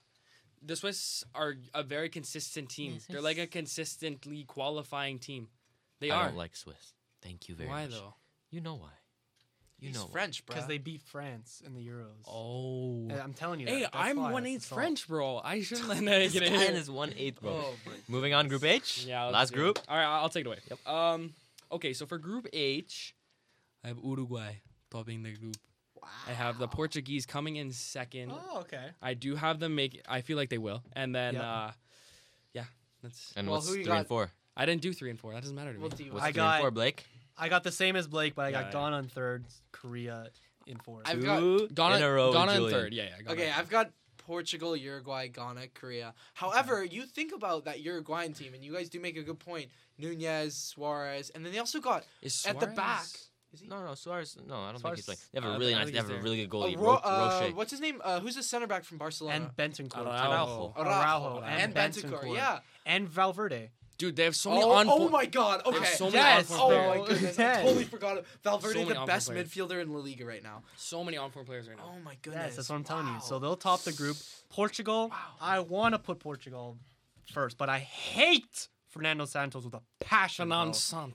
the 0.61 0.75
Swiss 0.75 1.23
are 1.35 1.53
a 1.75 1.83
very 1.83 2.09
consistent 2.09 2.67
team. 2.69 2.93
Yes, 2.93 3.05
They're 3.07 3.21
like 3.21 3.37
a 3.37 3.45
consistently 3.47 4.43
qualifying 4.43 5.19
team. 5.19 5.49
They 6.01 6.09
I 6.09 6.15
are. 6.19 6.25
don't 6.29 6.37
like 6.37 6.55
Swiss. 6.55 6.93
Thank 7.21 7.47
you 7.47 7.53
very 7.55 7.69
Why 7.69 7.83
much. 7.83 7.91
Why 7.91 7.97
though? 7.99 8.13
You 8.49 8.61
know 8.61 8.75
why. 8.75 8.89
You 9.79 9.89
He's 9.89 9.97
know. 9.97 10.05
French, 10.07 10.45
bro. 10.45 10.55
because 10.55 10.67
they 10.69 10.77
beat 10.77 11.01
France 11.01 11.61
in 11.65 11.73
the 11.73 11.85
Euros. 11.85 12.23
Oh. 12.27 13.07
And 13.09 13.19
I'm 13.21 13.33
telling 13.33 13.59
you. 13.59 13.67
Hey, 13.67 13.81
that, 13.81 13.91
that's 13.91 14.05
I'm 14.09 14.17
why, 14.17 14.31
one 14.31 14.43
that's 14.43 14.55
eighth. 14.55 14.65
French, 14.65 15.07
bro. 15.07 15.41
I 15.43 15.61
shouldn't 15.61 15.87
let 15.89 15.97
that 16.05 16.19
This 16.19 16.33
get 16.33 16.43
guy 16.51 16.65
in. 16.65 16.75
is 16.75 16.89
one 16.89 17.13
eighth, 17.17 17.41
bro. 17.41 17.51
Oh, 17.51 17.73
Moving 18.07 18.33
on, 18.33 18.47
Group 18.47 18.63
H. 18.63 19.05
Yeah. 19.05 19.23
let's 19.25 19.33
Last 19.33 19.49
do 19.49 19.55
it. 19.55 19.59
group. 19.59 19.79
All 19.89 19.97
right, 19.97 20.05
I'll 20.05 20.29
take 20.29 20.45
it 20.45 20.47
away. 20.47 20.59
Yep. 20.69 20.87
Um. 20.87 21.33
Okay, 21.71 21.93
so 21.93 22.05
for 22.05 22.17
Group 22.17 22.47
H, 22.53 23.13
I 23.83 23.89
have 23.89 23.97
Uruguay 24.03 24.53
topping 24.91 25.23
the 25.23 25.33
group. 25.33 25.57
Wow. 26.01 26.07
I 26.27 26.31
have 26.31 26.57
the 26.57 26.67
Portuguese 26.67 27.25
coming 27.25 27.55
in 27.57 27.71
second. 27.71 28.31
Oh, 28.31 28.59
okay. 28.61 28.85
I 29.01 29.13
do 29.13 29.35
have 29.35 29.59
them 29.59 29.75
make. 29.75 30.01
I 30.07 30.21
feel 30.21 30.37
like 30.37 30.49
they 30.49 30.57
will, 30.59 30.83
and 30.93 31.13
then 31.13 31.33
Yep. 31.33 31.43
uh, 31.43 31.71
yeah, 32.53 32.63
that's. 33.03 33.33
And 33.35 33.47
Well, 33.47 33.57
what's 33.57 33.67
who 33.67 33.73
you 33.75 33.83
three 33.83 33.91
got? 33.91 33.97
and 33.99 34.07
four? 34.07 34.31
I 34.55 34.65
didn't 34.65 34.83
do 34.83 34.93
three 34.93 35.09
and 35.09 35.19
four. 35.19 35.33
That 35.33 35.41
doesn't 35.41 35.55
matter 35.55 35.73
to 35.73 35.77
me. 35.77 35.83
What 35.83 35.97
do 35.97 36.03
you 36.05 36.13
What's 36.13 36.23
I 36.23 36.27
three 36.31 36.35
got- 36.35 36.53
and 36.55 36.61
four, 36.61 36.71
Blake? 36.71 37.05
I 37.37 37.49
got 37.49 37.63
the 37.63 37.71
same 37.71 37.95
as 37.95 38.07
Blake, 38.07 38.35
but 38.35 38.45
I 38.45 38.49
Yeah, 38.49 38.61
got 38.61 38.65
yeah. 38.67 38.71
Ghana 38.81 38.97
in 38.99 39.07
third, 39.09 39.45
Korea 39.71 40.29
in 40.67 40.77
fourth. 40.77 41.03
I've 41.07 41.21
got- 41.23 41.39
Two 41.39 41.67
Ghana, 41.73 41.97
in 41.97 42.03
a 42.03 42.11
row, 42.11 42.31
Ghana 42.33 42.51
in 42.53 42.57
Julian. 42.57 42.79
third. 42.79 42.93
Yeah, 42.93 43.03
yeah. 43.03 43.17
Ghana 43.21 43.31
Okay, 43.31 43.47
in 43.47 43.53
I've 43.53 43.69
got 43.69 43.91
Portugal, 44.17 44.75
Uruguay, 44.75 45.27
Ghana, 45.27 45.67
Korea. 45.75 46.13
However, 46.33 46.83
you 46.83 47.05
think 47.05 47.31
about 47.33 47.65
that 47.65 47.81
Uruguayan 47.81 48.33
team, 48.33 48.53
and 48.53 48.63
you 48.63 48.73
guys 48.73 48.89
do 48.89 48.99
make 48.99 49.17
a 49.17 49.23
good 49.23 49.39
point. 49.39 49.69
Nunez, 49.97 50.55
Suarez, 50.55 51.29
and 51.29 51.45
then 51.45 51.51
they 51.53 51.59
also 51.59 51.79
got 51.79 52.03
Is 52.21 52.45
at 52.45 52.59
the 52.59 52.67
back. 52.67 53.03
Suarez- 53.03 53.29
Is 53.53 53.59
he? 53.61 53.67
No, 53.67 53.85
no, 53.85 53.93
Suarez. 53.95 54.37
No, 54.45 54.55
I 54.63 54.71
don't 54.71 54.81
think 54.81 54.95
he's 54.95 55.05
playing. 55.05 55.19
They 55.31 55.37
have 55.39 55.45
I 55.45 55.47
a 55.47 55.51
don't 55.51 55.59
really 55.59 55.71
think- 55.73 55.77
I 55.77 55.79
nice. 55.79 55.85
think 55.85 55.93
They 55.93 55.97
have 55.99 56.05
he's 56.07 56.09
a 56.09 56.13
there. 56.15 56.23
really 56.23 56.45
good 56.45 56.49
goalie, 56.49 56.75
Ro- 56.75 56.83
Ro- 56.83 57.01
uh, 57.03 57.39
Roche. 57.43 57.53
what's 57.53 57.71
his 57.71 57.79
name? 57.79 58.01
Uh, 58.03 58.19
who's 58.19 58.35
the 58.35 58.43
center 58.43 58.67
back 58.67 58.83
from 58.83 58.97
Barcelona? 58.97 59.35
and 59.35 59.55
Bentancur. 59.55 59.97
Araujo. 60.05 60.73
Araujo. 60.75 60.89
Araujo 60.89 61.41
and, 61.45 61.61
and 61.61 61.75
Bentancur. 61.75 62.19
Bentancur. 62.23 62.35
Yeah. 62.35 62.59
And 62.85 63.07
Valverde. 63.07 63.69
Dude, 63.97 64.15
they 64.15 64.23
have 64.25 64.35
so 64.35 64.49
many 64.49 64.63
oh, 64.63 64.71
on. 64.71 64.87
oh 64.89 65.07
my 65.09 65.25
God. 65.25 65.61
They 65.65 65.71
have 65.71 65.81
Okay. 65.81 65.91
so 65.93 66.05
many 66.05 66.15
Yes, 66.17 66.51
on 66.51 66.57
Oh 66.59 66.69
form 66.69 66.73
bro. 66.83 66.99
my 67.03 67.07
goodness! 67.07 67.39
I 67.39 67.61
totally 67.63 67.83
forgot 67.85 68.17
it. 68.17 68.25
Valverde, 68.43 68.83
So 68.85 68.93
the 68.93 69.05
best 69.05 69.27
players. 69.31 69.49
midfielder 69.49 69.81
in 69.81 69.93
La 69.93 69.99
Liga 69.99 70.25
right 70.25 70.43
now. 70.43 70.63
So 70.75 71.03
many 71.03 71.15
on 71.17 71.31
form 71.31 71.45
players 71.45 71.67
right 71.69 71.77
now. 71.77 71.93
Oh 71.95 71.99
my 72.03 72.15
goodness! 72.21 72.43
Yes, 72.47 72.55
that's 72.57 72.69
what 72.69 72.75
I'm 72.75 72.83
telling 72.83 73.07
you. 73.07 73.19
So 73.21 73.39
they'll 73.39 73.55
top 73.55 73.81
the 73.83 73.93
group. 73.93 74.17
Portugal, 74.49 75.09
Wow. 75.09 75.17
I 75.39 75.59
want 75.59 75.93
to 75.95 75.99
put 75.99 76.19
Portugal 76.19 76.77
first, 77.33 77.57
but 77.57 77.69
I 77.69 77.79
hate 77.79 78.67
Fernando 78.89 79.25
Santos 79.25 79.63
with 79.65 79.73
a 79.73 79.81
passion. 79.99 80.49
bro. 80.49 80.71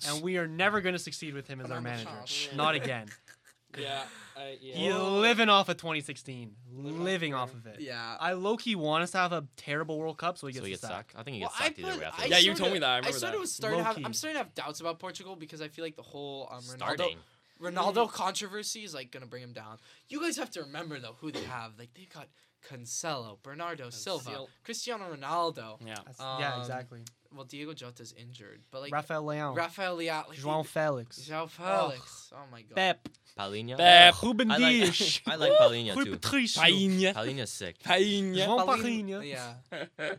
And 0.08 0.22
we 0.22 0.36
are 0.38 0.46
never 0.46 0.80
going 0.80 0.94
to 0.94 0.98
succeed 0.98 1.34
with 1.34 1.48
him 1.48 1.60
as 1.60 1.70
our 1.70 1.80
manager. 1.80 2.04
Santos. 2.08 2.48
Not 2.56 2.74
again. 2.74 3.08
yeah, 3.78 4.02
I, 4.40 4.58
yeah. 4.60 4.74
He's 4.74 4.94
living 4.94 5.48
off 5.48 5.68
of 5.68 5.76
2016. 5.76 6.54
Living 6.72 7.34
off 7.34 7.52
of 7.54 7.66
it. 7.66 7.80
Yeah. 7.80 8.16
I 8.18 8.32
low 8.32 8.56
key 8.56 8.74
want 8.74 9.02
us 9.04 9.10
to 9.12 9.18
have 9.18 9.32
a 9.32 9.44
terrible 9.56 9.98
World 9.98 10.18
Cup 10.18 10.38
so 10.38 10.46
he 10.46 10.52
So 10.52 10.60
gets 10.60 10.66
he 10.66 10.70
gets 10.72 10.82
sack. 10.82 10.90
sacked. 10.90 11.14
I 11.16 11.22
think 11.22 11.36
he 11.36 11.40
Well, 11.42 11.50
gets 11.50 11.60
I 11.60 11.64
sacked 11.64 11.78
either 11.78 11.98
way. 11.98 12.04
After 12.04 12.22
I 12.22 12.28
this. 12.28 12.30
Yeah, 12.44 12.50
you 12.50 12.54
told 12.56 12.72
me 12.72 12.78
that. 12.78 12.86
I 12.86 12.92
I 12.92 12.96
remember 12.98 13.18
started 13.18 13.36
that. 13.36 13.40
was 13.40 13.52
starting 13.52 13.78
to 13.80 13.84
have. 13.84 13.96
Low-key. 13.96 14.04
I'm 14.06 14.14
starting 14.14 14.34
to 14.40 14.44
have 14.44 14.54
doubts 14.54 14.80
about 14.80 14.98
Portugal 14.98 15.36
because 15.36 15.60
I 15.60 15.68
feel 15.68 15.84
like 15.84 15.96
the 15.96 16.02
whole 16.02 16.48
um, 16.50 16.62
Ronaldo. 16.62 17.14
Ronaldo 17.60 18.10
controversy 18.10 18.84
is 18.84 18.94
like 18.94 19.10
gonna 19.10 19.26
bring 19.26 19.42
him 19.42 19.52
down. 19.52 19.76
You 20.08 20.20
guys 20.22 20.36
have 20.38 20.50
to 20.52 20.62
remember 20.62 20.98
though 20.98 21.16
who 21.20 21.30
they 21.30 21.42
have. 21.44 21.72
Like 21.78 21.92
they 21.94 22.06
got 22.12 22.26
Cancelo, 22.66 23.36
Bernardo 23.42 23.90
Silva, 23.90 24.24
Cancel- 24.24 24.48
Cristiano 24.64 25.04
Ronaldo. 25.14 25.76
Yeah. 25.84 25.94
That's- 25.96 26.16
yeah, 26.18 26.54
Um, 26.54 26.60
exactly. 26.60 27.00
Well, 27.34 27.44
Diego 27.44 27.72
Jota's 27.74 28.12
injured, 28.18 28.62
but 28.70 28.80
like 28.80 28.92
Rafael 28.92 29.22
Leão. 29.24 29.56
Rafael 29.56 29.96
Leao, 29.96 30.28
like, 30.28 30.38
João 30.38 30.64
Felix. 30.66 31.18
João 31.20 31.48
Felix. 31.48 32.32
Oh, 32.34 32.38
my 32.50 32.62
god. 32.62 32.74
Pep. 32.74 33.08
Palhinha. 33.40 33.76
Pep. 33.76 34.22
Ruben 34.22 34.50
I 34.50 34.56
like, 34.58 34.72
Dias. 34.72 35.20
I 35.26 35.36
like 35.36 35.52
Palhinha 35.52 35.94
Rui 35.96 36.04
too. 36.04 36.10
Patricio. 36.18 36.62
Painha. 36.62 37.14
Palhinha's 37.14 37.50
sick. 37.50 37.78
Painha. 37.82 38.46
João 38.46 38.66
Paulinho- 38.66 39.26
Yeah. 39.36 39.54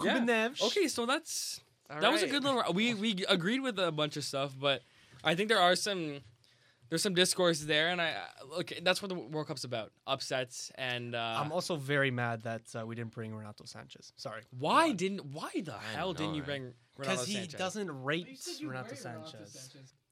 Ruben 0.00 0.26
Yeah. 0.28 0.48
Neves. 0.48 0.62
Okay, 0.62 0.88
so 0.88 1.06
that's 1.06 1.60
All 1.90 2.00
that 2.00 2.12
was 2.12 2.22
a 2.22 2.26
good 2.26 2.44
little. 2.44 2.62
We 2.72 2.94
we 2.94 3.24
agreed 3.28 3.60
with 3.60 3.78
a 3.78 3.92
bunch 3.92 4.16
of 4.16 4.24
stuff, 4.24 4.52
but 4.58 4.82
I 5.22 5.34
think 5.34 5.48
there 5.48 5.60
are 5.60 5.76
some 5.76 6.20
there's 6.90 7.02
some 7.02 7.14
discourse 7.14 7.60
there, 7.60 7.88
and 7.88 8.00
I 8.00 8.14
look 8.48 8.72
that's 8.82 9.00
what 9.02 9.08
the 9.08 9.14
World 9.14 9.46
Cup's 9.48 9.64
about: 9.64 9.90
upsets 10.06 10.70
and. 10.76 11.14
Uh, 11.14 11.40
I'm 11.40 11.50
also 11.52 11.76
very 11.76 12.10
mad 12.10 12.42
that 12.44 12.62
uh, 12.74 12.84
we 12.86 12.94
didn't 12.94 13.12
bring 13.12 13.34
Renato 13.34 13.64
Sanches. 13.64 14.12
Sorry. 14.16 14.42
why 14.58 14.92
didn't 14.92 15.24
why 15.32 15.50
the 15.54 15.74
I 15.74 15.96
hell 15.96 16.08
know, 16.08 16.14
didn't 16.14 16.34
you 16.34 16.42
right? 16.42 16.46
bring 16.46 16.62
Renato 16.98 17.22
Sanches? 17.22 17.26
Because 17.26 17.26
he 17.26 17.36
Sanches? 17.38 17.58
doesn't 17.58 18.02
rate 18.04 18.38
Renato 18.62 18.94
Sanches. 18.94 19.56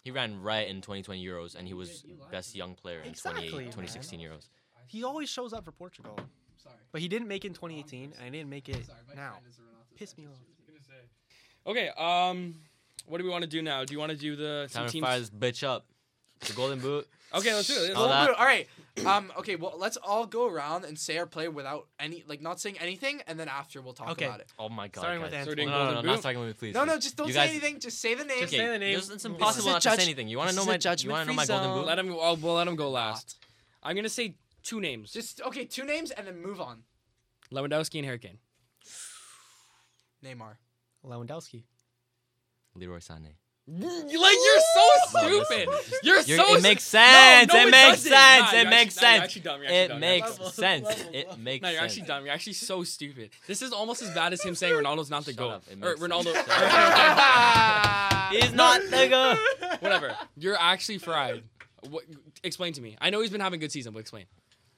He 0.03 0.11
ran 0.11 0.41
right 0.43 0.67
in 0.69 0.81
2020 0.81 1.25
Euros, 1.25 1.55
and 1.55 1.67
he 1.67 1.75
was 1.75 2.05
best 2.31 2.55
young 2.57 2.75
player 2.75 3.01
in 3.01 3.09
Exactly, 3.11 3.49
28 3.49 3.57
man. 3.57 3.67
2016 3.73 4.21
Euros. 4.21 4.49
He 4.89 5.05
always 5.05 5.29
shows 5.29 5.53
up 5.53 5.65
for 5.65 5.71
Portugal. 5.73 6.19
Sorry. 6.59 6.75
But 6.91 7.01
he 7.01 7.09
didn't 7.09 7.29
make 7.29 7.45
it 7.45 7.49
in 7.49 7.55
2018, 7.55 8.13
and 8.19 8.25
he 8.25 8.31
didn't 8.41 8.51
make 8.51 8.69
it 8.69 8.85
now. 9.15 9.39
Piss 9.97 10.17
me 10.19 10.27
off. 10.27 10.39
Okay, 11.65 11.89
um, 11.97 12.57
what 13.07 13.19
do 13.19 13.25
we 13.25 13.31
want 13.31 13.43
to 13.43 13.49
do 13.49 13.63
now? 13.63 13.85
Do 13.85 13.95
you 13.95 14.01
want 14.01 14.11
to 14.11 14.19
do 14.19 14.35
the 14.35 14.67
some 14.69 14.81
Time 14.81 14.87
to 14.89 14.93
teams? 14.93 15.05
fire 15.07 15.19
this 15.21 15.31
bitch 15.31 15.63
up. 15.67 15.87
The 16.41 16.53
Golden 16.55 16.81
Boot. 16.81 17.07
Okay, 17.35 17.55
let's 17.55 17.69
do 17.69 17.75
it. 17.85 17.95
All 17.95 18.09
that- 18.09 18.31
All 18.31 18.45
right. 18.45 18.69
Um. 19.07 19.33
Okay. 19.39 19.57
Well, 19.57 19.75
let's 19.79 19.97
all 19.97 20.27
go 20.27 20.47
around 20.47 20.85
and 20.85 20.99
say 20.99 21.17
our 21.17 21.25
play 21.27 21.49
without 21.49 21.89
any, 21.99 22.25
like, 22.27 22.43
not 22.43 22.61
saying 22.61 22.79
anything, 22.79 23.23
and 23.27 23.41
then 23.41 23.49
after 23.49 23.81
we'll 23.81 23.95
talk 23.95 24.11
Okay. 24.11 24.27
about 24.27 24.41
it. 24.41 24.53
Oh 24.59 24.69
my 24.69 24.89
god. 24.89 25.01
Starting 25.01 25.23
with 25.23 25.33
guys. 25.33 25.45
So 25.47 25.51
we're 25.51 25.57
No, 25.57 25.65
no, 25.65 25.71
no, 25.71 25.85
Golden 25.95 25.95
not 26.07 26.13
Boot? 26.13 26.21
starting 26.21 26.41
with 26.41 26.49
me, 26.51 26.55
please. 26.55 26.75
No, 26.75 26.85
no, 26.85 26.99
just 26.99 27.17
don't 27.17 27.27
You 27.29 27.33
say 27.33 27.39
guys- 27.41 27.51
anything. 27.51 27.81
Just 27.81 28.01
say 28.01 28.15
the 28.15 28.25
name. 28.25 28.45
Okay, 28.45 28.59
say 28.59 28.67
the 28.69 28.79
name. 28.79 28.99
It's, 28.99 29.09
it's 29.09 29.25
impossible 29.25 29.71
a 29.71 29.73
not 29.73 29.83
judge- 29.83 29.95
to 29.95 30.01
say 30.01 30.07
anything. 30.07 30.29
You 30.29 30.37
want 30.37 30.49
this 30.49 30.57
to 30.57 30.57
know 30.59 30.63
is 30.73 30.85
a 30.85 30.89
my? 30.89 30.95
You 31.03 31.11
want 31.11 31.29
to 31.29 31.35
judgment-free 31.35 31.35
know 31.35 31.37
my 31.37 31.47
Golden. 31.47 31.81
Boot? 31.81 31.87
Let 31.87 31.99
him. 31.99 32.13
I'll, 32.21 32.37
we'll 32.37 32.55
let 32.55 32.69
him 32.69 32.77
go 32.77 32.91
last. 32.91 33.37
I'm 33.83 33.97
gonna 33.97 34.09
say 34.11 34.35
two 34.63 34.81
names: 34.83 35.11
Just 35.11 35.41
okay. 35.41 35.65
Two 35.65 35.85
names 35.85 36.11
and 36.11 36.27
then 36.27 36.43
move 36.43 36.61
on. 36.61 36.83
Lewandowski 37.51 37.97
and 37.97 38.05
Harry 38.05 38.19
Kane. 38.19 38.39
Neymar. 40.25 40.57
Lewandowski. 41.05 41.65
Leroy 42.75 42.99
Sané. 42.99 43.35
Like 43.69 43.81
you're 44.13 44.61
so 44.75 44.89
stupid. 45.09 45.69
You're, 46.03 46.21
You're- 46.23 46.45
so 46.45 46.57
it 46.57 46.63
makes 46.63 46.83
sense. 46.83 47.53
no, 47.53 47.61
it 47.61 47.69
it 47.69 47.71
makes 47.71 48.03
doesn't. 48.03 48.11
sense. 48.13 48.53
Nah, 48.53 48.59
it 48.59 48.69
makes 48.69 48.97
actually- 48.99 49.09
nah, 49.09 49.13
you're 49.15 49.21
sense. 49.21 49.23
actually 49.25 49.43
dumb, 49.43 49.61
you're 49.63 49.67
actually 49.71 49.77
It 49.85 49.89
dumb, 49.89 50.01
makes 50.01 50.31
Level, 50.31 50.51
sense. 50.51 50.85
level, 50.85 51.15
It 51.15 51.39
makes 51.39 51.63
No, 51.63 51.69
you're 51.69 51.79
sense. 51.81 51.93
actually 51.93 52.07
dumb. 52.09 52.25
You're 52.25 52.35
actually 52.35 52.53
so 52.55 52.83
stupid. 52.83 53.31
This 53.47 53.63
is 53.63 53.73
almost 53.73 54.03
as 54.03 54.11
bad 54.11 54.33
as 54.33 54.43
him 54.43 54.55
saying 54.57 54.75
Ronaldo's 54.75 55.11
not 55.11 55.25
the 55.25 55.33
Shut 55.33 55.39
goat. 55.39 55.63
Or 55.81 55.95
Ronaldo. 55.97 56.33
He's 58.33 58.53
not 58.53 58.81
nigga. 58.83 59.39
Whatever. 59.81 60.17
You're 60.37 60.57
actually 60.59 60.99
fried. 60.99 61.43
What, 61.89 62.05
explain 62.43 62.73
to 62.75 62.81
me. 62.81 62.97
I 63.01 63.11
know 63.11 63.21
he's 63.21 63.31
been 63.31 63.41
having 63.41 63.59
a 63.59 63.61
good 63.61 63.73
season, 63.73 63.93
but 63.93 64.01
explain. 64.01 64.25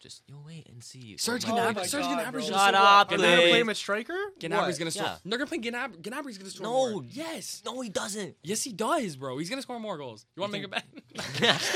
Just 0.04 0.22
you'll 0.28 0.44
wait 0.44 0.68
and 0.68 0.84
see. 0.84 1.16
Serge 1.16 1.46
what 1.46 1.54
my- 1.54 1.60
Oh 1.60 1.70
Gnabry. 1.72 1.76
my 1.76 1.86
Serge 1.86 2.02
God, 2.02 2.18
Gnabry's 2.18 2.48
bro. 2.48 2.56
gonna 2.58 2.72
Shut 2.72 2.74
score. 2.74 2.86
up, 2.86 3.10
Are 3.12 3.16
they 3.16 3.22
gonna 3.36 3.48
play 3.48 3.60
him 3.60 3.68
at 3.70 3.76
striker? 3.78 4.18
Gnabry's 4.38 4.78
gonna 4.78 4.90
score. 4.90 5.04
Yeah. 5.06 5.16
They're 5.24 5.38
gonna 5.38 5.48
play 5.48 5.58
Gnabry. 5.60 6.02
Gnabry's 6.02 6.36
gonna 6.36 6.50
score 6.50 6.66
No. 6.66 6.90
more. 6.90 7.04
Yes. 7.10 7.62
No, 7.64 7.80
he 7.80 7.88
doesn't. 7.88 8.36
Yes, 8.42 8.62
he 8.62 8.74
does, 8.74 9.16
bro. 9.16 9.38
He's 9.38 9.48
gonna 9.48 9.62
score 9.62 9.80
more 9.80 9.96
goals. 9.96 10.26
You 10.36 10.42
want 10.42 10.52
to 10.52 10.58
make 10.58 10.66
a 10.66 10.68
bet? 10.68 10.84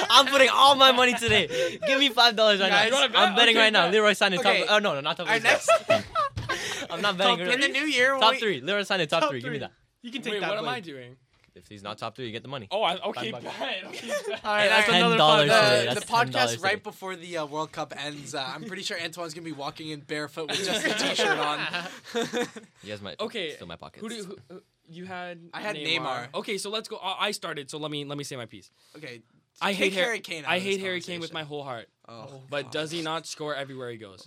I'm 0.11 0.27
putting 0.27 0.51
all 0.51 0.75
my 0.75 0.93
money 0.93 1.15
today. 1.15 1.79
Give 1.87 1.99
me 1.99 2.11
five 2.11 2.37
dollars 2.37 2.61
right 2.61 2.69
Guys, 2.69 2.91
now. 2.93 3.09
bet? 3.09 3.17
I'm 3.17 3.35
betting 3.35 3.57
Okay, 3.57 3.65
right 3.65 3.73
now. 3.73 3.85
bet. 3.87 3.93
Leroy 3.95 4.13
Sané 4.13 4.39
Okay. 4.41 4.61
top. 4.67 4.73
Oh 4.73 4.79
no, 4.79 4.93
no, 4.95 5.01
not 5.01 5.17
top. 5.17 5.27
Our 5.27 5.39
three. 5.41 5.49
next 5.49 5.71
I'm 6.91 7.01
not 7.01 7.17
betting. 7.17 7.41
in 7.51 7.61
the 7.63 7.69
new 7.69 7.85
year. 7.87 8.19
Top 8.19 8.33
we- 8.33 8.39
three. 8.41 8.61
Leroy 8.61 8.83
Sané 8.83 9.09
top, 9.09 9.23
Top 9.23 9.31
three. 9.31 9.41
Give 9.41 9.53
me 9.53 9.59
that. 9.59 9.73
You 10.03 10.13
can 10.13 10.21
take 10.23 10.35
Wait, 10.35 10.41
that. 10.41 10.51
what 10.51 10.59
am. 10.59 10.69
I 10.69 10.81
doing? 10.81 11.17
If 11.59 11.69
he's 11.69 11.83
not 11.83 11.99
top 11.99 12.17
three, 12.17 12.27
you 12.27 12.33
get 12.33 12.43
the 12.43 12.49
money. 12.49 12.69
Oh, 12.71 12.83
I, 12.83 12.97
okay, 12.99 13.31
Five 13.33 13.43
bet. 13.43 13.59
bucks. 13.59 13.99
Okay, 13.99 14.09
bet. 14.29 14.45
All 14.45 14.55
right, 14.55 14.69
that's 14.69 14.87
Ten 14.87 14.95
another 14.97 15.17
dollars 15.17 15.51
five 15.51 15.69
today, 15.69 15.81
the, 15.89 15.95
that's 15.95 16.07
the 16.07 16.13
$10 16.13 16.31
podcast 16.33 16.51
today. 16.53 16.63
right 16.63 16.83
before 16.83 17.17
the 17.17 17.37
uh, 17.39 17.47
World 17.47 17.73
Cup 17.73 17.93
ends. 17.97 18.35
Uh, 18.35 18.45
I'm 18.55 18.65
pretty 18.65 18.83
sure 18.83 18.97
Antoine's 18.99 19.35
gonna 19.35 19.45
be 19.45 19.53
walking 19.53 19.89
in 19.91 20.01
barefoot 20.01 20.49
with 20.51 20.65
just 20.65 20.87
a 20.87 20.95
t-shirt 20.95 21.39
on. 21.39 21.59
You 22.15 22.89
guys 22.89 23.03
might 23.03 23.21
Okay, 23.21 23.55
steal 23.55 23.67
my 23.67 23.77
pockets. 23.77 24.01
Who 24.03 24.09
do 24.09 24.15
you, 24.17 24.25
who, 24.25 24.37
who- 24.51 24.63
you 24.91 25.05
had? 25.05 25.39
I 25.53 25.61
had 25.61 25.77
Neymar. 25.77 26.29
Okay, 26.35 26.57
so 26.59 26.71
let's 26.71 26.89
go. 26.89 26.97
I 26.97 27.27
I 27.27 27.31
started, 27.33 27.69
so 27.71 27.79
let 27.79 27.91
me 27.91 28.05
let 28.07 28.17
me 28.17 28.25
say 28.25 28.37
my 28.37 28.47
piece. 28.47 28.71
okay, 28.97 29.21
I 29.61 29.73
kick 29.75 29.93
hate 29.93 29.95
Har- 29.95 30.05
Harry 30.05 30.21
Kane. 30.21 30.45
out 30.45 30.51
I 30.51 30.57
of 30.57 30.63
this 30.65 30.73
hate 30.77 30.81
Harry 30.81 31.01
Kane 31.03 31.21
with 31.21 31.33
my 31.33 31.41
conversation. 31.41 31.49
whole 31.49 31.63
heart. 31.65 31.89
Oh, 32.09 32.41
But 32.49 32.63
God. 32.65 32.73
does 32.73 32.91
he 32.91 33.03
not 33.03 33.27
score 33.27 33.55
everywhere 33.55 33.91
he 33.91 33.99
goes? 33.99 34.27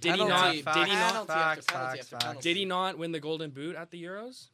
Did 0.00 0.16
he 0.16 0.20
Penalty, 0.20 0.62
not? 0.64 0.74
Did 0.74 0.86
he 0.88 0.94
not? 0.96 1.26
Facts, 1.28 1.28
after 1.28 1.28
penalty 1.28 1.28
facts, 1.28 1.68
after 2.00 2.04
facts. 2.16 2.24
penalty. 2.24 2.40
Did 2.50 2.56
he 2.56 2.64
not 2.64 2.98
win 2.98 3.12
the 3.12 3.20
Golden 3.20 3.50
Boot 3.50 3.76
at 3.76 3.90
the 3.92 4.02
Euros? 4.02 4.46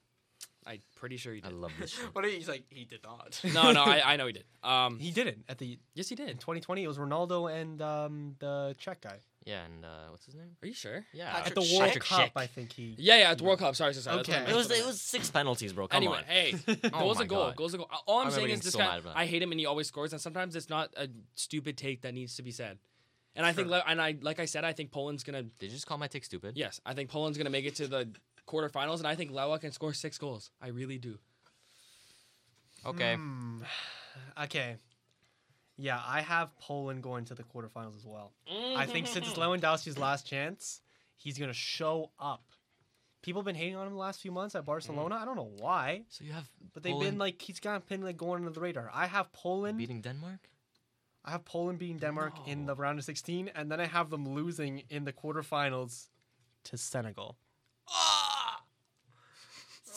I'm 0.67 0.81
pretty 0.97 1.17
sure 1.17 1.33
he 1.33 1.41
did. 1.41 1.51
I 1.53 1.55
love 1.55 1.73
this 1.81 1.91
shit. 1.95 2.15
What 2.15 2.25
are 2.25 2.29
you? 2.29 2.37
He's 2.37 2.49
like 2.49 2.65
he 2.71 2.85
did 2.85 3.01
not. 3.03 3.41
No, 3.55 3.73
no, 3.73 3.83
I, 3.85 4.13
I 4.13 4.17
know 4.17 4.27
he 4.27 4.33
did. 4.35 4.45
Um, 4.63 4.99
He 4.99 5.11
didn't 5.11 5.45
at 5.49 5.59
the 5.59 5.79
yes, 5.95 6.09
he 6.09 6.15
in 6.21 6.27
did. 6.27 6.41
2020. 6.41 6.85
It 6.85 6.89
was 6.89 6.99
Ronaldo 6.99 7.51
and 7.53 7.81
um, 7.81 8.37
the 8.41 8.75
Czech 8.79 9.01
guy 9.01 9.21
Yeah, 9.47 9.65
and 9.65 9.85
uh, 9.85 9.89
what's 10.11 10.27
his 10.27 10.35
name? 10.35 10.57
Are 10.63 10.67
you 10.69 10.75
sure? 10.75 11.07
Yeah, 11.15 11.33
Patrick 11.33 11.47
at 11.49 11.55
the 11.55 11.61
World 11.63 11.87
Patrick 11.89 12.05
Cup. 12.05 12.21
Schick. 12.21 12.31
I 12.37 12.47
think 12.47 12.73
he. 12.73 12.95
Yeah, 12.99 13.19
yeah, 13.19 13.31
at 13.31 13.39
the 13.39 13.45
World 13.45 13.59
Cup. 13.59 13.75
Sorry, 13.75 13.95
sorry, 13.95 14.03
sorry. 14.03 14.17
That's 14.19 14.29
what 14.29 14.35
I 14.35 14.39
Okay. 14.41 14.45
meant, 14.47 14.53
It 14.55 14.57
was 14.59 14.69
that's 14.69 14.81
what 14.81 14.85
I 14.85 14.89
it 14.89 14.93
was 14.93 15.01
six 15.01 15.31
penalties, 15.31 15.73
bro. 15.73 15.89
Come 15.89 15.97
Anyway, 15.97 16.19
on. 16.19 16.25
hey, 16.25 16.55
Oh 16.93 16.99
goal's 17.01 17.19
my 17.19 17.25
a 17.25 17.27
goal. 17.27 17.45
God. 17.47 17.57
Goal's 17.57 17.75
a 17.75 17.79
goal. 17.79 17.89
All 18.07 18.19
I'm 18.19 18.27
I 18.27 18.31
remember 18.31 18.35
saying 18.37 18.45
is 18.45 18.51
getting 18.59 18.65
this 18.65 18.73
so 18.75 18.79
guy. 18.81 18.87
mad 18.87 18.99
about 19.01 19.15
that. 19.15 19.19
I 19.21 19.27
hate 19.27 19.43
him, 19.43 19.51
and 19.53 19.59
he 19.61 19.67
always 19.67 19.87
scores. 19.89 20.13
And 20.13 20.21
sometimes 20.21 20.55
it's 20.57 20.69
not 20.69 20.91
a 20.97 21.09
stupid 21.35 21.79
take 21.79 22.03
that 22.03 22.13
needs 22.13 22.37
to 22.37 22.43
be 22.43 22.51
said. 22.51 22.79
And 23.37 23.47
I 23.47 23.53
think, 23.53 23.69
Sure. 23.69 23.77
le- 23.79 23.85
and 23.87 24.03
I 24.03 24.17
like 24.21 24.41
I 24.41 24.45
said, 24.45 24.65
I 24.65 24.73
think 24.73 24.91
Poland's 24.91 25.23
gonna. 25.23 25.45
Did 25.45 25.67
you 25.67 25.71
just 25.77 25.87
call 25.87 25.97
my 25.99 26.09
take 26.09 26.25
stupid? 26.25 26.57
Yes, 26.59 26.81
I 26.85 26.95
think 26.95 27.09
Poland's 27.11 27.39
gonna 27.39 27.49
make 27.49 27.65
it 27.65 27.77
to 27.77 27.87
the 27.87 28.09
quarterfinals, 28.47 28.99
and 28.99 29.07
I 29.07 29.15
think 29.15 29.31
Lewa 29.31 29.61
can 29.61 29.73
score 29.73 29.95
six 29.95 30.19
goals. 30.19 30.51
I 30.61 30.69
really 30.69 30.99
do. 30.99 31.19
Okay. 32.87 33.15
Hmm. 33.15 33.63
Okay. 34.43 34.77
Yeah, 35.77 36.01
I 36.05 36.21
have 36.21 36.55
Poland 36.59 37.03
going 37.03 37.25
to 37.27 37.35
the 37.35 37.43
quarterfinals 37.45 37.97
as 37.97 38.05
well. 38.05 38.33
I 38.77 38.87
think 38.87 39.07
since 39.07 39.27
it's 39.29 39.39
Lewandowski's 39.39 39.97
last 39.97 40.27
chance, 40.27 40.81
he's 41.17 41.39
gonna 41.39 41.55
show 41.55 42.11
up. 42.19 42.43
People 43.23 43.41
have 43.41 43.47
been 43.47 43.55
hating 43.55 43.77
on 43.77 43.87
him 43.87 43.93
the 43.93 43.99
last 43.99 44.21
few 44.21 44.33
months 44.33 44.55
at 44.55 44.65
Barcelona. 44.67 45.15
I 45.17 45.25
don't 45.25 45.37
know 45.37 45.53
why, 45.59 46.03
So 46.09 46.25
you 46.25 46.33
have 46.33 46.49
but 46.75 46.83
they've 46.83 46.99
been 46.99 47.19
like 47.19 47.41
he's 47.41 47.61
kind 47.61 47.77
of 47.77 47.87
been 47.89 48.03
like 48.03 48.17
going 48.17 48.41
under 48.45 48.51
the 48.51 48.61
radar. 48.61 48.91
I 48.93 49.07
have 49.07 49.33
Poland. 49.33 49.79
beating 49.79 50.01
Denmark. 50.03 50.51
I 51.25 51.31
have 51.31 51.45
Poland 51.45 51.79
beating 51.79 51.99
Denmark 51.99 52.33
in 52.47 52.67
the 52.67 52.75
round 52.75 52.99
of 52.99 53.05
16, 53.05 53.49
and 53.55 53.71
then 53.71 53.81
I 53.81 53.87
have 53.87 54.11
them 54.11 54.29
losing 54.35 54.83
in 54.91 55.05
the 55.05 55.13
quarterfinals 55.13 56.09
to 56.65 56.77
Senegal. 56.77 57.37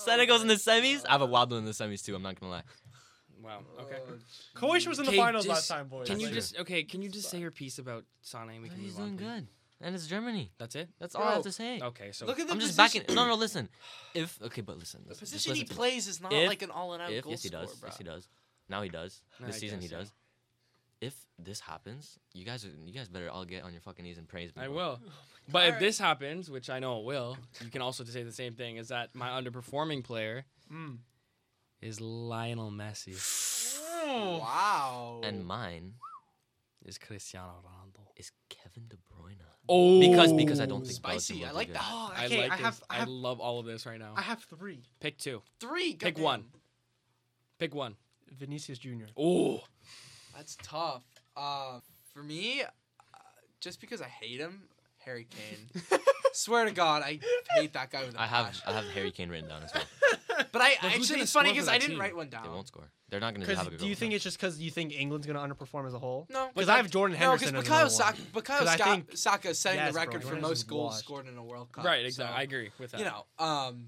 Senegal's 0.03 0.41
in 0.41 0.47
the 0.47 0.55
semis. 0.55 1.05
I 1.07 1.11
have 1.13 1.21
a 1.21 1.25
wild 1.25 1.51
one 1.51 1.59
in 1.59 1.65
the 1.65 1.71
semis 1.71 2.03
too. 2.03 2.15
I'm 2.15 2.21
not 2.23 2.39
gonna 2.39 2.51
lie. 2.51 2.63
Wow. 3.41 3.59
Oh, 3.77 3.83
okay. 3.83 3.97
Croatia 4.53 4.89
was 4.89 4.99
in 4.99 5.05
the 5.05 5.11
Okay, 5.11 5.17
finals 5.19 5.45
just- 5.45 5.53
last 5.53 5.67
time, 5.67 5.87
boys. 5.89 6.07
Can 6.07 6.19
you 6.19 6.27
true. 6.27 6.35
just 6.35 6.57
okay? 6.59 6.83
Can 6.83 7.01
you 7.01 7.09
just 7.09 7.29
say 7.29 7.39
your 7.39 7.51
piece 7.51 7.77
about 7.77 8.05
Sane? 8.21 8.49
and 8.49 8.61
We 8.63 8.69
can 8.69 8.79
He's 8.79 8.91
move 8.93 8.99
on, 9.01 9.05
doing 9.05 9.17
please? 9.17 9.25
good, 9.25 9.47
and 9.81 9.95
it's 9.95 10.07
Germany. 10.07 10.51
That's 10.57 10.75
it. 10.75 10.89
That's 10.99 11.13
all 11.15 11.23
I 11.23 11.33
have 11.33 11.35
Bro, 11.35 11.43
to 11.43 11.51
say. 11.51 11.79
Okay. 11.81 12.11
So 12.13 12.25
Look 12.25 12.39
at 12.39 12.47
the 12.47 12.53
I'm 12.53 12.59
just 12.59 12.77
position. 12.77 13.01
backing. 13.01 13.15
No, 13.15 13.27
no, 13.27 13.35
listen. 13.35 13.67
If 14.13 14.41
okay, 14.41 14.61
but 14.61 14.77
listen. 14.77 15.01
The 15.03 15.09
listen, 15.09 15.19
just 15.25 15.33
position 15.33 15.55
he 15.55 15.61
listen 15.61 15.67
to 15.67 15.73
me. 15.73 15.89
plays 15.89 16.07
is 16.07 16.21
not 16.21 16.31
If- 16.31 16.47
like 16.47 16.61
an 16.61 16.71
all-in-out 16.71 17.11
If 17.11 17.23
goal 17.25 17.31
yes, 17.31 17.43
he 17.43 17.49
does. 17.49 17.71
scorer, 17.73 17.89
Yes, 17.89 17.97
he 17.97 18.03
does. 18.05 18.29
Now 18.69 18.81
he 18.81 18.89
does. 18.89 19.21
I 19.41 19.47
This 19.47 19.59
season 19.59 19.81
he 19.81 19.87
guess, 19.87 19.91
yeah. 19.91 19.97
does. 19.99 20.13
If 21.03 21.15
this 21.37 21.59
happens, 21.59 22.17
you 22.33 22.45
guys, 22.45 22.65
you 22.85 22.93
guys 22.93 23.09
better 23.09 23.29
all 23.29 23.43
get 23.45 23.63
on 23.63 23.71
your 23.73 23.81
fucking 23.81 24.05
knees 24.05 24.17
and 24.17 24.27
praise 24.27 24.55
me. 24.55 24.61
I 24.63 24.67
bro. 24.67 24.75
will. 24.75 24.99
But 25.51 25.67
if 25.67 25.79
this 25.79 25.99
happens, 25.99 26.49
which 26.49 26.69
I 26.69 26.79
know 26.79 26.99
it 26.99 27.05
will, 27.05 27.35
you 27.61 27.69
can 27.69 27.81
also 27.81 28.05
say 28.05 28.23
the 28.23 28.31
same 28.31 28.53
thing. 28.55 28.77
Is 28.77 28.87
that 28.87 29.13
my 29.13 29.27
underperforming 29.29 30.01
player 30.05 30.45
Mm. 30.73 30.99
is 31.81 31.99
Lionel 31.99 32.71
Messi? 32.71 33.15
Wow. 34.07 35.19
And 35.23 35.45
mine 35.45 35.95
Is 36.85 36.97
Cristiano 36.97 37.55
Ronaldo? 37.65 38.07
is 38.15 38.31
Kevin 38.49 38.87
De 38.87 38.95
Bruyne. 38.95 39.35
Oh, 39.67 39.99
Because 39.99 40.31
because 40.33 40.59
I 40.61 40.65
don't 40.65 40.81
think 40.85 40.95
Spicy. 40.95 41.43
I 41.45 41.51
like 41.51 41.67
good. 41.67 41.75
that. 41.75 41.83
Oh, 41.89 42.13
I 42.15 42.25
okay, 42.25 42.41
like 42.43 42.51
I 42.51 42.55
have, 42.57 42.81
I 42.89 42.95
I 42.95 42.99
have, 42.99 43.09
love 43.09 43.39
all 43.41 43.59
of 43.59 43.65
this 43.65 43.85
right 43.85 43.99
now. 43.99 44.13
I 44.15 44.21
have 44.21 44.41
three. 44.43 44.83
Pick 45.01 45.17
two. 45.17 45.41
three. 45.59 45.95
Pick 45.95 46.15
goddamn. 46.15 46.23
one. 46.23 46.43
Pick 47.59 47.75
one. 47.75 47.95
Vinicius 48.31 48.79
Jr. 48.79 49.07
Oh, 49.17 49.61
That's 50.35 50.57
tough. 50.63 51.03
Uh, 51.35 51.79
for 52.13 52.23
me, 52.23 52.61
uh, 52.63 52.67
just 53.59 53.79
because 53.81 54.01
I 54.01 54.07
hate 54.07 54.39
him, 54.39 54.63
Harry 55.05 55.27
Kane. 55.29 55.81
Swear 56.33 56.65
to 56.65 56.71
God, 56.71 57.03
I 57.03 57.19
hate 57.51 57.73
that 57.73 57.91
guy 57.91 58.03
with 58.05 58.15
a 58.15 58.21
I 58.21 58.25
have 58.25 58.45
passion. 58.47 58.63
I 58.67 58.71
have 58.73 58.85
Harry 58.91 59.11
Kane 59.11 59.29
written 59.29 59.49
down 59.49 59.63
as 59.63 59.71
well. 59.73 59.83
But 60.51 60.61
I 60.63 60.73
But 60.81 60.91
who's 60.91 61.01
actually, 61.01 61.07
gonna 61.15 61.23
it's 61.23 61.31
funny 61.31 61.49
score 61.49 61.49
for 61.49 61.53
because 61.53 61.65
that 61.67 61.71
I 61.73 61.77
didn't 61.77 61.89
team? 61.91 61.99
write 61.99 62.15
one 62.15 62.29
down. 62.29 62.43
They 62.43 62.49
won't 62.49 62.67
score. 62.67 62.89
They're 63.09 63.19
not 63.19 63.33
gonna 63.35 63.45
Because 63.45 63.59
have 63.59 63.67
a 63.67 63.69
good 63.71 63.79
do 63.79 63.85
you 63.87 63.93
goal. 63.93 63.99
think 63.99 64.13
it's 64.13 64.23
just 64.23 64.37
because 64.37 64.59
you 64.59 64.71
think 64.71 64.91
England's 64.93 65.27
gonna 65.27 65.39
underperform 65.39 65.85
as 65.87 65.93
a 65.93 65.99
whole? 65.99 66.25
No, 66.31 66.49
Because 66.53 66.69
I 66.69 66.77
have 66.77 66.89
Jordan 66.89 67.19
no, 67.19 67.33
because 67.33 67.49
Henderson. 67.49 67.55
as 67.55 67.63
Bukayo 67.63 67.75
another 67.81 67.89
Saka, 67.91 68.17
one. 68.33 68.43
Bukayo 68.43 68.57
'Cause 68.59 68.67
I 68.67 68.77
Saka, 68.77 68.89
think- 68.91 69.17
Saka 69.17 69.49
is 69.49 69.59
setting 69.59 69.79
Yes, 69.79 69.87
the 69.89 69.93
bro, 69.93 70.01
record 70.01 70.21
for 70.21 70.27
Jordan 70.29 70.41
most 70.41 70.67
goals 70.67 70.91
washed. 70.93 70.99
scored 71.05 71.27
in 71.27 71.37
a 71.37 71.43
World 71.43 71.71
Cup. 71.71 71.85
right. 71.85 72.03
Exactly. 72.05 72.33
So, 72.33 72.39
I 72.39 72.41
agree 72.43 72.71
with 72.79 72.91
that. 72.91 72.99
You 72.99 73.05
know, 73.05 73.25
um, 73.37 73.87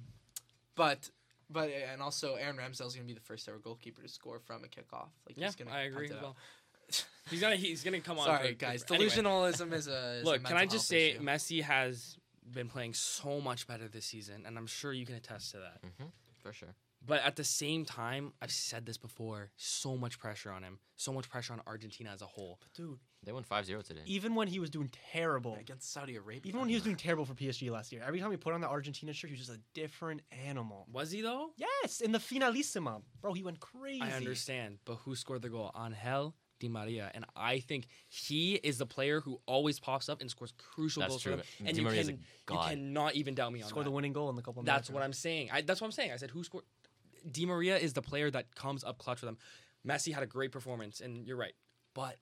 but 0.75 1.09
but 1.49 1.69
and 1.69 2.01
also 2.01 2.35
Aaron 2.35 2.57
Ramsdale's 2.57 2.95
gonna 2.95 3.07
be 3.07 3.13
the 3.13 3.19
first 3.19 3.47
ever 3.47 3.57
goalkeeper 3.57 4.01
to 4.01 4.07
score 4.07 4.39
from 4.39 4.63
a 4.63 4.67
kickoff. 4.67 5.09
Like 5.27 5.37
yeah, 5.37 5.45
he's 5.45 5.55
gonna 5.55 5.71
I 5.71 5.81
agree. 5.81 6.09
Well, 6.09 6.35
he's 7.29 7.41
gonna 7.41 7.55
he's 7.55 7.83
gonna 7.83 8.01
come 8.01 8.19
on. 8.19 8.25
Sorry, 8.25 8.49
for- 8.49 8.53
guys. 8.55 8.85
anyway. 8.89 9.07
Delusionalism 9.09 9.73
is 9.73 9.87
a 9.87 10.13
is 10.15 10.23
a 10.23 10.25
Look, 10.25 10.43
can 10.43 10.57
I 10.57 10.65
just 10.65 10.87
say 10.87 11.11
issue. 11.11 11.21
Messi 11.21 11.61
has 11.61 12.17
been 12.51 12.67
playing 12.69 12.93
so 12.93 13.41
much 13.41 13.67
better 13.67 13.87
this 13.87 14.05
season, 14.05 14.43
and 14.45 14.57
I'm 14.57 14.67
sure 14.67 14.93
you 14.93 15.05
can 15.05 15.15
attest 15.15 15.51
to 15.51 15.57
that. 15.57 15.79
hmm 15.97 16.07
for 16.41 16.53
sure. 16.53 16.75
But 17.07 17.21
at 17.23 17.35
the 17.35 17.43
same 17.43 17.85
time, 17.85 18.33
I've 18.41 18.51
said 18.51 18.85
this 18.85 18.97
before: 18.97 19.51
so 19.57 19.95
much 19.97 20.19
pressure 20.19 20.51
on 20.51 20.63
him, 20.63 20.79
so 20.95 21.13
much 21.13 21.29
pressure 21.29 21.53
on 21.53 21.61
Argentina 21.67 22.09
as 22.13 22.21
a 22.21 22.25
whole. 22.25 22.59
Dude, 22.75 22.97
They 23.23 23.31
won 23.31 23.43
5-0 23.43 23.83
today. 23.83 24.01
even 24.05 24.35
when 24.35 24.47
he 24.47 24.59
was 24.59 24.69
doing 24.69 24.89
terrible, 25.11 25.55
against 25.59 25.91
Saudi 25.91 26.15
Arabia. 26.15 26.49
even 26.49 26.59
when 26.61 26.69
he 26.69 26.75
was 26.75 26.83
doing 26.83 26.95
terrible 26.95 27.25
for 27.25 27.33
PSG 27.33 27.69
last 27.71 27.91
year, 27.91 28.01
every 28.05 28.19
time 28.19 28.31
he 28.31 28.37
put 28.37 28.53
on 28.53 28.61
the 28.61 28.67
Argentina 28.67 29.13
shirt, 29.13 29.29
he 29.29 29.33
was 29.33 29.45
just 29.47 29.57
a 29.57 29.61
different 29.73 30.21
animal. 30.45 30.87
Was 30.91 31.11
he 31.11 31.21
though? 31.21 31.51
Yes, 31.57 32.01
in 32.01 32.11
the 32.11 32.19
finalissima, 32.19 33.01
bro, 33.21 33.33
he 33.33 33.43
went 33.43 33.59
crazy. 33.59 34.01
I 34.01 34.11
understand, 34.11 34.79
but 34.85 34.95
who 35.05 35.15
scored 35.15 35.41
the 35.41 35.49
goal? 35.49 35.71
Angel 35.79 36.33
Di 36.59 36.69
Maria, 36.69 37.11
and 37.13 37.25
I 37.35 37.59
think 37.59 37.87
he 38.07 38.55
is 38.55 38.77
the 38.77 38.85
player 38.85 39.19
who 39.19 39.41
always 39.45 39.79
pops 39.79 40.07
up 40.07 40.21
and 40.21 40.29
scores 40.29 40.53
crucial 40.57 41.01
That's 41.01 41.11
goals 41.11 41.21
true. 41.23 41.31
for 41.33 41.37
them. 41.37 41.45
And 41.67 41.75
Di 41.75 41.81
you 41.81 41.83
Maria's 41.87 42.07
a 42.07 42.11
can 42.13 42.21
you 42.49 42.57
cannot 42.59 43.15
even 43.15 43.35
doubt 43.35 43.51
me 43.51 43.61
on 43.61 43.67
Scored 43.67 43.85
that. 43.85 43.89
the 43.89 43.95
winning 43.95 44.13
goal 44.13 44.29
in 44.29 44.35
the 44.37 44.41
Copa 44.41 44.61
That's 44.63 44.89
what 44.89 45.03
I'm 45.03 45.13
saying. 45.13 45.49
I, 45.51 45.61
that's 45.61 45.81
what 45.81 45.87
I'm 45.87 45.91
saying. 45.91 46.11
I 46.13 46.15
said 46.17 46.31
who 46.31 46.43
scored. 46.43 46.63
Di 47.29 47.45
Maria 47.45 47.77
is 47.77 47.93
the 47.93 48.01
player 48.01 48.29
that 48.31 48.53
comes 48.55 48.83
up 48.83 48.97
clutch 48.97 49.19
for 49.19 49.25
them. 49.25 49.37
Messi 49.87 50.13
had 50.13 50.23
a 50.23 50.27
great 50.27 50.51
performance, 50.51 51.01
and 51.01 51.25
you're 51.25 51.37
right. 51.37 51.53
But 51.93 52.17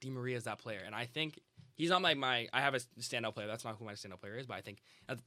Di 0.00 0.10
Maria 0.10 0.36
is 0.36 0.44
that 0.44 0.58
player, 0.58 0.80
and 0.84 0.94
I 0.94 1.04
think 1.06 1.38
he's 1.74 1.90
not 1.90 2.00
my 2.02 2.14
my. 2.14 2.48
I 2.52 2.60
have 2.60 2.74
a 2.74 2.78
standout 3.00 3.34
player. 3.34 3.46
That's 3.46 3.64
not 3.64 3.76
who 3.78 3.84
my 3.84 3.92
standout 3.94 4.20
player 4.20 4.36
is, 4.36 4.46
but 4.46 4.54
I 4.54 4.60
think 4.60 4.78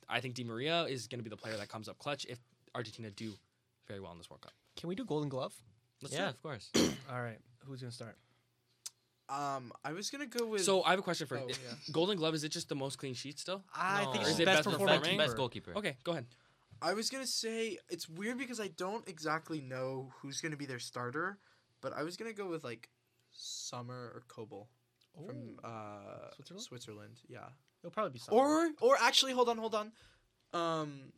I 0.09 0.19
think 0.21 0.35
Di 0.35 0.43
Maria 0.43 0.83
is 0.83 1.07
going 1.07 1.19
to 1.19 1.23
be 1.23 1.29
the 1.29 1.37
player 1.37 1.57
that 1.57 1.69
comes 1.69 1.87
up 1.89 1.97
clutch 1.99 2.25
if 2.29 2.39
Argentina 2.75 3.09
do 3.11 3.33
very 3.87 3.99
well 3.99 4.11
in 4.11 4.17
this 4.17 4.29
World 4.29 4.41
Cup. 4.41 4.53
Can 4.77 4.87
we 4.89 4.95
do 4.95 5.03
Golden 5.05 5.27
Glove? 5.29 5.53
Let's 6.01 6.13
yeah, 6.15 6.21
do 6.21 6.25
it. 6.27 6.29
of 6.29 6.41
course. 6.41 6.71
All 7.11 7.21
right, 7.21 7.37
who's 7.65 7.81
gonna 7.81 7.91
start? 7.91 8.15
Um, 9.29 9.71
I 9.85 9.93
was 9.93 10.09
gonna 10.09 10.25
go 10.25 10.45
with. 10.47 10.63
So 10.63 10.83
I 10.83 10.89
have 10.91 10.99
a 10.99 11.03
question 11.03 11.25
for 11.27 11.37
Oh, 11.37 11.47
you. 11.47 11.55
yeah. 11.65 11.75
Golden 11.91 12.17
Glove. 12.17 12.33
Is 12.35 12.43
it 12.43 12.49
just 12.49 12.67
the 12.69 12.75
most 12.75 12.97
clean 12.97 13.13
sheets 13.13 13.41
still? 13.41 13.63
I 13.73 14.03
No. 14.03 14.11
think 14.11 14.23
Or 14.23 14.27
he's 14.27 14.31
is 14.31 14.37
the 14.37 14.43
it 14.43 14.45
best 14.47 14.57
best 14.65 14.69
performing 14.69 14.99
performing? 14.99 15.17
Best 15.17 15.37
goalkeeper. 15.37 15.73
Okay, 15.77 15.95
go 16.03 16.11
ahead. 16.11 16.25
I 16.81 16.93
was 16.93 17.09
gonna 17.09 17.27
say 17.27 17.77
it's 17.89 18.09
weird 18.09 18.37
because 18.37 18.59
I 18.59 18.69
don't 18.69 19.07
exactly 19.07 19.61
know 19.61 20.11
who's 20.21 20.41
gonna 20.41 20.57
be 20.57 20.65
their 20.65 20.79
starter, 20.79 21.37
but 21.81 21.93
I 21.93 22.03
was 22.03 22.17
gonna 22.17 22.33
go 22.33 22.47
with 22.47 22.63
like 22.63 22.89
Sommer 23.31 24.11
or 24.15 24.23
Kobel 24.27 24.67
from 25.25 25.57
uh, 25.63 26.31
Switzerland? 26.35 26.63
Switzerland, 26.63 27.19
yeah. 27.27 27.49
It'll 27.81 27.91
probably 27.91 28.11
be 28.11 28.19
something. 28.19 28.37
Or 28.37 28.71
or 28.81 28.97
actually, 29.01 29.33
hold 29.33 29.49
on, 29.49 29.57
hold 29.57 29.75
on. 29.75 29.91
Um, 30.53 31.13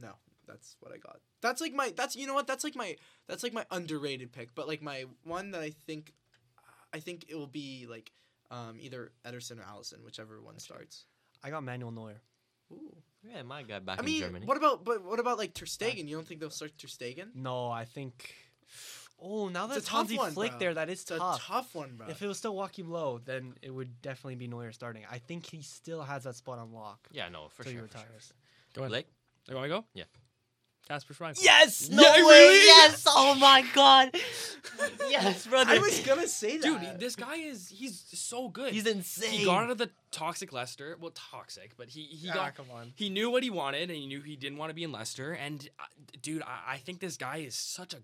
no, 0.00 0.12
that's 0.46 0.76
what 0.80 0.92
I 0.92 0.98
got. 0.98 1.20
That's 1.42 1.60
like 1.60 1.72
my. 1.72 1.92
That's 1.96 2.16
you 2.16 2.26
know 2.26 2.34
what? 2.34 2.46
That's 2.46 2.64
like 2.64 2.76
my. 2.76 2.96
That's 3.26 3.42
like 3.42 3.52
my 3.52 3.64
underrated 3.70 4.32
pick. 4.32 4.54
But 4.54 4.68
like 4.68 4.82
my 4.82 5.04
one 5.24 5.52
that 5.52 5.60
I 5.60 5.70
think, 5.70 6.12
I 6.92 7.00
think 7.00 7.26
it 7.28 7.34
will 7.34 7.46
be 7.46 7.86
like, 7.88 8.12
um, 8.50 8.78
either 8.80 9.12
Ederson 9.26 9.58
or 9.58 9.62
Alisson, 9.62 10.04
whichever 10.04 10.40
one 10.40 10.58
starts. 10.58 11.06
I 11.42 11.50
got 11.50 11.64
Manuel 11.64 11.90
Neuer. 11.90 12.20
Ooh. 12.72 12.96
Yeah, 13.22 13.42
my 13.42 13.62
guy 13.62 13.78
back 13.80 13.98
I 13.98 14.00
in 14.00 14.06
mean, 14.06 14.20
Germany. 14.22 14.46
what 14.46 14.56
about 14.56 14.84
but 14.84 15.04
what 15.04 15.18
about 15.20 15.36
like 15.38 15.52
Ter 15.54 15.66
Stegen? 15.66 16.08
You 16.08 16.16
don't 16.16 16.26
think 16.26 16.40
they'll 16.40 16.50
start 16.50 16.72
Ter 16.78 16.88
Stegen? 16.88 17.34
No, 17.34 17.70
I 17.70 17.84
think. 17.84 18.34
Oh, 19.22 19.48
now 19.48 19.66
It's 19.66 19.74
that 19.74 19.82
a 19.82 19.86
tough 19.86 19.98
Hansi 20.08 20.16
one, 20.16 20.32
Flick 20.32 20.52
bro. 20.52 20.58
there, 20.60 20.74
that 20.74 20.88
is 20.88 21.02
It's 21.02 21.10
a 21.10 21.18
tough. 21.18 21.44
tough 21.44 21.74
one, 21.74 21.96
bro. 21.96 22.06
If 22.08 22.22
it 22.22 22.26
was 22.26 22.38
still 22.38 22.54
Joachim 22.54 22.90
Low, 22.90 23.18
then 23.22 23.52
it 23.60 23.70
would 23.70 24.00
definitely 24.00 24.36
be 24.36 24.46
Neuer 24.48 24.72
starting. 24.72 25.02
I 25.10 25.18
think 25.18 25.44
he 25.44 25.60
still 25.60 26.00
has 26.02 26.24
that 26.24 26.36
spot 26.36 26.58
on 26.58 26.72
lock 26.72 27.06
yeah, 27.12 27.28
no, 27.28 27.48
for 27.48 27.62
till 27.64 27.72
sure. 27.72 27.82
he 27.82 27.86
for 27.88 27.92
sure. 27.98 28.02
retires. 28.06 28.32
Go 28.74 28.80
ahead. 28.82 28.90
Blake? 28.90 29.06
You 29.48 29.54
want 29.56 29.64
to 29.66 29.68
go? 29.68 29.84
Yeah. 29.92 30.04
Kasper 30.90 31.14
Schmeichel. 31.14 31.44
Yes! 31.44 31.88
No 31.88 32.02
way, 32.02 32.60
Yes! 32.66 33.04
Oh 33.08 33.34
my 33.36 33.64
god! 33.74 34.10
yes, 35.08 35.46
brother. 35.46 35.70
I 35.70 35.78
was 35.78 36.00
gonna 36.00 36.26
say 36.26 36.56
that, 36.58 36.62
Dude, 36.80 36.98
this 37.00 37.14
guy 37.14 37.36
is 37.36 37.68
he's 37.68 38.02
so 38.12 38.48
good. 38.48 38.72
He's 38.72 38.86
insane. 38.86 39.30
he 39.30 39.44
got 39.44 39.62
out 39.64 39.70
of 39.70 39.78
the 39.78 39.90
toxic 40.10 40.52
Leicester. 40.52 40.96
Well, 41.00 41.12
toxic, 41.14 41.76
but 41.76 41.88
he 41.88 42.02
he 42.02 42.28
Ah, 42.30 42.34
got 42.34 42.54
come 42.56 42.66
on. 42.74 42.92
he 42.96 43.08
knew 43.08 43.30
what 43.30 43.42
he 43.44 43.50
wanted 43.50 43.82
and 43.82 43.92
he 43.92 44.06
knew 44.06 44.20
he 44.20 44.34
didn't 44.34 44.58
want 44.58 44.70
to 44.70 44.74
be 44.74 44.82
in 44.82 44.90
Leicester. 44.90 45.32
And 45.32 45.68
uh, 45.78 45.84
dude, 46.20 46.42
I, 46.42 46.74
I 46.74 46.76
think 46.78 46.98
this 47.00 47.16
guy 47.16 47.36
is 47.38 47.54
such 47.54 47.94
a 47.94 47.98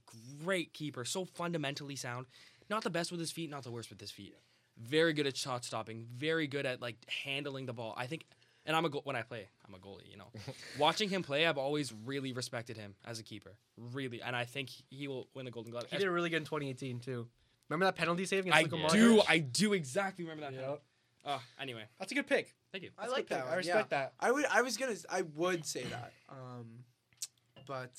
great 0.44 0.72
keeper, 0.72 1.04
so 1.04 1.24
fundamentally 1.24 1.96
sound. 1.96 2.26
Not 2.70 2.84
the 2.84 2.90
best 2.90 3.10
with 3.10 3.18
his 3.20 3.32
feet, 3.32 3.50
not 3.50 3.64
the 3.64 3.70
worst 3.72 3.90
with 3.90 4.00
his 4.00 4.12
feet. 4.12 4.34
Very 4.78 5.12
good 5.12 5.26
at 5.26 5.36
shot 5.36 5.64
stopping. 5.64 6.06
Very 6.16 6.46
good 6.46 6.66
at 6.66 6.80
like 6.80 6.96
handling 7.24 7.66
the 7.66 7.72
ball. 7.72 7.94
I 7.96 8.06
think, 8.06 8.26
and 8.66 8.76
I'm 8.76 8.84
a 8.84 8.88
go- 8.88 9.00
when 9.04 9.16
I 9.16 9.22
play, 9.22 9.48
I'm 9.66 9.74
a 9.74 9.78
goalie. 9.78 10.10
You 10.10 10.18
know, 10.18 10.28
watching 10.78 11.08
him 11.08 11.22
play, 11.22 11.46
I've 11.46 11.58
always 11.58 11.92
really 12.04 12.32
respected 12.32 12.76
him 12.76 12.94
as 13.04 13.18
a 13.18 13.22
keeper. 13.22 13.56
Really, 13.92 14.20
and 14.22 14.34
I 14.36 14.44
think 14.44 14.70
he 14.90 15.08
will 15.08 15.28
win 15.34 15.44
the 15.44 15.50
Golden 15.50 15.72
Glove. 15.72 15.84
He 15.90 15.96
did 15.96 16.08
really 16.08 16.30
good 16.30 16.38
in 16.38 16.44
2018 16.44 17.00
too. 17.00 17.26
Remember 17.68 17.86
that 17.86 17.96
penalty 17.96 18.24
save 18.26 18.40
against 18.46 18.58
I 18.58 18.62
Luka 18.62 18.76
do. 18.96 19.16
Modric? 19.18 19.24
I 19.28 19.38
do 19.38 19.72
exactly 19.72 20.24
remember 20.24 20.42
that. 20.42 20.52
Yep. 20.52 20.62
penalty. 20.62 20.82
Oh, 21.28 21.42
anyway, 21.60 21.82
That's 21.98 22.12
a 22.12 22.14
good 22.14 22.28
pick. 22.28 22.54
thank 22.70 22.84
you. 22.84 22.90
I 22.96 23.02
That's 23.02 23.12
a 23.12 23.16
like 23.16 23.28
good 23.28 23.34
that. 23.36 23.40
pick. 23.40 23.44
One. 23.46 23.52
I 23.54 23.56
respect 23.56 23.88
yeah. 23.92 23.98
that. 23.98 24.12
I 24.20 24.30
would. 24.30 24.44
I 24.46 24.62
was 24.62 24.76
gonna. 24.76 24.94
I 25.10 25.22
would 25.22 25.64
say 25.66 25.82
that. 25.84 26.12
Um, 26.28 26.84
but 27.66 27.90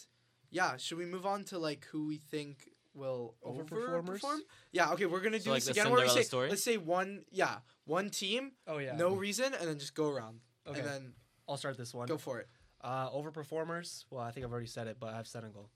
yeah, 0.50 0.78
should 0.78 0.98
we 0.98 1.06
move 1.06 1.26
on 1.26 1.44
to 1.46 1.60
like 1.60 1.86
who 1.92 2.08
we 2.08 2.18
think 2.18 2.70
will 2.94 3.36
Overperformers? 3.46 4.22
overperform? 4.22 4.38
Yeah. 4.72 4.92
Okay, 4.94 5.06
we're 5.06 5.20
gonna 5.20 5.40
do 5.40 5.44
So, 5.46 5.50
like, 5.52 5.58
this 5.64 5.66
the 5.66 5.72
again. 5.82 5.92
Where 5.92 5.96
we 6.02 6.08
Cinderella 6.08 6.20
say, 6.24 6.28
story? 6.28 6.50
let's 6.50 6.64
say 6.64 6.78
one. 6.78 7.24
Yeah, 7.32 7.58
one 7.86 8.10
team, 8.10 8.54
Oh 8.66 8.78
yeah. 8.78 8.96
no 8.96 9.14
reason, 9.14 9.54
and 9.54 9.68
then 9.68 9.78
just 9.78 9.94
go 9.94 10.10
around, 10.10 10.40
Okay. 10.68 10.80
and 10.80 10.88
then 10.88 11.14
I'll 11.48 11.58
start 11.58 11.78
this 11.78 11.94
one. 11.94 12.08
go 12.08 12.18
for 12.18 12.40
it. 12.40 12.48
Uh, 12.82 13.10
overperformers. 13.10 14.06
Well, 14.10 14.22
I 14.22 14.32
think 14.32 14.46
I've 14.46 14.52
already 14.52 14.68
said 14.68 14.88
it, 14.88 14.98
but 15.00 15.14
I 15.14 15.18
have 15.18 15.28
Senegal. 15.28 15.70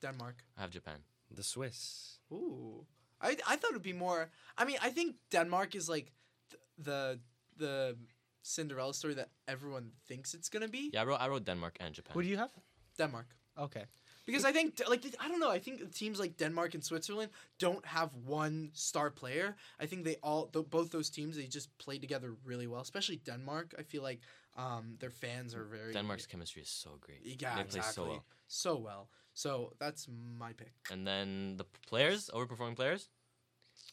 Denmark. 0.00 0.36
I 0.56 0.60
have 0.62 0.70
Japan. 0.70 0.98
The 1.30 1.42
Swiss. 1.42 2.18
Ooh, 2.32 2.86
I 3.20 3.36
I 3.46 3.56
thought 3.56 3.70
it'd 3.70 3.82
be 3.82 3.92
more. 3.92 4.30
I 4.58 4.64
mean, 4.64 4.76
I 4.82 4.90
think 4.90 5.16
Denmark 5.30 5.74
is 5.74 5.88
like 5.88 6.12
th- 6.50 6.62
the 6.78 7.20
the 7.56 7.96
Cinderella 8.42 8.92
story 8.94 9.14
that 9.14 9.30
everyone 9.46 9.92
thinks 10.08 10.34
it's 10.34 10.48
gonna 10.48 10.68
be. 10.68 10.90
Yeah, 10.92 11.02
I 11.02 11.04
wrote, 11.04 11.20
I 11.20 11.28
wrote 11.28 11.44
Denmark 11.44 11.76
and 11.80 11.94
Japan. 11.94 12.14
What 12.14 12.22
do 12.22 12.28
you 12.28 12.36
have? 12.38 12.50
Denmark. 12.98 13.26
Okay. 13.58 13.84
Because 14.26 14.44
I 14.44 14.52
think 14.52 14.80
like 14.88 15.04
I 15.18 15.28
don't 15.28 15.40
know, 15.40 15.50
I 15.50 15.58
think 15.58 15.92
teams 15.94 16.20
like 16.20 16.36
Denmark 16.36 16.74
and 16.74 16.84
Switzerland 16.84 17.30
don't 17.58 17.84
have 17.86 18.10
one 18.24 18.70
star 18.72 19.10
player. 19.10 19.56
I 19.80 19.86
think 19.86 20.04
they 20.04 20.16
all 20.22 20.46
th- 20.46 20.70
both 20.70 20.90
those 20.90 21.10
teams 21.10 21.36
they 21.36 21.46
just 21.46 21.76
play 21.78 21.98
together 21.98 22.34
really 22.44 22.66
well. 22.66 22.80
Especially 22.80 23.16
Denmark. 23.16 23.74
I 23.78 23.82
feel 23.82 24.02
like 24.02 24.20
um, 24.56 24.96
their 25.00 25.10
fans 25.10 25.54
are 25.54 25.64
very 25.64 25.92
Denmark's 25.92 26.26
chemistry 26.26 26.62
is 26.62 26.68
so 26.68 26.98
great. 27.00 27.20
Yeah, 27.24 27.56
they 27.56 27.64
play 27.64 27.80
exactly. 27.80 27.92
so 27.92 28.04
well. 28.04 28.24
So 28.48 28.76
well. 28.76 29.08
So 29.34 29.72
that's 29.78 30.08
my 30.38 30.52
pick. 30.52 30.72
And 30.90 31.06
then 31.06 31.56
the 31.56 31.64
players, 31.88 32.30
overperforming 32.32 32.76
players. 32.76 33.08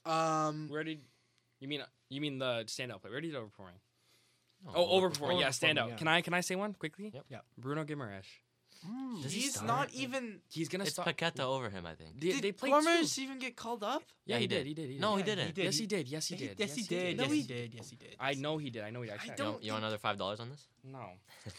Um, 0.05 0.67
Where 0.69 0.83
did 0.83 1.01
you 1.59 1.67
mean? 1.67 1.81
You 2.09 2.21
mean 2.21 2.39
the 2.39 2.63
standout 2.65 3.01
player? 3.01 3.13
Where 3.13 3.21
did 3.21 3.33
overperforming? 3.33 3.79
No, 4.65 4.71
Oh, 4.75 4.99
overperforming. 4.99 5.39
Yeah, 5.39 5.47
Overperforming, 5.49 5.75
standout. 5.75 5.89
yeah. 5.89 5.95
Can 5.95 6.07
I 6.07 6.21
can 6.21 6.33
I 6.33 6.41
say 6.41 6.55
one 6.55 6.73
quickly? 6.73 7.11
Yep. 7.13 7.25
Yep. 7.29 7.45
Bruno 7.57 7.83
Guimaraes. 7.85 8.25
Does 9.21 9.33
he 9.33 9.41
he's 9.41 9.55
start? 9.55 9.67
not 9.67 9.93
even. 9.93 10.39
He's 10.49 10.69
gonna 10.69 10.85
It's 10.85 10.93
start. 10.93 11.09
Paqueta 11.17 11.41
over 11.41 11.69
him, 11.69 11.85
I 11.85 11.95
think. 11.95 12.19
They, 12.19 12.31
Did 12.31 12.41
they 12.43 12.51
played 12.53 12.71
Gormaz 12.73 13.13
two. 13.15 13.21
even 13.23 13.37
get 13.37 13.55
called 13.57 13.83
up? 13.83 14.03
Yeah, 14.25 14.37
he 14.37 14.43
he 14.43 14.47
did. 14.47 14.55
did. 14.59 14.67
He 14.67 14.73
did. 14.73 14.85
He 14.87 14.91
did. 14.93 15.01
No, 15.01 15.15
he 15.17 15.23
didn't. 15.23 15.53
did. 15.53 15.63
Yes, 15.65 15.77
he 15.77 15.85
did. 15.85 16.07
Yes, 16.07 16.27
he 16.27 16.35
did. 16.37 16.55
Yes, 16.57 16.75
he 16.75 16.83
did. 16.83 17.17
No, 17.17 17.23
Yes, 17.23 17.31
he- 17.33 17.41
he 17.41 17.47
did. 17.47 17.73
Yes, 17.75 17.89
he 17.89 17.95
did. 17.97 18.15
I 18.19 18.33
know 18.35 18.57
he 18.57 18.69
did. 18.69 18.83
I 18.83 18.89
know 18.91 19.01
he. 19.01 19.09
I 19.11 19.15
Actually, 19.15 19.31
I 19.31 19.35
don't 19.35 19.51
want, 19.53 19.63
you 19.63 19.71
want 19.73 19.83
another 19.83 19.97
five 19.97 20.17
dollars 20.17 20.39
on 20.39 20.49
this? 20.49 20.65
No, 20.83 20.99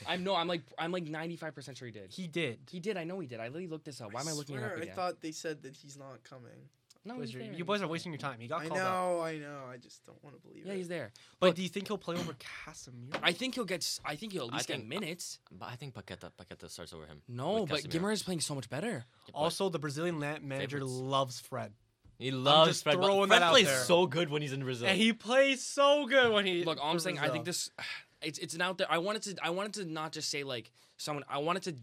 I'm 0.06 0.24
no. 0.24 0.34
I'm 0.34 0.48
like 0.48 0.62
I'm 0.78 0.92
like 0.92 1.04
95 1.04 1.54
percent 1.54 1.76
sure 1.76 1.86
he 1.86 1.92
did. 1.92 2.10
He 2.10 2.26
did. 2.26 2.60
He 2.70 2.80
did. 2.80 2.96
I 2.96 3.04
know 3.04 3.20
he 3.20 3.26
did. 3.26 3.38
I 3.40 3.44
literally 3.48 3.66
looked 3.66 3.84
this 3.84 4.00
up. 4.00 4.12
Why 4.12 4.22
am 4.22 4.28
I 4.28 4.32
looking 4.32 4.56
at 4.56 4.62
it 4.62 4.66
up 4.72 4.76
again? 4.78 4.88
I 4.92 4.94
thought 4.96 5.20
they 5.20 5.32
said 5.32 5.62
that 5.64 5.76
he's 5.76 5.98
not 5.98 6.22
coming. 6.24 6.68
No, 7.04 7.14
Boys 7.16 7.28
he's 7.28 7.36
are- 7.36 7.38
there. 7.44 7.52
you 7.54 7.64
boys 7.64 7.80
are 7.82 7.88
wasting 7.88 8.12
your 8.12 8.18
time. 8.18 8.38
He 8.40 8.46
got 8.48 8.60
I 8.62 8.68
called 8.68 8.80
up. 8.80 8.92
know, 8.92 9.20
I 9.22 9.38
know. 9.38 9.64
I 9.70 9.76
just 9.78 10.04
don't 10.04 10.22
want 10.22 10.36
to 10.36 10.42
believe 10.42 10.64
it. 10.64 10.68
Yeah, 10.68 10.74
it. 10.74 10.78
he's 10.78 10.88
there. 10.88 11.12
But 11.38 11.48
But- 11.48 11.56
do 11.56 11.62
you 11.62 11.68
think 11.68 11.88
he'll 11.88 11.98
play 11.98 12.16
over 12.16 12.34
Casemiro? 12.34 13.18
I 13.22 13.32
think 13.32 13.54
he'll 13.54 13.64
get. 13.64 13.82
s- 13.82 14.00
I 14.04 14.16
think 14.16 14.32
he'll 14.32 14.46
at 14.48 14.52
I 14.52 14.56
least 14.56 14.68
get 14.68 14.76
think- 14.78 14.88
minutes. 14.88 15.38
But 15.50 15.66
I 15.70 15.76
think 15.76 15.94
Paqueta 15.94 16.30
Paqueta 16.38 16.68
starts 16.70 16.92
over 16.92 17.06
him. 17.06 17.22
No, 17.28 17.62
with 17.62 17.70
but 17.70 17.80
Casemiro. 17.80 17.90
Guimaraes 18.00 18.12
is 18.14 18.22
playing 18.22 18.40
so 18.40 18.54
much 18.54 18.68
better. 18.68 18.90
Yeah, 19.26 19.30
but 19.32 19.38
also, 19.38 19.68
the 19.68 19.78
Brazilian 19.78 20.20
la- 20.20 20.38
manager 20.40 20.78
Favorites. 20.78 20.92
loves 20.92 21.40
Fred, 21.40 21.72
he 22.18 22.30
loves 22.30 22.70
just 22.72 22.82
Fred. 22.84 22.96
but 22.98 23.04
throwing 23.06 23.28
Fred 23.28 23.40
that 23.42 23.46
out 23.46 23.52
plays 23.52 23.66
there. 23.66 23.78
so 23.84 24.06
good 24.06 24.28
when 24.28 24.42
he's 24.42 24.52
in 24.52 24.62
Brazil. 24.62 24.88
and 24.88 24.98
he 24.98 25.12
plays 25.12 25.64
so 25.64 26.06
good 26.06 26.32
when 26.32 26.44
he. 26.46 26.64
Look, 26.64 26.78
all 26.78 26.90
I'm 26.90 26.96
for 26.96 27.00
saying, 27.00 27.18
I 27.18 27.30
think 27.30 27.44
this, 27.46 27.70
it's 28.22 28.38
it's 28.38 28.54
an 28.54 28.60
out 28.60 28.76
there. 28.78 28.86
I 28.90 28.98
wanted 28.98 29.22
to, 29.22 29.36
I 29.42 29.50
wanted 29.50 29.74
to 29.74 29.84
not 29.86 30.12
just 30.12 30.28
say 30.28 30.44
like 30.44 30.70
someone. 30.98 31.24
I 31.28 31.38
wanted 31.38 31.62
to 31.62 31.74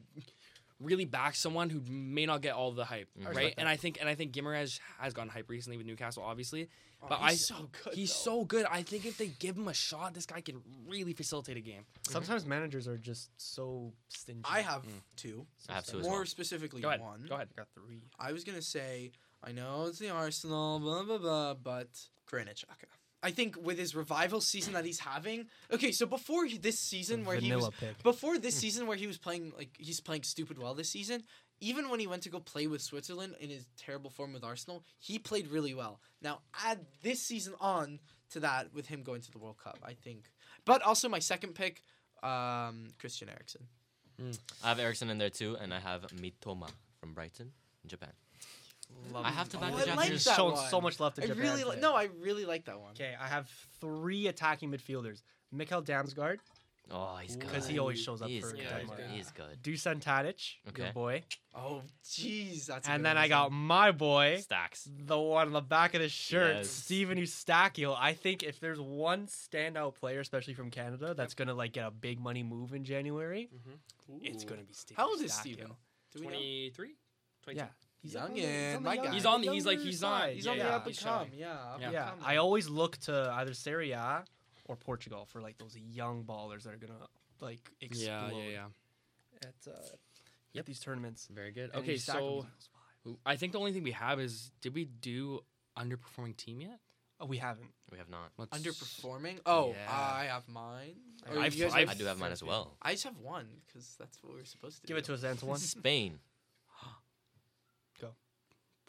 really 0.80 1.06
back 1.06 1.36
someone 1.36 1.70
who 1.70 1.82
may 1.90 2.26
not 2.26 2.42
get 2.42 2.54
all 2.54 2.72
the 2.72 2.86
hype, 2.86 3.08
I 3.20 3.24
right? 3.26 3.36
respect 3.36 3.60
And 3.60 3.68
I 3.70 3.76
think, 3.78 3.98
and 4.00 4.08
I 4.10 4.16
think 4.16 4.32
Guimaraes 4.34 4.80
has 5.00 5.14
gotten 5.14 5.30
hype 5.30 5.50
recently 5.50 5.78
with 5.78 5.88
Newcastle, 5.88 6.24
obviously. 6.24 6.70
Oh, 7.02 7.06
But 7.10 7.20
he's 7.30 7.52
I- 7.52 7.56
so 7.56 7.70
good. 7.84 7.94
He's 7.94 8.10
though. 8.10 8.40
so 8.42 8.46
good. 8.46 8.66
I 8.70 8.82
think 8.82 9.06
if 9.06 9.18
they 9.18 9.28
give 9.28 9.56
him 9.58 9.68
a 9.68 9.74
shot, 9.74 10.14
this 10.14 10.26
guy 10.26 10.42
can 10.42 10.62
really 10.88 11.14
facilitate 11.14 11.58
a 11.58 11.62
game. 11.62 11.86
Sometimes 12.10 12.46
managers 12.46 12.88
are 12.88 12.98
just 12.98 13.30
so 13.38 13.94
stingy. 14.10 14.42
I 14.46 14.62
have 14.62 14.84
Mm. 14.84 15.02
two. 15.16 15.46
I 15.70 15.74
have 15.74 15.86
two 15.86 16.00
as 16.00 16.06
More 16.06 16.18
well. 16.18 16.26
specifically, 16.26 16.82
Go 16.82 16.90
one. 16.90 17.26
Go 17.28 17.36
ahead. 17.36 17.50
I 17.54 17.56
got 17.56 17.68
three. 17.74 18.02
I 18.20 18.32
was 18.32 18.44
gonna 18.44 18.62
say 18.62 19.12
I 19.44 19.52
know 19.52 19.86
it's 19.86 20.00
the 20.00 20.10
Arsenal, 20.10 20.80
blah 20.80 21.04
blah 21.04 21.18
blah, 21.20 21.54
but 21.54 21.88
Granit 22.26 22.58
Xhaka. 22.58 22.90
I 23.24 23.32
think 23.32 23.56
with 23.62 23.78
his 23.78 23.96
revival 23.96 24.42
season 24.42 24.74
that 24.74 24.86
he's 24.86 25.00
having. 25.00 25.48
Okay, 25.72 25.92
so 25.92 26.06
before 26.06 26.46
he, 26.46 26.58
this 26.58 26.80
season 26.80 27.26
where 27.26 27.38
he 27.38 27.52
was 27.52 27.70
pick. 27.80 28.02
before 28.04 28.38
this 28.38 28.56
season 28.56 28.86
where 28.88 28.98
he 28.98 29.08
was 29.08 29.18
playing 29.18 29.54
like 29.58 29.76
he's 29.80 30.00
playing 30.00 30.24
stupid 30.24 30.60
well 30.60 30.74
this 30.74 30.90
season, 30.90 31.24
even 31.60 31.90
when 31.90 32.00
he 32.00 32.08
went 32.08 32.24
to 32.24 32.30
go 32.30 32.40
play 32.40 32.68
with 32.68 32.82
Switzerland 32.82 33.36
in 33.40 33.50
his 33.50 33.66
terrible 33.78 34.10
form 34.10 34.34
with 34.34 34.44
Arsenal, 34.44 34.84
he 35.00 35.18
played 35.18 35.48
really 35.48 35.74
well. 35.74 36.00
Now 36.22 36.42
add 36.64 36.86
this 37.02 37.22
season 37.22 37.54
on 37.60 38.00
to 38.32 38.40
that 38.42 38.74
with 38.74 38.88
him 38.88 39.04
going 39.04 39.22
to 39.22 39.32
the 39.32 39.40
World 39.40 39.58
Cup, 39.58 39.80
I 39.84 39.94
think. 39.94 40.32
But 40.66 40.82
also 40.84 41.10
my 41.10 41.20
second 41.20 41.56
pick, 41.56 41.82
um, 42.22 42.90
Christian 43.00 43.30
Eriksen. 43.30 43.68
I 44.64 44.70
have 44.70 44.80
Eriksen 44.80 45.10
in 45.10 45.18
there 45.18 45.30
too, 45.30 45.58
and 45.62 45.74
I 45.74 45.80
have 45.80 46.02
Mitoma 46.08 46.70
from 47.00 47.14
Brighton, 47.14 47.52
Japan. 47.86 48.10
Love 49.14 49.26
I 49.26 49.30
have 49.32 49.48
to 49.50 49.58
back 49.58 49.72
Oh, 49.74 49.78
the 49.78 49.84
I 49.84 49.86
Japanese. 49.86 49.98
like 49.98 50.12
He's 50.12 50.24
that 50.26 50.36
shown 50.36 50.54
one. 50.54 50.70
so 50.70 50.82
much 50.82 51.00
love 51.00 51.14
to 51.16 51.24
I 51.24 51.28
Japan. 51.28 51.42
really 51.44 51.64
li- 51.64 51.80
no, 51.80 51.96
I 51.96 52.10
really 52.20 52.46
like 52.46 52.66
that 52.66 52.80
one. 52.80 52.92
Okay, 52.92 53.16
I 53.20 53.28
have 53.28 53.50
three 53.80 54.28
attacking 54.28 54.70
midfielders: 54.72 55.22
Mikkel 55.56 55.86
Damsgaard, 55.86 56.40
Oh, 56.92 57.18
he's 57.18 57.36
good. 57.36 57.48
because 57.48 57.68
he 57.68 57.80
always 57.80 58.02
shows 58.02 58.22
up 58.22 58.30
He's 58.30 58.44
for 58.44 58.52
good. 58.56 58.64
Denmark. 58.68 58.98
good. 59.00 59.10
He's 59.12 59.32
good. 59.32 59.62
Dusan 59.62 60.02
Tadic, 60.02 60.56
Okay. 60.70 60.84
good 60.86 60.94
boy. 60.94 61.24
Oh, 61.56 61.82
jeez, 62.04 62.66
that's. 62.66 62.88
a 62.88 62.92
And 62.92 63.02
good 63.02 63.06
then 63.06 63.16
one 63.16 63.24
I 63.24 63.28
got 63.28 63.52
my 63.52 63.92
boy, 63.92 64.38
Stacks. 64.42 64.88
the 64.90 65.18
one 65.18 65.48
on 65.48 65.54
the 65.54 65.62
back 65.62 65.94
of 65.94 66.02
the 66.02 66.10
shirt, 66.10 66.56
Yes. 66.58 66.70
Stephen 66.70 67.18
Eustáquio. 67.18 67.96
I 67.98 68.14
think 68.14 68.44
if 68.44 68.60
there's 68.60 68.80
one 68.80 69.28
standout 69.28 69.96
player, 69.96 70.20
especially 70.22 70.54
from 70.54 70.70
Canada, 70.72 71.14
that's 71.14 71.34
gonna 71.34 71.54
like 71.54 71.72
get 71.74 71.88
a 71.88 71.92
big 71.92 72.20
money 72.20 72.44
move 72.44 72.74
in 72.74 72.84
January, 72.84 73.50
mm-hmm. 73.54 74.18
it's 74.26 74.44
Ooh. 74.44 74.48
gonna 74.48 74.64
be 74.64 74.74
Stephen. 74.74 75.02
How 75.02 75.10
old 75.10 75.22
is 75.22 75.32
Eustáquio. 75.32 75.40
Stephen? 75.40 75.72
Do 76.14 76.20
we 76.20 76.26
know? 76.28 76.32
23? 76.34 76.96
22. 77.44 77.58
Yeah, 77.66 77.68
he's 78.02 78.14
Youngin, 78.16 78.26
on 78.26 78.34
the- 78.34 78.40
he's 78.42 78.76
on 78.76 78.84
my 78.84 78.94
young- 78.94 79.06
guy. 79.06 79.14
He's 79.14 79.26
on 79.26 79.42
the- 79.42 79.48
the 79.48 79.54
he's 79.54 79.66
like- 79.66 79.80
he's 79.80 80.02
not- 80.02 80.22
side. 80.22 80.36
He's 80.36 80.48
on 80.48 80.58
Yeah, 80.58 80.64
the 80.64 80.70
yeah, 80.70 80.76
up 80.76 80.86
and 80.86 80.96
he's 80.96 81.04
come. 81.04 81.28
showing. 81.28 81.40
Yeah, 81.40 81.54
up 81.54 81.80
Yeah. 81.82 81.86
and 82.14 82.22
Yeah. 82.22 82.28
I 82.28 82.36
always 82.38 82.68
look 82.70 82.98
to 83.00 83.32
either 83.34 83.54
Serie 83.54 83.92
A 83.92 84.26
or 84.66 84.76
Portugal 84.76 85.26
for 85.26 85.42
like 85.42 85.58
those 85.58 85.76
young 85.78 86.24
ballers 86.26 86.64
that 86.64 86.74
are 86.74 86.78
gonna 86.78 87.08
like 87.40 87.70
explode 87.82 88.06
Yeah, 88.06 88.32
yeah, 88.32 88.50
yeah. 88.50 88.68
at 89.44 89.68
uh, 89.74 90.58
at 90.58 90.66
these 90.66 90.80
tournaments. 90.80 91.28
Very 91.28 91.52
good. 91.52 91.70
And 91.72 91.84
Okay, 91.84 91.98
so 91.98 92.14
was 92.38 92.46
in 92.46 92.52
those 92.52 92.70
five. 92.74 93.18
I 93.26 93.36
think 93.38 93.54
the 93.54 93.60
only 93.60 93.72
thing 93.74 93.84
we 93.84 93.92
have 93.92 94.20
is 94.20 94.52
did 94.62 94.74
we 94.74 94.86
do 94.86 95.46
underperforming 95.78 96.36
team 96.36 96.62
yet? 96.62 96.80
Oh, 97.20 97.26
we 97.26 97.38
haven't. 97.38 97.72
We 97.92 97.98
have 97.98 98.10
not. 98.10 98.32
Let's- 98.38 98.58
Underperforming? 98.60 99.40
Oh, 99.46 99.72
Yeah. 99.74 99.92
I 99.92 100.26
have 100.26 100.48
mine. 100.48 100.96
I- 101.26 101.30
Or 101.32 101.40
I've- 101.40 101.64
I've- 101.66 101.90
I 101.90 101.94
do 101.96 102.06
have 102.06 102.20
mine 102.20 102.32
as 102.32 102.44
well. 102.44 102.78
I 102.82 102.94
just 102.94 103.06
have 103.06 103.18
one 103.18 103.62
because 103.66 103.96
that's 103.96 104.22
what 104.22 104.34
we're 104.34 104.46
supposed 104.46 104.82
to 104.82 104.88
Give 104.88 104.96
do. 104.96 105.00
it 105.00 105.06
to 105.06 105.14
us, 105.16 105.24
Antoine. 105.24 105.58
Spain. 105.58 106.20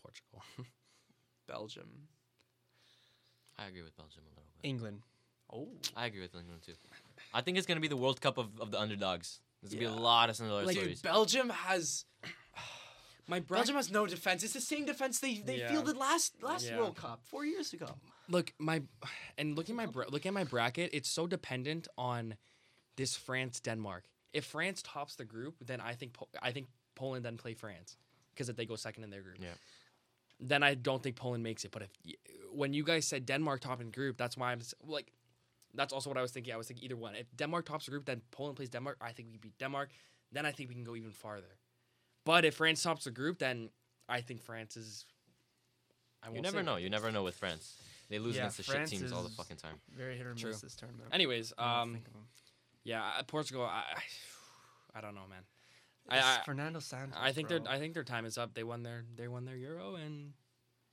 Portugal. 0.09 0.43
Belgium. 1.49 1.89
I 3.59 3.67
agree 3.67 3.83
with 3.83 3.97
Belgium 3.97 4.23
a 4.27 4.31
little 4.31 4.45
bit. 4.63 4.69
England. 4.69 5.01
Oh. 5.53 5.69
I 5.97 6.07
agree 6.07 6.21
with 6.21 6.35
England 6.35 6.63
too. 6.65 6.73
I 7.35 7.41
think 7.41 7.59
it's 7.59 7.67
gonna 7.67 7.81
be 7.81 7.89
the 7.89 7.97
World 7.97 8.21
Cup 8.21 8.39
of, 8.39 8.49
of 8.61 8.71
the 8.71 8.79
underdogs. 8.81 9.41
There's 9.63 9.75
gonna 9.75 9.81
be 9.81 9.99
a 9.99 10.03
lot 10.03 10.31
of 10.31 10.37
Cinderella 10.37 10.65
Like, 10.65 10.77
stories. 10.77 11.03
Belgium 11.03 11.51
has 11.51 12.05
My 13.29 13.41
bra- 13.41 13.59
Belgium 13.59 13.77
has 13.77 13.91
no 13.91 14.07
defense. 14.07 14.43
It's 14.43 14.53
the 14.55 14.61
same 14.61 14.85
defense 14.87 15.21
they, 15.21 15.39
they 15.45 15.59
Yeah. 15.59 15.69
fielded 15.71 15.97
last 15.97 16.43
last 16.43 16.67
Yeah. 16.67 16.79
World 16.79 16.97
Cup 16.97 17.21
four 17.25 17.45
years 17.45 17.73
ago. 17.73 17.89
look 18.29 18.53
my 18.59 18.83
and 19.37 19.57
look 19.57 19.69
at 19.71 19.77
my 19.77 19.87
bra- 19.87 20.07
look 20.11 20.27
at 20.27 20.33
my 20.35 20.45
bracket. 20.45 20.91
It's 20.93 21.11
so 21.11 21.27
dependent 21.27 21.89
on 21.97 22.37
this 22.97 23.17
France 23.17 23.61
Denmark. 23.61 24.05
If 24.33 24.45
France 24.45 24.83
tops 24.83 25.17
the 25.17 25.25
group, 25.25 25.57
then 25.65 25.81
I 25.81 25.95
think 25.95 26.13
po- 26.13 26.29
I 26.43 26.53
think 26.53 26.69
Poland 26.95 27.25
then 27.25 27.37
play 27.39 27.55
France 27.55 27.97
because 28.35 28.49
if 28.49 28.57
they 28.57 28.67
go 28.67 28.77
second 28.77 29.05
in 29.05 29.11
their 29.11 29.23
group. 29.23 29.39
Yeah. 29.41 29.55
Then 30.41 30.63
I 30.63 30.75
don't 30.75 31.03
think 31.03 31.17
Poland 31.17 31.43
makes 31.43 31.65
it. 31.65 31.71
But 31.73 31.83
if 31.83 31.91
when 32.53 32.73
you 32.73 32.85
guys 32.85 33.07
said 33.07 33.27
Denmark 33.27 33.61
top 33.61 33.81
in 33.81 33.91
group, 33.91 34.17
that's 34.17 34.37
why 34.37 34.53
I'm 34.53 34.61
like. 34.87 35.13
That's 35.75 35.93
also 35.93 36.09
what 36.09 36.17
I 36.17 36.23
was 36.23 36.33
thinking. 36.33 36.55
I 36.55 36.57
was 36.57 36.67
thinking 36.67 36.85
either 36.87 36.97
one. 36.97 37.15
If 37.15 37.27
Denmark 37.37 37.67
tops 37.67 37.85
the 37.85 37.91
group, 37.91 38.07
then 38.07 38.23
Poland 38.31 38.57
plays 38.57 38.71
Denmark. 38.71 38.97
I 39.03 39.13
think 39.13 39.29
we 39.31 39.37
beat 39.37 39.59
Denmark. 39.59 39.91
Then 40.33 40.47
I 40.47 40.51
think 40.51 40.71
we 40.71 40.75
can 40.75 40.83
go 40.85 40.97
even 40.97 41.13
farther. 41.13 41.59
But 42.25 42.45
if 42.47 42.55
France 42.55 42.83
tops 42.83 43.05
the 43.05 43.11
group, 43.11 43.39
then 43.39 43.69
I 44.09 44.23
think 44.23 44.41
France 44.43 44.77
is. 44.79 45.05
I 46.23 46.29
you 46.29 46.33
won't 46.33 46.45
never 46.45 46.59
say 46.59 46.65
know. 46.65 46.77
it. 46.77 46.83
You 46.83 46.91
never 46.91 47.13
know 47.13 47.23
with 47.23 47.35
France. 47.37 47.77
They 48.09 48.19
lose 48.19 48.35
Yeah, 48.37 48.43
against 48.45 48.57
the 48.57 48.63
France 48.63 48.91
shit 48.91 49.01
teams 49.01 49.13
all 49.13 49.23
the 49.23 49.29
fucking 49.29 49.57
time. 49.59 49.75
Very 49.95 50.17
hit 50.17 50.27
or 50.27 50.35
True. 50.35 50.51
miss 50.51 50.63
this 50.63 50.75
tournament. 50.75 51.11
Anyways, 51.13 51.53
um, 51.59 51.93
think 51.93 52.09
of 52.09 52.15
him. 52.15 52.27
yeah, 52.85 53.05
uh, 53.19 53.23
Portugal. 53.25 53.65
I, 53.65 53.83
I, 53.95 54.03
I 54.99 55.01
don't 55.03 55.15
know, 55.15 55.27
man. 55.29 55.43
I, 56.09 56.19
I, 56.19 56.39
Fernando 56.45 56.81
Santos. 56.81 57.19
I 57.21 57.33
think 57.33 57.49
bro. 57.49 57.59
their 57.61 57.73
I 57.73 57.79
think 57.79 57.95
their 57.95 58.05
time 58.05 58.25
is 58.27 58.39
up. 58.39 58.55
They 58.55 58.65
won 58.65 58.83
their 58.83 59.05
they 59.17 59.29
won 59.29 59.45
their 59.45 59.57
Euro, 59.57 59.95
and 59.97 60.33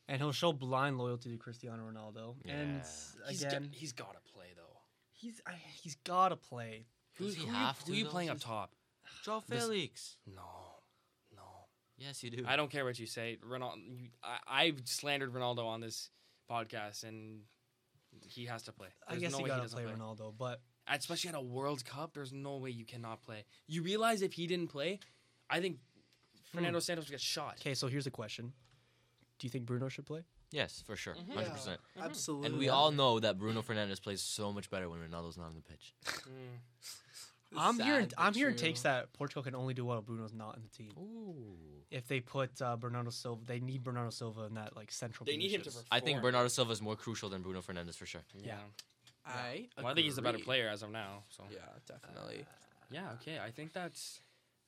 and 0.08 0.22
he'll 0.22 0.32
show 0.32 0.54
blind 0.54 0.98
loyalty 0.98 1.32
to 1.32 1.38
Cristiano 1.38 1.84
Ronaldo. 1.84 2.36
And 2.48 2.78
Yeah. 2.78 3.30
he's 3.30 3.44
again, 3.44 3.64
got, 3.64 3.72
he's 3.76 3.94
got 3.94 4.14
to 4.14 4.32
play 4.34 4.48
though. 4.56 4.80
he's 5.14 5.42
I, 5.48 5.54
he's 5.82 5.96
gotta 6.04 6.36
play. 6.36 6.86
Who's 7.18 7.36
he 7.36 7.46
who, 7.46 7.54
have 7.54 7.78
you, 7.86 7.86
who 7.86 7.92
to, 7.94 7.98
you 8.00 8.06
playing 8.06 8.30
up 8.30 8.40
top? 8.40 8.72
Joe 9.24 9.42
This- 9.48 9.64
Felix. 9.64 10.18
No, 10.28 10.42
no. 11.36 11.42
Yes, 11.98 12.24
you 12.24 12.30
do. 12.30 12.44
I 12.48 12.56
don't 12.58 12.70
care 12.70 12.84
what 12.86 13.00
you 13.00 13.06
say. 13.08 13.38
Ronaldo, 13.48 13.78
you, 13.88 14.10
I, 14.24 14.66
I've 14.66 14.82
slandered 14.86 15.34
Ronaldo 15.34 15.66
on 15.66 15.80
this 15.82 16.10
podcast, 16.52 17.04
and 17.04 17.42
he 18.28 18.46
has 18.46 18.64
to 18.64 18.72
play. 18.74 18.90
I 19.08 19.12
There's 19.12 19.22
guess 19.24 19.32
no 19.32 19.38
you 19.40 19.44
way 19.46 19.50
gotta 19.50 19.62
doesn't 19.64 19.82
play 19.82 19.92
Ronaldo, 19.92 20.34
but 20.38 20.60
Especially 20.88 21.30
at 21.30 21.36
a 21.36 21.42
World 21.42 21.84
Cup, 21.86 22.14
there's 22.14 22.32
no 22.32 22.58
way 22.58 22.70
you 22.70 22.86
cannot 22.86 23.22
play. 23.24 23.44
You 23.68 23.82
realize 23.82 24.22
if 24.22 24.34
he 24.34 24.46
didn't 24.48 24.68
play, 24.68 25.00
I 25.50 25.60
think 25.60 25.80
Fernando 26.54 26.80
Santos 26.80 27.06
would 27.06 27.12
get 27.12 27.22
shot. 27.22 27.58
okay. 27.60 27.74
So 27.74 27.88
here's 27.88 28.06
a 28.08 28.12
question: 28.12 28.54
Do 29.40 29.48
you 29.48 29.52
think 29.52 29.66
Bruno 29.66 29.90
should 29.90 30.06
play? 30.06 30.22
Yes, 30.52 30.84
for 30.86 30.96
sure, 30.96 31.16
Mhm. 31.16 31.28
100 31.30 31.52
percent. 31.52 31.82
Absolutely. 32.00 32.48
And 32.50 32.58
we 32.60 32.70
all 32.70 32.92
know 32.92 33.20
that 33.20 33.38
Bruno 33.38 33.62
Fernandes 33.64 34.02
plays 34.02 34.22
so 34.22 34.54
much 34.54 34.70
better 34.70 34.88
when 34.90 35.00
Ronaldo's 35.00 35.38
not 35.38 35.48
on 35.48 35.56
the 35.56 35.62
pitch. 35.62 35.94
Mm. 37.54 37.58
I'm 37.58 37.80
hearing 37.80 38.02
Sad, 38.10 38.14
but 38.18 38.22
I'm 38.24 38.34
hearing 38.34 38.56
true. 38.56 38.68
takes 38.68 38.82
that 38.82 39.14
Portugal 39.14 39.44
can 39.44 39.56
only 39.56 39.74
do 39.74 39.86
well 39.86 40.00
if 40.00 40.06
Bruno's 40.06 40.34
not 40.34 40.58
in 40.58 40.64
the 40.64 40.68
team. 40.70 40.92
Ooh. 40.98 41.56
If 41.90 42.08
they 42.08 42.20
put 42.20 42.60
uh, 42.62 42.76
Bernardo 42.76 43.12
Silva, 43.12 43.46
they 43.46 43.60
need 43.60 43.84
Bernardo 43.84 44.10
Silva 44.10 44.42
in 44.46 44.56
that 44.56 44.76
like 44.76 44.92
central. 44.92 45.26
They 45.26 45.38
need 45.38 45.52
him 45.52 45.62
to 45.62 45.66
position. 45.66 45.88
I 45.92 46.00
think 46.02 46.22
Bernardo 46.22 46.50
Silva 46.50 46.72
is 46.72 46.82
more 46.82 46.96
crucial 46.98 47.30
than 47.30 47.44
Bruno 47.44 47.62
Fernandes 47.62 47.96
for 47.96 48.06
sure. 48.08 48.24
Yeah. 48.44 48.58
I. 49.26 49.68
Well, 49.78 49.88
I 49.88 49.94
think 49.94 50.06
he's 50.06 50.18
a 50.18 50.22
better 50.22 50.40
player 50.40 50.70
as 50.70 50.84
of 50.84 50.92
now. 50.92 51.24
So 51.30 51.44
Yeah, 51.52 51.60
definitely. 51.88 52.46
yeah, 52.92 53.12
okay. 53.22 53.40
I 53.40 53.52
think 53.52 53.74
that's 53.74 54.20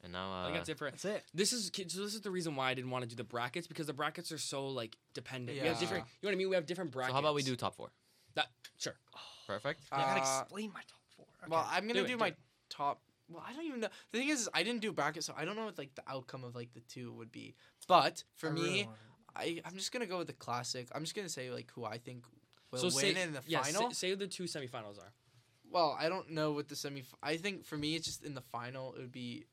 And 0.03 0.13
now, 0.13 0.31
I 0.31 0.41
uh, 0.41 0.45
think 0.45 0.55
that's 0.57 0.69
it 0.69 0.77
for 0.77 0.89
That's 0.89 1.05
it. 1.05 1.23
this 1.33 1.53
is 1.53 1.71
so 1.75 1.83
this 2.03 2.13
is 2.15 2.21
the 2.21 2.31
reason 2.31 2.55
why 2.55 2.69
I 2.69 2.73
didn't 2.73 2.91
want 2.91 3.03
to 3.03 3.09
do 3.09 3.15
the 3.15 3.23
brackets 3.23 3.67
because 3.67 3.87
the 3.87 3.93
brackets 3.93 4.31
are 4.31 4.37
so 4.37 4.67
like 4.67 4.95
dependent. 5.13 5.59
We 5.61 5.67
have 5.67 5.75
Yeah. 5.75 5.79
different. 5.79 6.05
You 6.21 6.27
know 6.27 6.29
what 6.29 6.33
I 6.33 6.37
mean? 6.37 6.49
We 6.49 6.55
have 6.55 6.65
different 6.65 6.91
brackets. 6.91 7.09
so 7.11 7.13
how 7.13 7.19
about 7.19 7.35
we 7.35 7.43
do 7.43 7.55
top 7.55 7.75
four? 7.75 7.91
that? 8.35 8.47
Sure. 8.77 8.95
Perfect. 9.47 9.81
I 9.91 9.97
gotta 10.01 10.21
Uh, 10.21 10.41
explain 10.41 10.71
my 10.73 10.81
top 10.81 10.99
four. 11.15 11.25
Well, 11.47 11.65
I'm 11.69 11.83
gonna 11.87 11.93
Do 11.93 11.99
do, 12.01 12.05
it, 12.05 12.07
do 12.09 12.17
my 12.17 12.27
it. 12.27 12.37
top. 12.69 13.01
Well, 13.29 13.43
I 13.45 13.51
don't 13.53 13.65
even 13.65 13.79
know. 13.81 13.89
The 14.11 14.19
thing 14.19 14.29
is, 14.29 14.47
I 14.53 14.63
didn't 14.63 14.81
do 14.81 14.91
bracket, 14.93 15.23
so 15.23 15.33
I 15.35 15.43
don't 15.45 15.55
know 15.55 15.65
what 15.65 15.77
like 15.77 15.93
the 15.95 16.03
outcome 16.07 16.43
of 16.43 16.55
like 16.55 16.73
the 16.73 16.79
two 16.81 17.11
would 17.13 17.31
be. 17.31 17.55
But 17.87 18.23
for 18.35 18.49
I 18.49 18.51
really 18.53 18.69
me, 18.71 18.83
wanna- 18.85 18.97
I 19.35 19.61
I'm 19.65 19.73
just 19.75 19.91
gonna 19.91 20.05
go 20.05 20.17
with 20.19 20.27
the 20.27 20.33
classic. 20.33 20.87
I'm 20.93 21.03
just 21.03 21.15
gonna 21.15 21.27
say 21.29 21.49
like 21.51 21.71
who 21.71 21.83
I 21.85 21.97
think 21.97 22.25
will 22.71 22.79
so 22.79 22.85
win 22.87 23.15
say 23.15 23.21
in 23.21 23.33
the 23.33 23.41
yeah, 23.47 23.61
final. 23.61 23.91
Say, 23.91 24.11
say 24.11 24.15
the 24.15 24.27
two 24.27 24.43
semifinals 24.43 24.99
are. 24.99 25.13
well, 25.71 25.97
I 25.99 26.09
don't 26.09 26.31
know 26.31 26.51
what 26.51 26.67
the 26.67 26.75
semi. 26.75 27.03
I 27.21 27.37
think 27.37 27.65
for 27.65 27.77
me, 27.77 27.95
it's 27.95 28.05
just 28.05 28.23
in 28.23 28.33
the 28.33 28.41
final. 28.41 28.93
It 28.95 29.01
would 29.01 29.11
be 29.11 29.45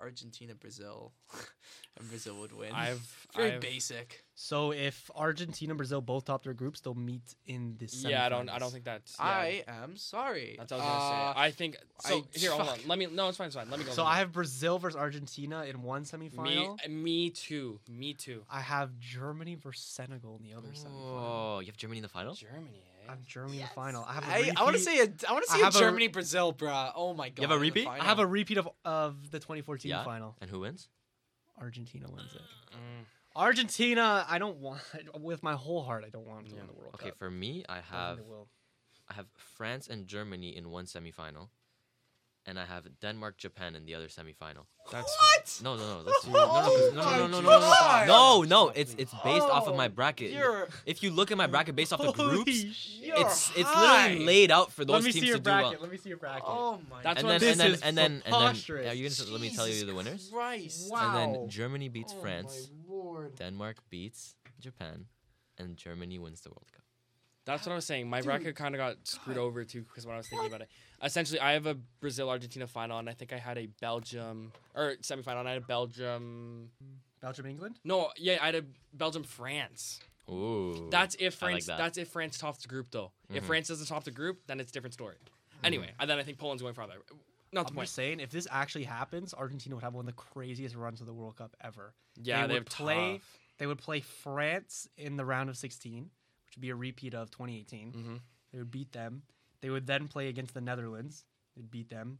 Argentina, 0.00 0.54
Brazil, 0.54 1.12
and 1.98 2.08
Brazil 2.08 2.36
would 2.40 2.52
win. 2.52 2.72
I've 2.72 3.00
very 3.34 3.52
I've- 3.52 3.66
basic. 3.66 4.22
So 4.38 4.70
if 4.72 5.10
Argentina 5.14 5.70
and 5.70 5.78
Brazil 5.78 6.02
both 6.02 6.26
top 6.26 6.44
their 6.44 6.52
groups, 6.52 6.80
they'll 6.80 6.94
meet 6.94 7.22
in 7.46 7.74
this. 7.78 8.04
Yeah, 8.04 8.26
I 8.26 8.28
don't. 8.28 8.50
I 8.50 8.58
don't 8.58 8.70
think 8.70 8.84
that's. 8.84 9.16
Yeah, 9.18 9.24
I 9.24 9.64
am 9.66 9.96
sorry. 9.96 10.56
That's 10.58 10.72
what 10.72 10.80
I 10.80 10.84
was 10.84 10.92
gonna 10.92 11.30
Uh, 11.30 11.34
say. 11.34 11.40
I 11.40 11.50
think. 11.52 11.76
So 12.00 12.18
I- 12.18 12.38
here, 12.38 12.50
hold 12.50 12.68
on. 12.68 12.78
Let 12.86 12.98
me. 12.98 13.06
No, 13.06 13.28
it's 13.28 13.38
fine. 13.38 13.46
It's 13.46 13.56
fine. 13.56 13.70
Let 13.70 13.78
me 13.78 13.86
go. 13.86 13.92
So 13.92 14.04
I 14.04 14.18
have 14.18 14.32
Brazil 14.32 14.78
versus 14.78 14.96
Argentina 14.98 15.64
in 15.64 15.82
one 15.82 16.04
go. 16.10 16.18
me. 16.18 16.28
semifinal. 16.28 16.88
Me 16.88 17.30
too. 17.30 17.80
Me 17.88 18.12
too. 18.12 18.44
I 18.50 18.60
have 18.60 18.98
Germany 18.98 19.54
versus 19.54 19.84
Senegal 19.86 20.36
in 20.36 20.42
the 20.42 20.54
other 20.54 20.68
semifinal. 20.68 21.56
Oh, 21.56 21.60
you 21.60 21.66
have 21.66 21.76
Germany 21.78 21.98
in 21.98 22.02
the 22.02 22.08
final? 22.10 22.34
Germany. 22.34 22.82
I 23.08 23.12
have 23.12 23.22
Germany 23.26 23.56
in 23.60 23.62
the 23.62 23.68
final. 23.74 24.04
I 24.04 24.12
have 24.14 24.24
a 24.24 24.26
I, 24.32 24.38
repeat. 24.38 24.58
I 24.60 24.62
want 24.64 24.76
to 24.76 24.82
say 24.82 24.98
a, 25.00 25.08
I 25.28 25.32
want 25.32 25.44
to 25.46 25.52
see 25.52 25.60
a 25.60 25.64
have 25.64 25.76
a- 25.76 25.78
Germany 25.78 26.08
Brazil, 26.08 26.52
bruh. 26.52 26.92
Oh 26.94 27.14
my 27.14 27.28
god. 27.30 27.42
You 27.42 27.48
have 27.48 27.56
a 27.56 27.60
repeat? 27.60 27.86
I 27.86 27.98
I 27.98 28.04
have 28.04 28.18
a 28.18 28.26
repeat 28.26 28.58
of 28.58 28.68
of 28.84 29.30
the 29.30 29.38
2014 29.38 29.88
Yeah. 29.90 30.04
final. 30.04 30.36
And 30.40 30.50
who 30.50 30.60
wins? 30.60 30.88
Argentina 31.60 32.06
wins 32.10 32.34
it. 32.34 32.42
Mm. 32.72 33.04
Argentina, 33.34 34.24
I 34.28 34.38
don't 34.38 34.58
want 34.58 34.80
with 35.20 35.42
my 35.42 35.54
whole 35.54 35.82
heart. 35.82 36.04
I 36.06 36.10
don't 36.10 36.26
want 36.26 36.40
them 36.40 36.46
to 36.48 36.54
Yeah. 36.54 36.60
win 36.62 36.66
the 36.68 36.72
World 36.74 36.94
Okay, 36.94 37.08
Cup. 37.10 37.18
for 37.18 37.30
me, 37.30 37.64
I 37.68 37.72
I 37.72 37.76
don't 37.76 38.16
think 38.16 38.28
have. 38.28 38.46
I 39.08 39.14
have 39.14 39.26
France 39.36 39.86
and 39.88 40.06
Germany 40.06 40.56
in 40.56 40.70
one 40.70 40.86
semifinal, 40.86 41.48
and 42.46 42.58
I 42.58 42.64
have 42.64 42.84
Denmark 43.00 43.36
Japan 43.38 43.74
in 43.74 43.84
the 43.86 43.94
other 43.94 44.06
semifinal. 44.08 44.66
That's 44.92 45.10
What? 45.18 45.60
No, 45.64 45.76
no, 45.76 45.84
no. 45.98 46.02
Let's 46.06 46.24
do, 46.24 46.30
no, 46.30 46.38
no, 46.38 46.46
'cause- 46.46 46.94
no, 46.94 47.02
no, 47.02 47.26
no, 47.26 47.40
no, 47.40 47.40
no, 47.40 47.58
no, 47.60 48.04
no, 48.06 48.42
no. 48.42 48.68
It's 48.74 48.94
it's 48.98 49.12
based 49.24 49.46
off 49.56 49.66
of 49.66 49.74
my 49.76 49.86
Oh, 49.86 49.88
bracket. 49.98 50.30
You're 50.30 50.68
If 50.86 51.02
you 51.02 51.10
look 51.10 51.30
at 51.32 51.36
my 51.38 51.46
bracket 51.48 51.74
based 51.76 51.92
off 51.92 52.00
the 52.00 52.12
groups, 52.12 52.50
it's 53.02 53.50
it's 53.56 53.74
literally 53.76 54.24
laid 54.24 54.50
out 54.50 54.70
for 54.72 54.84
those 54.84 55.04
me 55.04 55.12
teams 55.12 55.22
see 55.24 55.28
your 55.28 55.38
to 55.38 55.42
do 55.42 55.50
well. 55.50 55.60
bracket. 55.62 55.82
Let 55.82 55.90
me 55.90 55.98
see 55.98 56.08
your 56.14 56.18
bracket. 56.18 56.44
Oh 56.46 56.78
my. 56.90 57.02
That's 57.02 57.18
And 57.18 57.26
what 57.28 57.40
then 57.40 57.40
this 57.40 57.52
and 57.52 57.60
then 57.60 57.72
is 57.74 57.82
and 57.82 57.94
then 57.98 58.12
and 58.12 58.22
then 58.22 58.40
preposterous. 58.54 58.86
are 58.90 58.94
you 58.94 59.04
gonna 59.10 59.32
let 59.32 59.40
me 59.40 59.50
tell 59.50 59.68
you 59.68 59.84
the 59.84 59.94
winners? 59.94 60.30
Christ. 60.32 60.90
Wow. 60.90 61.02
And 61.02 61.12
then 61.18 61.48
Germany 61.48 61.88
beats 61.88 62.14
Oh 62.16 62.20
France, 62.22 62.70
my 62.70 62.94
lord. 62.94 63.34
Denmark 63.36 63.76
beats 63.90 64.34
Japan, 64.60 65.06
and 65.58 65.76
Germany 65.76 66.18
wins 66.18 66.40
the 66.46 66.50
World 66.50 66.70
Cup. 66.72 66.85
That's 67.46 67.64
what 67.64 67.72
I 67.72 67.76
was 67.76 67.86
saying. 67.86 68.10
My 68.10 68.18
Dude, 68.18 68.26
bracket 68.26 68.56
kind 68.56 68.74
of 68.74 68.78
got 68.80 68.96
screwed 69.04 69.36
God. 69.36 69.42
over 69.42 69.64
too 69.64 69.82
because 69.82 70.04
when 70.04 70.14
I 70.14 70.18
was 70.18 70.28
thinking 70.28 70.48
about 70.48 70.60
it. 70.62 70.68
Essentially, 71.02 71.40
I 71.40 71.52
have 71.52 71.66
a 71.66 71.74
Brazil 72.00 72.28
Argentina 72.28 72.66
final, 72.66 72.98
and 72.98 73.08
I 73.08 73.12
think 73.12 73.32
I 73.32 73.38
had 73.38 73.56
a 73.56 73.66
Belgium 73.80 74.52
or 74.74 74.94
semifinal, 75.02 75.40
and 75.40 75.48
I 75.48 75.52
had 75.52 75.62
a 75.62 75.66
Belgium. 75.66 76.70
Belgium, 77.20 77.46
England. 77.46 77.76
No, 77.84 78.10
yeah, 78.16 78.38
I 78.42 78.46
had 78.46 78.54
a 78.56 78.64
Belgium 78.92 79.22
France. 79.24 80.00
Ooh. 80.28 80.88
That's 80.90 81.14
if 81.20 81.40
I 81.42 81.46
like 81.46 81.52
France. 81.52 81.66
that. 81.66 81.78
That's 81.78 81.98
if 81.98 82.08
France 82.08 82.36
tops 82.38 82.62
the 82.62 82.68
group, 82.68 82.88
though. 82.90 83.12
If 83.32 83.44
Mhm. 83.44 83.46
France 83.46 83.68
doesn't 83.68 83.86
top 83.86 84.04
the 84.04 84.10
group, 84.10 84.40
then 84.46 84.58
it's 84.60 84.70
a 84.70 84.72
different 84.72 84.94
story. 84.94 85.16
Anyway, 85.64 85.92
and 86.00 86.10
then 86.10 86.18
I 86.18 86.22
think 86.24 86.38
Poland's 86.38 86.62
going 86.62 86.74
farther. 86.74 86.94
Not 87.52 87.66
the 87.66 87.70
I'm 87.70 87.74
point. 87.76 87.86
just 87.86 87.94
saying, 87.94 88.20
if 88.20 88.30
this 88.30 88.46
actually 88.50 88.84
happens, 88.84 89.32
Argentina 89.32 89.74
would 89.76 89.84
have 89.84 89.94
one 89.94 90.02
of 90.02 90.06
the 90.14 90.20
craziest 90.20 90.74
runs 90.74 91.00
of 91.00 91.06
the 91.06 91.14
World 91.14 91.36
Cup 91.36 91.54
ever. 91.60 91.94
Yeah, 92.20 92.42
they 92.42 92.48
they, 92.48 92.54
would 92.54 92.68
have 92.68 92.76
play- 92.76 93.18
tough. 93.18 93.38
They 93.58 93.66
would 93.66 93.78
play 93.78 94.00
France 94.00 94.88
in 94.98 95.16
the 95.16 95.24
round 95.24 95.48
of 95.48 95.56
16, 95.56 96.10
which 96.56 96.60
would 96.60 96.62
be 96.62 96.70
a 96.70 96.74
repeat 96.76 97.14
of 97.14 97.30
2018. 97.30 97.92
Mhm. 97.92 98.20
They 98.52 98.58
would 98.58 98.70
beat 98.70 98.92
them. 98.92 99.22
They 99.60 99.68
would 99.70 99.86
then 99.86 100.08
play 100.08 100.28
against 100.28 100.54
the 100.54 100.60
Netherlands. 100.60 101.24
They'd 101.54 101.70
beat 101.70 101.88
them. 101.90 102.18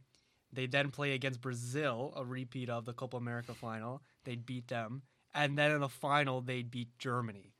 They'd 0.53 0.71
then 0.71 0.91
play 0.91 1.13
against 1.13 1.41
Brazil, 1.41 2.13
a 2.15 2.23
repeat 2.23 2.69
of 2.69 2.85
the 2.85 2.93
Copa 2.93 3.17
America 3.17 3.53
final. 3.53 4.01
They'd 4.23 4.45
beat 4.45 4.67
them. 4.67 5.01
And 5.33 5.57
then 5.57 5.71
in 5.71 5.81
the 5.81 5.89
final, 5.89 6.41
they'd 6.41 6.69
beat 6.71 6.97
Germany, 6.99 7.53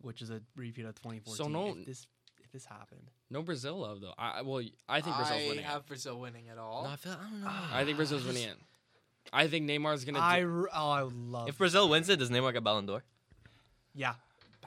which 0.00 0.22
is 0.22 0.30
a 0.30 0.40
repeat 0.56 0.84
of 0.86 0.94
2014. 0.94 1.36
So 1.36 1.48
no- 1.48 1.76
if 1.78 1.86
this 1.86 2.06
if 2.42 2.50
this 2.52 2.64
happened, 2.64 3.10
No 3.28 3.42
Brazil 3.42 3.78
love 3.78 4.00
though. 4.00 4.14
I 4.18 4.38
I- 4.38 4.42
well, 4.42 4.64
I 4.88 5.00
think 5.00 5.16
Brazil's 5.16 5.40
I 5.40 5.46
winning. 5.48 5.58
it. 5.64 5.64
have 5.64 5.86
Brazil 5.86 6.18
winning 6.18 6.48
at 6.48 6.58
all. 6.58 6.84
No, 6.84 6.90
I 6.90 6.96
feel 6.96 7.12
I 7.12 7.16
don't 7.16 7.40
know. 7.42 7.48
I 7.72 7.84
think 7.84 7.96
Brazil's 7.96 8.24
winning 8.24 8.44
it. 8.44 8.58
I 9.32 9.46
think 9.46 9.68
Neymar's 9.68 10.04
gonna. 10.04 10.18
I 10.20 10.40
do, 10.40 10.68
oh 10.72 10.90
I 10.90 11.02
would 11.04 11.14
love 11.14 11.48
If 11.48 11.58
Brazil 11.58 11.88
wins 11.88 12.08
it, 12.08 12.18
does 12.18 12.30
Neymar 12.30 12.52
get 12.54 12.64
Ballon 12.64 12.86
d'Or? 12.86 13.04
yeah 13.94 14.14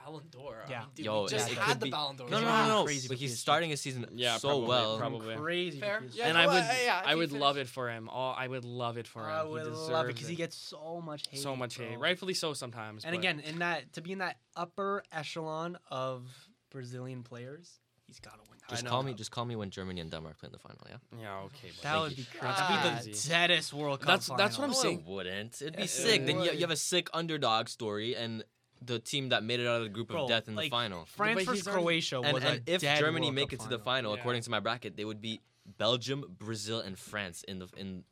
Ballon 0.04 0.24
d'Or. 0.30 0.64
I 0.68 0.70
Yeah. 0.70 0.80
mean, 0.82 0.90
dude, 0.96 1.06
Yo, 1.06 1.24
we 1.24 1.30
just 1.30 1.50
it 1.52 1.58
had 1.58 1.68
could 1.68 1.80
the 1.80 1.86
be- 1.86 1.92
Ballon 1.92 2.16
d'Or. 2.18 2.30
No, 2.30 2.40
no, 2.40 2.46
no, 2.48 2.58
no, 2.58 2.68
no. 2.80 2.84
Crazy 2.86 3.08
But 3.08 3.16
for 3.18 3.20
he's 3.20 3.32
PSG. 3.34 3.38
starting 3.42 3.70
his 3.70 3.82
season 3.82 4.06
Yeah, 4.14 4.38
so 4.38 4.50
probably, 4.50 4.68
well. 4.68 4.98
probably. 4.98 5.36
Crazy. 5.36 5.80
Fair. 5.80 6.00
for 6.00 6.06
PSG. 6.08 6.18
Yeah, 6.18 6.26
and 6.28 6.34
no, 6.36 6.40
I 6.42 6.46
would, 6.48 6.64
uh, 6.64 6.74
yeah, 6.84 7.02
I 7.06 7.10
he 7.12 7.16
would 7.16 7.32
love 7.32 7.58
it 7.58 7.68
for 7.70 7.90
him. 7.90 8.10
All 8.10 8.34
I 8.38 8.48
would 8.48 8.66
love 8.66 8.98
it 8.98 9.08
for 9.08 9.24
him. 9.24 9.30
I 9.30 9.44
He 9.46 9.50
would 9.50 9.68
love 9.68 10.06
it 10.10 10.14
because 10.16 10.28
he 10.28 10.36
gets 10.36 10.56
so 10.58 11.02
much 11.02 11.24
hate. 11.30 11.40
so 11.42 11.56
much 11.56 11.78
hate, 11.78 11.92
bro. 11.94 12.00
rightfully 12.02 12.34
so 12.34 12.54
sometimes. 12.54 13.06
And 13.06 13.14
but- 13.14 13.20
again, 13.20 13.40
in 13.40 13.60
that 13.60 13.94
to 13.94 14.02
be 14.02 14.12
in 14.12 14.18
that 14.20 14.38
upper 14.56 15.04
echelon 15.12 15.78
of 15.90 16.28
Brazilian 16.70 17.24
players, 17.24 17.80
he's 18.08 18.20
got 18.20 18.34
to 18.34 18.40
win. 18.50 18.50
that. 18.50 18.70
Just 18.70 18.86
I 18.86 18.90
call 18.90 19.04
me. 19.04 19.14
Just 19.14 19.30
call 19.32 19.44
me 19.46 19.56
when 19.58 19.70
Germany 19.72 20.00
and 20.00 20.10
Denmark 20.10 20.38
play 20.40 20.48
in 20.48 20.54
the 20.54 20.58
final. 20.60 20.78
Yeah. 20.90 20.98
yeah, 21.20 21.40
okay. 21.48 21.70
but- 21.76 21.84
That 21.84 22.00
would 22.00 22.16
be 22.16 22.24
crazy. 22.24 22.40
That'd 22.56 23.06
be 23.06 23.12
the 23.12 23.28
deadest 23.30 23.74
World 23.74 24.00
Cup. 24.00 24.08
That's- 24.08 24.30
that's 24.38 24.58
what 24.58 24.64
I'm 24.64 24.70
No, 24.72 24.76
saying. 24.78 25.00
it 25.00 25.06
wouldn't. 25.06 25.62
It'd 25.62 25.76
be 25.76 25.82
Yes, 25.84 26.00
it 26.00 26.02
sick. 26.02 26.26
Then 26.26 26.36
you, 26.38 26.42
would. 26.44 26.54
you 26.56 26.62
have 26.62 26.72
a 26.72 26.78
sick 26.78 27.10
underdog 27.14 27.68
story 27.68 28.16
and 28.16 28.44
the 28.86 29.00
team 29.00 29.30
that 29.30 29.44
made 29.44 29.60
it 29.60 29.68
out 29.68 29.78
of 29.78 29.84
the 29.84 29.90
group 29.90 30.10
Bro, 30.10 30.24
of 30.24 30.30
death 30.30 30.48
in 30.48 30.56
like, 30.56 30.66
the 30.66 30.70
final. 30.70 31.06
France 31.06 31.36
But 31.36 31.46
versus 31.46 31.60
he's 31.60 31.68
already- 31.68 31.84
Croatia 31.84 32.22
And, 32.22 32.34
was 32.34 32.44
and 32.44 32.62
a 32.68 32.72
if 32.76 32.82
dead 32.82 33.00
Germany 33.00 33.28
World 33.28 33.36
make 33.36 33.50
Cup 33.50 33.60
it 33.60 33.64
to 33.64 33.70
the 33.70 33.80
final. 33.80 33.86
final, 33.86 34.12
Yeah. 34.16 34.20
according 34.20 34.42
to 34.44 34.50
my 34.52 34.60
bracket, 34.60 34.96
they 34.98 35.06
would 35.06 35.22
beat 35.22 35.42
Belgium, 35.78 36.26
Brazil, 36.38 36.80
and 36.80 36.98
France 37.00 37.44
in 37.44 37.60
the 37.60 37.68
in 37.78 38.04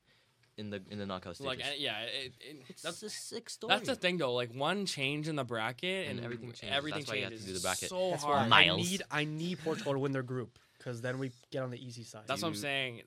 in 0.58 0.70
the 0.70 0.82
in 0.90 0.98
the 1.00 1.06
knockout 1.06 1.36
stages. 1.36 1.48
like, 1.48 1.80
yeah, 1.80 2.02
it, 2.04 2.34
it, 2.40 2.64
it's 2.70 2.82
that's 2.82 3.02
a 3.04 3.10
sick 3.10 3.50
story. 3.50 3.74
that's 3.74 3.88
the 3.88 3.96
thing 3.96 4.18
though. 4.18 4.34
Like 4.34 4.54
one 4.54 4.86
change 4.86 5.28
in 5.28 5.36
the 5.36 5.44
bracket 5.44 6.08
and, 6.08 6.18
And 6.20 6.26
everything 6.26 6.52
changes. 6.52 6.78
Everything 6.78 7.00
That's 7.02 7.10
why 7.12 7.16
you 7.18 7.24
have 7.24 7.34
to 7.38 7.46
do 7.46 7.54
the 7.54 7.60
bracket. 7.60 7.90
So 7.90 8.12
That's 8.12 8.24
hard. 8.24 8.50
why 8.52 8.64
I 8.70 8.76
need 8.76 9.02
I 9.10 9.24
need 9.26 9.60
Portugal 9.64 9.94
to 9.94 10.00
win 10.00 10.12
their 10.12 10.24
group 10.24 10.60
because 10.78 11.02
then 11.02 11.20
we 11.20 11.32
get 11.52 11.64
on 11.64 11.72
the 11.72 11.84
easy 11.84 12.04
side. 12.04 12.24
That's 12.28 12.42
what 12.42 12.50
I'm 12.50 12.56
saying. 12.56 13.02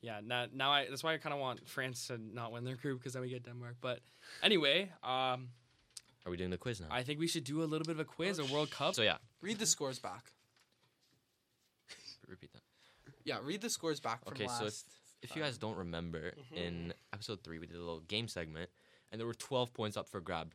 Yeah, 0.00 0.20
now, 0.22 0.46
now 0.52 0.70
I 0.72 0.86
that's 0.90 1.02
why 1.02 1.14
I 1.14 1.18
kind 1.18 1.32
of 1.32 1.40
want 1.40 1.66
France 1.66 2.08
to 2.08 2.18
not 2.18 2.52
win 2.52 2.64
their 2.64 2.76
group 2.76 2.98
because 2.98 3.12
then 3.14 3.22
we 3.22 3.30
get 3.30 3.44
Denmark. 3.44 3.76
But 3.80 4.00
anyway, 4.42 4.90
um, 5.02 5.48
Are 6.26 6.30
we 6.30 6.36
doing 6.36 6.50
the 6.50 6.56
quiz 6.56 6.80
now? 6.80 6.86
I 6.90 7.02
think 7.02 7.18
we 7.20 7.26
should 7.26 7.44
do 7.44 7.62
a 7.62 7.64
little 7.64 7.84
bit 7.84 7.92
of 7.92 8.00
a 8.00 8.04
quiz, 8.04 8.38
a 8.38 8.44
World 8.46 8.70
Cup. 8.70 8.94
so 8.94 9.02
yeah, 9.02 9.16
Read 9.42 9.58
the 9.58 9.66
scores 9.66 9.98
back. 9.98 10.32
repeat 12.28 12.52
that. 12.52 12.62
Yeah, 13.24 13.38
read 13.42 13.60
the 13.60 13.70
scores 13.70 14.00
back 14.00 14.24
from 14.24 14.32
Okay, 14.34 14.46
last. 14.46 14.58
so 14.58 14.66
if, 14.66 14.82
if 15.22 15.36
you 15.36 15.42
guys 15.42 15.58
don't 15.58 15.76
remember, 15.76 16.32
mm-hmm. 16.32 16.56
in 16.56 16.94
episode 17.12 17.42
three 17.42 17.58
we 17.58 17.66
did 17.66 17.76
a 17.76 17.80
little 17.80 18.00
game 18.00 18.28
segment, 18.28 18.70
and 19.12 19.20
there 19.20 19.26
were 19.26 19.34
12 19.34 19.72
points 19.74 19.96
up 19.96 20.08
for 20.08 20.20
grab. 20.20 20.52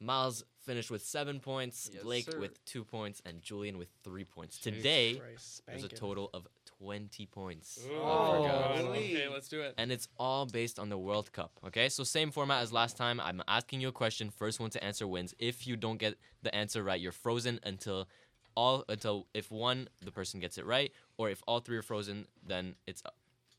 Miles 0.00 0.44
finished 0.64 0.90
with 0.90 1.02
seven 1.02 1.40
points, 1.40 1.88
Yes, 1.92 2.02
Blake 2.02 2.30
sir. 2.30 2.38
with 2.38 2.62
two 2.66 2.84
points, 2.84 3.22
and 3.24 3.40
Julian 3.42 3.78
with 3.78 3.88
three 4.04 4.24
points. 4.24 4.58
Jesus 4.58 4.76
Today, 4.82 5.14
Christ, 5.14 5.62
there's 5.66 5.78
a 5.84 5.86
spanking. 5.86 5.98
total 5.98 6.30
of 6.34 6.46
20 6.80 7.26
points. 7.26 7.80
Oh, 7.90 7.94
Oh, 8.02 8.46
God. 8.46 8.80
Okay, 8.96 9.28
let's 9.28 9.48
do 9.48 9.60
it. 9.60 9.74
And 9.78 9.90
it's 9.92 10.08
all 10.18 10.46
based 10.46 10.78
on 10.78 10.88
the 10.88 10.98
World 10.98 11.32
Cup. 11.32 11.52
Okay, 11.66 11.88
so 11.88 12.04
same 12.04 12.30
format 12.30 12.62
as 12.62 12.72
last 12.72 12.96
time. 12.96 13.20
I'm 13.20 13.42
asking 13.48 13.80
you 13.80 13.88
a 13.88 13.92
question. 13.92 14.30
First 14.30 14.60
one 14.60 14.70
to 14.70 14.84
answer 14.84 15.06
wins. 15.06 15.34
If 15.38 15.66
you 15.66 15.76
don't 15.76 15.98
get 15.98 16.16
the 16.42 16.54
answer 16.54 16.82
right, 16.82 17.00
you're 17.00 17.12
frozen 17.12 17.60
until 17.64 18.08
all 18.54 18.84
until 18.88 19.26
if 19.34 19.50
one 19.50 19.88
the 20.02 20.10
person 20.10 20.40
gets 20.40 20.56
it 20.56 20.64
right, 20.64 20.90
or 21.18 21.28
if 21.28 21.42
all 21.46 21.60
three 21.60 21.76
are 21.76 21.82
frozen, 21.82 22.26
then 22.46 22.74
it's 22.86 23.02
uh, 23.04 23.10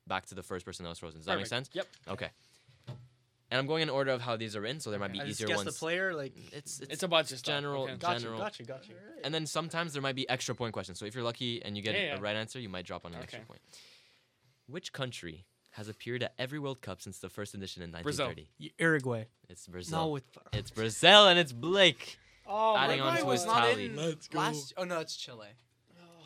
back 0.07 0.25
to 0.27 0.35
the 0.35 0.41
first 0.43 0.65
person 0.65 0.83
that 0.83 0.89
was 0.89 0.99
frozen. 0.99 1.19
Does 1.19 1.25
that 1.27 1.37
make 1.37 1.45
sense? 1.47 1.69
Yep. 1.73 1.87
Okay. 2.09 2.29
And 3.49 3.57
I'm 3.59 3.65
going 3.65 3.81
in 3.81 3.89
order 3.89 4.11
of 4.11 4.19
how 4.21 4.35
these 4.35 4.55
are 4.57 4.65
in, 4.65 4.79
so 4.81 4.91
there 4.91 4.99
might 4.99 5.13
be 5.13 5.21
I 5.21 5.25
just 5.25 5.39
easier 5.39 5.47
guess 5.47 5.57
ones. 5.63 5.73
the 5.73 5.79
player 5.79 6.13
like 6.13 6.33
mm, 6.35 6.51
It's 6.53 6.81
it's, 6.81 6.93
It's 6.93 7.03
a 7.03 7.07
bunch 7.07 7.31
of 7.31 7.37
stuff. 7.39 7.55
general- 7.55 7.83
okay. 7.83 7.95
got 7.95 8.17
general- 8.19 8.37
you, 8.37 8.43
got 8.43 8.59
you, 8.59 8.65
got 8.65 8.89
you. 8.89 8.95
and 9.23 9.33
then 9.33 9.45
sometimes 9.45 9.93
there 9.93 10.01
might 10.01 10.15
be 10.15 10.27
extra 10.29 10.53
point 10.53 10.73
questions. 10.73 10.99
So 10.99 11.05
if 11.05 11.15
you're 11.15 11.23
lucky 11.23 11.63
and 11.63 11.77
you 11.77 11.81
get 11.81 11.95
Yeah, 11.95 12.01
a 12.01 12.05
yeah. 12.15 12.17
right 12.19 12.35
answer, 12.35 12.59
you 12.59 12.67
might 12.69 12.85
drop 12.85 13.05
on 13.05 13.13
an 13.13 13.21
extra 13.21 13.39
point. 13.41 13.61
Which 14.67 14.91
country 14.91 15.45
has 15.71 15.87
appeared 15.87 16.23
at 16.23 16.33
every 16.37 16.59
World 16.59 16.81
Cup 16.81 17.01
since 17.01 17.19
the 17.19 17.29
first 17.29 17.53
edition 17.53 17.81
in 17.83 17.91
1930? 17.91 18.03
Brazil. 18.03 18.25
1930? 18.25 18.83
Uruguay. 18.83 19.25
It's 19.49 19.67
Brazil. 19.67 19.97
No, 19.99 20.07
with 20.09 20.23
It's 20.51 20.71
Brazil 20.71 21.27
and 21.27 21.39
it's 21.39 21.53
Blake. 21.53 22.17
oh, 22.45 22.75
Adding 22.75 22.99
on 22.99 23.13
Uruguay 23.13 23.19
to 23.21 23.25
was 23.25 23.39
his 23.41 23.47
not 23.47 23.59
tally. 23.69 23.85
in 23.85 23.95
Let's 23.95 24.27
go. 24.27 24.39
last. 24.39 24.73
Oh 24.75 24.83
no, 24.83 24.99
it's 24.99 25.15
Chile. 25.15 25.47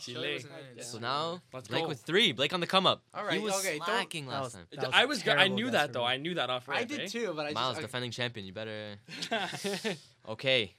Chile. 0.01 0.33
wasn't 0.33 0.53
in 0.73 0.79
it. 0.79 0.83
So 0.85 0.99
now 0.99 1.41
Let's 1.53 1.67
Blake 1.67 1.83
go. 1.83 1.87
with 1.89 2.01
three. 2.01 2.31
Blake 2.31 2.53
on 2.53 2.59
the 2.59 2.67
come 2.67 2.85
up. 2.85 3.03
All 3.13 3.23
right. 3.23 3.33
he 3.33 3.39
was 3.39 3.53
okay, 3.59 3.77
don't- 3.77 3.85
slacking 3.87 4.25
That 4.25 4.31
last 4.31 4.43
was- 4.43 4.53
time. 4.53 4.67
that 4.71 4.85
was 4.87 4.95
I 4.95 5.05
was. 5.05 5.23
go- 5.23 5.33
I 5.33 5.47
knew 5.47 5.71
that 5.71 5.93
though. 5.93 6.03
I 6.03 6.17
knew 6.17 6.33
that 6.35 6.49
off. 6.49 6.67
I 6.69 6.83
did 6.83 7.01
eh? 7.01 7.07
too, 7.07 7.33
but 7.35 7.45
I 7.47 7.51
Miles, 7.51 7.75
just. 7.77 7.81
defending 7.87 8.11
champion. 8.11 8.45
You 8.45 8.53
better. 8.53 8.95
Okay, 10.29 10.75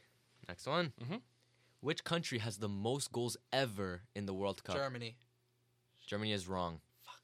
next 0.48 0.66
one. 0.66 0.92
Mhm. 1.02 1.20
Which 1.80 2.04
country 2.04 2.38
has 2.38 2.58
the 2.58 2.68
most 2.68 3.10
goals 3.10 3.36
ever 3.52 4.02
in 4.14 4.26
the 4.26 4.32
World 4.34 4.62
Cup? 4.62 4.76
Germany. 4.76 5.16
Germany 6.06 6.32
is 6.32 6.46
wrong. 6.46 6.80
Fuck. 7.04 7.20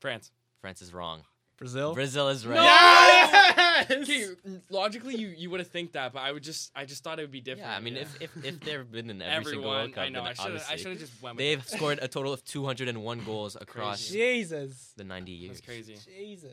France. 0.00 0.30
France 0.60 0.80
is 0.80 0.92
wrong. 0.94 1.24
Brazil. 1.62 1.94
Brazil 1.94 2.28
is 2.28 2.46
right. 2.46 2.56
Yes! 2.56 3.90
Okay, 3.90 4.26
logically 4.70 5.14
you 5.16 5.28
you 5.28 5.48
would 5.50 5.60
have 5.60 5.68
think 5.68 5.92
that, 5.92 6.12
but 6.12 6.20
I 6.20 6.30
would 6.32 6.42
just 6.42 6.70
I 6.74 6.84
just 6.84 7.02
thought 7.04 7.18
it 7.18 7.22
would 7.22 7.30
be 7.30 7.40
different. 7.40 7.68
Yeah, 7.70 7.76
I 7.76 7.80
mean, 7.80 7.96
if, 7.96 8.20
if 8.20 8.30
if 8.44 8.60
they've 8.60 8.90
been 8.90 9.10
in 9.10 9.22
every 9.22 9.52
single 9.54 9.70
World 9.70 9.94
Cup, 9.94 10.04
I 10.04 10.08
know 10.08 10.22
I 10.22 10.32
should 10.34 10.60
I 10.70 10.76
should 10.76 10.92
have 10.92 10.98
just 10.98 11.22
went 11.22 11.36
with 11.36 11.44
they've 11.44 11.58
it. 11.60 11.68
scored 11.68 11.98
a 12.02 12.08
total 12.08 12.32
of 12.32 12.44
201 12.44 13.24
goals 13.24 13.56
across 13.60 14.06
Jesus. 14.08 14.92
the 14.96 15.04
90 15.04 15.32
years. 15.32 15.56
That's 15.56 15.66
crazy. 15.66 15.96
Jesus. 16.04 16.50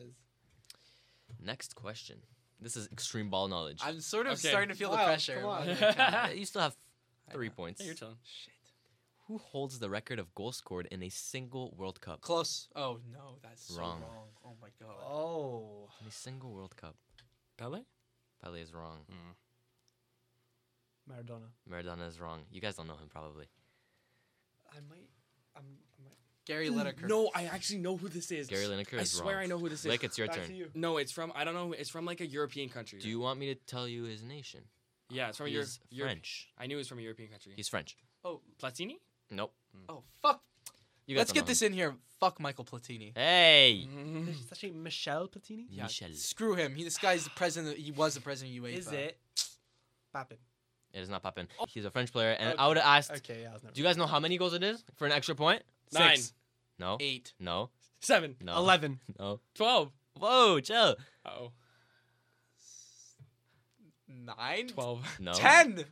Next 1.44 1.74
question. 1.74 2.18
This 2.60 2.76
is 2.76 2.88
extreme 2.92 3.30
ball 3.30 3.48
knowledge. 3.48 3.80
I'm 3.82 4.00
sort 4.00 4.26
of 4.26 4.32
Okay. 4.34 4.48
starting 4.48 4.68
to 4.70 4.74
feel 4.74 4.90
the 4.90 4.96
pressure. 4.98 5.40
come 5.40 5.50
on. 5.50 6.30
You 6.36 6.44
still 6.44 6.62
have 6.62 6.76
three 7.32 7.48
know. 7.48 7.54
points. 7.56 7.80
Hey, 7.80 7.86
your 7.86 7.94
turn. 7.94 8.16
Shit. 8.24 8.54
Who 9.30 9.38
holds 9.38 9.78
the 9.78 9.88
record 9.88 10.18
of 10.18 10.34
goals 10.34 10.56
scored 10.56 10.88
in 10.90 11.04
a 11.04 11.08
single 11.08 11.72
World 11.78 12.00
Cup? 12.00 12.20
Close. 12.20 12.66
Oh 12.74 12.98
no, 13.12 13.38
that's 13.44 13.72
so 13.72 13.78
Wrong. 13.78 14.00
wrong. 14.00 14.26
Oh 14.44 14.56
my 14.60 14.70
god. 14.82 14.96
Oh. 15.08 15.88
In 16.02 16.08
a 16.08 16.10
single 16.10 16.50
World 16.52 16.76
Cup. 16.76 16.96
Pele? 17.56 17.82
Pele 18.42 18.60
is 18.60 18.74
wrong. 18.74 18.96
Hmm. 19.08 21.12
Maradona. 21.12 21.46
Maradona 21.70 22.08
is 22.08 22.18
wrong. 22.18 22.40
You 22.50 22.60
guys 22.60 22.74
don't 22.74 22.88
know 22.88 22.96
him 22.96 23.08
probably. 23.08 23.46
I 24.72 24.78
might. 24.88 25.08
I'm. 25.56 25.62
I 25.96 26.02
might. 26.02 26.16
Gary 26.44 26.68
Lineker. 26.68 27.06
No, 27.08 27.30
I 27.32 27.44
actually 27.44 27.78
know 27.78 27.96
who 27.96 28.08
this 28.08 28.32
is. 28.32 28.48
Gary 28.48 28.64
Lineker 28.64 28.98
I 28.98 29.02
is 29.02 29.12
swear 29.12 29.36
wrong. 29.36 29.44
I 29.44 29.46
know 29.46 29.58
who 29.58 29.68
this 29.68 29.78
is. 29.80 29.86
Blake, 29.86 30.02
it's 30.02 30.18
your 30.18 30.26
Back 30.26 30.38
turn. 30.38 30.48
to 30.48 30.54
you. 30.54 30.70
No, 30.74 30.96
it's 30.96 31.12
from 31.12 31.32
I 31.36 31.44
don't 31.44 31.54
know. 31.54 31.72
It's 31.72 31.88
from 31.88 32.04
like 32.04 32.20
a 32.20 32.26
European 32.26 32.68
country. 32.68 32.98
Do 32.98 33.08
you 33.08 33.20
want 33.20 33.38
me 33.38 33.54
to 33.54 33.56
tell 33.66 33.86
you 33.86 34.04
his 34.04 34.24
nation? 34.24 34.62
Yeah, 35.08 35.28
it's 35.28 35.38
from 35.38 35.46
He's 35.46 35.78
Europe- 35.90 36.10
French. 36.10 36.48
I 36.58 36.66
knew 36.66 36.74
it 36.74 36.78
was 36.78 36.88
from 36.88 36.98
a 36.98 37.02
European 37.02 37.28
country. 37.30 37.52
He's 37.54 37.68
French. 37.68 37.96
Oh, 38.24 38.40
Platini. 38.60 38.96
Nope. 39.30 39.52
Hmm. 39.74 39.84
Oh 39.88 40.02
fuck. 40.22 40.42
You 41.06 41.14
guys 41.16 41.20
Let's 41.20 41.30
don't 41.30 41.34
get 41.34 41.40
know 41.42 41.46
this 41.48 41.62
in 41.62 41.72
here. 41.72 41.94
Fuck 42.20 42.38
Michael 42.40 42.64
Platini. 42.64 43.06
him. 43.08 43.12
Hey, 43.16 43.88
It's 44.28 44.52
actually 44.52 44.72
Michel 44.72 45.28
Platini. 45.28 45.64
Yeah, 45.70 45.84
Michel. 45.84 46.08
Screw 46.12 46.54
him. 46.54 46.74
He 46.74 46.84
this 46.84 46.98
guy's 46.98 47.24
the 47.24 47.30
president. 47.30 47.78
He 47.78 47.90
was 47.92 48.14
the 48.14 48.20
president 48.20 48.56
of 48.58 48.64
UEFA. 48.64 48.76
Is 48.78 48.92
it? 48.92 49.18
Papin. 50.12 50.36
It 50.92 51.00
is 51.00 51.08
not 51.08 51.22
Papin. 51.22 51.46
He's 51.68 51.84
a 51.84 51.90
French 51.90 52.12
player, 52.12 52.32
and 52.32 52.48
I 52.48 52.52
Okay. 52.52 52.68
would 52.68 52.76
have 52.78 52.86
asked. 52.86 53.12
Okay, 53.12 53.42
yeah, 53.42 53.50
I 53.50 53.52
was 53.54 53.62
never. 53.62 53.74
Do 53.74 53.80
you 53.80 53.86
guys 53.86 53.96
know 53.96 54.06
how 54.06 54.18
many 54.20 54.36
goals 54.38 54.54
it 54.54 54.62
is 54.62 54.84
for 54.96 55.06
an 55.06 55.12
extra 55.12 55.34
point? 55.34 55.62
Nine. 55.92 56.16
Six. 56.16 56.32
No. 56.78 56.96
Eight. 57.00 57.32
No. 57.38 57.70
Seven. 58.00 58.36
No. 58.42 58.56
Eleven. 58.56 58.98
No. 59.18 59.40
Twelve. 59.54 59.92
Whoa, 60.18 60.60
chill. 60.60 60.96
Oh. 61.24 61.52
Nine. 64.08 64.68
Twelve. 64.68 65.06
No. 65.20 65.32
Ten. 65.32 65.84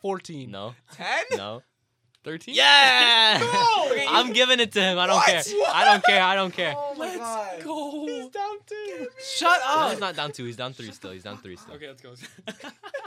Fourteen. 0.00 0.50
No. 0.50 0.74
Ten. 0.92 1.24
No. 1.32 1.62
Thirteen. 2.26 2.54
Yeah. 2.56 3.38
No! 3.56 3.94
I'm 4.08 4.32
giving 4.32 4.58
it 4.60 4.72
to 4.72 4.80
him. 4.80 4.98
I 4.98 5.06
don't 5.06 5.14
What? 5.16 5.26
care. 5.26 5.42
I 5.68 5.84
don't 5.84 6.04
care. 6.04 6.22
I 6.22 6.34
don't 6.34 6.52
care. 6.52 6.74
Oh 6.76 6.94
my 6.96 7.06
Let's 7.06 7.18
god. 7.18 7.62
go. 7.64 8.30
down 8.30 8.56
two. 8.66 9.06
Shut 9.38 9.60
No, 9.64 9.74
up. 9.82 9.90
he's 9.90 10.00
not 10.00 10.16
down 10.16 10.32
two. 10.32 10.44
He's 10.44 10.56
down 10.56 10.72
three 10.72 10.90
still. 10.90 11.12
He's 11.12 11.22
down 11.22 11.38
three 11.38 11.56
still. 11.56 11.74
Okay, 11.74 11.86
let's 11.88 12.02
go. 12.02 12.14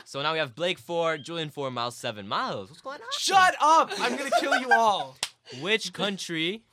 So 0.05 0.21
now 0.21 0.31
we 0.33 0.39
have 0.39 0.55
Blake 0.55 0.79
four, 0.79 1.17
Julian 1.17 1.49
four, 1.49 1.69
Miles 1.69 1.95
seven. 1.97 2.27
Miles, 2.27 2.69
what's 2.69 2.81
going 2.81 3.01
on? 3.01 3.07
Shut 3.17 3.55
up. 3.61 3.91
I'm 3.99 4.15
gonna 4.15 4.29
kill 4.39 4.57
you 4.57 4.71
all. 4.71 5.17
Which 5.61 5.91
country 5.93 6.63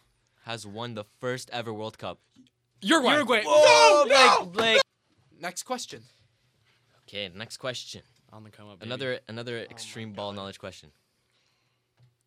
has 0.45 0.67
won 0.67 0.95
the 0.95 1.05
first 1.21 1.51
ever 1.53 1.73
World 1.75 1.99
Cup? 1.99 2.21
Uruguay. 2.81 3.13
Uruguay. 3.15 3.43
Whoa, 3.45 3.53
oh, 3.57 4.05
Blake, 4.07 4.19
no. 4.41 4.47
Blake. 4.47 4.81
Next 5.41 5.65
question. 5.65 6.03
Okay, 7.09 7.29
next 7.35 7.57
question. 7.57 8.03
On 8.33 8.45
the 8.45 8.51
come 8.51 8.69
up. 8.69 8.79
baby. 8.79 8.89
Another 8.89 9.21
another 9.29 9.57
oh 9.57 9.61
my 9.61 9.67
extreme 9.75 10.13
ball 10.13 10.33
knowledge 10.33 10.59
question. 10.61 10.91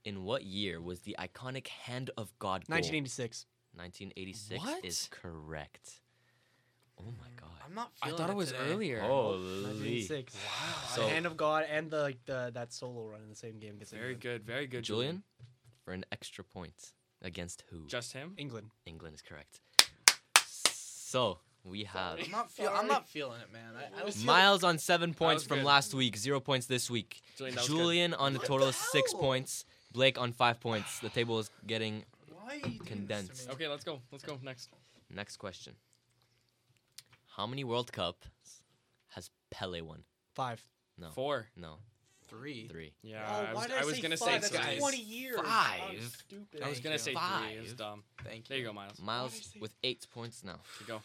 In 0.06 0.24
what 0.24 0.44
year 0.44 0.82
was 0.82 1.02
the 1.02 1.16
iconic 1.20 1.68
Hand 1.68 2.10
of 2.18 2.32
God 2.40 2.66
goal? 2.68 2.76
1986. 2.76 3.46
1986 3.76 4.64
What? 4.66 4.84
is 4.86 5.08
correct. 5.12 6.02
Oh 7.00 7.14
my 7.20 7.28
god. 7.40 7.50
I'm 7.66 7.76
not 7.76 7.92
I 8.02 8.12
thought 8.12 8.30
it 8.30 8.36
was 8.36 8.52
today. 8.52 8.72
earlier. 8.72 9.00
Holy. 9.02 9.38
1986. 9.64 10.36
So- 10.96 11.04
the 11.04 11.10
hand 11.10 11.26
of 11.26 11.38
God 11.38 11.66
and 11.70 11.90
the 11.92 12.02
like 12.02 12.18
the 12.26 12.52
that 12.54 12.74
solo 12.74 13.06
run 13.06 13.22
in 13.22 13.30
the 13.30 13.36
same 13.36 13.60
game. 13.60 13.76
against 13.76 13.94
Very 13.94 14.16
good. 14.16 14.44
Very 14.46 14.68
good. 14.68 14.84
Julian, 14.84 15.24
for 15.84 15.94
an 15.94 16.04
extra 16.12 16.44
point 16.44 16.94
against 17.22 17.64
who? 17.70 17.86
Just 17.88 18.14
him. 18.14 18.34
England. 18.38 18.72
England 18.86 19.16
is 19.16 19.22
correct. 19.22 19.62
So 20.46 21.40
we 21.64 21.84
have 21.86 22.20
I'm 22.24 22.32
not 22.32 22.52
feel. 22.52 22.70
I'm 22.74 22.88
not 22.88 23.08
feeling 23.08 23.40
it, 23.42 23.52
man. 23.52 23.74
I, 23.78 24.02
I 24.02 24.04
was 24.06 24.24
Miles 24.24 24.64
on 24.64 24.78
seven 24.78 25.14
points 25.14 25.44
from 25.44 25.58
good. 25.60 25.66
last 25.66 25.94
week, 25.94 26.16
zero 26.18 26.40
points 26.40 26.68
this 26.68 26.90
week. 26.90 27.22
Julian, 27.38 27.56
that 27.56 27.62
was 27.62 27.70
good. 27.70 27.78
Julian 27.78 28.14
on 28.14 28.36
a 28.36 28.40
total 28.40 28.68
of 28.68 28.76
six 28.76 29.14
points. 29.14 29.66
Blake 29.92 30.20
on 30.20 30.32
five 30.34 30.60
points. 30.60 31.00
The 31.00 31.10
table 31.10 31.40
is 31.40 31.50
getting 31.66 32.04
Why 32.32 32.54
are 32.54 32.56
you 32.56 32.62
doing 32.62 32.72
this 32.78 32.80
to 32.88 32.94
Condensed. 32.94 33.50
Okay, 33.52 33.68
let's 33.68 33.84
go. 33.84 34.00
Let's 34.12 34.24
go 34.24 34.38
next. 34.44 34.70
next 35.14 35.38
question. 35.38 35.74
How 37.36 37.48
many 37.48 37.64
World 37.64 37.92
Cups 37.92 38.28
has 39.10 39.30
Pele 39.50 39.82
won? 39.82 40.04
Five. 40.36 40.62
No. 40.98 41.10
Four. 41.12 41.48
No. 41.56 41.76
Three. 42.28 42.68
Three. 42.68 42.94
Yeah, 43.02 43.26
Oh, 43.28 43.34
I 43.34 43.44
why 43.46 43.54
was, 43.54 43.66
did 43.68 43.78
I 43.78 43.86
was 43.86 43.96
say 43.96 44.02
gonna 44.02 44.18
five? 44.18 44.44
say 44.44 44.56
That's 44.56 44.66
guys. 44.68 44.80
20 44.80 44.98
years. 45.02 45.36
Five. 45.40 45.82
I'm 45.90 46.02
stupid. 46.02 46.62
I 46.64 46.70
was 46.70 46.80
gonna 46.80 46.96
you. 46.96 47.00
say 47.00 47.14
three. 47.14 47.56
It 47.56 47.62
was 47.62 47.70
Five. 47.70 47.78
dumb. 47.78 48.04
Thank 48.24 48.36
you. 48.38 48.44
There 48.50 48.58
you 48.60 48.66
go, 48.66 48.74
Miles. 48.74 49.00
Miles 49.02 49.40
did 49.40 49.58
I 49.58 49.62
with 49.62 49.74
eight 49.84 50.06
points 50.14 50.44
now. 50.44 50.60
You 50.80 50.86
go. 50.86 51.02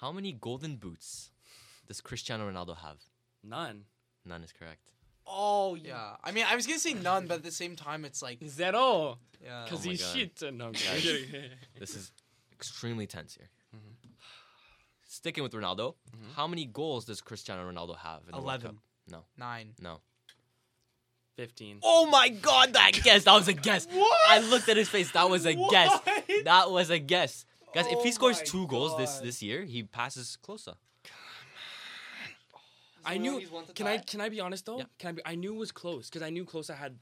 How 0.00 0.10
many 0.10 0.32
golden 0.32 0.76
boots 0.76 1.30
does 1.86 2.00
Cristiano 2.00 2.50
Ronaldo 2.50 2.76
have? 2.78 2.98
None. 3.44 3.84
None 4.26 4.42
is 4.42 4.52
correct. 4.52 4.90
Oh, 5.26 5.74
yeah. 5.74 5.88
Yeah. 5.88 6.16
I 6.22 6.32
mean, 6.32 6.44
I 6.48 6.54
was 6.56 6.66
gonna 6.66 6.78
say 6.78 6.94
none, 6.94 7.26
but 7.26 7.36
at 7.38 7.42
the 7.44 7.50
same 7.50 7.76
time, 7.76 8.04
it's 8.04 8.22
like 8.22 8.38
Zero. 8.46 9.18
yeah. 9.42 9.64
Because 9.64 9.80
Oh 9.80 9.86
my 9.86 9.90
he's 9.92 10.02
God. 10.02 10.16
shit. 10.16 10.54
No, 10.54 10.66
I'm 10.66 10.72
Guys. 10.72 11.00
kidding. 11.02 11.50
This 11.78 11.94
is 11.96 12.12
extremely 12.52 13.06
tense 13.06 13.34
here. 13.34 13.48
Mhm. 13.74 14.10
Sticking 15.06 15.42
with 15.42 15.52
Ronaldo, 15.52 15.94
Mhm. 16.10 16.32
how 16.34 16.46
many 16.46 16.66
goals 16.66 17.04
does 17.04 17.20
Cristiano 17.20 17.70
Ronaldo 17.70 17.96
have 17.98 18.22
in 18.22 18.32
the 18.32 18.32
World 18.38 18.44
11. 18.44 18.80
Cup? 19.10 19.24
nine. 19.36 19.74
No. 19.80 20.00
15. 21.36 21.80
Oh 21.82 22.06
my 22.06 22.28
god, 22.28 22.72
that 22.74 22.92
guess! 23.02 23.24
That 23.24 23.34
was 23.34 23.48
a 23.48 23.52
guess. 23.52 23.86
What? 23.86 24.18
I 24.28 24.38
looked 24.38 24.68
at 24.68 24.76
his 24.76 24.88
face. 24.88 25.10
That 25.12 25.28
was 25.28 25.44
a 25.46 25.54
guess. 25.54 25.90
What? 25.90 26.44
That 26.44 26.70
was 26.70 26.90
a 26.90 26.98
guess. 26.98 27.44
Guys, 27.74 27.86
if 27.88 28.02
he 28.02 28.10
Oh 28.10 28.12
scores 28.12 28.38
my 28.38 28.44
two 28.44 28.66
goals 28.68 28.96
this 28.96 29.14
God. 29.16 29.24
this 29.24 29.42
year, 29.42 29.64
he 29.64 29.82
passes 29.82 30.36
closer. 30.36 30.74
I 33.06 33.18
knew. 33.18 33.40
Can 33.74 33.86
I 33.86 33.98
can 33.98 34.20
I 34.20 34.28
be 34.28 34.40
honest 34.40 34.66
though? 34.66 34.78
Yeah. 34.78 34.84
Can 34.98 35.08
I 35.08 35.12
be? 35.12 35.22
I 35.24 35.34
knew 35.34 35.54
it 35.54 35.58
was 35.58 35.72
close 35.72 36.08
because 36.08 36.22
I 36.22 36.30
knew 36.30 36.44
close. 36.44 36.70
I 36.70 36.74
had. 36.76 36.96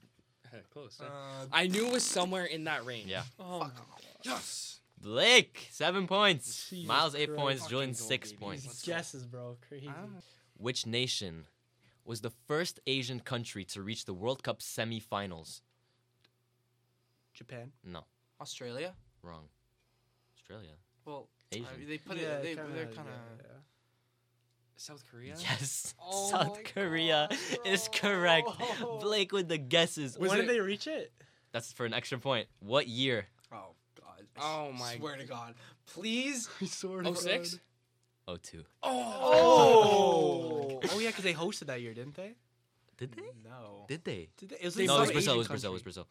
close. 0.71 0.99
huh? 1.01 1.07
Uh, 1.09 1.47
I 1.53 1.67
knew 1.67 1.87
it 1.87 1.93
was 1.93 2.05
somewhere 2.05 2.45
in 2.45 2.65
that 2.65 2.85
range. 2.85 3.07
Yeah. 3.09 3.23
Oh, 3.39 3.61
Fuck. 3.61 3.75
Yes. 4.23 4.81
Blake, 5.01 5.67
seven 5.71 6.07
points. 6.07 6.69
Jesus 6.71 6.87
Miles, 6.87 7.15
eight 7.15 7.27
Christ. 7.29 7.41
points. 7.41 7.67
Julian, 7.67 7.95
six 7.95 8.29
babies. 8.31 8.41
points. 8.41 8.67
Let's 8.67 8.83
guesses, 8.85 9.27
bro. 9.27 9.57
Crazy. 9.69 9.91
Which 10.57 10.87
nation 10.87 11.47
was 12.05 12.21
the 12.21 12.31
first 12.47 12.79
Asian 12.87 13.19
country 13.21 13.65
to 13.65 13.83
reach 13.83 14.05
the 14.05 14.15
World 14.15 14.43
Cup 14.45 14.61
semifinals? 14.61 15.61
Japan. 17.35 17.73
No, 17.85 18.05
Australia. 18.41 18.93
wrong. 19.23 19.49
Australia. 20.37 20.75
Well, 21.05 21.29
Asian. 21.51 21.67
I 21.75 21.77
mean, 21.79 21.89
they 21.89 21.99
put 21.99 22.17
Yeah, 22.19 22.23
it. 22.37 22.43
They, 22.43 22.55
kinda, 22.55 22.71
they're 22.75 22.87
kind 22.87 23.09
of. 23.09 23.47
Yeah, 24.77 24.79
yeah. 24.79 24.95
South 24.97 25.05
Korea. 25.11 25.35
Yes. 25.39 25.95
Oh 26.05 26.31
South 26.31 26.59
Korea 26.75 27.29
God, 27.31 27.39
is 27.67 27.89
correct. 27.95 28.49
bro. 28.81 28.99
Blake 29.01 29.33
with 29.33 29.49
the 29.49 29.59
guesses. 29.59 30.19
Was 30.19 30.31
when 30.31 30.41
it- 30.41 30.47
did 30.47 30.51
they 30.57 30.61
reach 30.61 30.87
it? 30.87 31.13
That's 31.53 31.73
for 31.73 31.85
an 31.87 31.93
extra 31.95 32.19
point. 32.19 32.49
What 32.61 32.89
year? 32.89 33.27
Oh 33.53 33.75
God. 34.01 34.27
Oh 34.41 34.73
my 34.73 34.97
Swear 34.97 35.17
to 35.17 35.25
God. 35.25 35.55
Please. 35.87 36.49
I 36.61 36.67
swear 36.67 37.03
Oh 37.05 37.15
six. 37.15 37.59
Oh, 38.29 38.37
two. 38.37 38.65
Oh. 38.83 40.79
oh, 40.81 40.81
oh 40.93 40.99
yeah, 41.01 41.09
because 41.09 41.25
they 41.25 41.35
hosted 41.35 41.67
that 41.67 41.81
year, 41.81 41.93
didn't 41.93 42.15
they? 42.15 42.35
Did 42.97 43.13
they? 43.13 43.23
No. 43.45 43.85
Did 43.89 44.05
they? 44.05 44.29
Did 44.39 44.51
they? 44.51 44.57
It 44.57 44.65
was 44.65 44.75
They 44.77 44.87
no, 44.87 44.97
it 44.97 45.01
was 45.01 45.09
some 45.09 45.15
Brazil. 45.15 45.35
It 45.35 45.39
was 45.39 45.49
Brazil. 45.49 45.71
It 45.71 45.75
was 45.75 45.83
country. 45.83 45.93
Brazil. 45.93 46.07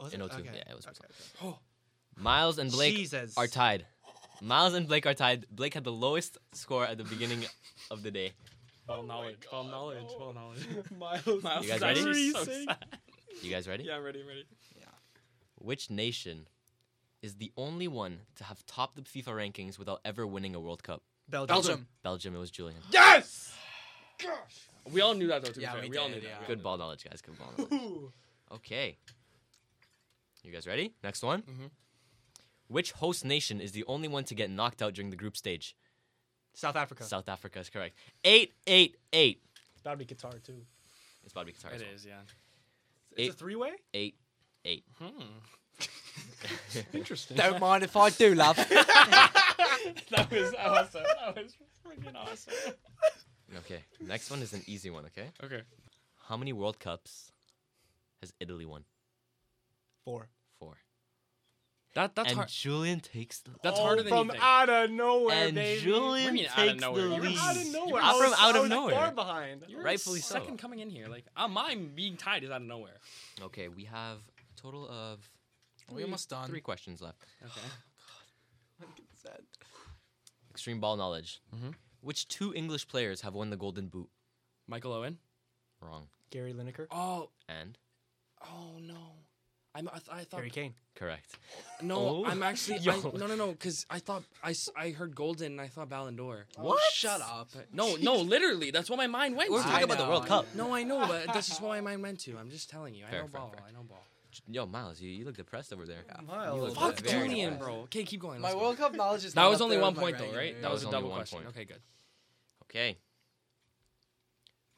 Was 0.00 0.14
In 0.14 0.20
it? 0.22 0.30
02, 0.30 0.38
Okay. 0.40 0.50
yeah, 0.54 0.70
it 0.72 0.76
was 0.76 0.84
Brazil. 0.86 1.04
okay. 1.42 1.56
Miles 2.16 2.58
and 2.58 2.70
Blake 2.70 2.96
Jesus. 2.96 3.36
are 3.36 3.46
tied. 3.46 3.84
Miles 4.40 4.74
and 4.74 4.86
Blake 4.86 5.06
are 5.06 5.14
tied. 5.14 5.46
Blake 5.50 5.74
had 5.74 5.84
the 5.84 5.92
lowest 5.92 6.38
score 6.52 6.84
at 6.84 6.98
the 6.98 7.04
beginning 7.04 7.44
of 7.90 8.02
the 8.02 8.10
day. 8.10 8.32
Well 8.88 9.02
knowledge. 9.02 9.38
Well 9.52 9.64
knowledge. 9.64 10.04
Well 10.18 10.32
knowledge. 10.32 10.66
Miles. 10.98 11.26
Miles 11.42 11.64
You 11.66 11.70
guys 11.70 11.76
is 11.76 11.82
ready? 11.82 12.00
actually 12.00 12.64
so 12.66 12.74
You 13.42 13.50
guys 13.50 13.68
ready? 13.68 13.84
Yeah, 13.84 13.96
I'm 13.96 14.02
ready. 14.04 14.20
I'm 14.22 14.28
ready. 14.28 14.44
Yeah. 14.76 14.84
Which 15.56 15.90
nation 15.90 16.46
is 17.20 17.34
the 17.36 17.52
only 17.56 17.88
one 17.88 18.20
to 18.36 18.44
have 18.44 18.64
topped 18.66 18.96
the 18.96 19.02
FIFA 19.02 19.34
rankings 19.52 19.78
without 19.78 20.00
ever 20.04 20.26
winning 20.26 20.54
a 20.54 20.60
World 20.60 20.82
Cup? 20.82 21.02
Belgium. 21.28 21.54
Belgium. 21.54 21.86
Belgium. 22.02 22.34
It 22.36 22.38
was 22.38 22.50
Julian. 22.50 22.80
Yes. 22.90 23.52
Gosh. 24.22 24.68
We 24.90 25.00
all 25.02 25.14
knew 25.14 25.26
that 25.26 25.42
though. 25.42 25.50
To 25.50 25.54
be 25.58 25.62
Yeah, 25.62 25.72
fair. 25.72 25.82
we 25.82 25.90
we, 25.90 25.96
all 25.98 26.08
knew 26.08 26.16
yeah. 26.16 26.38
that. 26.38 26.46
Good 26.46 26.62
ball 26.62 26.78
knowledge, 26.78 27.04
guys. 27.04 27.20
Good 27.20 27.38
ball 27.38 27.52
knowledge. 27.58 27.72
Ooh. 27.72 28.12
Okay. 28.52 28.96
You 30.42 30.52
guys 30.52 30.66
ready? 30.66 30.94
Next 31.04 31.22
one. 31.22 31.42
Mhm. 31.42 31.70
Which 32.68 32.92
host 32.92 33.24
nation 33.24 33.60
is 33.60 33.72
the 33.72 33.84
only 33.86 34.08
one 34.08 34.24
to 34.24 34.34
get 34.34 34.50
knocked 34.50 34.82
out 34.82 34.94
during 34.94 35.10
the 35.10 35.16
group 35.16 35.36
stage? 35.36 35.74
South 36.54 36.76
Africa. 36.76 37.04
South 37.04 37.28
Africa 37.28 37.60
is 37.60 37.70
correct. 37.70 37.96
Eight, 38.24 38.52
eight, 38.66 38.96
eight. 39.12 39.42
That'd 39.84 39.98
be 39.98 40.04
Qatar 40.06 40.42
too. 40.42 40.60
It's 41.24 41.32
about 41.32 41.46
to 41.46 41.46
be 41.46 41.52
Qatar. 41.52 41.74
as 41.74 41.80
It 41.80 41.86
well. 41.86 41.94
is. 41.94 42.06
Yeah. 42.06 42.12
It's 43.12 43.20
Eight. 43.20 43.30
a 43.30 43.32
three-way. 43.32 43.70
Eight, 43.94 44.16
eight. 44.64 44.84
Hmm. 44.98 45.22
Interesting. 46.92 47.36
Don't 47.36 47.60
mind 47.60 47.84
if 47.84 47.96
I 47.96 48.10
do, 48.10 48.34
love. 48.34 48.56
that 48.68 50.28
was 50.30 50.52
awesome. 50.58 51.02
That 51.04 51.36
was 51.36 51.56
freaking 51.86 52.14
awesome. 52.16 52.52
okay. 53.58 53.80
Next 54.00 54.30
one 54.30 54.42
is 54.42 54.52
an 54.52 54.62
easy 54.66 54.90
one. 54.90 55.04
Okay. 55.06 55.28
Okay. 55.42 55.62
How 56.28 56.36
many 56.36 56.52
World 56.52 56.78
Cups 56.78 57.32
has 58.20 58.32
Italy 58.40 58.66
won? 58.66 58.84
Four. 60.04 60.28
Four. 61.98 62.02
That 62.04 62.14
that's 62.14 62.28
and 62.30 62.36
hard. 62.36 62.48
Julian 62.48 63.00
takes 63.00 63.40
the. 63.40 63.50
That's 63.62 63.78
Oh, 63.78 63.82
harder 63.82 64.02
than 64.02 64.12
you 64.12 64.18
from 64.18 64.28
think. 64.30 64.42
out 64.42 64.68
of 64.68 64.90
nowhere, 64.90 65.46
and 65.46 65.54
baby. 65.54 65.80
Julian 65.80 66.02
What 66.02 66.12
do 66.12 66.24
you 66.26 66.32
mean 66.32 66.44
takes 66.44 66.58
out 66.58 66.68
of 66.68 66.80
nowhere? 66.80 67.02
the 67.02 67.14
You 67.16 67.20
were 67.22 67.28
lead. 67.28 67.38
out 67.38 67.56
of 67.56 67.66
nowhere. 67.72 68.02
I'm 68.02 68.14
I 68.22 68.24
from 68.24 68.34
out 68.38 68.56
of 68.56 68.68
nowhere. 68.68 68.94
Far 68.94 69.12
behind. 69.12 69.64
You 69.68 69.76
were 69.78 69.82
Rightfully 69.82 70.20
so. 70.20 70.34
second 70.34 70.58
coming 70.58 70.78
in 70.80 70.90
here. 70.90 71.08
Like 71.08 71.26
uh, 71.36 71.48
mine 71.48 71.92
being 71.94 72.16
tied 72.16 72.44
is 72.44 72.50
out 72.50 72.60
of 72.60 72.66
nowhere. 72.66 72.98
Okay, 73.42 73.68
we 73.68 73.84
have 73.84 74.18
a 74.18 74.60
total 74.60 74.88
of. 74.88 75.28
We 75.90 76.02
almost 76.04 76.28
done. 76.28 76.48
Three 76.48 76.60
questions 76.60 77.00
left. 77.00 77.24
Okay. 77.44 78.86
Extreme 80.50 80.80
ball 80.80 80.96
knowledge. 80.96 81.40
Mhm. 81.54 81.74
Which 82.00 82.28
two 82.28 82.52
English 82.54 82.88
players 82.88 83.20
have 83.22 83.34
won 83.34 83.50
the 83.50 83.56
Golden 83.56 83.88
Boot? 83.88 84.08
Michael 84.66 84.92
Owen. 84.92 85.18
Wrong. 85.80 86.08
Gary 86.30 86.52
Lineker. 86.52 86.86
Oh. 86.90 87.30
And 87.48 87.78
Oh 88.42 88.78
no. 88.80 89.24
I'm, 89.78 89.88
I, 89.88 89.98
th- 89.98 90.08
I 90.10 90.24
thought 90.24 90.38
Gary 90.38 90.50
Kane. 90.50 90.74
correct. 90.96 91.38
no. 91.82 91.96
Oh. 91.96 92.24
I'm 92.26 92.42
actually 92.42 92.78
Yo. 92.82 92.92
I, 92.92 93.16
no 93.16 93.26
no 93.28 93.36
no 93.36 93.52
because 93.52 93.86
I 93.88 94.00
thought 94.00 94.24
I, 94.42 94.50
s- 94.50 94.68
I 94.76 94.90
heard 94.90 95.14
Golden 95.14 95.52
and 95.52 95.60
I 95.60 95.68
thought 95.68 95.88
Ballon 95.88 96.16
d'Or. 96.16 96.46
What? 96.56 96.80
shut 96.92 97.20
up. 97.20 97.50
No 97.72 97.94
no 97.96 98.16
literally 98.16 98.70
that's 98.72 98.90
what 98.90 98.96
my 98.96 99.06
mind 99.06 99.36
went 99.36 99.50
We're 99.52 99.62
to. 99.62 99.68
talking 99.68 99.84
about 99.84 99.98
the 99.98 100.04
know, 100.04 100.10
World 100.10 100.24
I 100.24 100.28
Cup. 100.28 100.46
No, 100.54 100.74
I 100.74 100.82
know, 100.82 101.06
but 101.06 101.26
that's 101.32 101.46
just 101.48 101.62
what 101.62 101.68
my 101.68 101.80
mind 101.80 102.02
went 102.02 102.18
to. 102.20 102.36
I'm 102.36 102.50
just 102.50 102.68
telling 102.68 102.94
you. 102.94 103.04
I 103.06 103.10
Fair, 103.10 103.20
know 103.22 103.28
fair, 103.28 103.40
ball. 103.40 103.50
fair. 103.56 103.64
I 103.68 103.72
know 103.72 103.82
ball. 103.84 104.04
Yo, 104.46 104.66
Miles, 104.66 105.00
you, 105.00 105.10
you 105.10 105.24
look 105.24 105.36
depressed 105.36 105.72
over 105.72 105.86
there. 105.86 106.04
Miles. 106.26 106.60
look 106.60 106.74
Fuck 106.76 107.00
very 107.00 107.28
Julian, 107.28 107.52
depressed. 107.54 107.70
bro. 107.72 107.80
Okay, 107.84 108.04
keep 108.04 108.20
going. 108.20 108.40
My 108.40 108.48
let's 108.48 108.54
go. 108.56 108.60
World 108.62 108.76
Cup 108.78 108.94
knowledge 108.94 109.24
is. 109.24 109.34
That 109.34 109.42
not 109.42 109.50
was 109.50 109.60
up 109.60 109.64
only 109.64 109.76
there 109.76 109.82
one 109.84 109.94
with 109.94 109.96
my 109.96 110.02
point 110.02 110.18
though, 110.18 110.24
regular. 110.24 110.38
right? 110.40 110.54
yeah. 110.56 110.62
That 110.62 110.70
was 110.72 110.82
a 110.82 110.86
was 110.86 110.94
only 110.94 110.96
double 110.98 111.08
one 111.10 111.18
question. 111.20 111.38
point. 111.38 111.48
Okay, 111.56 111.64
good. 111.64 111.80
Okay. 112.64 112.98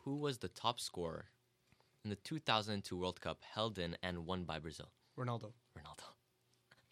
Who 0.05 0.17
was 0.17 0.39
the 0.39 0.49
top 0.49 0.81
scorer 0.81 1.27
in 2.05 2.11
the 2.11 2.17
2002 2.17 2.97
World 2.97 3.21
Cup 3.21 3.39
held 3.55 3.79
in 3.79 3.97
and 4.03 4.27
won 4.27 4.45
by 4.45 4.59
Brazil? 4.59 4.91
Ronaldo. 5.19 5.53
Ronaldo. 5.79 6.05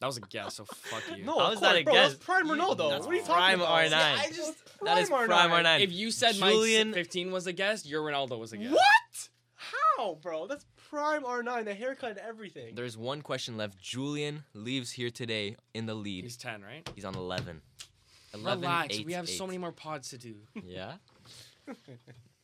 That 0.01 0.07
was 0.07 0.17
a 0.17 0.21
guess, 0.21 0.55
so 0.57 0.65
fuck 0.65 1.03
you. 1.17 1.25
No, 1.25 1.39
How 1.41 1.47
of 1.49 1.55
is 1.55 1.61
that 1.61 1.75
a 1.77 1.83
bro, 1.83 1.93
guess? 1.93 2.13
That's 2.13 2.25
prime 2.25 2.47
Ronaldo. 2.47 2.89
That's 2.91 3.05
what 3.07 3.15
are 3.15 3.19
you 3.19 3.23
prime 3.25 3.59
talking 3.59 3.61
about? 3.61 3.69
Prime 3.69 3.91
R9. 3.91 4.19
I 4.19 4.31
just. 4.33 4.81
That 4.85 4.99
is 4.99 5.09
Prime 5.09 5.27
prime 5.27 5.51
R9. 5.51 5.65
R9. 5.65 5.81
If 5.81 5.93
you 5.93 6.11
said 6.13 6.35
Julian- 6.37 6.91
my 6.91 6.95
15 6.95 7.33
was 7.33 7.47
a 7.49 7.53
guess, 7.53 7.85
your 7.85 8.03
Ronaldo 8.03 8.39
was 8.39 8.53
a 8.53 8.59
guess. 8.59 8.71
What? 8.71 9.29
How, 9.55 10.15
bro? 10.23 10.47
That's 10.47 10.65
prime 10.89 11.25
R9. 11.25 11.65
The 11.65 11.75
haircut 11.75 12.11
and 12.11 12.19
everything. 12.21 12.77
There's 12.77 12.97
one 12.97 13.23
question 13.23 13.57
left. 13.57 13.77
Julian 13.79 14.45
leaves 14.55 14.93
here 14.93 15.11
today 15.11 15.57
in 15.75 15.87
the 15.87 15.95
lead. 15.95 16.23
He's 16.23 16.37
10, 16.37 16.63
right? 16.63 16.89
He's 16.95 17.05
on 17.05 17.17
11. 17.17 17.61
11 18.35 18.61
Relax. 18.61 18.95
eight, 18.95 19.05
we 19.07 19.15
have 19.15 19.29
so 19.29 19.47
many 19.47 19.59
more 19.59 19.73
pods 19.73 20.11
to 20.11 20.19
do. 20.19 20.37
Yeah. 20.65 20.93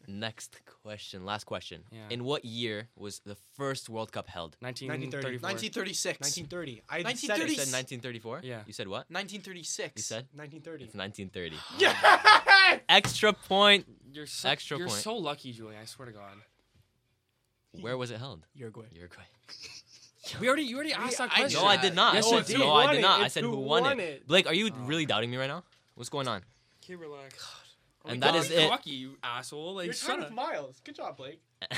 Next 0.09 0.61
question. 0.83 1.25
Last 1.25 1.45
question. 1.45 1.83
Yeah. 1.91 2.01
In 2.11 2.25
what 2.25 2.45
year 2.45 2.89
was 2.97 3.21
the 3.21 3.35
first 3.57 3.89
World 3.89 4.13
Cup 4.13 4.29
held? 4.29 4.57
1934. 4.61 5.49
1936. 5.49 6.21
1930. 6.21 6.83
I 6.89 7.03
1930. 7.03 7.53
You 7.53 7.57
said 7.59 7.67
said 7.69 7.75
1934? 8.03 8.41
Yeah. 8.45 8.61
You 8.67 8.73
said 8.73 8.89
what? 8.89 9.11
1936. 9.11 9.93
You 9.97 10.03
said? 10.03 10.27
1930. 10.35 10.85
It's 10.85 10.95
1930. 10.95 11.57
Yeah. 11.79 12.79
Extra 12.89 13.33
point. 13.33 13.87
You're 14.13 14.27
so, 14.27 14.49
Extra 14.49 14.79
You're 14.79 14.89
point. 14.89 15.01
so 15.01 15.17
lucky, 15.17 15.53
Julian. 15.53 15.81
I 15.81 15.87
swear 15.87 16.07
to 16.07 16.13
God. 16.13 16.37
Where 17.81 17.97
was 17.97 18.11
it 18.11 18.19
held? 18.19 18.47
Uruguay. 18.55 18.87
Uruguay. 18.93 19.25
We 20.41 20.49
already, 20.49 20.63
you 20.63 20.77
already 20.77 20.95
asked 20.95 21.19
that 21.19 21.31
question. 21.31 21.61
No, 21.61 21.67
I 21.67 21.77
did 21.77 21.95
not. 21.95 22.15
Yes, 22.15 22.31
no, 22.31 22.39
you 22.39 22.45
did. 22.45 22.59
no, 22.59 22.73
I 22.73 22.87
did 22.93 22.99
it? 23.01 23.03
not. 23.03 23.21
I 23.21 23.29
said 23.29 23.45
who 23.45 23.51
who 23.51 23.59
won, 23.59 23.83
won 23.83 24.01
it. 24.01 24.03
it. 24.05 24.27
Blake, 24.27 24.47
are 24.47 24.55
you 24.55 24.71
Oh. 24.73 24.85
really 24.87 25.05
doubting 25.05 25.31
me 25.31 25.37
right 25.37 25.49
now? 25.49 25.65
What's 25.97 26.09
going 26.09 26.29
on? 26.29 26.41
Okay, 26.83 26.95
relax. 26.95 27.47
And 28.07 28.23
that 28.23 28.35
is 28.35 28.51
it. 28.51 28.69
Cocky, 28.69 28.91
you 28.91 29.17
asshole. 29.23 29.75
Like, 29.77 29.87
You're 29.87 29.95
shut 29.95 30.11
tied 30.11 30.21
up. 30.21 30.25
with 30.31 30.35
Miles. 30.37 30.81
Good 30.85 30.97
job, 30.97 31.17
Blake. 31.17 31.41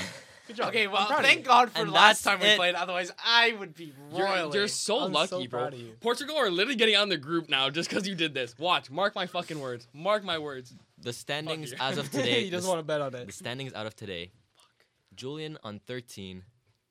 Good 0.47 0.57
job. 0.57 0.69
Okay, 0.69 0.87
well, 0.87 1.07
thank. 1.23 1.45
God 1.45 1.71
for 1.73 1.79
And 1.81 1.91
last 1.93 2.23
time 2.23 2.39
we 2.41 2.47
it. 2.47 2.57
played. 2.57 2.75
Otherwise, 2.77 3.11
I 3.25 3.53
would 3.59 3.75
be 3.75 3.93
You're, 4.15 4.25
royally. 4.27 4.57
you're 4.59 4.69
so 4.69 5.01
I'm 5.01 5.13
lucky, 5.13 5.29
so 5.31 5.39
bro. 5.47 5.61
proud 5.61 5.75
of 5.75 5.81
you. 5.81 5.93
Portugal 6.01 6.37
are 6.37 6.51
literally 6.51 6.77
getting 6.77 6.95
on 6.97 7.09
the 7.09 7.17
group 7.17 7.49
now 7.49 7.69
just 7.71 7.89
because 7.89 8.07
you 8.07 8.15
did 8.15 8.33
this. 8.33 8.57
Watch. 8.59 8.89
Mark 8.91 9.15
my 9.17 9.27
fucking 9.27 9.59
words. 9.61 9.89
Mark 9.93 10.23
my 10.25 10.39
words. 10.39 10.73
The 11.03 11.13
standings 11.13 11.73
as 11.81 11.99
of 11.99 12.11
today. 12.13 12.41
he 12.45 12.51
the, 12.51 12.57
doesn't 12.57 12.69
want 12.69 12.79
to 12.79 12.85
bet 12.85 13.01
on 13.01 13.15
it. 13.15 13.27
the 13.27 13.33
standings 13.33 13.73
out 13.75 13.87
of 13.87 13.97
today. 13.97 14.31
Julian 15.17 15.59
on 15.65 15.81
13, 15.87 16.43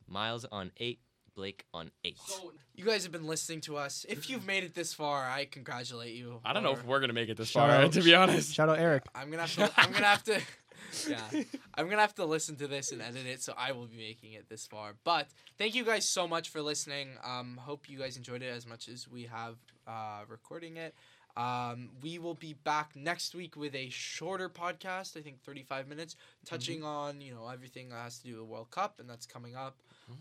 Miles 0.07 0.45
on 0.51 0.71
8, 0.77 0.99
Blake 1.35 1.65
on 1.73 1.91
8. 2.03 2.17
So, 2.25 2.51
you 2.75 2.85
guys 2.85 3.03
have 3.03 3.11
been 3.11 3.27
listening 3.27 3.61
to 3.61 3.77
us. 3.77 4.05
If 4.09 4.29
you've 4.29 4.45
made 4.45 4.63
it 4.63 4.73
this 4.73 4.93
far, 4.93 5.27
I 5.29 5.45
congratulate 5.45 6.15
you. 6.15 6.39
I 6.45 6.53
don't 6.53 6.63
know 6.63 6.71
Or- 6.71 6.77
if 6.77 6.85
we're 6.85 6.99
gonna 6.99 7.13
make 7.13 7.29
it 7.29 7.37
this 7.37 7.49
Shout 7.49 7.69
far, 7.69 7.81
out- 7.85 7.91
to 7.93 8.01
be 8.01 8.13
honest. 8.15 8.53
Shout 8.53 8.69
out 8.69 8.79
Eric. 8.79 9.03
I'm 9.15 9.29
gonna 9.31 9.45
have 9.45 9.55
to. 9.55 9.71
I'm 9.81 9.91
gonna 9.91 10.05
have 10.05 10.23
to. 10.25 10.41
yeah. 11.09 11.41
I'm 11.75 11.89
gonna 11.89 12.01
have 12.01 12.15
to 12.15 12.25
listen 12.25 12.55
to 12.57 12.67
this 12.67 12.91
and 12.91 13.01
edit 13.01 13.25
it, 13.25 13.41
so 13.41 13.53
I 13.57 13.71
will 13.71 13.87
be 13.87 13.97
making 13.97 14.33
it 14.33 14.49
this 14.49 14.65
far. 14.67 14.95
But 15.03 15.27
thank 15.57 15.75
you 15.75 15.83
guys 15.83 16.07
so 16.07 16.27
much 16.27 16.49
for 16.49 16.61
listening. 16.61 17.09
Um, 17.23 17.57
hope 17.61 17.89
you 17.89 17.97
guys 17.97 18.17
enjoyed 18.17 18.41
it 18.41 18.47
as 18.53 18.65
much 18.67 18.87
as 18.89 19.07
we 19.07 19.23
have 19.23 19.55
uh, 19.87 20.21
recording 20.27 20.77
it. 20.77 20.93
Um, 21.37 21.89
we 22.01 22.17
will 22.17 22.33
be 22.35 22.53
back 22.53 22.95
next 22.95 23.35
week 23.35 23.57
with 23.57 23.75
a 23.75 23.89
shorter 23.89 24.47
podcast. 24.47 25.17
I 25.17 25.21
think 25.21 25.41
35 25.43 25.87
minutes, 25.89 26.15
touching 26.45 26.83
on 26.83 27.19
you 27.19 27.33
know 27.33 27.47
everything 27.49 27.89
that 27.89 27.97
has 28.03 28.19
to 28.19 28.23
do 28.27 28.39
with 28.39 28.47
World 28.49 28.71
Cup, 28.71 28.99
and 28.99 29.09
that's 29.09 29.25
coming 29.25 29.55
up. 29.55 29.75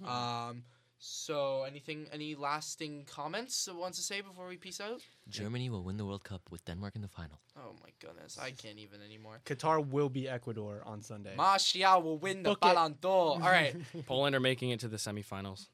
Um, 0.05 0.64
so 1.06 1.64
anything, 1.64 2.06
any 2.12 2.35
lasting 2.35 3.05
comments 3.06 3.66
that 3.66 3.74
wants 3.74 3.98
to 3.98 4.05
say 4.05 4.20
before 4.20 4.48
we 4.48 4.56
peace 4.56 4.81
out? 4.81 5.02
Germany 5.28 5.68
will 5.68 5.82
win 5.82 5.97
the 5.97 6.05
World 6.05 6.24
Cup 6.24 6.43
with 6.51 6.64
Denmark 6.64 6.97
in 6.97 7.02
the 7.02 7.09
final. 7.09 7.39
Oh 7.56 7.72
my 7.82 7.90
goodness, 8.01 8.39
I 8.40 8.51
can't 8.51 8.78
even 8.78 9.01
anymore. 9.02 9.40
Qatar 9.44 9.86
will 9.86 10.09
be 10.09 10.28
Ecuador 10.28 10.82
on 10.86 11.02
Sunday. 11.02 11.35
Martial 11.36 12.02
will 12.02 12.18
win 12.18 12.43
the 12.43 12.51
Book 12.51 12.59
it. 12.62 12.74
Ballon 12.74 12.97
d'Or. 13.01 13.32
All 13.35 13.39
right. 13.40 13.74
Poland 14.06 14.35
are 14.35 14.40
making 14.40 14.70
it 14.70 14.81
to 14.81 14.89
the 14.89 14.97
semifinals. 14.97 15.66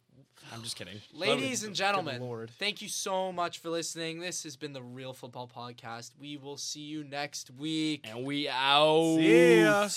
I'm 0.53 0.63
just 0.63 0.77
kidding. 0.77 1.01
Ladies 1.15 1.63
and 1.63 1.73
Good 1.73 1.79
gentlemen, 1.79 2.21
Lord. 2.21 2.51
thank 2.59 2.83
you 2.83 2.89
so 2.89 3.31
much 3.31 3.59
for 3.59 3.69
listening. 3.71 4.21
This 4.21 4.43
has 4.45 4.57
been 4.57 4.73
the 4.73 4.83
Real 4.83 5.13
Football 5.13 5.49
Podcast. 5.55 6.13
We 6.19 6.37
will 6.39 6.57
see 6.57 6.81
you 6.81 7.05
next 7.05 7.51
week. 7.51 8.07
And 8.09 8.25
we 8.25 8.49
out. 8.49 9.17
See 9.17 9.61
ya. 9.61 9.89